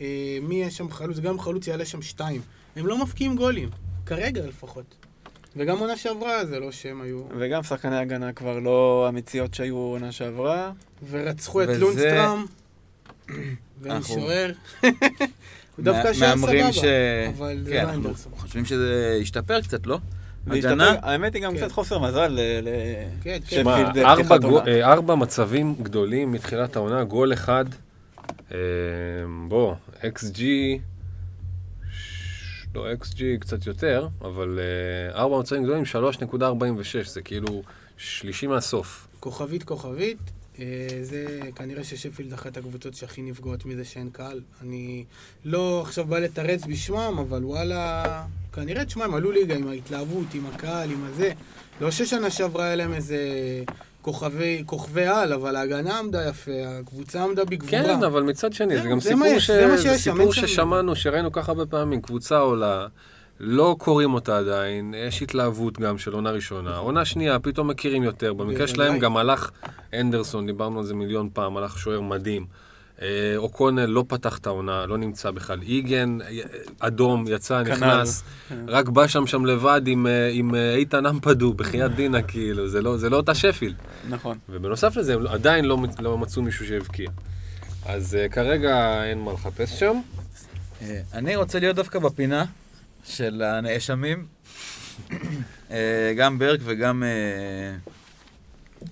אה, 0.00 0.38
מי 0.42 0.62
יש 0.62 0.76
שם 0.76 0.90
חלוץ, 0.90 1.18
גם 1.18 1.40
חלוץ 1.40 1.66
יעלה 1.66 1.84
שם 1.84 2.02
שתיים. 2.02 2.40
הם 2.76 2.86
לא 2.86 3.02
מפקיעים 3.02 3.36
גולים, 3.36 3.68
כרגע 4.06 4.46
לפחות. 4.46 4.94
וגם 5.58 5.78
עונה 5.78 5.96
שעברה 5.96 6.44
זה 6.44 6.60
לא 6.60 6.72
שהם 6.72 7.00
היו... 7.02 7.22
וגם 7.38 7.62
שחקני 7.62 7.96
הגנה 7.96 8.32
כבר 8.32 8.58
לא 8.58 9.04
המציאות 9.08 9.54
שהיו 9.54 9.76
עונה 9.76 10.12
שעברה. 10.12 10.72
ורצחו 11.10 11.62
את 11.62 11.68
וזה- 11.68 11.78
לונסטראם, 11.80 12.44
ואין 13.80 13.94
אנחנו- 13.96 14.14
שוער. 14.14 14.50
הוא 14.80 14.90
דווקא 15.84 16.12
שוער 16.12 16.34
מהמרים 16.34 16.60
סבבה, 16.72 16.72
ש- 16.72 16.84
אבל 17.38 17.58
זה 17.64 17.70
כן, 17.70 17.76
לא 17.76 17.82
אנחנו 17.82 17.96
אנדרסון. 17.96 18.32
חושבים 18.36 18.64
שזה 18.64 19.18
ישתפר 19.22 19.60
קצת, 19.60 19.86
לא? 19.86 19.98
הגנה? 20.46 20.94
האמת 21.02 21.34
היא 21.34 21.42
גם 21.42 21.52
כן. 21.52 21.58
קצת 21.58 21.72
חוסר 21.72 21.98
מזל 21.98 22.28
ל- 22.28 22.68
כן, 23.22 23.38
כן. 23.48 23.64
ארבע 24.04 24.36
אה, 24.66 24.92
ארבע 24.92 25.14
מצבים 25.14 25.74
גדולים 25.82 26.32
מתחילת 26.32 26.76
העונה, 26.76 27.04
גול 27.04 27.32
אחד. 27.32 27.64
אה, 28.52 28.56
בוא, 29.48 29.74
אקס 30.06 30.30
ג'י... 30.30 30.78
לא, 32.78 32.94
ג'י 33.14 33.38
קצת 33.38 33.66
יותר, 33.66 34.08
אבל 34.20 34.58
אה, 34.58 35.20
ארבע 35.20 35.38
מצבים 35.38 35.64
גדולים, 35.64 35.82
3.46, 35.84 37.08
זה 37.08 37.22
כאילו 37.22 37.62
שלישי 37.96 38.46
מהסוף. 38.46 39.08
כוכבית 39.20 39.62
כוכבית, 39.64 40.18
אה, 40.58 40.64
זה 41.02 41.40
כנראה 41.54 41.84
ששפילד 41.84 42.32
אחת 42.32 42.56
הקבוצות 42.56 42.94
שהכי 42.94 43.22
נפגעות 43.22 43.66
מזה 43.66 43.84
שאין 43.84 44.10
קהל. 44.10 44.40
אני 44.62 45.04
לא 45.44 45.80
עכשיו 45.80 46.06
בא 46.06 46.18
לתרץ 46.18 46.64
בשמם, 46.64 47.16
אבל 47.18 47.44
וואלה, 47.44 48.04
כנראה, 48.52 48.84
תשמע, 48.84 49.04
הם 49.04 49.14
עלו 49.14 49.32
ליגה 49.32 49.54
עם 49.54 49.68
ההתלהבות, 49.68 50.34
עם 50.34 50.46
הקהל, 50.46 50.90
עם 50.90 51.04
הזה. 51.04 51.32
לא 51.80 51.90
ששנה 51.90 52.30
שעברה 52.30 52.64
היה 52.64 52.76
להם 52.76 52.92
איזה 52.92 53.18
כוכבי, 54.12 54.62
כוכבי 54.66 55.06
על, 55.06 55.32
אבל 55.32 55.56
ההגנה 55.56 55.98
עמדה 55.98 56.28
יפה, 56.28 56.50
הקבוצה 56.66 57.24
עמדה 57.24 57.44
בגבורה. 57.44 57.70
כן, 57.82 58.04
אבל 58.04 58.22
מצד 58.22 58.52
שני, 58.52 58.76
זה 58.76 58.82
זהו, 58.82 58.90
גם 58.90 59.00
זה 59.00 59.08
סיפור 59.10 59.26
יש, 59.26 59.46
ש- 59.46 59.50
זה 59.50 59.76
זה 59.76 59.98
סיפור 59.98 60.32
ששמענו, 60.32 60.96
שראינו 60.96 61.32
ככה 61.32 61.52
הרבה 61.52 61.66
פעמים, 61.66 62.00
קבוצה 62.02 62.38
עולה, 62.38 62.86
לא 63.40 63.76
קוראים 63.78 64.14
אותה 64.14 64.38
עדיין, 64.38 64.94
יש 65.08 65.22
התלהבות 65.22 65.78
גם 65.80 65.98
של 65.98 66.12
עונה 66.12 66.30
ראשונה. 66.30 66.76
עונה 66.76 67.04
שנייה, 67.04 67.38
פתאום 67.38 67.68
מכירים 67.68 68.02
יותר. 68.02 68.32
במקרה. 68.32 68.66
שלהם 68.66 68.98
גם 68.98 69.16
הלך 69.16 69.50
אנדרסון, 69.94 70.46
דיברנו 70.46 70.78
על 70.78 70.84
זה 70.84 70.94
מיליון 70.94 71.28
פעם, 71.32 71.56
הלך 71.56 71.78
שוער 71.78 72.00
מדהים. 72.00 72.46
אה, 73.02 73.36
אוקונל 73.36 73.86
לא 73.86 74.04
פתח 74.08 74.38
את 74.38 74.46
העונה, 74.46 74.86
לא 74.86 74.98
נמצא 74.98 75.30
בכלל. 75.30 75.62
איגן, 75.62 76.18
אה, 76.22 76.38
אדום, 76.78 77.24
יצא, 77.28 77.64
כנ"ל. 77.64 77.74
נכנס, 77.74 78.22
כן. 78.48 78.64
רק 78.68 78.88
בא 78.88 79.06
שם 79.06 79.26
שם 79.26 79.46
לבד 79.46 79.82
עם, 79.86 80.06
אה, 80.06 80.30
עם 80.32 80.54
איתן 80.54 81.06
אמפדו, 81.06 81.54
בחייאת 81.54 81.94
דינה, 82.00 82.22
כאילו, 82.22 82.68
זה 82.68 82.82
לא, 82.82 82.96
זה 82.96 83.10
לא 83.10 83.16
אותה 83.16 83.34
שפילד. 83.34 83.74
נכון. 84.08 84.38
ובנוסף 84.48 84.96
לזה, 84.96 85.14
הם 85.14 85.26
עדיין 85.26 85.64
לא, 85.64 85.78
לא 85.98 86.18
מצאו 86.18 86.42
מישהו 86.42 86.66
שהבקיע. 86.66 87.10
אז 87.86 88.16
uh, 88.16 88.32
כרגע 88.32 89.04
אין 89.04 89.18
מה 89.18 89.32
לחפש 89.32 89.80
שם. 89.80 90.00
אני 91.12 91.36
רוצה 91.36 91.58
להיות 91.58 91.76
דווקא 91.76 91.98
בפינה 91.98 92.44
של 93.04 93.42
הנאשמים, 93.42 94.26
גם 96.18 96.38
ברק 96.38 96.60
וגם 96.64 97.02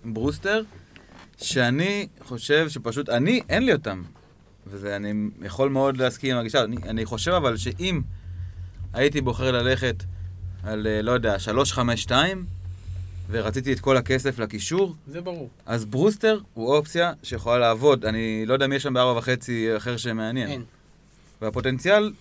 ברוסטר, 0.05 0.63
שאני 1.37 2.09
חושב 2.21 2.69
שפשוט, 2.69 3.09
אני, 3.09 3.41
אין 3.49 3.67
לי 3.67 3.73
אותם. 3.73 4.03
ואני 4.67 5.13
יכול 5.43 5.69
מאוד 5.69 5.97
להסכים 5.97 6.35
עם 6.35 6.41
הגישה. 6.41 6.65
אני, 6.65 6.77
אני 6.77 7.05
חושב 7.05 7.31
אבל 7.31 7.57
שאם 7.57 8.01
הייתי 8.93 9.21
בוחר 9.21 9.51
ללכת 9.51 10.05
על, 10.63 10.87
אה, 10.87 11.03
לא 11.03 11.13
יודע, 11.13 11.39
352, 11.39 12.47
ורציתי 13.31 13.73
את 13.73 13.81
כל 13.81 13.97
הכסף 13.97 14.39
לקישור, 14.39 14.95
זה 15.07 15.21
ברור. 15.21 15.51
אז 15.67 15.85
ברוסטר 15.85 16.41
הוא 16.55 16.75
אופציה 16.75 17.13
שיכולה 17.23 17.59
לעבוד. 17.59 18.05
אני 18.05 18.45
לא 18.47 18.53
יודע 18.53 18.67
מי 18.67 18.75
יש 18.75 18.83
שם 18.83 18.95
בארבע 18.95 19.19
וחצי 19.19 19.77
אחר 19.77 19.97
שמעניין. 19.97 20.49
אין. 20.49 20.63
והפוטנציאל 21.43 22.13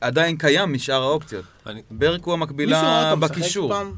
עדיין 0.00 0.36
קיים 0.36 0.72
משאר 0.72 1.02
האופציות. 1.02 1.44
אני... 1.66 1.82
ברק 1.90 2.02
הוא 2.02 2.10
מישהו 2.14 2.28
ראה 2.28 2.34
המקבילה 2.34 3.10
אותו 3.10 3.20
משחק 3.20 3.36
בקישור. 3.36 3.72
פעם? 3.72 3.92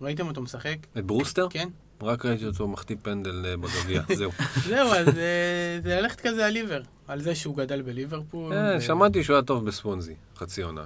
ראיתם 0.00 0.26
אותו 0.26 0.42
משחק? 0.42 0.76
את 0.98 1.04
ברוסטר? 1.04 1.46
כן. 1.50 1.68
רק 2.02 2.26
ראיתי 2.26 2.46
אותו 2.46 2.68
מחטיא 2.68 2.96
פנדל 3.02 3.46
אה, 3.46 3.56
בגביע, 3.56 4.02
זהו. 4.18 4.30
זהו, 4.64 4.88
אז 4.88 5.08
אה, 5.08 5.78
זה 5.82 6.00
ללכת 6.00 6.20
כזה 6.20 6.46
על 6.46 6.52
ליבר. 6.52 6.82
על 7.08 7.22
זה 7.22 7.34
שהוא 7.34 7.56
גדל 7.56 7.82
בליברפול. 7.82 8.52
אה, 8.52 8.80
שמעתי 8.80 9.24
שהוא 9.24 9.34
היה 9.34 9.42
טוב 9.42 9.66
בספונזי, 9.66 10.14
חצי 10.36 10.62
עונה, 10.62 10.84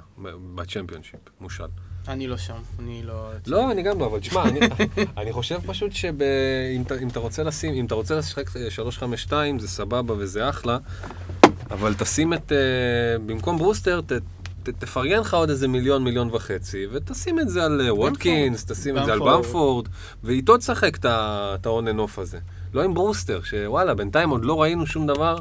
בצ'מפיונשיפ, 0.54 1.20
מושל. 1.40 1.64
אני 2.08 2.26
לא 2.26 2.36
שם, 2.36 2.58
אני 2.78 3.02
לא... 3.02 3.30
לא, 3.46 3.70
אני 3.70 3.82
גם 3.82 3.98
לא, 4.00 4.06
אבל 4.06 4.20
תשמע, 4.20 4.44
אני, 5.16 5.32
חושב 5.38 5.60
פשוט 5.66 5.92
שאם 5.92 6.82
אתה, 7.10 7.20
רוצה 7.20 7.42
לשים, 7.42 7.74
אם 7.74 7.84
אתה 7.84 7.94
רוצה 7.94 8.14
לשחק 8.14 8.56
אה, 8.56 8.70
352 8.70 9.58
זה 9.58 9.68
סבבה 9.68 10.14
וזה 10.18 10.48
אחלה, 10.48 10.78
אבל 11.70 11.94
תשים 11.94 12.34
את, 12.34 12.52
במקום 13.26 13.58
ברוסטר, 13.58 14.00
תפרגן 14.78 15.20
לך 15.20 15.34
עוד 15.34 15.50
איזה 15.50 15.68
מיליון, 15.68 16.04
מיליון 16.04 16.28
וחצי, 16.32 16.86
ותשים 16.92 17.40
את 17.40 17.48
זה 17.48 17.64
על 17.64 17.80
אה, 17.80 17.94
ווטקינס, 17.94 18.64
תשים 18.64 18.98
את 18.98 19.04
זה 19.04 19.12
על 19.12 19.18
במפורד. 19.18 19.88
ואיתו 20.24 20.56
תשחק 20.56 20.98
את 21.04 21.66
ההון 21.66 21.88
אנוף 21.88 22.18
הזה. 22.18 22.38
לא 22.74 22.82
עם 22.82 22.94
ברוסטר, 22.94 23.40
שוואלה, 23.42 23.94
בינתיים 23.94 24.30
עוד 24.30 24.44
לא 24.44 24.62
ראינו 24.62 24.86
שום 24.86 25.06
דבר 25.06 25.38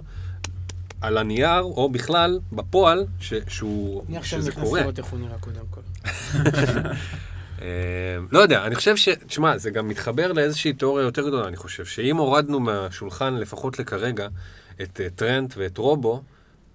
על 1.01 1.17
הנייר, 1.17 1.61
או 1.61 1.89
בכלל, 1.89 2.39
בפועל, 2.51 3.05
ש, 3.19 3.33
שהוא, 3.47 4.03
אני 4.09 4.17
עכשיו 4.17 4.39
שזה 4.39 4.49
נכנס 4.49 4.63
קורה. 4.63 4.81
לראות 4.81 4.97
איך 4.97 5.05
הוא 5.07 5.19
נראה 5.19 5.37
קודם 5.39 5.65
כל. 5.69 5.81
אה, 7.61 7.67
לא 8.31 8.39
יודע, 8.39 8.65
אני 8.65 8.75
חושב 8.75 8.95
ש... 8.95 9.09
תשמע, 9.09 9.57
זה 9.57 9.69
גם 9.69 9.87
מתחבר 9.87 10.31
לאיזושהי 10.31 10.73
תיאוריה 10.73 11.03
יותר 11.03 11.27
גדולה, 11.27 11.47
אני 11.47 11.57
חושב, 11.57 11.85
שאם 11.85 12.17
הורדנו 12.17 12.59
מהשולחן, 12.59 13.33
לפחות 13.33 13.79
לכרגע, 13.79 14.27
את 14.81 15.01
אה, 15.01 15.07
טרנט 15.15 15.53
ואת 15.57 15.77
רובו, 15.77 16.21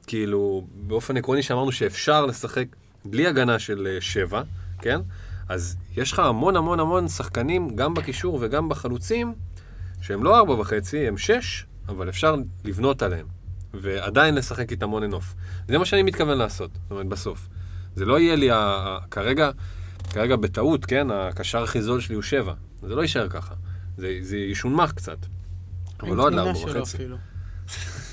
כאילו, 0.06 0.66
באופן 0.86 1.16
עקרוני 1.16 1.42
שאמרנו 1.42 1.72
שאפשר 1.72 2.26
לשחק 2.26 2.64
בלי 3.04 3.26
הגנה 3.26 3.58
של 3.58 3.88
אה, 3.94 4.00
שבע, 4.00 4.42
כן? 4.78 5.00
אז 5.48 5.76
יש 5.96 6.12
לך 6.12 6.18
המון 6.18 6.56
המון 6.56 6.80
המון 6.80 7.08
שחקנים, 7.08 7.76
גם 7.76 7.94
בקישור 7.94 8.38
וגם 8.42 8.68
בחלוצים, 8.68 9.34
שהם 10.00 10.24
לא 10.24 10.38
ארבע 10.38 10.52
וחצי, 10.54 11.08
הם 11.08 11.18
שש, 11.18 11.66
אבל 11.88 12.08
אפשר 12.08 12.34
לבנות 12.64 13.02
עליהם, 13.02 13.26
ועדיין 13.74 14.34
לשחק 14.34 14.70
איתם 14.70 14.92
און 14.92 15.02
אנוף. 15.02 15.34
זה 15.68 15.78
מה 15.78 15.84
שאני 15.84 16.02
מתכוון 16.02 16.38
לעשות, 16.38 16.70
זאת 16.82 16.90
אומרת, 16.90 17.06
בסוף. 17.06 17.48
זה 17.96 18.04
לא 18.04 18.18
יהיה 18.20 18.36
לי, 18.36 18.50
ה- 18.50 18.56
ה- 18.56 18.98
כרגע, 19.10 19.50
כרגע 20.10 20.36
בטעות, 20.36 20.84
כן, 20.84 21.10
הקשר 21.10 21.62
הכי 21.62 21.82
זול 21.82 22.00
שלי 22.00 22.14
הוא 22.14 22.22
שבע. 22.22 22.54
זה 22.82 22.94
לא 22.94 23.02
יישאר 23.02 23.28
ככה. 23.28 23.54
זה, 23.96 24.18
זה 24.20 24.36
ישונמך 24.36 24.92
קצת. 24.92 25.18
אבל 26.00 26.16
לא 26.16 26.26
עד 26.26 26.32
לארבע 26.34 26.58
וחצי. 26.80 26.96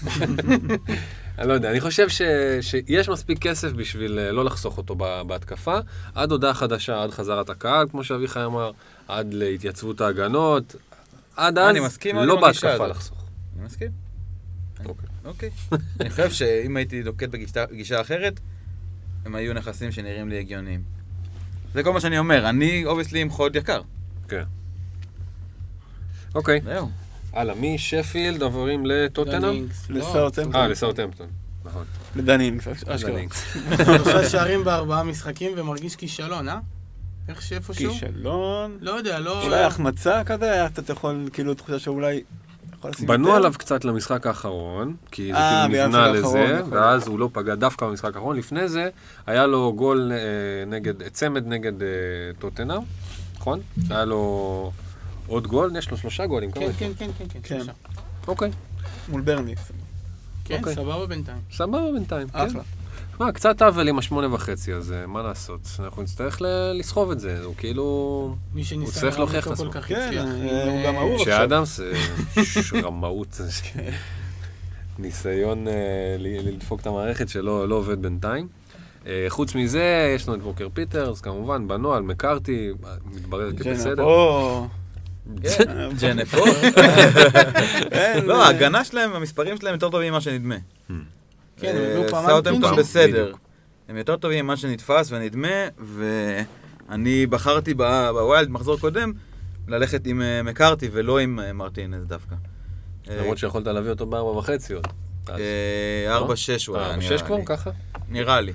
אני 1.37 1.47
לא 1.47 1.53
יודע, 1.53 1.71
אני 1.71 1.81
חושב 1.81 2.09
ש, 2.09 2.21
שיש 2.61 3.09
מספיק 3.09 3.39
כסף 3.39 3.71
בשביל 3.71 4.19
אה, 4.19 4.31
לא 4.31 4.45
לחסוך 4.45 4.77
אותו 4.77 4.95
בהתקפה, 5.27 5.77
עד 6.15 6.31
הודעה 6.31 6.53
חדשה, 6.53 7.03
עד 7.03 7.11
חזרת 7.11 7.49
הקהל, 7.49 7.87
כמו 7.91 8.03
שאביחי 8.03 8.45
אמר, 8.45 8.71
עד 9.07 9.33
להתייצבות 9.33 10.01
ההגנות, 10.01 10.75
עד 11.35 11.57
אז, 11.57 11.69
אני 11.69 11.79
מסכים 11.79 12.15
לא 12.15 12.41
בהתקפה. 12.41 12.87
לחסוך. 12.87 13.25
אני 13.55 13.65
מסכים. 13.65 13.91
אוקיי. 14.85 15.09
אוקיי. 15.25 15.49
אני 15.99 16.09
חושב 16.09 16.31
שאם 16.31 16.77
הייתי 16.77 17.03
נוקט 17.03 17.29
בגישה 17.29 17.65
גישה 17.65 18.01
אחרת, 18.01 18.39
הם 19.25 19.35
היו 19.35 19.53
נכסים 19.53 19.91
שנראים 19.91 20.29
לי 20.29 20.39
הגיוניים. 20.39 20.83
זה 21.73 21.83
כל 21.83 21.93
מה 21.93 21.99
שאני 21.99 22.19
אומר, 22.19 22.49
אני 22.49 22.85
obviously 22.85 23.19
עם 23.21 23.29
חוד 23.29 23.55
יקר. 23.55 23.81
כן. 24.27 24.43
אוקיי, 26.35 26.61
זהו. 26.63 26.89
הלאה, 27.33 27.55
משפילד 27.55 28.41
עוברים 28.41 28.85
לטוטנאם? 28.85 29.41
דני 29.41 29.57
אינגס, 29.57 29.89
לא. 29.89 29.99
לסאוטהמפטון. 29.99 30.61
אה, 30.61 30.67
לסאוטהמפטון, 30.67 31.27
נכון. 31.65 31.83
לדני 32.15 32.36
אינגס, 32.36 32.67
אשכרה. 32.87 33.21
שלושה 33.77 34.29
שערים 34.29 34.63
בארבעה 34.63 35.03
משחקים 35.03 35.51
ומרגיש 35.55 35.95
כישלון, 35.95 36.49
אה? 36.49 36.59
איך 37.29 37.41
שאיפשהו? 37.41 37.93
כישלון. 37.93 38.77
לא 38.81 38.91
יודע, 38.91 39.19
לא... 39.19 39.43
אולי 39.43 39.63
החמצה 39.63 40.23
כזה, 40.23 40.65
קצת 40.73 40.89
יכול, 40.89 41.29
כאילו, 41.33 41.53
תחושה 41.53 41.79
שאולי... 41.79 42.23
בנו 43.05 43.27
יותר? 43.27 43.37
עליו 43.37 43.53
קצת 43.57 43.85
למשחק 43.85 44.27
האחרון, 44.27 44.95
כי 45.11 45.31
זה 45.31 45.37
אה, 45.37 45.65
כאילו 45.69 45.87
נבנה 45.87 46.07
לזה, 46.07 46.57
נכון. 46.59 46.73
ואז 46.73 47.07
הוא 47.07 47.19
לא 47.19 47.29
פגע 47.33 47.55
דווקא 47.55 47.85
במשחק 47.85 48.15
האחרון. 48.15 48.37
לפני 48.37 48.67
זה, 48.67 48.89
היה 49.27 49.47
לו 49.47 49.73
גול 49.75 50.11
אה, 50.11 50.65
נגד, 50.67 51.07
צמד 51.07 51.47
נגד 51.47 51.81
אה, 51.81 51.87
טוטנאם, 52.39 52.81
נכון? 53.37 53.59
היה 53.89 54.05
לו 54.05 54.71
עוד 55.31 55.47
גול, 55.47 55.71
יש 55.77 55.91
לו 55.91 55.97
שלושה 55.97 56.25
גולים, 56.25 56.51
כמה 56.51 56.63
כן, 56.63 56.69
יש? 56.69 56.75
כן, 56.75 56.91
כן, 56.97 57.11
כן, 57.17 57.25
כן, 57.29 57.39
כן. 57.43 57.55
שלושה. 57.55 57.71
אוקיי, 58.27 58.51
מול 59.09 59.21
ברני. 59.21 59.55
כן, 60.45 60.57
אוקיי. 60.59 60.75
סבבה 60.75 61.05
בינתיים. 61.05 61.37
סבבה 61.51 61.91
בינתיים, 61.93 62.27
כן. 62.29 62.37
אחלה. 62.39 62.61
שמע, 63.17 63.31
קצת 63.31 63.61
עוול 63.61 63.87
עם 63.87 63.99
השמונה 63.99 64.33
וחצי, 64.33 64.73
אז 64.73 64.91
אה, 64.91 65.07
מה 65.07 65.21
לעשות? 65.21 65.61
אנחנו 65.79 66.01
נצטרך 66.01 66.41
לסחוב 66.73 67.11
את 67.11 67.19
זה, 67.19 67.43
הוא 67.43 67.55
כאילו... 67.57 68.35
מי 68.53 68.63
שניסה 68.63 68.99
צריך 68.99 69.19
להוכיח 69.19 69.47
לראות 69.47 69.59
את 69.59 69.65
אותו 69.65 69.71
כל 69.71 69.79
עצמו. 69.79 69.81
כך 69.81 69.87
כן, 69.87 70.05
הצליח. 70.07 70.25
אה, 70.25 70.63
עם, 70.63 70.69
הוא 70.69 70.77
אה, 70.79 70.83
גם 70.87 70.95
אהוב. 70.95 71.19
עכשיו. 71.21 71.25
שאדמס, 71.37 71.79
אה, 71.79 71.93
ש- 72.43 72.73
רמאות, 72.73 73.41
ניסיון 74.99 75.67
אה, 75.67 75.73
לדפוק 76.19 76.81
את 76.81 76.87
המערכת 76.87 77.29
שלא 77.29 77.69
לא 77.69 77.75
עובד 77.75 78.01
בינתיים. 78.01 78.47
אה, 79.07 79.25
חוץ 79.29 79.55
מזה, 79.55 80.13
יש 80.15 80.27
לנו 80.27 80.37
את 80.37 80.43
ווקר 80.43 80.67
פיטרס, 80.73 81.21
כמובן, 81.21 81.67
בנוהל, 81.67 82.03
מקארתי, 82.03 82.69
מתברר 83.05 83.51
כבסדר. 83.57 84.03
כן, 85.43 85.89
ג'נפו. 86.01 86.45
אין, 87.91 88.25
לא, 88.25 88.41
אה, 88.41 88.45
ההגנה 88.45 88.83
שלהם, 88.83 89.13
המספרים 89.13 89.57
שלהם 89.57 89.73
יותר 89.73 89.89
טובים 89.89 90.11
ממה 90.13 90.21
שנדמה. 90.21 90.55
כן, 91.57 91.67
הם 91.67 91.75
אה, 91.75 91.91
הביאו 91.91 92.09
פעמיים 92.09 92.29
סאוטהמפטון. 92.29 92.75
בסדר. 92.75 93.33
הם 93.89 93.97
יותר 93.97 94.17
טובים 94.17 94.45
ממה 94.45 94.57
שנתפס 94.57 95.11
ונדמה, 95.11 95.67
ואני 96.89 97.25
בחרתי 97.25 97.73
ב 97.73 97.86
wild, 97.86 98.49
מחזור 98.49 98.79
קודם, 98.79 99.13
ללכת 99.67 100.07
עם 100.07 100.21
אה, 100.21 100.43
מקארתי 100.43 100.89
ולא 100.91 101.19
עם 101.19 101.39
אה, 101.39 101.53
מרטינז 101.53 102.05
דווקא. 102.05 102.35
למרות 103.07 103.37
שיכולת 103.37 103.67
להביא 103.67 103.89
אותו 103.89 104.05
בארבע 104.05 104.29
וחצי 104.29 104.73
עוד. 104.73 104.87
אה, 105.29 106.15
ארבע 106.15 106.35
שש 106.35 106.67
הוא 106.67 106.77
היה, 106.77 106.89
אה, 106.89 106.95
נראה 106.95 107.17
שש 107.17 107.21
כבר? 107.23 107.35
לי. 107.35 107.45
ככה? 107.45 107.69
נראה 108.09 108.41
לי. 108.41 108.53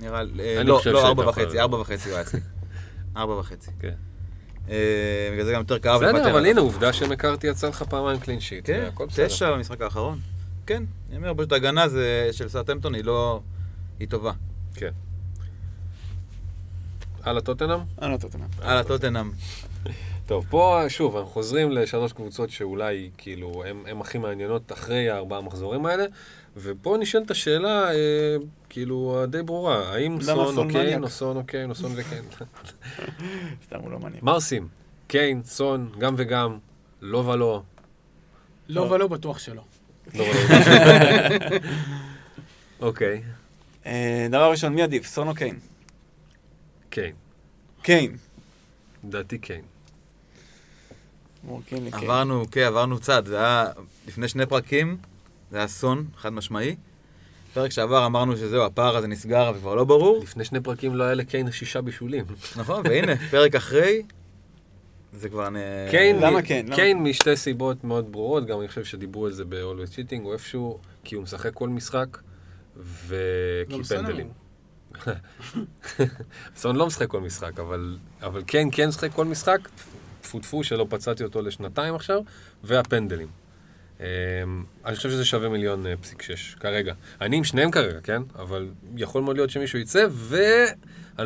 נראה 0.00 0.22
לי. 0.22 0.42
אה, 0.42 0.62
לא, 0.62 0.80
לא, 0.92 1.06
ארבע 1.06 1.28
וחצי. 1.28 1.60
ארבע 1.60 1.76
וחצי 1.76 2.08
הוא 2.08 2.14
היה 2.14 2.22
אצלי. 2.22 2.40
ארבע 3.16 3.32
וחצי. 3.32 3.70
כן. 3.80 3.94
אה, 4.70 4.76
בגלל 5.32 5.44
זה 5.44 5.52
גם 5.52 5.60
יותר 5.60 5.78
כאב 5.78 6.04
בסדר, 6.04 6.30
אבל. 6.30 6.46
הנה, 6.46 6.60
עובדה 6.60 6.92
שמקארתי 6.92 7.46
יצא 7.46 7.68
לך 7.68 7.82
פעמיים 7.82 8.20
קלין 8.20 8.40
שיט. 8.40 8.66
כן. 8.66 8.88
תשע 9.16 9.52
במשחק 9.52 9.80
האחרון. 9.80 10.18
כן, 10.66 10.82
אני 11.08 11.16
אומר, 11.16 11.32
פשוט 11.36 11.52
הגנה 11.52 11.88
זה- 11.88 12.28
של 12.32 12.48
סאוטהמפטון 12.48 12.94
היא 12.94 13.04
לא... 13.04 13.40
היא 14.00 14.08
טובה. 14.08 14.32
כן. 14.74 14.90
הלאה 17.22 17.40
טוטנאם? 17.42 17.78
אה, 18.02 18.08
לא, 18.08 18.16
טוטנאם. 18.16 18.46
הלאה, 18.62 18.84
טוטנאם. 18.84 19.30
טוב, 20.26 20.46
פה 20.50 20.80
שוב, 20.88 21.16
אנחנו 21.16 21.30
חוזרים 21.30 21.70
לשלוש 21.70 22.12
קבוצות 22.12 22.50
שאולי, 22.50 23.10
כאילו, 23.18 23.64
הן 23.86 24.00
הכי 24.00 24.18
מעניינות 24.18 24.72
אחרי 24.72 25.10
הארבעה 25.10 25.38
המחזורים 25.38 25.86
האלה, 25.86 26.04
ופה 26.56 26.96
נשאלת 27.00 27.30
השאלה, 27.30 27.90
אה, 27.92 28.36
כאילו, 28.68 29.24
די 29.28 29.42
ברורה, 29.42 29.92
האם 29.92 30.22
סון 30.22 30.54
סון 30.54 30.58
או 30.58 30.72
קיין, 30.72 30.86
מניאק? 30.86 31.02
או 31.02 31.08
סון 31.08 31.36
או 31.36 31.44
קיין, 31.46 31.70
או 31.70 31.74
סון 31.74 31.92
וקיין? 31.96 32.24
סתם 33.66 33.80
הוא 33.80 33.90
לא 33.90 33.98
מעניין. 33.98 34.20
מה 34.24 34.32
עושים? 34.32 34.68
קיין, 35.06 35.42
סון, 35.44 35.92
גם 35.98 36.14
וגם, 36.18 36.58
לא 37.02 37.18
ולא. 37.18 37.62
לא 38.68 38.80
ולא 38.80 39.06
בטוח 39.06 39.38
שלא. 39.38 39.62
לא. 40.14 40.24
אוקיי, 42.80 43.22
אה, 43.86 44.26
דבר 44.28 44.50
ראשון, 44.50 44.74
מי 44.74 44.82
עדיף, 44.82 45.06
סון 45.06 45.28
או 45.28 45.34
קיין? 45.34 45.58
קיין. 46.90 47.14
קיין. 47.82 48.16
לדעתי 49.04 49.38
קיין. 49.38 49.62
עברנו, 51.92 52.44
כן, 52.50 52.62
עברנו 52.62 52.98
צד. 52.98 53.26
זה 53.26 53.38
היה 53.38 53.66
לפני 54.06 54.28
שני 54.28 54.46
פרקים, 54.46 54.96
זה 55.50 55.56
היה 55.56 55.64
אסון, 55.66 56.06
חד 56.16 56.32
משמעי. 56.32 56.76
פרק 57.54 57.70
שעבר 57.70 58.06
אמרנו 58.06 58.36
שזהו, 58.36 58.64
הפער 58.64 58.96
הזה 58.96 59.06
נסגר 59.06 59.52
וכבר 59.56 59.74
לא 59.74 59.84
ברור. 59.84 60.22
לפני 60.22 60.44
שני 60.44 60.60
פרקים 60.60 60.94
לא 60.94 61.04
היה 61.04 61.14
לקיין 61.14 61.50
שישה 61.52 61.80
בישולים. 61.80 62.24
נכון, 62.56 62.82
והנה, 62.84 63.12
פרק 63.30 63.54
אחרי, 63.54 64.02
זה 65.12 65.28
כבר... 65.28 65.48
נ- 65.50 65.56
קיין, 65.90 66.16
למה 66.20 66.42
כן? 66.42 66.64
למה? 66.66 66.76
קיין 66.76 67.02
משתי 67.02 67.36
סיבות 67.36 67.84
מאוד 67.84 68.12
ברורות, 68.12 68.46
גם 68.46 68.60
אני 68.60 68.68
חושב 68.68 68.84
שדיברו 68.84 69.26
על 69.26 69.32
זה 69.32 69.44
ב-Always 69.44 69.92
Cheating, 69.96 70.22
הוא 70.22 70.32
איפשהו, 70.32 70.78
כי 71.04 71.14
הוא 71.14 71.22
משחק 71.22 71.54
כל 71.54 71.68
משחק, 71.68 72.18
וכי 72.76 73.16
גם 73.76 73.84
סון 73.84 73.98
פנדלים. 73.98 74.28
סון 76.56 76.76
לא 76.76 76.86
משחק 76.86 77.06
כל 77.06 77.20
משחק, 77.20 77.60
אבל, 77.60 77.96
אבל 78.22 78.42
כן, 78.46 78.68
כן 78.72 78.88
משחק 78.88 79.12
כל 79.12 79.24
משחק, 79.24 79.68
טפו 80.20 80.38
טפו 80.38 80.64
שלא 80.64 80.86
פצעתי 80.90 81.24
אותו 81.24 81.42
לשנתיים 81.42 81.94
עכשיו, 81.94 82.20
והפנדלים. 82.64 83.28
אמ, 84.04 84.64
אני 84.84 84.96
חושב 84.96 85.10
שזה 85.10 85.24
שווה 85.24 85.48
מיליון 85.48 85.86
אה, 85.86 85.96
פסיק 85.96 86.22
שש, 86.22 86.54
כרגע. 86.60 86.94
אני 87.20 87.36
עם 87.36 87.44
שניהם 87.44 87.70
כרגע, 87.70 88.00
כן? 88.02 88.22
אבל 88.38 88.68
יכול 88.96 89.22
מאוד 89.22 89.36
להיות 89.36 89.50
שמישהו 89.50 89.78
יצא, 89.78 90.06
ואני 90.12 90.48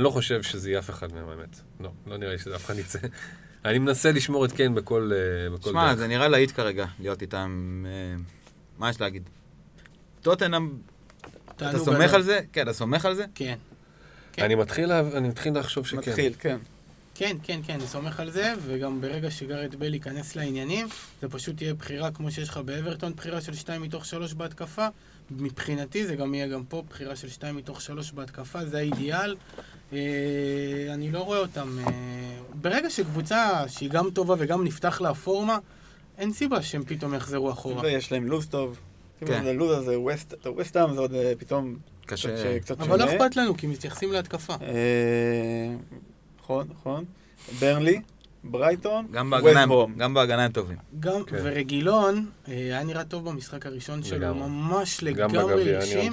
לא 0.03 0.11
חושב 0.11 0.43
שזה 0.43 0.71
יהיה 0.71 0.79
אף 0.79 0.91
אחד 0.91 1.13
מהם, 1.13 1.29
האמת. 1.29 1.61
לא, 1.81 1.91
לא 2.07 2.17
נראה 2.17 2.33
לי 2.33 2.39
שזה 2.39 2.57
אף 2.57 2.65
אחד 2.65 2.79
יצא. 2.79 2.99
אני 3.65 3.79
מנסה 3.79 4.13
לשמור 4.13 4.45
את 4.45 4.53
קיין 4.53 4.75
בכל, 4.75 5.11
אה, 5.15 5.51
בכל 5.59 5.71
שמע. 5.71 5.95
זה 5.95 6.07
נראה 6.07 6.29
להיט 6.29 6.51
כרגע, 6.57 6.87
להיות 7.01 7.23
איתם... 7.23 7.85
אה, 7.89 8.23
מה 8.79 8.91
יש 8.91 9.01
להגיד? 9.01 9.23
טוטנאם, 10.23 10.71
אתה 11.57 11.79
סומך. 11.79 12.15
על 12.15 12.23
זה? 12.23 12.41
כן, 12.53 12.63
אתה 12.63 12.73
סומך 12.73 13.05
על 13.05 13.15
זה? 13.15 13.25
כן. 13.35 13.57
אני 14.39 14.55
מתחיל, 14.55 14.87
לה- 14.89 15.01
אני 15.15 15.29
מתחיל 15.29 15.59
לחשוב 15.59 15.87
שכן. 15.87 15.97
מתחיל, 15.99 16.33
כן. 16.39 16.59
כן, 17.19 17.37
כן, 17.43 17.61
כן, 17.67 17.73
אני 17.75 17.87
סומך 17.87 18.21
על 18.21 18.31
זה, 18.31 18.53
וגם 18.67 19.01
ברגע 19.01 19.31
שגארד 19.31 19.75
בל 19.75 19.95
ייכנס 19.95 20.37
לעניינים, 20.37 20.87
זה 21.23 21.29
פשוט 21.29 21.57
תהיה 21.57 21.75
בחירה 21.75 22.11
כמו 22.11 22.31
שיש 22.31 22.49
לך 22.49 22.57
באברטון, 22.57 23.13
בחירה 23.15 23.41
של 23.41 23.55
2 23.55 23.83
מתוך 23.83 24.05
3 24.07 24.35
בהתקפה. 24.35 24.87
מבחינתי 25.31 26.07
זה 26.07 26.15
גם 26.17 26.35
יהיה 26.35 26.47
גם 26.49 26.65
פה 26.65 26.83
בחירה 26.91 27.17
של 27.17 27.29
2 27.29 27.57
מתוך 27.57 27.81
3 27.81 28.13
בהתקפה, 28.13 28.67
זה 28.67 28.79
האידיאל. 28.79 29.37
אה, 29.93 29.99
אני 30.95 31.11
לא 31.13 31.19
רואה 31.21 31.39
אותם... 31.39 31.79
אה, 31.87 31.93
ברגע 32.61 32.91
שקבוצה 32.91 33.65
שהיא 33.69 33.91
גם 33.91 34.11
טובה 34.11 34.35
וגם 34.39 34.65
נפתח 34.65 35.01
לה 35.01 35.11
הפורמה, 35.11 35.59
אין 36.19 36.33
סיבה 36.33 36.63
שהם 36.63 36.85
פתאום 36.85 37.15
יחזרו 37.15 37.51
אחורה. 37.53 37.83
ויש 37.83 38.13
להם 38.13 38.27
לוז 38.27 38.47
טוב. 38.47 38.79
כן. 39.21 39.27
כן. 39.27 39.47
הלוז 39.47 39.79
הזה, 39.79 39.97
ווסט- 39.99 40.47
ווסטהאם 40.47 40.95
זה 40.95 41.01
עוד 41.01 41.15
אה, 41.15 41.33
פתאום 41.39 41.77
קשה. 42.07 42.29
קצת- 42.61 42.75
קצת 42.77 42.81
אבל 42.81 42.99
לא 42.99 43.07
שונה. 43.07 43.17
אכפת 43.27 43.37
לנו, 43.37 43.57
כי 43.57 43.67
מתייחסים 43.67 44.13
להתקפה. 44.13 44.55
נכון, 46.49 46.67
נכון. 46.71 47.05
ברנלי, 47.61 48.01
ברייטון, 48.45 49.07
ווסט-ברום. 49.43 49.95
גם 49.97 50.15
בהגנה 50.15 50.45
הם 50.45 50.53
טובים. 50.53 50.77
גם, 51.01 51.25
כן. 51.25 51.37
ורגילון 51.43 52.27
אה, 52.49 52.55
היה 52.55 52.85
נראה 52.85 53.05
טוב 53.05 53.31
במשחק 53.31 53.67
הראשון 53.67 54.03
שלו, 54.03 54.19
לגמרי. 54.19 54.49
ממש 54.49 55.03
לגמרי 55.03 55.75
הרשים. 55.75 56.13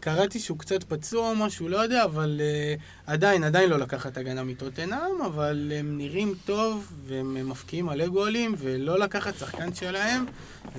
קראתי 0.00 0.38
שהוא 0.38 0.58
קצת 0.58 0.84
פצוע 0.84 1.30
או 1.30 1.36
משהו, 1.36 1.68
לא 1.68 1.76
יודע, 1.76 2.04
אבל 2.04 2.40
uh, 2.40 2.80
עדיין, 3.06 3.44
עדיין 3.44 3.70
לא 3.70 3.78
לקחת 3.78 4.16
הגנה 4.16 4.44
מטוטנאם, 4.44 5.22
אבל 5.26 5.72
הם 5.78 5.98
נראים 5.98 6.34
טוב, 6.44 6.92
והם 7.06 7.48
מפקיעים 7.48 7.86
מלא 7.86 8.06
גולים, 8.06 8.54
ולא 8.58 8.98
לקחת 8.98 9.38
שחקן 9.38 9.74
שלהם, 9.74 10.24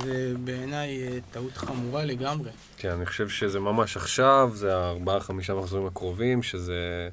זה 0.03 0.33
בעיניי 0.43 1.07
uh, 1.07 1.33
טעות 1.33 1.57
חמורה 1.57 2.05
לגמרי. 2.05 2.49
כן, 2.77 2.89
אני 2.89 3.05
חושב 3.05 3.29
שזה 3.29 3.59
ממש 3.59 3.97
עכשיו, 3.97 4.51
זה 4.53 4.77
הארבעה, 4.77 5.19
חמישה 5.19 5.53
מחזורים 5.53 5.87
הקרובים, 5.87 6.43
שזה, 6.43 7.09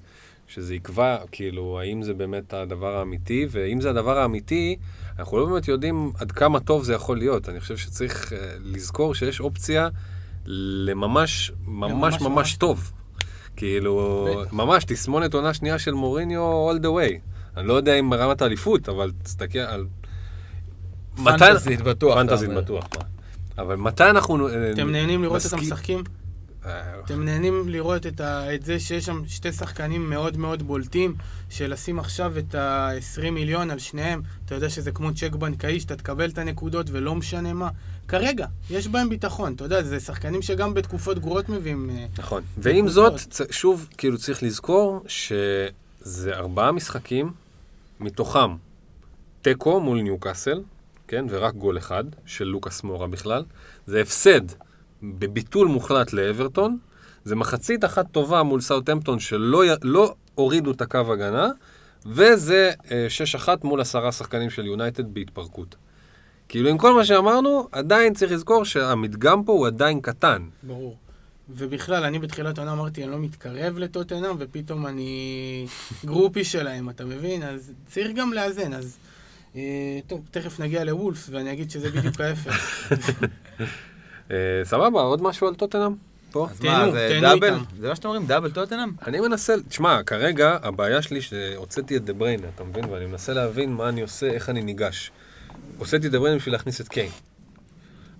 שזה 0.46 0.74
יקבע, 0.74 1.16
כאילו, 1.32 1.80
האם 1.80 2.02
זה 2.02 2.14
באמת 2.14 2.54
הדבר 2.54 2.96
האמיתי, 2.96 3.46
ואם 3.50 3.80
זה 3.80 3.90
הדבר 3.90 4.18
האמיתי, 4.18 4.76
אנחנו 5.18 5.38
לא 5.38 5.46
באמת 5.46 5.68
יודעים 5.68 6.12
עד 6.18 6.32
כמה 6.32 6.60
טוב 6.60 6.84
זה 6.84 6.94
יכול 6.94 7.18
להיות. 7.18 7.48
אני 7.48 7.60
חושב 7.60 7.76
שצריך 7.76 8.32
uh, 8.32 8.34
לזכור 8.64 9.14
שיש 9.14 9.40
אופציה 9.40 9.88
לממש, 10.46 11.52
ממש 11.66 11.92
ממש 11.92 12.20
ממש, 12.22 12.56
טוב. 12.56 12.92
כאילו. 13.56 14.28
ממש 14.52 14.84
תסמונת 14.84 15.34
עונה 15.34 15.54
שנייה 15.54 15.78
של 15.78 15.92
מוריניו 15.94 16.70
all 16.72 16.82
the 16.82 16.86
way. 16.86 17.18
אני 17.56 17.68
לא 17.68 17.74
יודע 17.74 17.94
אם 17.94 18.10
ברמת 18.10 18.42
האליפות, 18.42 18.88
אבל 18.88 19.12
תסתכל 19.22 19.58
על... 19.58 19.86
מתי- 21.18 21.38
פנטזית 21.38 21.80
בטוח. 21.80 22.12
אתה 22.16 22.20
פנטזית. 22.26 22.50
בטוח, 22.50 22.84
מה. 22.98 23.04
אבל 23.62 23.76
מתי 23.76 24.04
אנחנו... 24.10 24.48
אה, 24.48 24.70
אתם 24.72 24.90
נהנים 24.90 25.22
לראות 25.22 25.36
מסכים- 25.36 25.58
משחקים? 25.58 25.98
אה, 25.98 26.04
אתם 27.04 27.24
נהנים 27.24 27.68
לראות 27.68 28.06
את, 28.06 28.20
ה, 28.20 28.54
את 28.54 28.64
זה 28.64 28.80
שיש 28.80 29.04
שם 29.04 29.22
שתי 29.26 29.52
שחקנים 29.52 30.10
מאוד 30.10 30.36
מאוד 30.36 30.62
בולטים, 30.62 31.14
שלשים 31.50 31.98
עכשיו 31.98 32.38
את 32.38 32.54
ה-20 32.54 33.30
מיליון 33.30 33.70
על 33.70 33.78
שניהם, 33.78 34.22
אתה 34.46 34.54
יודע 34.54 34.70
שזה 34.70 34.92
כמו 34.92 35.14
צ'ק 35.14 35.32
בנקאי, 35.34 35.80
שאתה 35.80 35.96
תקבל 35.96 36.30
את 36.30 36.38
הנקודות 36.38 36.86
ולא 36.90 37.14
משנה 37.14 37.52
מה. 37.52 37.68
כרגע, 38.08 38.46
יש 38.70 38.88
בהם 38.88 39.08
ביטחון, 39.08 39.52
אתה 39.52 39.64
יודע, 39.64 39.82
זה 39.82 40.00
שחקנים 40.00 40.42
שגם 40.42 40.74
בתקופות 40.74 41.18
גרועות 41.18 41.48
מביאים... 41.48 41.90
אה, 41.90 42.06
נכון. 42.18 42.42
ועם 42.58 42.88
זאת, 42.88 43.14
צ- 43.16 43.50
שוב, 43.50 43.88
כאילו 43.98 44.18
צריך 44.18 44.42
לזכור 44.42 45.04
שזה 45.06 46.32
ארבעה 46.32 46.72
משחקים, 46.72 47.32
מתוכם 48.00 48.50
תיקו 49.42 49.80
מול 49.80 50.00
ניוקאסל, 50.02 50.62
כן, 51.08 51.24
ורק 51.30 51.54
גול 51.54 51.78
אחד 51.78 52.04
של 52.26 52.44
לוקאס 52.44 52.82
מורה 52.82 53.06
בכלל. 53.06 53.44
זה 53.86 54.00
הפסד 54.00 54.40
בביטול 55.18 55.68
מוחלט 55.68 56.12
לאברטון. 56.12 56.78
זה 57.24 57.36
מחצית 57.36 57.84
אחת 57.84 58.06
טובה 58.12 58.42
מול 58.42 58.60
סאוטהמפטון 58.60 59.20
שלא 59.20 59.62
לא 59.82 60.14
הורידו 60.34 60.70
את 60.70 60.80
הקו 60.80 61.12
הגנה, 61.12 61.48
וזה 62.06 62.70
אה, 62.90 63.06
6-1 63.46 63.48
מול 63.64 63.80
עשרה 63.80 64.12
שחקנים 64.12 64.50
של 64.50 64.66
יונייטד 64.66 65.14
בהתפרקות. 65.14 65.76
כאילו 66.48 66.68
עם 66.70 66.78
כל 66.78 66.94
מה 66.94 67.04
שאמרנו, 67.04 67.68
עדיין 67.72 68.14
צריך 68.14 68.32
לזכור 68.32 68.64
שהמדגם 68.64 69.44
פה 69.44 69.52
הוא 69.52 69.66
עדיין 69.66 70.00
קטן. 70.00 70.42
ברור. 70.62 70.96
ובכלל, 71.48 72.04
אני 72.04 72.18
בתחילת 72.18 72.58
העונה 72.58 72.72
אמרתי, 72.72 73.04
אני 73.04 73.10
לא 73.10 73.18
מתקרב 73.18 73.78
לטוטנאם, 73.78 74.36
ופתאום 74.38 74.86
אני 74.86 75.66
גרופי 76.04 76.44
שלהם, 76.44 76.90
אתה 76.90 77.04
מבין? 77.04 77.42
אז 77.42 77.72
צריך 77.86 78.10
גם 78.16 78.32
לאזן, 78.32 78.72
אז... 78.72 78.96
אה, 79.56 79.98
טוב, 80.06 80.20
תכף 80.30 80.60
נגיע 80.60 80.84
לוולפס, 80.84 81.28
ואני 81.32 81.52
אגיד 81.52 81.70
שזה 81.70 81.90
בדיוק 81.90 82.20
ההפך. 82.20 82.92
אה, 84.30 84.36
סבבה, 84.64 85.00
עוד 85.00 85.22
משהו 85.22 85.48
על 85.48 85.54
טוטנאם? 85.54 85.92
פה? 86.30 86.48
אז 86.50 86.60
תהנו, 86.60 86.86
מה, 86.86 86.92
זה 86.92 87.08
תהנו 87.20 87.34
double? 87.34 87.54
איתם. 87.54 87.64
זה 87.80 87.88
מה 87.88 87.96
שאתם 87.96 88.08
אומרים, 88.08 88.26
double 88.26 88.50
טוטנאם? 88.50 88.88
אני 89.06 89.20
מנסה, 89.20 89.54
תשמע, 89.68 90.02
כרגע 90.02 90.56
הבעיה 90.62 91.02
שלי 91.02 91.20
שהוצאתי 91.20 91.96
את 91.96 92.04
דה 92.04 92.12
בריינה, 92.12 92.46
אתה 92.54 92.64
מבין? 92.64 92.84
ואני 92.84 93.06
מנסה 93.06 93.32
להבין 93.34 93.72
מה 93.72 93.88
אני 93.88 94.02
עושה, 94.02 94.26
איך 94.26 94.48
אני 94.50 94.62
ניגש. 94.62 95.10
הוצאתי 95.78 96.06
את 96.06 96.12
דה 96.12 96.18
בריינה 96.18 96.38
בשביל 96.38 96.54
להכניס 96.54 96.80
את 96.80 96.88
קיין. 96.88 97.10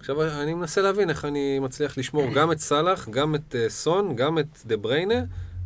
עכשיו 0.01 0.22
אני 0.43 0.55
מנסה 0.55 0.81
להבין 0.82 1.10
איך 1.10 1.24
אני 1.24 1.59
מצליח 1.59 1.98
לשמור 1.98 2.35
גם 2.35 2.52
את 2.52 2.59
סאלח, 2.60 3.09
גם 3.09 3.35
את 3.35 3.55
אה, 3.59 3.68
סון, 3.68 4.16
גם 4.16 4.39
את 4.39 4.59
דה 4.66 4.76
בריינה, 4.76 5.20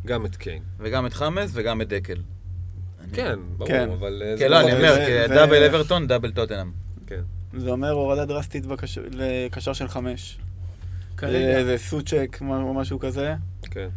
גם 0.05 0.25
את 0.25 0.35
קיין. 0.35 0.63
וגם 0.79 1.05
את 1.05 1.13
חאמס 1.13 1.51
וגם 1.53 1.81
את 1.81 1.87
דקל. 1.87 2.17
כן, 3.13 3.39
ברור, 3.57 3.67
כן. 3.71 3.89
אבל... 3.91 4.23
אה, 4.25 4.35
כן, 4.39 4.51
לא, 4.51 4.59
אני 4.61 4.71
זה- 4.71 4.77
אומר, 4.77 5.35
דאבל 5.35 5.63
אברטון, 5.63 6.07
דאבל 6.07 6.31
טוטנאם. 6.31 6.71
כן. 7.07 7.21
זה 7.57 7.69
אומר 7.69 7.91
הורדה 7.91 8.25
דרסטית 8.25 8.65
בקשר- 8.65 9.03
לקשר 9.11 9.73
של 9.73 9.87
חמש. 9.87 10.37
כרגע, 11.17 11.37
איזה 11.57 11.77
סוצ'ק 11.77 12.37
או 12.41 12.73
משהו 12.73 12.99
כזה. 12.99 13.35
כן. 13.61 13.89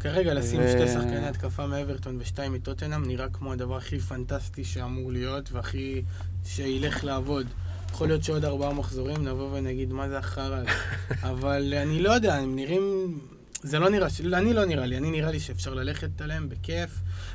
כרגע 0.00 0.34
לשים 0.34 0.60
ו- 0.60 0.68
שתי 0.68 0.88
שחקני 0.88 1.26
התקפה 1.28 1.66
מאברטון 1.66 2.16
ושתיים 2.20 2.52
מטוטנאם 2.52 3.04
נראה 3.06 3.28
כמו 3.28 3.52
הדבר 3.52 3.76
הכי 3.76 3.98
פנטסטי 3.98 4.64
שאמור 4.64 5.12
להיות, 5.12 5.52
והכי 5.52 6.02
שילך 6.44 7.04
לעבוד. 7.04 7.46
יכול 7.92 8.08
להיות 8.08 8.24
שעוד 8.24 8.44
ארבעה 8.44 8.72
מחזורים 8.72 9.28
נבוא 9.28 9.58
ונגיד 9.58 9.92
מה 9.92 10.08
זה 10.08 10.18
החרא 10.18 10.56
הזה. 10.56 10.70
אבל 11.30 11.74
אני 11.82 12.02
לא 12.02 12.10
יודע, 12.10 12.34
הם 12.34 12.56
נראים... 12.56 13.18
זה 13.62 13.78
לא 13.78 13.88
נראה, 13.90 14.08
אני 14.34 14.52
לא 14.52 14.64
נראה 14.64 14.86
לי, 14.86 14.96
אני 14.96 15.10
נראה 15.10 15.30
לי 15.30 15.40
שאפשר 15.40 15.74
ללכת 15.74 16.20
עליהם 16.20 16.48
בכיף. 16.48 16.90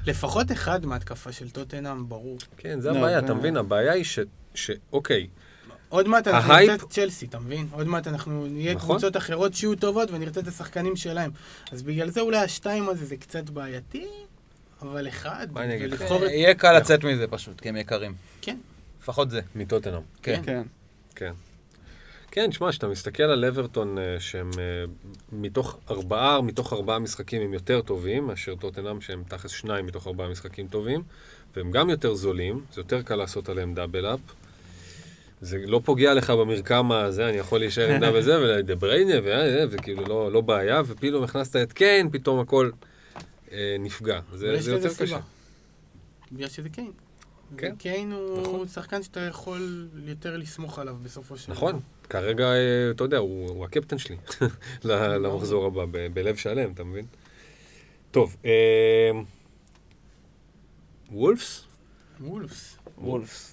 לפחות 0.08 0.52
אחד 0.52 0.86
מההתקפה 0.86 1.32
של 1.32 1.50
טוטנאם, 1.50 2.10
ברור. 2.10 2.38
כן, 2.58 2.80
זה 2.80 2.92
לא, 2.92 2.98
הבעיה, 2.98 3.20
זה- 3.20 3.26
אתה 3.26 3.34
מבין? 3.34 3.58
הבעיה 3.58 3.94
היא 3.94 4.04
ש... 4.04 4.20
ש... 4.56 4.72
אוקיי, 4.94 5.27
עוד 5.90 6.07
מעט 6.07 6.27
אנחנו 6.27 6.53
ההייפ- 6.53 6.72
נרצה 6.72 6.86
את 6.86 6.90
צ'לסי, 6.90 7.26
אתה 7.26 7.40
מבין? 7.40 7.68
עוד 7.72 7.88
מעט 7.88 8.07
אנחנו 8.07 8.48
נהיה 8.48 8.73
נכון. 8.76 8.90
קבוצות 8.90 9.18
אחרות 9.18 9.53
שיהיו 9.53 9.76
טובות 9.76 10.11
ונרצה 10.11 10.40
את 10.40 10.48
השחקנים 10.48 10.95
שלהם. 10.95 11.32
אז 11.72 11.84
בגלל 11.84 12.10
זה 12.10 12.22
אולי 12.22 12.38
השתיים 12.38 12.90
הזה 12.90 13.06
זה 13.06 13.18
קצת 13.18 13.49
בעייתי, 13.49 14.07
אבל 14.82 15.07
אחד, 15.07 15.48
מה 15.52 15.64
אני 15.64 15.76
אגיד 15.76 15.91
לך? 15.91 16.02
ולבחור 16.02 16.26
את... 16.26 16.32
יהיה 16.32 16.53
קל 16.56 16.77
לצאת 16.77 17.03
מזה 17.03 17.27
פשוט, 17.27 17.61
כי 17.61 17.69
הם 17.69 17.77
יקרים. 17.77 18.14
כן. 18.41 18.57
לפחות 19.02 19.30
זה. 19.30 19.41
מטוטנאם. 19.56 20.02
כן. 20.23 20.41
כן. 20.45 20.61
כן. 21.15 21.34
כן, 22.32 22.52
שמע, 22.52 22.69
כשאתה 22.72 22.88
מסתכל 22.88 23.23
על 23.23 23.45
אברטון, 23.45 23.98
אה, 23.98 24.15
שהם 24.19 24.49
אה, 24.57 24.86
מתוך 25.32 25.77
ארבעה, 25.90 26.41
מתוך 26.41 26.73
ארבעה 26.73 26.99
משחקים 26.99 27.41
הם 27.41 27.53
יותר 27.53 27.82
טובים, 27.82 28.27
מאשר 28.27 28.56
טוטנאם, 28.56 29.02
שהם 29.02 29.23
תכלס 29.27 29.52
שניים 29.52 29.86
מתוך 29.86 30.07
ארבעה 30.07 30.30
משחקים 30.30 30.68
טובים, 30.68 31.03
והם 31.56 31.72
גם 31.72 31.90
יותר 31.90 32.14
זולים, 32.15 32.65
זה 32.73 32.82
יותר 32.82 33.02
קל 33.02 33.15
לעשות 33.15 33.49
עליהם 33.49 33.73
דאבל 33.73 34.06
אפ. 34.06 34.19
זה 35.46 35.58
לא 35.66 35.82
פוגע 35.86 36.14
לך 36.14 36.30
במרקם 36.30 36.92
הזה, 36.92 37.30
אני 37.30 37.38
יכול 37.38 37.60
להישאר 37.60 37.92
עם 37.92 38.00
דאבל 38.02 38.22
זה, 38.22 38.58
ודה 38.60 38.76
בריינה, 38.76 39.14
ו- 39.24 39.64
וכאילו 39.70 40.06
לא, 40.06 40.32
לא 40.32 40.42
בעיה, 40.42 40.82
ופתאום 40.88 41.24
הכנסת 41.24 41.56
את 41.56 41.74
קיין, 41.74 42.10
פתאום 42.12 42.40
הכל 42.40 42.70
אה, 43.52 43.76
נפגע. 43.80 44.20
זה, 44.34 44.62
זה 44.62 44.72
יותר 44.72 44.86
לזה 44.88 44.96
קשה. 44.96 45.06
סיבה. 45.06 45.20
בגלל 46.32 46.48
שזה 46.50 46.70
קיין. 46.70 46.92
כן. 47.58 47.76
קיין 47.76 48.12
הוא 48.12 48.42
נכון. 48.42 48.68
שחקן 48.68 49.04
שאתה 49.04 49.20
יכול 49.20 49.88
יותר 50.08 50.38
לסמוך 50.38 50.80
עליו 50.80 50.96
בסופו 51.04 51.38
של 51.38 51.52
נכון, 51.52 51.80
כרגע, 52.10 52.44
אה, 52.54 52.58
אתה 52.92 53.04
יודע, 53.04 53.18
הוא, 53.18 53.50
הוא 53.50 53.66
הקפטן 53.66 53.98
שלי 53.98 54.16
ל- 54.86 55.18
למחזור 55.18 55.66
הבא, 55.66 55.86
ב- 55.92 56.08
בלב 56.14 56.36
שלם, 56.36 56.72
אתה 56.72 56.84
מבין? 56.84 57.06
טוב, 58.12 58.36
אה, 58.46 59.12
וולפס? 61.12 61.64
וולפס. 62.22 62.78
וולפס. 62.98 63.52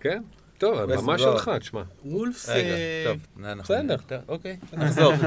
כן? 0.00 0.22
טוב, 0.58 0.78
הבמה. 0.78 1.18
שלך, 1.18 1.50
תשמע. 1.60 1.82
וולפס, 2.04 2.48
רגע, 2.48 2.68
אה, 2.68 3.04
טוב, 3.06 3.44
אנחנו... 3.44 3.74
בסדר. 3.74 3.96
אוקיי, 4.28 4.56
נחזור. 4.72 5.12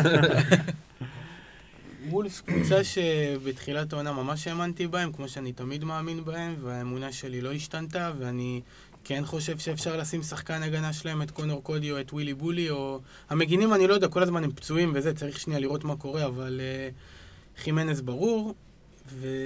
וולפס 2.09 2.41
קבוצה 2.41 2.83
שבתחילת 2.83 3.93
העונה 3.93 4.11
ממש 4.11 4.47
האמנתי 4.47 4.87
בהם, 4.87 5.11
כמו 5.11 5.27
שאני 5.27 5.51
תמיד 5.51 5.83
מאמין 5.83 6.25
בהם, 6.25 6.55
והאמונה 6.63 7.11
שלי 7.11 7.41
לא 7.41 7.53
השתנתה, 7.53 8.11
ואני 8.19 8.61
כן 9.03 9.25
חושב 9.25 9.59
שאפשר 9.59 9.97
לשים 9.97 10.23
שחקן 10.23 10.63
הגנה 10.63 10.93
שלהם, 10.93 11.21
את 11.21 11.31
קונור 11.31 11.63
קודי 11.63 11.91
או 11.91 11.99
את 11.99 12.13
ווילי 12.13 12.33
בולי, 12.33 12.69
או... 12.69 12.99
המגינים, 13.29 13.73
אני 13.73 13.87
לא 13.87 13.93
יודע, 13.93 14.07
כל 14.07 14.23
הזמן 14.23 14.43
הם 14.43 14.51
פצועים 14.51 14.91
וזה, 14.95 15.13
צריך 15.13 15.39
שנייה 15.39 15.59
לראות 15.59 15.83
מה 15.83 15.95
קורה, 15.95 16.25
אבל 16.25 16.59
uh, 16.59 17.61
חימנס 17.63 18.01
ברור, 18.01 18.53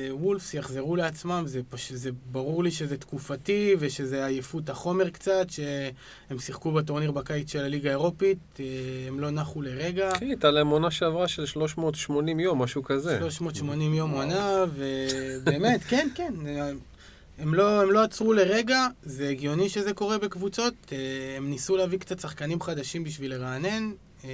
ווולפס 0.09 0.53
יחזרו 0.53 0.95
לעצמם, 0.95 1.43
זה, 1.45 1.61
פש... 1.69 1.91
זה 1.91 2.09
ברור 2.31 2.63
לי 2.63 2.71
שזה 2.71 2.97
תקופתי, 2.97 3.75
ושזה 3.79 4.25
עייפות 4.25 4.69
החומר 4.69 5.09
קצת, 5.09 5.47
שהם 5.49 6.39
שיחקו 6.39 6.71
בטורניר 6.71 7.11
בקיץ 7.11 7.51
של 7.51 7.59
הליגה 7.59 7.89
האירופית, 7.89 8.37
uh, 8.55 8.59
הם 9.07 9.19
לא 9.19 9.31
נחו 9.31 9.61
לרגע. 9.61 10.11
אחי, 10.11 10.25
הייתה 10.25 10.51
להם 10.51 10.67
עונה 10.67 10.91
שעברה 10.91 11.27
של 11.27 11.45
380 11.45 12.39
יום, 12.39 12.61
משהו 12.61 12.83
כזה. 12.83 13.17
380 13.19 13.93
יום 13.93 14.11
עונה, 14.11 14.65
ובאמת, 14.75 15.83
כן, 15.89 16.07
כן. 16.15 16.33
הם 17.37 17.53
לא, 17.53 17.81
הם 17.81 17.91
לא 17.91 18.03
עצרו 18.03 18.33
לרגע, 18.33 18.87
זה 19.03 19.29
הגיוני 19.29 19.69
שזה 19.69 19.93
קורה 19.93 20.17
בקבוצות. 20.17 20.73
אה, 20.91 20.97
הם 21.37 21.49
ניסו 21.49 21.77
להביא 21.77 21.99
קצת 21.99 22.19
שחקנים 22.19 22.61
חדשים 22.61 23.03
בשביל 23.03 23.33
לרענן. 23.33 23.91
אה, 24.25 24.29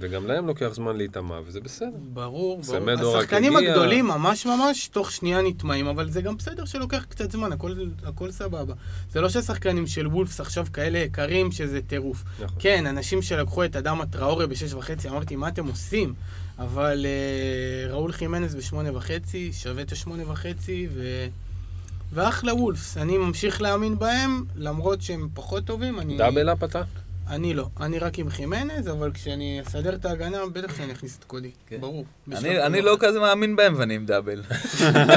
וגם 0.00 0.26
להם 0.26 0.46
לוקח 0.46 0.68
זמן 0.72 0.96
להיטמע, 0.96 1.40
וזה 1.46 1.60
בסדר. 1.60 1.88
ברור, 2.12 2.62
ברור. 2.62 3.16
השחקנים 3.16 3.56
הגיע. 3.56 3.70
הגדולים 3.70 4.06
ממש 4.06 4.46
ממש 4.46 4.88
תוך 4.88 5.12
שנייה 5.12 5.42
נטמעים, 5.42 5.86
אבל 5.86 6.10
זה 6.10 6.22
גם 6.22 6.36
בסדר 6.36 6.64
שלוקח 6.64 7.04
קצת 7.08 7.30
זמן, 7.30 7.52
הכל, 7.52 7.74
הכל 8.04 8.30
סבבה. 8.30 8.74
זה 9.10 9.20
לא 9.20 9.28
שהשחקנים 9.28 9.86
של 9.86 10.06
וולפס 10.06 10.40
עכשיו 10.40 10.66
כאלה 10.72 10.98
יקרים 10.98 11.52
שזה 11.52 11.80
טירוף. 11.86 12.24
נכון. 12.40 12.56
כן, 12.58 12.86
אנשים 12.86 13.22
שלקחו 13.22 13.64
את 13.64 13.76
אדם 13.76 14.00
הטראורי 14.00 14.46
בשש 14.46 14.72
וחצי, 14.72 15.08
אמרתי, 15.08 15.36
מה 15.36 15.48
אתם 15.48 15.66
עושים? 15.66 16.14
אבל 16.58 17.06
uh, 17.06 17.92
ראול 17.92 18.12
חימנס 18.12 18.54
בשמונה 18.54 18.96
וחצי, 18.96 19.52
שווה 19.52 19.82
את 19.82 19.92
השמונה 19.92 20.30
וחצי, 20.30 20.88
ו... 20.94 21.26
ואחלה 22.12 22.54
וולפס. 22.54 22.96
אני 22.96 23.18
ממשיך 23.18 23.62
להאמין 23.62 23.98
בהם, 23.98 24.44
למרות 24.56 25.02
שהם 25.02 25.28
פחות 25.34 25.64
טובים. 25.64 26.00
אני... 26.00 26.18
דאבל 26.18 26.52
אפ 26.52 26.64
אתה? 26.64 26.82
אני 27.28 27.54
לא. 27.54 27.68
אני 27.80 27.98
רק 27.98 28.18
עם 28.18 28.28
חימנז, 28.30 28.88
אבל 28.88 29.12
כשאני 29.12 29.60
אסדר 29.66 29.94
את 29.94 30.04
ההגנה, 30.04 30.38
בטח 30.52 30.76
שאני 30.76 30.92
אכניס 30.92 31.18
את 31.18 31.24
קודי. 31.24 31.50
כן. 31.66 31.80
ברור. 31.80 32.04
אני- 32.32 32.62
אני 32.66 32.82
לא 32.82 32.96
כזה 33.00 33.20
מאמין 33.20 33.56
בהם 33.56 33.74
ואני 33.78 33.94
עם 33.94 34.06
דאבל. 34.06 34.42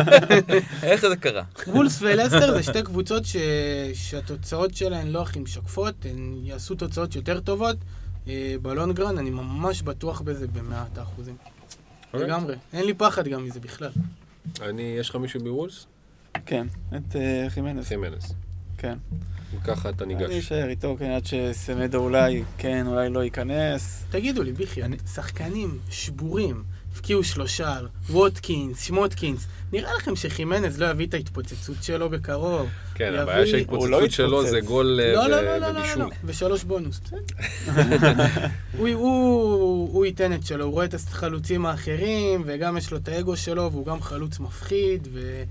איך 0.83 1.01
זה 1.09 1.15
קרה? 1.15 1.43
וולפס 1.67 2.01
ולסטר 2.01 2.53
זה 2.53 2.63
שתי 2.63 2.83
קבוצות 2.83 3.25
ש... 3.25 3.35
שהתוצאות 3.93 4.75
שלהן 4.75 5.07
לא 5.07 5.21
הכי 5.21 5.39
משקפות, 5.39 5.95
הן 6.05 6.33
יעשו 6.43 6.75
תוצאות 6.75 7.15
יותר 7.15 7.39
טובות. 7.39 7.77
אה, 8.27 8.55
בלונגרן, 8.61 9.17
אני 9.17 9.29
ממש 9.29 9.81
בטוח 9.81 10.21
בזה 10.21 10.47
במאת 10.47 10.97
האחוזים. 10.97 11.35
אוקיי. 12.13 12.27
לגמרי. 12.27 12.55
אין 12.73 12.85
לי 12.85 12.93
פחד 12.93 13.27
גם 13.27 13.45
מזה 13.45 13.59
בכלל. 13.59 13.91
אני, 14.61 14.95
יש 14.99 15.09
לך 15.09 15.15
מישהו 15.15 15.39
בוולס? 15.43 15.85
כן, 16.45 16.67
את 16.95 17.15
אה, 17.15 17.45
חימנס. 17.49 17.87
חימנס. 17.87 18.33
כן. 18.77 18.97
אם 19.53 19.59
ככה 19.59 19.89
אתה 19.89 20.03
אני 20.03 20.15
ניגש. 20.15 20.31
אשאר 20.33 20.69
איתו, 20.69 20.95
כן, 20.99 21.11
עד 21.11 21.25
שסמדו 21.25 21.97
אולי 21.97 22.43
כן, 22.57 22.87
אולי 22.87 23.09
לא 23.09 23.23
ייכנס. 23.23 24.03
תגידו 24.09 24.43
לי, 24.43 24.51
ביחי, 24.51 24.81
שחקנים 25.13 25.77
שבורים, 25.89 26.63
הבקיעו 26.93 27.23
שלושה, 27.23 27.77
ווטקינס, 28.09 28.81
שמוטקינס, 28.81 29.45
נראה 29.73 29.91
לכם 29.97 30.15
שחימנז 30.15 30.79
לא 30.79 30.85
יביא 30.85 31.07
את 31.07 31.13
ההתפוצצות 31.13 31.75
שלו 31.81 32.09
בקרוב? 32.09 32.69
כן, 32.95 33.05
יביא- 33.07 33.19
הבעיה 33.19 33.37
הוא 33.37 33.45
לא 33.45 33.51
שההתפוצצות 33.51 34.11
שלו. 34.11 34.45
זה 34.47 34.59
גול 34.61 34.99
אה, 35.03 35.13
לא, 35.13 35.27
לא, 35.29 35.35
ו- 35.35 35.41
לא, 35.41 35.57
לא, 35.57 35.71
לא, 35.71 35.79
ובישול. 35.79 36.01
לא, 36.01 36.09
ושלוש 36.25 36.63
בונוס, 36.63 36.99
בסדר. 37.05 37.17
הוא- 38.77 38.87
הוא 38.89 39.89
הוא 39.93 40.05
ייתן 40.05 40.33
את 40.33 40.45
שלו, 40.45 40.65
הוא 40.65 40.73
רואה 40.73 40.85
את 40.85 40.93
החלוצים 40.93 41.65
האחרים, 41.65 42.43
וגם 42.45 42.77
יש 42.77 42.91
לו 42.91 42.97
את 42.97 43.07
האגו 43.07 43.35
שלו, 43.37 43.71
והוא 43.71 43.85
גם 43.85 44.01
חלוץ 44.01 44.39
מפחיד, 44.39 45.07
ו... 45.13 45.43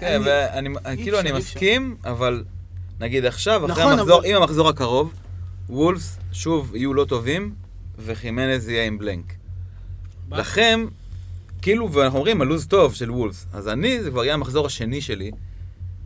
כן, 0.00 0.06
אני- 0.06 0.24
ואני, 0.26 0.68
אי 0.90 1.02
כאילו 1.02 1.20
אני. 1.20 1.32
מסכים, 1.32 1.96
אבל 2.04 2.44
נגיד 3.00 3.24
עכשיו, 3.24 3.66
אחרי 3.66 3.84
נכון, 3.84 3.98
המחזור, 3.98 4.22
עם 4.24 4.36
המחזור 4.36 4.68
הקרוב, 4.68 5.12
וולפס 5.68 6.18
שוב 6.32 6.76
יהיו 6.76 6.94
לא 6.94 7.04
טובים, 7.04 7.54
וחימנז 8.04 8.68
יהיה 8.68 8.84
עם 8.84 8.98
בלנק. 8.98 9.32
לכם, 10.32 10.86
כאילו, 11.62 11.92
ואנחנו 11.92 12.18
אומרים, 12.18 12.40
הלו"ז 12.40 12.66
טוב 12.66 12.94
של 12.94 13.10
וולפס. 13.10 13.46
אז 13.52 13.68
אני, 13.68 14.02
זה 14.02 14.10
כבר 14.10 14.24
יהיה 14.24 14.34
המחזור 14.34 14.66
השני 14.66 15.00
שלי, 15.00 15.30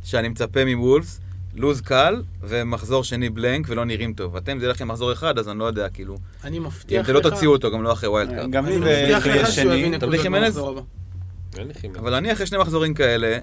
שאני 0.04 0.28
מצפה 0.28 0.64
מוולפס, 0.64 1.20
לו"ז 1.54 1.80
קל, 1.80 2.22
ומחזור 2.40 3.04
שני 3.04 3.30
blank, 3.30 3.66
ולא 3.68 3.84
נראים 3.84 4.12
טוב. 4.12 4.36
אתם, 4.36 4.58
זה 4.58 4.64
יהיה 4.64 4.72
לכם 4.74 4.88
מחזור 4.88 5.12
אחד, 5.12 5.38
אז 5.38 5.48
אני 5.48 5.58
לא 5.58 5.64
יודע, 5.64 5.88
כאילו, 5.88 6.16
אני 6.44 6.58
אם 6.58 6.64
מבטיח 6.66 7.04
אתם 7.04 7.16
לך... 7.16 7.24
לא 7.24 7.30
תוציאו 7.30 7.52
אותו, 7.52 7.70
גם 7.70 7.82
לא 7.82 7.92
אחרי 7.92 8.08
wild 8.08 8.30
card. 8.34 8.50
גם 8.50 8.66
אני 8.66 8.78
לי 8.78 8.80
מבטיח 8.80 9.24
זה 9.24 9.30
לך 9.30 9.36
יהיה 9.36 9.46
שהוא 9.46 9.64
יביא 9.72 9.84
שני. 9.84 9.96
אתה 9.96 10.06
בלי 10.06 10.18
נקודות 10.18 10.20
חימנז? 10.22 10.56
במחזור 10.56 10.78
הבא. 10.78 11.98
אבל 11.98 12.14
אני, 12.14 12.32
אחרי 12.32 12.46
שני 12.46 12.58
מחזורים 12.58 12.94
כאלה, 12.94 13.38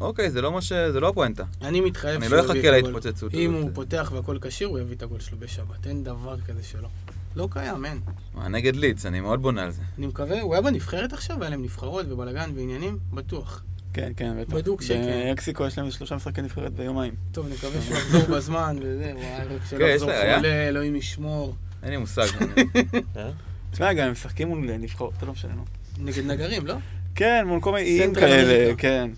אוקיי, 0.00 0.30
זה 0.30 0.42
לא 0.42 0.52
מה 0.52 0.62
ש... 0.62 0.72
זה 0.72 1.00
לא 1.00 1.08
הפואנטה. 1.08 1.44
אני 1.62 1.80
מתחייב 1.80 2.16
אני 2.16 2.28
שהוא 2.28 2.36
לא 2.36 2.42
יביא 2.42 2.50
אחכה 2.52 2.68
את 2.68 2.74
הגול. 2.74 2.92
להתפוצצות 2.92 3.34
אם. 3.34 3.54
הוא 3.54 3.70
פותח 3.74 4.12
והכל 4.14 4.38
כשיר, 4.40 4.68
הוא 4.68 4.78
יביא 4.78 4.96
את 4.96 5.02
הגול 5.02 5.20
שלו 5.20 5.38
בשבת. 5.38 5.86
אין 5.86 6.04
דבר 6.04 6.36
כזה 6.40 6.62
שלא. 6.62 6.88
לא 7.36 7.48
קיים, 7.50 7.84
אין. 7.84 8.00
מה, 8.34 8.48
נגד 8.48 8.76
לידס, 8.76 9.06
אני 9.06 9.20
מאוד 9.20 9.42
בונה 9.42 9.62
על 9.62 9.70
זה. 9.70 9.82
אני 9.98 10.06
מקווה, 10.06 10.40
הוא 10.40 10.54
היה 10.54 10.62
בנבחרת 10.62 11.12
עכשיו, 11.12 11.40
היה 11.40 11.50
להם 11.50 11.62
נבחרות 11.62 12.06
ובלאגן 12.08 12.50
ועניינים? 12.54 12.98
בטוח. 13.12 13.62
כן, 13.92 14.12
כן, 14.16 14.40
בטח. 14.40 14.54
בדוק 14.54 14.82
שכן. 14.82 15.24
באקסיקו 15.28 15.66
יש 15.66 15.78
להם 15.78 15.90
שלושה 15.90 16.16
משחקי 16.16 16.42
נבחרת 16.42 16.72
ביומיים. 16.72 17.14
טוב, 17.32 17.48
נקווה 17.52 17.82
שהוא 17.82 17.96
יחזור 17.96 18.22
בזמן, 18.36 18.76
וזה, 18.82 19.12
וואי, 19.14 19.56
רק 19.56 19.66
שלא 19.70 19.84
יש 19.84 19.94
יחזור? 19.94 20.10
חולה, 20.36 20.68
אלוהים 20.68 20.96
ישמור. 20.96 21.54
אין 21.82 21.90
לי 21.90 21.96
מושג. 21.96 22.26
תשמע, 23.70 23.92
גם 23.92 24.06
הם 24.06 24.12
משחקים 24.12 24.48
מול 24.48 24.58
נבחרות, 24.58 25.12
זה 25.20 25.26
לא 25.26 25.32
משנה. 25.32 25.54
נו. 25.54 25.64
נגד 25.98 26.24
נגרים, 26.26 26.66
לא? 26.66 26.74
כן, 27.14 27.44
מול 27.46 27.60
כל 27.60 27.72
מיני 27.72 27.86
איים 27.86 28.14
כאלה. 28.14 28.74
כן. 28.74 29.10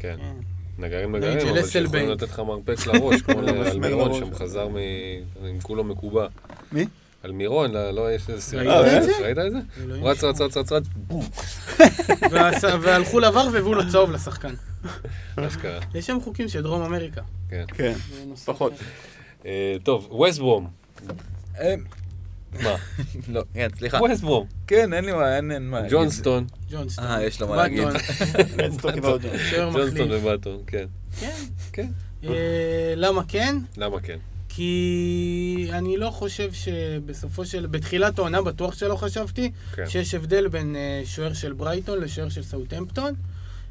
כן. 0.00 0.16
כן. 0.18 0.34
נגרים 0.82 1.16
נגרים, 1.16 1.48
אבל. 1.48 1.66
שיכולים 1.66 2.08
לתת 2.08 2.22
לך 2.22 2.38
מרפק 2.38 2.86
לראש, 2.86 3.22
כמו 3.22 3.42
מסמר 3.42 3.70
אלמירון 3.70 4.10
לראש. 4.10 4.18
שם 4.18 4.34
חזר 4.34 4.68
מ... 4.68 4.76
עם 5.48 5.60
כולו 5.60 5.84
מקובע. 5.84 6.26
מי? 6.72 6.86
אלמירון, 7.24 7.70
לא, 7.70 7.90
לא, 7.90 8.12
יש 8.12 8.28
איזה 8.28 8.42
סרט. 8.42 8.66
ראית 8.66 8.96
את 8.96 9.02
זה? 9.02 9.12
ראית 9.22 9.38
את 9.38 9.52
זה? 9.52 9.58
אלוהים 9.82 10.04
רץ, 10.04 10.16
ישמור. 10.16 10.30
רץ, 10.30 10.40
רץ, 10.40 10.56
רץ, 10.56 10.72
רץ, 10.72 10.84
בום. 10.96 11.24
והלכו 12.82 13.20
לבר 13.20 13.48
והביאו 13.52 13.74
לו 13.74 13.90
צהוב 13.92 14.10
לשחקן. 14.10 14.54
מה 15.36 15.50
שקרה. 15.50 15.80
יש 15.94 16.06
שם 16.06 16.18
חוקים 16.20 16.48
של 16.48 16.62
דרום 16.62 16.82
אמריקה. 16.82 17.20
כן. 17.48 17.64
כן. 17.68 17.92
פחות. 18.44 18.72
אה, 19.46 19.76
טוב, 19.82 20.08
ווסטברום. 20.10 20.68
אה, 21.60 21.74
מה? 22.62 22.76
לא, 23.34 23.42
כן, 23.54 23.68
סליחה. 23.78 23.98
ווסטברום. 23.98 24.46
כן, 24.66 24.92
אין 24.92 25.04
לי 25.04 25.12
מה, 25.12 25.36
אין 25.36 25.70
מה. 25.70 25.80
ג'ונסטון. 25.90 26.46
ג'ונסטון. 26.70 27.04
אה, 27.04 27.22
יש 27.22 27.40
לו 27.40 27.48
מה 27.48 27.56
להגיד. 27.56 27.84
ג'ונסטון. 29.56 30.08
ובטון, 30.12 30.62
כן. 30.66 30.86
כן. 31.20 31.36
כן. 31.72 31.88
אה, 32.24 32.94
למה 32.96 33.22
כן? 33.28 33.56
למה 33.76 34.00
כן? 34.00 34.18
כי 34.48 35.68
אני 35.72 35.96
לא 35.96 36.10
חושב 36.10 36.52
שבסופו 36.52 37.44
של... 37.44 37.66
בתחילת 37.66 38.18
העונה 38.18 38.42
בטוח 38.42 38.74
שלא 38.74 38.96
חשבתי 38.96 39.50
כן. 39.74 39.86
שיש 39.86 40.14
הבדל 40.14 40.48
בין 40.48 40.76
אה, 40.76 41.02
שוער 41.04 41.32
של 41.32 41.52
ברייטון 41.52 42.00
לשוער 42.00 42.28
של 42.28 42.42
סאוטהמפטון. 42.42 43.14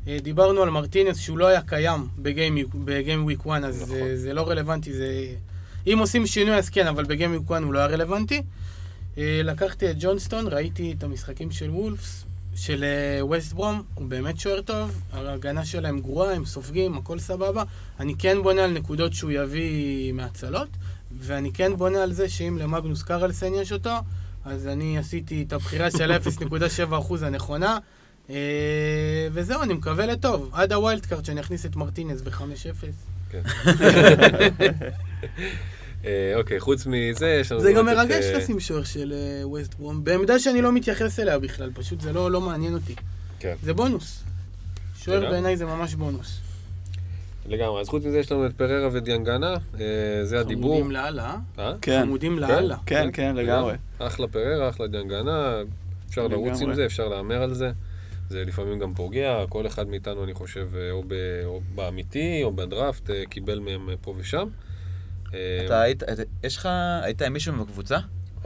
אה, 0.07 0.17
דיברנו 0.21 0.63
על 0.63 0.69
מרטינס 0.69 1.19
שהוא 1.19 1.37
לא 1.37 1.47
היה 1.47 1.61
קיים 1.61 2.07
בגיים, 2.17 2.57
בגיים 2.73 3.23
וויק 3.23 3.39
1, 3.47 3.63
אז 3.63 3.81
נכון. 3.81 3.95
זה, 3.95 4.17
זה 4.17 4.33
לא 4.33 4.49
רלוונטי. 4.49 4.93
זה... 4.93 5.25
אם 5.87 5.97
עושים 5.99 6.27
שינוי 6.27 6.55
אז 6.55 6.69
כן, 6.69 6.87
אבל 6.87 7.03
בגיים 7.03 7.35
וויק 7.35 7.51
1 7.51 7.61
הוא 7.63 7.73
לא 7.73 7.79
היה 7.79 7.87
רלוונטי. 7.87 8.41
אה, 9.17 9.41
לקחתי 9.43 9.91
את 9.91 9.95
ג'ונסטון, 9.99 10.47
ראיתי 10.47 10.95
את 10.97 11.03
המשחקים 11.03 11.51
של 11.51 11.69
וולפס, 11.69 12.25
של 12.55 12.83
אה, 12.83 13.25
ווסט 13.25 13.53
ברום, 13.53 13.83
הוא 13.93 14.07
באמת 14.07 14.39
שוער 14.39 14.61
טוב, 14.61 15.01
ההגנה 15.13 15.65
שלהם 15.65 15.99
גרועה, 15.99 16.33
הם 16.33 16.45
סופגים, 16.45 16.97
הכל 16.97 17.19
סבבה. 17.19 17.63
אני 17.99 18.15
כן 18.19 18.37
בונה 18.43 18.63
על 18.63 18.71
נקודות 18.71 19.13
שהוא 19.13 19.31
יביא 19.31 20.13
מהצלות, 20.13 20.69
ואני 21.19 21.51
כן 21.53 21.75
בונה 21.75 22.03
על 22.03 22.13
זה 22.13 22.29
שאם 22.29 22.57
למגנוס 22.57 23.03
קרלסן 23.03 23.53
יש 23.53 23.71
אותו, 23.71 23.93
אז 24.45 24.67
אני 24.67 24.97
עשיתי 24.97 25.43
את 25.47 25.53
הבחירה 25.53 25.91
של 25.91 26.11
0.7% 26.17 27.25
הנכונה. 27.25 27.77
אה, 28.29 28.35
וזהו, 29.31 29.61
אני 29.61 29.73
מקווה 29.73 30.05
לטוב. 30.05 30.49
עד 30.53 30.73
ה 30.73 30.80
wild 30.80 31.05
card 31.05 31.25
שאני 31.25 31.41
אכניס 31.41 31.65
את 31.65 31.75
מרטינז 31.75 32.21
ב-5-0. 32.21 32.85
כן. 33.29 33.41
אה, 36.05 36.33
אוקיי, 36.35 36.59
חוץ 36.59 36.85
מזה, 36.85 37.37
יש 37.41 37.51
לנו... 37.51 37.61
זה 37.61 37.73
גם 37.73 37.85
מרגש 37.85 38.25
אה, 38.25 38.37
לשים 38.37 38.59
שוער 38.59 38.83
של 38.83 39.13
אה, 39.13 39.47
ווסט 39.47 39.73
ברום, 39.73 40.03
בעמדה 40.03 40.39
שאני 40.39 40.61
לא 40.61 40.71
מתייחס 40.71 41.19
אליה 41.19 41.39
בכלל, 41.39 41.71
פשוט 41.73 42.01
זה 42.01 42.13
לא 42.13 42.31
לא 42.31 42.41
מעניין 42.41 42.73
אותי. 42.73 42.95
כן. 43.39 43.55
זה 43.63 43.73
בונוס. 43.73 44.23
שוער. 44.95 45.29
בעיניי 45.29 45.57
זה 45.57 45.65
ממש 45.65 45.95
בונוס. 45.95 46.39
לגמרי. 47.45 47.81
אז 47.81 47.87
חוץ 47.87 48.05
מזה 48.05 48.19
יש 48.19 48.31
לנו 48.31 48.45
את 48.45 48.53
פריירה 48.53 48.89
ודיאנגנה, 48.91 49.53
אה, 49.79 49.85
זה 50.23 50.39
הדיבור. 50.39 50.75
עמודים 50.75 50.91
לאללה, 50.91 51.35
אה? 51.59 51.73
כן, 51.81 52.01
עמודים 52.01 52.39
לאללה. 52.39 52.77
כן, 52.85 53.09
כן, 53.13 53.35
לגמרי. 53.35 53.73
אחלה 53.99 54.27
פררה, 54.27 54.69
אחלה 54.69 54.87
דיאנגנה, 54.87 55.61
אפשר 56.09 56.27
לרוץ 56.27 56.61
עם. 56.61 56.73
זה, 56.73 56.85
אפשר 56.85 57.07
להמר 57.07 57.43
על 57.43 57.53
זה. 57.53 57.71
זה 58.29 58.43
לפעמים 58.45 58.79
גם 58.79 58.93
פוגע, 58.93 59.45
כל 59.49 59.67
אחד 59.67 59.87
מאיתנו, 59.87 60.23
אני 60.23 60.33
חושב, 60.33 60.69
אה, 60.75 60.91
או, 60.91 61.03
ב, 61.07 61.13
או 61.45 61.61
באמיתי, 61.75 62.43
או 62.43 62.51
בדראפט, 62.51 63.09
אה, 63.09 63.23
קיבל 63.29 63.59
מהם 63.59 63.89
אה, 63.89 63.95
פה 64.01 64.13
ושם. 64.17 64.47
אתה 65.65 65.81
היית, 65.81 66.03
אתה- 66.03 66.21
יש 66.43 66.57
לך, 66.57 66.69
היית 67.03 67.21
עם 67.21 67.33
מישהו 67.33 67.65
בקבוצה? 67.65 67.97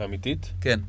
אמיתית? 0.04 0.52
כן. 0.60 0.80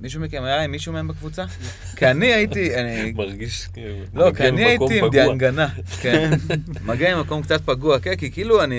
מישהו 0.00 0.20
מכם 0.20 0.42
היה 0.44 0.64
עם 0.64 0.70
מישהו 0.70 0.92
מהם 0.92 1.08
בקבוצה? 1.08 1.44
כי 1.96 2.06
אני 2.06 2.26
הייתי, 2.26 2.76
אני... 2.76 3.12
מרגיש 3.16 3.66
כאילו... 3.72 3.94
לא, 4.14 4.32
כי 4.36 4.48
אני 4.48 4.64
הייתי 4.64 4.98
עם. 5.00 5.10
דיאנגנה. 5.10 5.68
כן. 6.02 6.30
מגיע 6.84 7.16
ממקום 7.16 7.42
קצת 7.42 7.60
פגוע, 7.64 7.98
כן, 7.98 8.16
כי 8.16 8.30
כאילו 8.32 8.64
אני... 8.64 8.76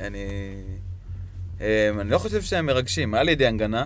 אני... 0.00 0.18
אמ, 1.60 2.00
אני 2.00 2.10
לא 2.10 2.18
חושב 2.18 2.42
שהם 2.42 2.66
מרגשים. 2.66 3.14
היה 3.14 3.22
לי 3.22 3.34
דיאנגנה, 3.34 3.84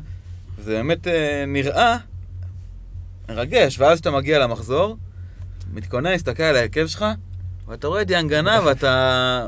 זה 0.59 0.71
באמת 0.73 1.07
אה, 1.07 1.45
נראה 1.47 1.97
מרגש, 3.29 3.79
ואז 3.79 3.97
כשאתה 3.97 4.11
מגיע 4.11 4.39
למחזור, 4.39 4.97
מתכונן 5.73 6.11
להסתכל 6.11 6.43
על 6.43 6.57
ההרכב 6.57 6.87
שלך, 6.87 7.05
ואתה 7.69 7.87
רואה 7.87 8.05
דיאנגנה 8.05 8.61
ואתה... 8.65 9.47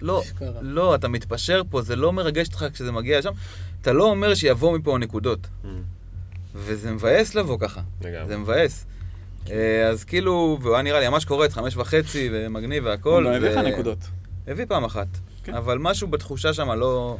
לא, 0.00 0.22
אשכרה. 0.22 0.60
לא, 0.60 0.94
אתה 0.94 1.08
מתפשר 1.08 1.62
פה, 1.70 1.82
זה 1.82 1.96
לא 1.96 2.12
מרגש 2.12 2.46
אותך 2.46 2.66
כשזה 2.72 2.92
מגיע 2.92 3.18
לשם. 3.18 3.32
אתה 3.82 3.92
לא 3.92 4.04
אומר 4.04 4.34
שיבואו 4.34 4.78
מפה 4.78 4.98
נקודות. 4.98 5.46
Mm, 5.64 5.66
וזה 6.54 6.90
מבאס 6.90 7.34
לבוא 7.34 7.58
ככה. 7.60 7.80
לגמרי. 8.04 8.28
זה 8.28 8.36
מבאס. 8.36 8.86
אה, 9.50 9.88
אז 9.88 10.04
כאילו, 10.04 10.58
והוא 10.62 10.74
היה 10.74 10.82
נראה 10.82 11.00
לי 11.00 11.08
ממש 11.08 11.24
קורץ, 11.24 11.52
חמש 11.52 11.76
וחצי, 11.76 12.28
ומגניב 12.32 12.84
הוא 12.84 12.90
והכל. 12.90 13.24
גם 13.26 13.32
הביא 13.32 13.48
לך 13.48 13.56
נקודות. 13.56 13.98
הביא 14.46 14.64
פעם 14.68 14.84
אחת. 14.84 15.06
כן. 15.44 15.54
אבל 15.54 15.78
משהו 15.78 16.08
בתחושה 16.08 16.52
שם 16.52 16.70
לא... 16.70 17.16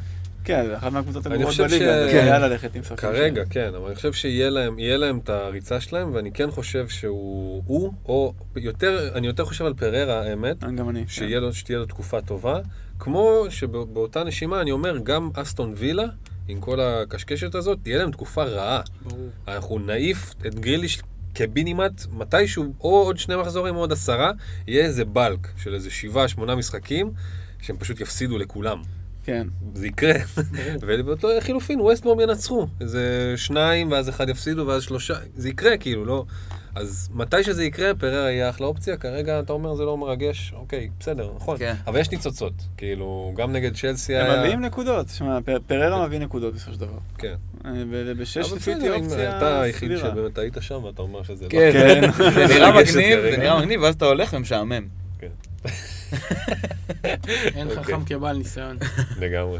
כן, 0.47 0.65
זה 0.65 0.77
אחת 0.77 0.91
מהקבוצות 0.91 1.27
אני 1.27 1.35
הגרועות 1.35 1.51
חושב 1.51 1.63
בליגה, 1.63 2.03
זה 2.03 2.09
כן. 2.11 2.23
היה 2.23 2.39
ללכת 2.39 2.75
עם 2.75 2.83
שחקן 2.83 2.95
כרגע. 2.95 3.43
כן, 3.49 3.71
אבל 3.75 3.85
אני 3.85 3.95
חושב 3.95 4.13
שיהיה 4.13 4.49
להם, 4.49 5.19
את 5.19 5.29
הריצה 5.29 5.81
שלהם, 5.81 6.13
ואני 6.13 6.31
כן 6.31 6.51
חושב 6.51 6.87
שהוא, 6.87 7.63
הוא, 7.65 7.93
או 8.05 8.33
יותר, 8.55 9.09
אני 9.15 9.27
יותר 9.27 9.45
חושב 9.45 9.65
על 9.65 9.73
פררה, 9.73 10.21
האמת, 10.21 10.63
גם 10.63 10.89
אני. 10.89 11.05
לו, 11.39 11.53
שתהיה 11.53 11.77
לו 11.79 11.85
תקופה 11.85 12.21
טובה, 12.21 12.59
כמו 12.99 13.45
שבאותה 13.49 14.23
נשימה 14.23 14.61
אני 14.61 14.71
אומר, 14.71 14.97
גם 15.03 15.29
אסטון 15.33 15.73
וילה, 15.77 16.05
עם 16.47 16.59
כל 16.59 16.79
הקשקשת 16.79 17.55
הזאת, 17.55 17.79
תהיה 17.83 17.97
להם 17.97 18.11
תקופה 18.11 18.43
רעה. 18.43 18.81
ברור. 19.01 19.29
אנחנו 19.47 19.79
נעיף 19.79 20.33
את 20.47 20.59
גריליש 20.59 21.01
קיבינימט, 21.33 22.05
מתישהו, 22.11 22.73
או 22.81 22.89
עוד 22.89 23.17
שני 23.17 23.35
מחזורים 23.35 23.75
או 23.75 23.79
עוד 23.79 23.91
עשרה, 23.91 24.31
יהיה 24.67 24.85
איזה 24.85 25.05
בלק 25.05 25.47
של 25.57 25.73
איזה 25.73 25.91
שבעה, 25.91 26.27
שמונה 26.27 26.55
משחקים, 26.55 27.11
שהם 27.61 27.77
פשוט 27.77 28.01
יפסידו 28.01 28.37
לכולם. 28.37 28.81
כן. 29.27 29.47
זה 29.73 29.87
יקרה. 29.87 30.13
ובאותו 30.81 31.27
חילופין, 31.39 31.81
ווסטבורם 31.81 32.19
ינצחו. 32.19 32.67
איזה 32.81 33.33
שניים, 33.35 33.91
ואז 33.91 34.09
אחד 34.09 34.29
יפסידו, 34.29 34.67
ואז 34.67 34.83
שלושה. 34.83 35.13
זה 35.35 35.49
יקרה, 35.49 35.77
כאילו, 35.77 36.05
לא... 36.05 36.25
אז 36.75 37.09
מתי 37.13 37.43
שזה 37.43 37.63
יקרה, 37.63 37.95
פררה 37.95 38.31
יהיה 38.31 38.49
אחלה 38.49 38.67
אופציה. 38.67 38.97
כרגע 38.97 39.39
אתה 39.39 39.53
אומר 39.53 39.75
זה 39.75 39.83
לא 39.83 39.97
מרגש, 39.97 40.53
אוקיי, 40.55 40.89
בסדר, 40.99 41.31
נכון. 41.35 41.57
כן. 41.57 41.73
אבל 41.87 41.99
יש 41.99 42.11
ניצוצות. 42.11 42.53
כאילו, 42.77 43.33
גם 43.35 43.51
נגד 43.51 43.75
צ'לסי 43.75 44.15
הם 44.15 44.31
היה... 44.31 44.39
מביאים 44.39 44.61
נקודות. 44.61 45.09
שמע, 45.09 45.39
פררה 45.67 46.07
מביא 46.07 46.19
נקודות 46.19 46.53
בסופו 46.53 46.73
של 46.73 46.79
דבר. 46.79 46.97
כן. 47.17 47.35
אה, 47.65 47.71
ובשש 47.89 48.51
לפי 48.51 48.73
אופציה 48.89 49.37
אתה 49.37 49.61
היחיד. 49.61 49.97
שבאמת 49.97 50.37
היית 50.37 50.57
שם, 50.59 50.83
ואתה 50.83 51.01
אומר 51.01 51.23
שזה 51.23 51.45
לא... 51.45 51.49
כן, 51.49 51.71
כן. 51.73 52.11
זה 52.47 52.53
נראה 52.53 52.71
מגניב. 52.81 53.19
זה 53.21 53.35
נראה 53.37 53.59
מגניב, 53.59 53.81
ואז 53.81 53.95
אתה 53.95 54.05
הולך 54.05 54.33
ומשעמם. 54.33 55.06
כן. 55.19 55.27
אין 57.55 57.67
אוקיי. 57.67 57.83
חכם 57.83 58.05
כבעל 58.05 58.37
ניסיון. 58.37 58.77
לגמרי. 59.21 59.59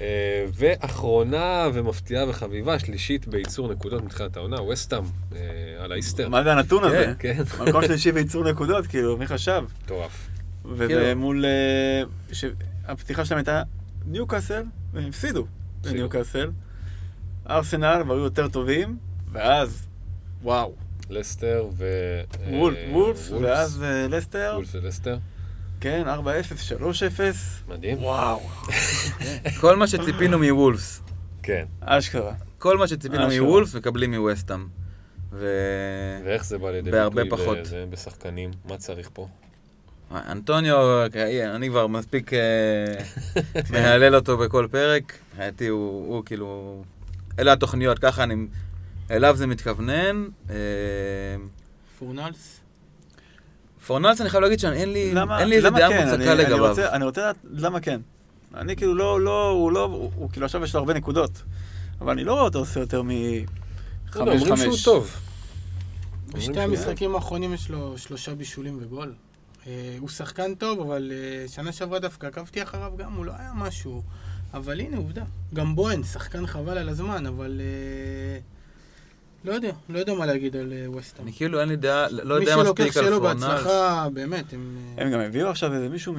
אה, 0.00 0.46
ואחרונה 0.54 1.68
ומפתיעה 1.74 2.28
וחביבה, 2.28 2.78
שלישית 2.78 3.28
בייצור 3.28 3.72
נקודות 3.72 4.04
מתחילת 4.04 4.36
העונה, 4.36 4.62
וסטאם, 4.62 5.04
אה, 5.34 5.40
על 5.84 5.92
האיסטר. 5.92 6.28
מה 6.28 6.42
זה 6.44 6.52
הנתון 6.52 6.84
הזה? 6.84 7.12
כן, 7.18 7.42
מקום 7.68 7.82
שלישי 7.82 8.12
בייצור 8.12 8.44
נקודות, 8.50 8.86
כאילו, 8.86 9.16
מי 9.16 9.26
חשב? 9.26 9.64
מטורף. 9.84 10.28
וזה 10.64 10.86
כאילו- 10.86 11.16
מול... 11.16 11.44
אה, 11.44 12.02
שהפתיחה 12.32 13.24
שלהם 13.24 13.38
הייתה 13.38 13.62
ניוקאסל, 14.06 14.62
והם 14.92 15.08
הפסידו 15.08 15.46
הפסידו. 15.80 15.96
לניוקאסל. 15.96 16.50
ארסנל, 17.50 18.02
והיו 18.08 18.20
יותר 18.24 18.48
טובים, 18.48 18.96
ואז, 19.32 19.86
וואו, 20.42 20.74
לסטר 21.10 21.66
ו... 21.76 21.84
וול- 22.50 22.76
אה, 22.76 22.88
וולף, 22.92 23.18
וולפס. 23.30 23.30
ואז 23.42 23.82
אה, 23.82 24.08
לסטר, 24.08 24.52
וולף 24.54 24.68
ולסטר. 24.74 25.18
כן, 25.80 26.02
4-0, 26.06 26.08
3-0, 26.80 26.82
מדהים. 27.68 27.98
וואו, 28.02 28.40
כל 29.60 29.76
מה 29.76 29.86
שציפינו 29.86 30.38
מוולפס, 30.38 31.02
כן. 31.42 31.64
אשכרה. 31.80 32.32
כל 32.58 32.78
מה 32.78 32.88
שציפינו 32.88 33.22
אה. 33.30 33.40
מוולפס 33.40 33.74
מקבלים 33.74 34.14
מווסטאם. 34.14 34.66
ו... 35.32 35.46
ואיך 36.24 36.44
זה 36.44 36.58
בא 36.58 36.70
לידי 36.70 36.90
בהרבה 36.90 37.22
ביטוי 37.24 37.38
פחות. 37.38 37.58
בזה, 37.58 37.84
בשחקנים? 37.90 38.50
מה 38.64 38.76
צריך 38.76 39.10
פה? 39.12 39.28
אנטוניו, 40.12 41.04
אוקיי, 41.04 41.54
אני 41.54 41.68
כבר 41.68 41.86
מספיק 41.86 42.32
אה, 42.32 42.38
מהלל 43.70 44.14
אותו 44.14 44.36
בכל 44.36 44.68
פרק. 44.70 45.12
מבחינתי 45.32 45.66
הוא, 45.66 46.14
הוא 46.14 46.24
כאילו... 46.24 46.82
אלה 47.38 47.52
התוכניות, 47.52 47.98
ככה 47.98 48.22
אני... 48.22 48.34
אליו 49.10 49.36
זה 49.36 49.46
מתכוונן. 49.46 50.26
אה, 50.50 50.54
פורנלס? 51.98 52.60
פורנלס, 53.86 54.20
אני 54.20 54.30
חייב 54.30 54.42
להגיד 54.42 54.58
שאין 54.60 54.92
לי, 54.92 55.14
למה 55.14 55.38
אין 55.40 55.48
לי 55.48 55.56
איזה 55.56 55.70
דעה 55.70 55.88
כן? 55.90 55.98
מוצקה 56.00 56.14
אני- 56.14 56.32
אני 56.32 56.38
לגביו. 56.42 56.68
רוצה- 56.68 56.92
אני 56.92 57.04
רוצה 57.04 57.20
לדעת 57.20 57.36
למה 57.50 57.80
כן. 57.80 58.00
אני 58.54 58.76
כאילו 58.76 58.94
לא, 58.94 59.20
לא, 59.20 59.48
הוא 59.50 59.72
לא, 59.72 59.84
הוא 59.84 60.10
הוא 60.16 60.30
כאילו 60.30 60.46
עכשיו 60.46 60.64
יש 60.64 60.74
לו 60.74 60.80
הרבה 60.80 60.94
נקודות. 60.94 61.42
אבל 62.00 62.12
אני 62.12 62.24
לא 62.24 62.32
רואה 62.32 62.42
אותו 62.44 62.58
עושה 62.58 62.80
יותר 62.80 63.02
לא 63.02 63.12
יודע, 64.20 64.32
אומרים 64.32 64.38
שהוא 64.56 64.56
מ-5-5. 64.72 64.84
טוב. 64.84 65.10
בשתי 66.34 66.60
המשחקים 66.60 67.14
האחרונים 67.14 67.54
יש 67.54 67.68
לו 67.70 67.98
שלושה 67.98 68.34
בישולים 68.34 68.78
וגול. 68.82 69.14
אה, 69.66 69.96
הוא 69.98 70.08
שחקן 70.08 70.54
טוב, 70.54 70.80
אבל 70.80 71.12
אה, 71.14 71.48
שנה 71.48 71.72
שעברה 71.72 71.98
דווקא 71.98 72.26
עקבתי 72.26 72.62
אחריו 72.62 72.92
גם, 72.96 73.12
הוא 73.12 73.24
לא 73.24 73.32
היה 73.38 73.52
משהו. 73.54 74.02
אבל 74.54 74.80
הנה, 74.80 74.96
עובדה. 74.96 75.22
גם 75.54 75.76
בוהן, 75.76 76.02
שחקן 76.02 76.46
חבל 76.46 76.78
על 76.78 76.88
הזמן, 76.88 77.26
אבל... 77.26 77.60
אה, 77.60 78.38
לא 79.46 79.52
יודע, 79.52 79.72
לא 79.88 79.98
יודע 79.98 80.14
מה 80.14 80.26
להגיד 80.26 80.56
על 80.56 80.72
אה, 80.72 80.90
ווסטהאם. 80.90 81.26
אני 81.26 81.36
כאילו 81.36 81.60
אין 81.60 81.68
לי 81.68 81.76
דעה, 81.76 82.08
לא 82.10 82.38
מי 82.38 82.40
יודע 82.40 82.56
שלוקח 82.56 82.70
מספיק 82.70 82.86
על 82.86 82.92
שיהיה 82.92 83.10
לו 83.10 83.20
פורנלס. 83.20 83.42
בהצלחה, 83.42 84.08
באמת, 84.12 84.52
הם... 84.52 84.76
אה, 84.98 85.04
הם 85.04 85.12
גם 85.12 85.20
הביאו 85.20 85.48
עכשיו 85.48 85.74
איזה 85.74 85.88
מישהו 85.88 86.14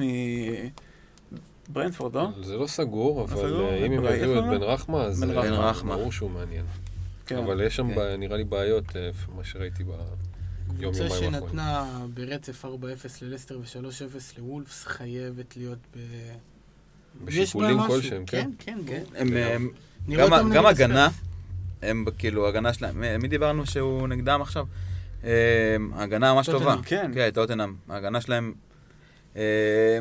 מברנדפורד, 1.70 2.14
לא? 2.14 2.28
זה 2.42 2.56
לא 2.56 2.66
סגור, 2.66 3.22
אבל 3.22 3.36
סגור, 3.36 3.68
אה, 3.68 3.86
אם 3.86 3.92
הם 3.92 3.98
אבל 3.98 4.14
יביאו 4.14 4.38
את 4.38 4.44
בן 4.44 4.60
לו? 4.60 4.68
רחמה, 4.68 5.04
אז. 5.04 5.24
ברור 5.84 6.12
שהוא 6.12 6.30
מעניין. 6.30 6.64
כן. 7.26 7.36
אבל 7.36 7.60
יש 7.60 7.76
שם, 7.76 7.94
כן. 7.94 8.20
נראה 8.20 8.36
לי 8.36 8.44
בעיות, 8.44 8.84
מה 9.36 9.44
שראיתי 9.44 9.84
ביום 10.78 10.94
קבוצה. 10.94 11.10
שנתנה 11.10 11.84
ברצף 12.14 12.64
4-0 12.64 12.68
ללסטר 13.22 13.58
ו-3-0 13.58 14.38
לוולפס 14.38 14.84
חייבת 14.84 15.56
להיות 15.56 15.78
ב... 15.96 15.98
בשיקולים. 17.24 17.78
כלשהם, 17.86 18.24
כן? 18.26 18.50
כן, 18.58 18.78
כן, 18.86 19.02
כן. 19.26 19.62
גם, 20.52 20.66
הגנה. 20.66 21.08
הם 21.82 22.04
כאילו, 22.18 22.48
הגנה 22.48 22.72
שלהם, 22.72 23.04
מי- 23.20 23.28
דיברנו 23.28 23.66
שהוא 23.66 24.08
נגדם 24.08 24.42
עכשיו? 24.42 24.66
אה, 25.24 25.30
ההגנה 25.94 26.34
ממש 26.34 26.50
טובה. 26.50 26.76
כן. 26.84 27.10
כן, 27.14 27.30
טוטנאם. 27.30 27.74
ההגנה 27.88 28.20
שלהם 28.20 28.52
אה, 29.36 29.98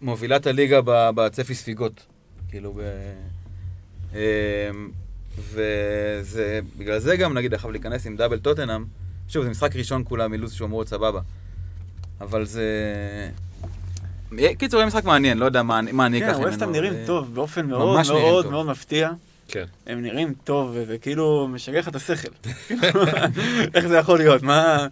מובילה 0.00 0.36
את 0.36 0.46
הליגה 0.46 0.80
בצפי 0.84 1.54
ספיגות. 1.54 2.06
כאילו, 2.48 2.72
ב... 2.72 2.80
אה, 4.14 4.70
וזה, 5.38 6.60
בגלל 6.78 6.98
זה 6.98 7.16
גם, 7.16 7.34
נגיד, 7.34 7.54
עכשיו 7.54 7.70
להיכנס 7.70 8.06
עם 8.06 8.16
דאבל 8.16 8.38
טוטנאם, 8.38 8.84
שוב, 9.28 9.44
זה 9.44 9.50
משחק 9.50 9.76
ראשון 9.76 10.02
כולם 10.04 10.30
מלוז 10.30 10.60
להיות 10.60 10.88
סבבה. 10.88 11.20
אבל 12.20 12.44
זה... 12.44 12.64
קיצור, 14.58 14.80
יהיה 14.80 14.86
משחק 14.86 15.04
מעניין, 15.04 15.38
לא 15.38 15.44
יודע 15.44 15.62
מה, 15.62 15.80
מה 15.92 16.06
אני 16.06 16.18
אקח 16.18 16.26
כן, 16.26 16.34
ממנו. 16.34 16.48
ווסטהאם 16.48 16.72
נראים 16.72 16.92
טוב, 17.06 17.34
באופן 17.34 17.66
מאוד 17.66 18.00
מאוד. 18.12 18.50
מאוד 18.50 18.66
מפתיע. 18.66 19.10
כן. 19.48 19.64
הם 19.86 20.02
נראים 20.02 20.34
טוב, 20.44 20.70
וזה 20.74 20.98
כאילו 20.98 21.48
משגע 21.48 21.78
לך 21.78 21.88
את 21.88 21.94
השכל. 21.96 22.28
איך 23.74 23.86
זה 23.86 23.96
יכול 23.96 24.18
להיות? 24.18 24.42
מה... 24.42 24.86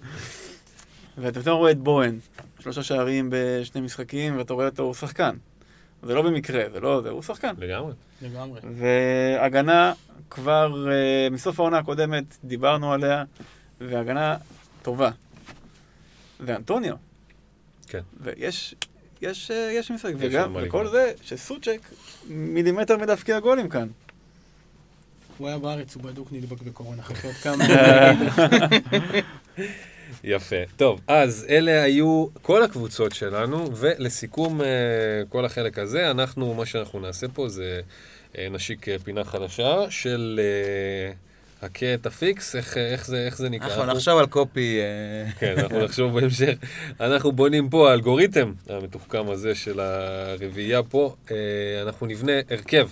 ואתה 1.19 1.41
פתאום 1.41 1.59
רואה 1.59 1.71
את 1.71 1.79
בוהן, 1.79 2.19
שלושה 2.61 2.83
שערים 2.83 3.29
בשני 3.33 3.81
משחקים, 3.81 4.39
ואתה 4.39 4.55
רואה 4.55 4.67
אותו, 4.67 4.83
הוא 4.83 4.95
שחקן. 4.95 5.37
זה 6.03 6.15
לא 6.15 6.23
במקרה, 6.23 6.65
זה 6.73 6.81
לא 6.81 7.01
זה, 7.03 7.11
הוא 7.11 7.23
שחקן. 7.23 7.55
לגמרי. 7.59 7.93
לגמרי. 8.23 8.61
והגנה, 8.75 9.93
כבר 10.31 10.87
uh, 10.87 11.33
מסוף 11.33 11.61
העונה 11.61 11.79
הקודמת 11.79 12.25
דיברנו 12.45 12.93
עליה, 12.93 13.25
והגנה 13.81 14.37
טובה. 14.83 15.11
ואנטוניו. 16.41 16.95
כן. 17.89 18.01
ויש 18.21 18.75
יש, 19.23 19.51
אה, 19.51 19.71
יש 19.73 19.91
משחק, 19.91 20.13
וגם, 20.19 20.57
וכל. 20.63 20.89
זה, 20.89 21.13
שסוצ'ק 21.23 21.81
מילימטר 22.29 22.97
מלהבקיע 22.97 23.41
גולים 23.41 23.69
כאן. 23.69 23.89
הוא 25.39 25.49
היה 25.49 25.59
בארץ, 25.59 25.95
הוא 25.95 26.03
בדוק 26.03 26.29
נדבק 26.33 26.63
בקורונה, 26.63 27.03
חכה 27.03 27.29
עוד 27.29 27.37
כמה... 27.37 27.65
יפה. 30.25 30.57
טוב, 30.77 31.01
אז 31.07 31.47
אלה 31.49 31.83
היו 31.83 32.27
כל 32.43 32.63
הקבוצות 32.63 33.13
שלנו, 33.13 33.77
ולסיכום 33.77 34.61
אה, 34.61 34.67
כל 35.29 35.45
החלק 35.45 35.79
הזה, 35.79 36.11
אנחנו, 36.11 36.55
מה 36.55 36.67
שאנחנו 36.67 37.01
נעשה 37.01 37.27
פה 37.29 37.49
זה 37.49 37.81
אה, 38.39 38.49
נשיק 38.51 38.89
אה, 38.89 38.97
פינה 39.05 39.25
חדשה 39.25 39.91
של 39.91 40.41
הכה 41.63 41.95
את 41.95 42.07
ה 42.07 42.14
picks, 42.14 42.57
איך, 42.57 42.77
איך, 42.77 43.07
זה, 43.07 43.27
איך 43.27 43.39
זה 43.39 43.49
נקרא? 43.49 43.67
אנחנו 43.67 43.93
נחשוב 43.93 44.19
על 44.19 44.27
קופי... 44.27 44.79
כן, 45.39 45.55
אנחנו 45.59 45.85
נחשוב 45.85 46.21
בהמשך. 46.21 46.55
אנחנו 47.01 47.33
בונים 47.33 47.71
פה 47.71 47.91
האלגוריתם 47.91 48.53
המתוחכם 48.69 49.31
הזה 49.31 49.55
של 49.55 49.81
הרביעייה 49.81 50.83
פה. 50.83 51.15
אנחנו 51.83 52.07
נבנה 52.07 52.33
הרכב 52.51 52.89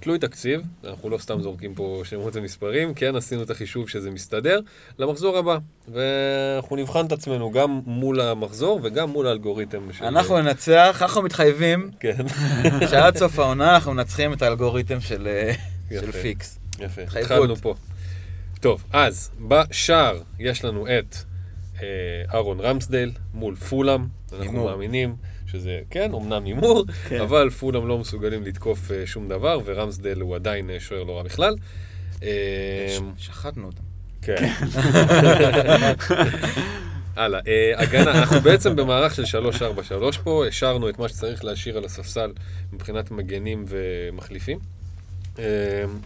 תלוי 0.00 0.18
תקציב, 0.18 0.60
אנחנו 0.84 1.10
לא 1.10 1.18
סתם 1.18 1.40
זורקים 1.42 1.74
פה 1.74 2.02
שמות 2.04 2.36
ומספרים, 2.36 2.94
כן 2.94 3.16
עשינו 3.16 3.42
את 3.42 3.50
החישוב 3.50 3.88
שזה 3.88 4.10
מסתדר 4.10 4.60
למחזור 4.98 5.38
הבא. 5.38 5.58
ואנחנו 5.88 6.76
נבחן 6.76 7.06
את 7.06 7.12
עצמנו 7.12 7.50
גם 7.50 7.80
מול 7.86 8.20
המחזור 8.20 8.80
וגם 8.82 9.10
מול 9.10 9.26
האלגוריתם. 9.26 9.92
של- 9.92 10.04
אנחנו 10.04 10.42
ננצח, 10.42 10.98
אנחנו 11.02 11.22
מתחייבים 11.22 11.90
כן, 12.00 12.16
שעד 12.90 13.16
סוף 13.16 13.38
העונה 13.38 13.74
אנחנו 13.74 13.92
מנצחים 13.94 14.32
את 14.32 14.42
האלגוריתם 14.42 15.00
של 15.00 15.26
אה, 15.26 15.52
של. 16.00 16.12
פיקס. 16.12 16.58
יפה. 16.80 17.02
התחלנו 17.20 17.56
פה. 17.56 17.74
טוב, 18.60 18.84
אז 18.92 19.30
בשער 19.48 20.18
יש 20.38 20.64
לנו 20.64 20.86
את 20.86 21.16
אה, 21.82 21.86
אהרון 22.34 22.60
רמסדייל 22.60 23.12
מול 23.34 23.54
פולאם. 23.54 24.06
אנחנו. 24.32 24.64
מאמינים 24.64 25.16
שזה, 25.46 25.80
כן, 25.90 26.14
אמנם 26.14 26.44
הימור, 26.44 26.84
כן. 27.08 27.20
אבל 27.20 27.50
פולאם 27.50 27.88
לא 27.88 27.98
מסוגלים 27.98 28.42
לתקוף 28.42 28.90
אה, 28.92 29.06
שום 29.06 29.28
דבר, 29.28 29.60
ורמסדייל 29.64 30.20
הוא 30.20 30.34
עדיין 30.34 30.70
אה, 30.70 30.80
שוער 30.80 31.02
לא 31.02 31.16
רע 31.16 31.22
בכלל. 31.22 31.56
אה, 32.22 32.28
ש- 33.18 33.26
שחטנו 33.26 33.66
אותם. 33.66 33.82
כן. 34.22 34.34
הלאה, 37.16 37.40
אה, 37.46 37.72
הגנה, 37.76 38.10
אנחנו 38.10 38.40
בעצם 38.40 38.76
במערך 38.76 39.14
של 39.14 39.22
3-4-3 40.12 40.18
פה, 40.24 40.46
השארנו 40.48 40.88
את 40.88 40.98
מה 40.98 41.08
שצריך 41.08 41.44
להשאיר 41.44 41.76
על 41.76 41.84
הספסל 41.84 42.32
מבחינת 42.72 43.10
מגנים 43.10 43.64
ומחליפים. 43.68 44.58
אה, 45.38 45.44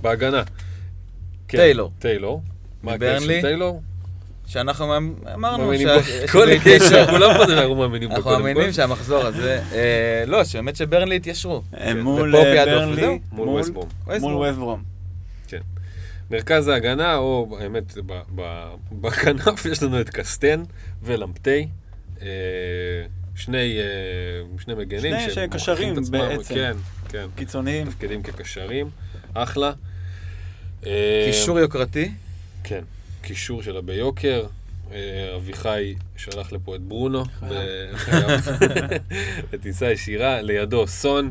בהגנה. 0.01 0.43
כן, 1.49 1.59
טיילור. 1.59 1.93
טיילור. 1.99 2.43
מה 2.83 2.93
הקשר? 2.93 3.21
של 3.21 3.41
טיילור? 3.41 3.83
שאנחנו 4.51 4.87
מאמ- 4.87 5.15
אמרנו 5.35 5.73
כל 6.33 6.45
לזה 6.45 6.55
הקשר, 6.75 7.07
כולם 7.11 7.35
פה 7.37 7.47
זה 7.47 7.59
אנחנו 7.61 7.75
מאמינים 7.75 8.09
בו 8.09 8.15
אנחנו 8.15 8.31
מאמינים. 8.31 8.73
שהמחזור 8.73 9.27
הזה... 9.27 9.63
אה, 9.73 10.25
לא, 10.27 10.45
שבאמת 10.45 10.77
שברנלי 10.77 11.17
התיישרו. 11.17 11.63
הם 11.73 12.01
מול 12.01 12.37
אה, 12.37 12.65
ברנלי, 12.67 13.19
מול 13.33 13.49
ווסטברום. 13.49 13.89
ווסטברום. 14.07 14.83
מרכז 16.31 16.69
ההגנה, 16.69 17.17
או 17.17 17.59
האמת, 17.61 17.95
ב- 18.07 18.21
ב- 18.35 18.71
בכנף 18.93 19.67
יש 19.67 19.83
לנו 19.83 20.01
את 20.01 20.11
קסטן 20.11 20.63
ולמפטי. 21.03 21.69
אה, 22.23 22.27
שני, 23.35 23.79
אה, 23.79 23.85
שני 24.63 24.75
מגנים. 24.75 25.15
שני 25.31 25.49
את 25.93 25.99
עצמם, 25.99 26.19
בעצם. 26.29 26.55
כן, 26.55 26.77
כן. 27.09 27.27
קיצוניים. 27.37 27.87
תפקידים 27.87 28.23
כקשרים. 28.23 28.91
אחלה. 29.35 29.73
אה, 30.87 31.27
קישור 31.27 31.59
יוקרתי. 31.59 32.13
כן. 32.65 32.85
קישור 33.23 33.63
שלה 33.63 33.81
ביוקר. 33.81 34.47
אה, 34.93 35.37
אביחי 35.37 35.95
שלח 36.17 36.53
לפה 36.53 36.77
את 36.77 36.81
ברונו. 36.81 37.25
בטיסה 39.51 39.91
ישירה. 39.91 40.43
לידו 40.43 40.87
סון, 40.87 41.31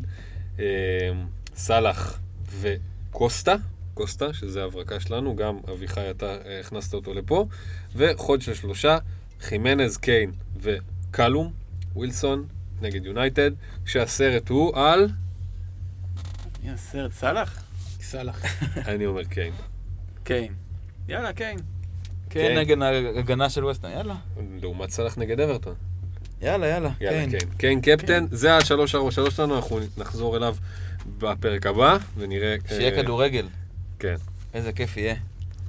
אה, 0.59 1.11
סאלח 1.55 2.19
וקוסטה. 2.59 3.55
קוסטה, 3.93 4.33
שזה 4.33 4.61
ההברקה 4.61 4.99
שלנו, 4.99 5.35
גם 5.35 5.57
אביחי, 5.71 6.11
אתה 6.11 6.37
אה, 6.45 6.59
הכנסת 6.59 6.93
אותו 6.93 7.13
לפה. 7.13 7.45
וחוד 7.95 8.41
של 8.41 8.53
שלושה, 8.53 8.97
חימנז, 9.41 9.97
קיין 9.97 10.31
וקלום, 10.59 11.53
ווילסון, 11.95 12.47
נגד 12.81 13.05
יונייטד, 13.05 13.51
כשהסרט 13.85 14.49
הוא 14.49 14.77
על, 14.77 15.09
מי 16.63 16.69
הסרט? 16.69 17.11
סאלח? 17.11 17.63
סאלח. 18.01 18.45
אני 18.87 19.05
אומר 19.05 19.23
קיין. 19.23 19.53
קיין. 20.23 20.53
יאללה, 21.07 21.33
קיין. 21.33 21.59
כן, 22.29 22.39
כן. 22.39 22.57
נגד 22.57 22.81
ההגנה 22.81 23.49
של 23.49 23.65
ווסטון. 23.65 23.91
יאללה. 23.91 24.15
לעומת 24.61 24.89
סאלח 24.89 25.17
נגד 25.17 25.39
אברטון. 25.39 25.73
יאללה, 26.41 26.67
יאללה. 26.67 26.89
כן. 26.99 27.29
קיין. 27.29 27.49
קיין 27.57 27.81
קפטן, 27.81 28.25
זה 28.31 28.53
ה-343 28.53 29.31
שלנו, 29.31 29.55
אנחנו 29.55 29.79
נחזור 29.97 30.37
אליו 30.37 30.55
בפרק 31.17 31.65
הבא, 31.65 31.97
ונראה... 32.17 32.55
שיהיה 32.67 32.91
אה, 32.97 33.03
כדורגל. 33.03 33.47
כן, 33.99 34.15
איזה 34.53 34.71
כיף 34.71 34.97
יהיה. 34.97 35.15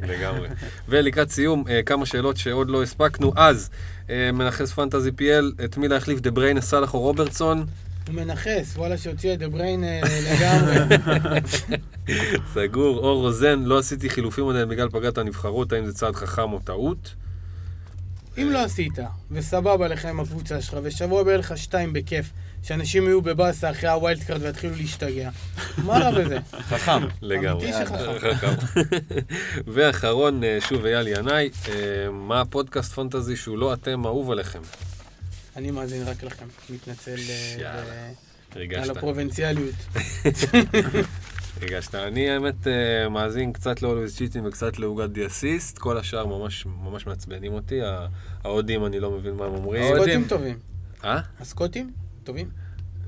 לגמרי. 0.01 0.49
ולקראת 0.89 1.31
סיום, 1.31 1.65
אה, 1.69 1.83
כמה 1.83 2.07
שאלות 2.07 2.37
שעוד 2.37 2.71
לא 2.71 2.83
הספקנו. 2.83 3.33
אז, 3.37 3.71
אה, 4.11 4.33
מנכס 4.33 4.73
Fantasy 4.73 5.13
PL, 5.13 5.53
את 5.65 5.77
מי 5.77 5.89
להחליף, 5.89 6.21
דה 6.21 6.31
בריינה, 6.31 6.61
סאלח 6.61 6.95
או 6.95 7.01
רוברטסון? 7.01 7.67
הוא 8.07 8.15
מנכס, 8.15 8.77
וואלה 8.77 8.99
שהוציא 8.99 9.33
את 9.33 9.39
דה 9.39 9.49
בריין 9.49 9.85
אה, 9.85 10.01
לגמרי. 10.33 10.97
סגור. 12.55 12.99
אור 12.99 13.21
רוזן, 13.21 13.63
לא 13.63 13.79
עשיתי 13.79 14.11
חילופים 14.11 14.49
עדיין 14.49 14.69
בגלל 14.69 14.89
פגרת 14.89 15.19
הנבחרות, 15.19 15.73
האם 15.73 15.87
זה 15.87 15.93
צעד 15.93 16.15
חכם 16.15 16.53
או 16.53 16.59
טעות? 16.59 17.15
אם 18.39 18.51
לא 18.51 18.65
עשית, 18.65 18.99
וסבבה 19.31 19.89
לך 19.89 20.05
עם 20.05 20.21
הקבוצה 20.21 20.63
שלך, 20.63 20.79
ושבוע 20.83 21.23
בא 21.23 21.37
לך 21.37 21.59
שתיים 21.59 21.93
בכיף, 21.93 22.33
שאנשים 22.63 23.05
יהיו 23.05 23.23
בבאסה 23.23 23.71
אחרי 23.71 23.91
ה 23.91 23.97
wild 23.97 24.23
card 24.23 24.43
ויתחילו 24.43 24.75
להשתגע, 24.77 25.31
מה 25.79 25.99
רע 25.99 26.11
בזה? 26.11 26.39
חכם. 26.53 27.07
לגמרי. 27.23 27.65
אמיתי 27.65 27.79
שחכם. 27.87 28.19
חכם. 28.35 28.81
ואחרון, 29.75 30.45
אה, 30.45 30.59
שוב 30.69 30.85
אייל 30.85 31.09
ינאי, 31.09 31.51
אה, 31.69 31.75
מה 32.11 32.41
הפודקאסט 32.41 32.93
פנטזי 32.93 33.37
שהוא 33.37 33.59
לא 33.59 33.73
אתם 33.73 34.07
אהוב 34.07 34.31
עליכם? 34.31 34.61
אני 35.61 35.71
מאזין 35.71 36.03
רק 36.03 36.23
לכם, 36.23 36.47
מתנצל 36.71 37.17
אה, 37.61 38.83
על. 38.83 38.91
הפרובינציאליות. 38.91 39.75
ריגשת. 41.61 41.95
אני 41.95 42.31
האמת 42.31 42.67
אה, 42.67 43.09
מאזין 43.09 43.53
קצת 43.53 43.83
ל-Always 43.83 44.19
Cheating 44.19 44.41
וקצת 44.45 44.79
לעוגת 44.79 45.11
די 45.11 45.27
אסיסט, 45.27 45.79
כל 45.79 45.99
השאר 45.99 46.27
ממש 46.27 46.67
ממש 46.67 47.07
מעצבנים 47.07 47.53
אותי, 47.53 47.81
ההודים 48.45 48.87
אני 48.87 49.01
לא 49.01 49.11
מבין 49.11 49.35
מה 49.35 49.45
הם 49.45 49.55
אומרים. 49.55 49.83
ההודים. 49.83 50.03
הסקוטים 50.03 50.29
טובים. 50.29 50.59
אה? 51.05 51.21
הסקוטים? 51.41 51.93
טובים? 52.25 52.51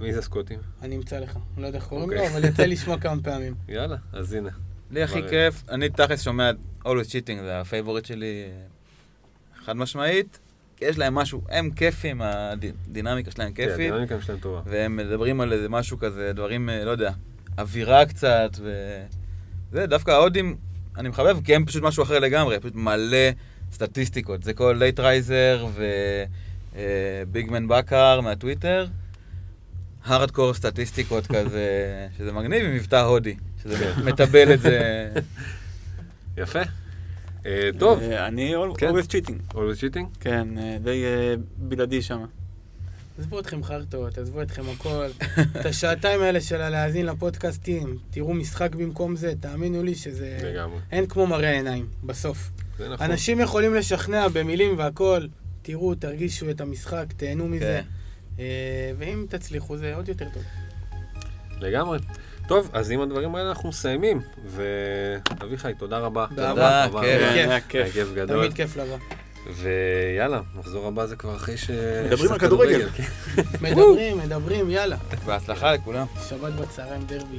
מי 0.01 0.15
זה 0.15 0.23
סקוטים? 0.23 0.61
אני 0.83 0.97
אמצא 0.97 1.19
לך. 1.19 1.37
אני 1.55 1.62
לא 1.62 1.66
יודע 1.66 1.79
איך 1.79 1.87
קוראים 1.87 2.11
לו, 2.11 2.16
אוקיי. 2.16 2.33
אבל 2.33 2.45
יצא 2.45 2.62
לשמוע 2.73 2.99
כמה 2.99 3.23
פעמים. 3.23 3.55
יאללה, 3.69 3.97
אז 4.12 4.33
הנה. 4.33 4.51
לי 4.91 5.03
הכי 5.03 5.20
כיף, 5.31 5.62
אני 5.69 5.89
תכלס 5.89 6.23
שומע 6.23 6.51
Always 6.85 7.09
Cheating, 7.09 7.41
זה 7.43 7.61
ה 7.61 7.65
favorite 7.65 8.05
שלי 8.05 8.45
חד 9.65 9.77
משמעית. 9.77 10.39
יש 10.83 10.99
להם 10.99 11.15
משהו, 11.15 11.43
הם 11.49 11.71
כיפים, 11.71 12.23
הדינמיקה 12.25 13.31
שלהם 13.31 13.53
כן, 13.53 13.69
כיפית, 13.69 13.91
הדינמיקה 13.91 14.21
שלהם 14.21 14.39
טובה. 14.39 14.61
והם 14.67 14.97
מדברים 14.97 15.41
על 15.41 15.53
איזה 15.53 15.69
משהו 15.69 15.99
כזה, 15.99 16.33
דברים, 16.33 16.71
אה, 16.71 16.85
לא 16.85 16.91
יודע, 16.91 17.13
אווירה 17.59 18.07
קצת, 18.07 18.51
ו... 18.59 18.73
זה, 19.73 19.87
דווקא 19.87 20.11
ההודים, 20.11 20.57
אני 20.97 21.09
מחבב, 21.09 21.39
כי 21.45 21.55
הם 21.55 21.65
פשוט 21.67 21.83
משהו 21.83 22.03
אחר 22.03 22.19
לגמרי, 22.19 22.61
פשוט 22.61 22.75
מלא 22.75 23.31
סטטיסטיקות. 23.73 24.43
זה 24.43 24.55
כל 24.55 24.77
Lateriser 24.79 25.66
ו 26.74 26.88
Big 26.88 27.28
Man 27.28 27.69
Bakar 27.69 28.20
מהטוויטר, 28.21 28.87
הארדקור 30.05 30.55
סטטיסטיקות 30.55 31.27
כזה, 31.35 32.07
שזה 32.19 32.33
מגניב 32.33 32.65
עם 32.65 32.75
מבטא 32.75 32.97
הודי, 32.97 33.35
שזה 33.63 33.77
כן. 33.79 34.03
מטבל 34.05 34.55
את 34.55 34.61
זה. 34.61 35.09
יפה. 36.37 36.82
אה, 37.47 37.70
טוב, 37.78 38.02
אה, 38.02 38.27
אני 38.27 38.55
כן. 38.78 38.89
always 38.89 39.06
cheating. 39.06 39.55
Always 39.55 39.81
Cheating? 39.81 40.20
כן, 40.20 40.59
אה, 40.59 40.77
די 40.82 41.05
בלעדי 41.56 42.02
שם. 42.02 42.24
עזבו 43.19 43.39
אתכם 43.40 43.64
חרטות, 43.64 44.19
עזבו 44.19 44.43
אתכם 44.43 44.62
הכל. 44.73 45.06
את 45.60 45.66
השעתיים 45.66 46.23
האלה 46.23 46.40
של 46.40 46.69
להאזין 46.69 47.06
לפודקאסטים, 47.06 47.98
תראו 48.10 48.35
משחק 48.35 48.74
במקום 48.74 49.16
זה, 49.16 49.32
תאמינו 49.40 49.82
לי 49.82 49.94
שזה... 49.94 50.39
לגמרי. 50.43 50.78
אין 50.93 51.06
כמו 51.06 51.27
מראה 51.27 51.51
עיניים, 51.51 51.86
בסוף. 52.05 52.51
זה 52.78 52.89
נכון. 52.89 53.10
אנשים 53.10 53.40
יכולים 53.40 53.74
לשכנע 53.74 54.28
במילים 54.28 54.78
והכל, 54.78 55.27
תראו, 55.62 55.94
תרגישו 55.94 56.51
את 56.51 56.60
המשחק, 56.60 57.06
תהנו 57.16 57.48
מזה. 57.48 57.81
כן. 58.36 58.44
ואם 58.98 59.27
תצליחו 59.28 59.77
זה 59.77 59.94
עוד 59.94 60.09
יותר 60.09 60.28
טוב. 60.35 60.43
לגמרי. 61.60 61.98
טוב, 62.53 62.70
אז 62.73 62.91
עם 62.91 63.01
הדברים 63.01 63.35
האלה 63.35 63.49
אנחנו 63.49 63.69
מסיימים. 63.69 64.20
ואביחי, 64.45 65.73
תודה 65.79 65.99
רבה. 65.99 66.27
רבה. 66.37 66.87
כיף. 66.87 67.05
היה 67.05 67.33
היה 67.33 67.61
כיף. 67.61 67.93
כיף 67.93 68.09
גדול. 68.15 68.39
תמיד 68.39 68.53
כיף 68.53 68.77
לבוא. 68.77 68.99
ויאללה, 69.53 70.41
מחזור 70.55 70.87
הבא 70.89 71.07
זה 71.07 71.16
כבר 71.16 71.37
אחרי 71.37 71.57
ש... 71.57 71.70
מדברים 72.07 72.33
על 72.33 72.39
כדורגל. 72.39 72.89
מדברים, 73.61 74.19
מדברים, 74.19 74.70
יאללה. 74.70 74.97
בהצלחה 75.27 75.73
לכולם. 75.74 76.07
שבת 76.29 76.53
בצהריים 76.53 77.03
דרבי. 77.07 77.39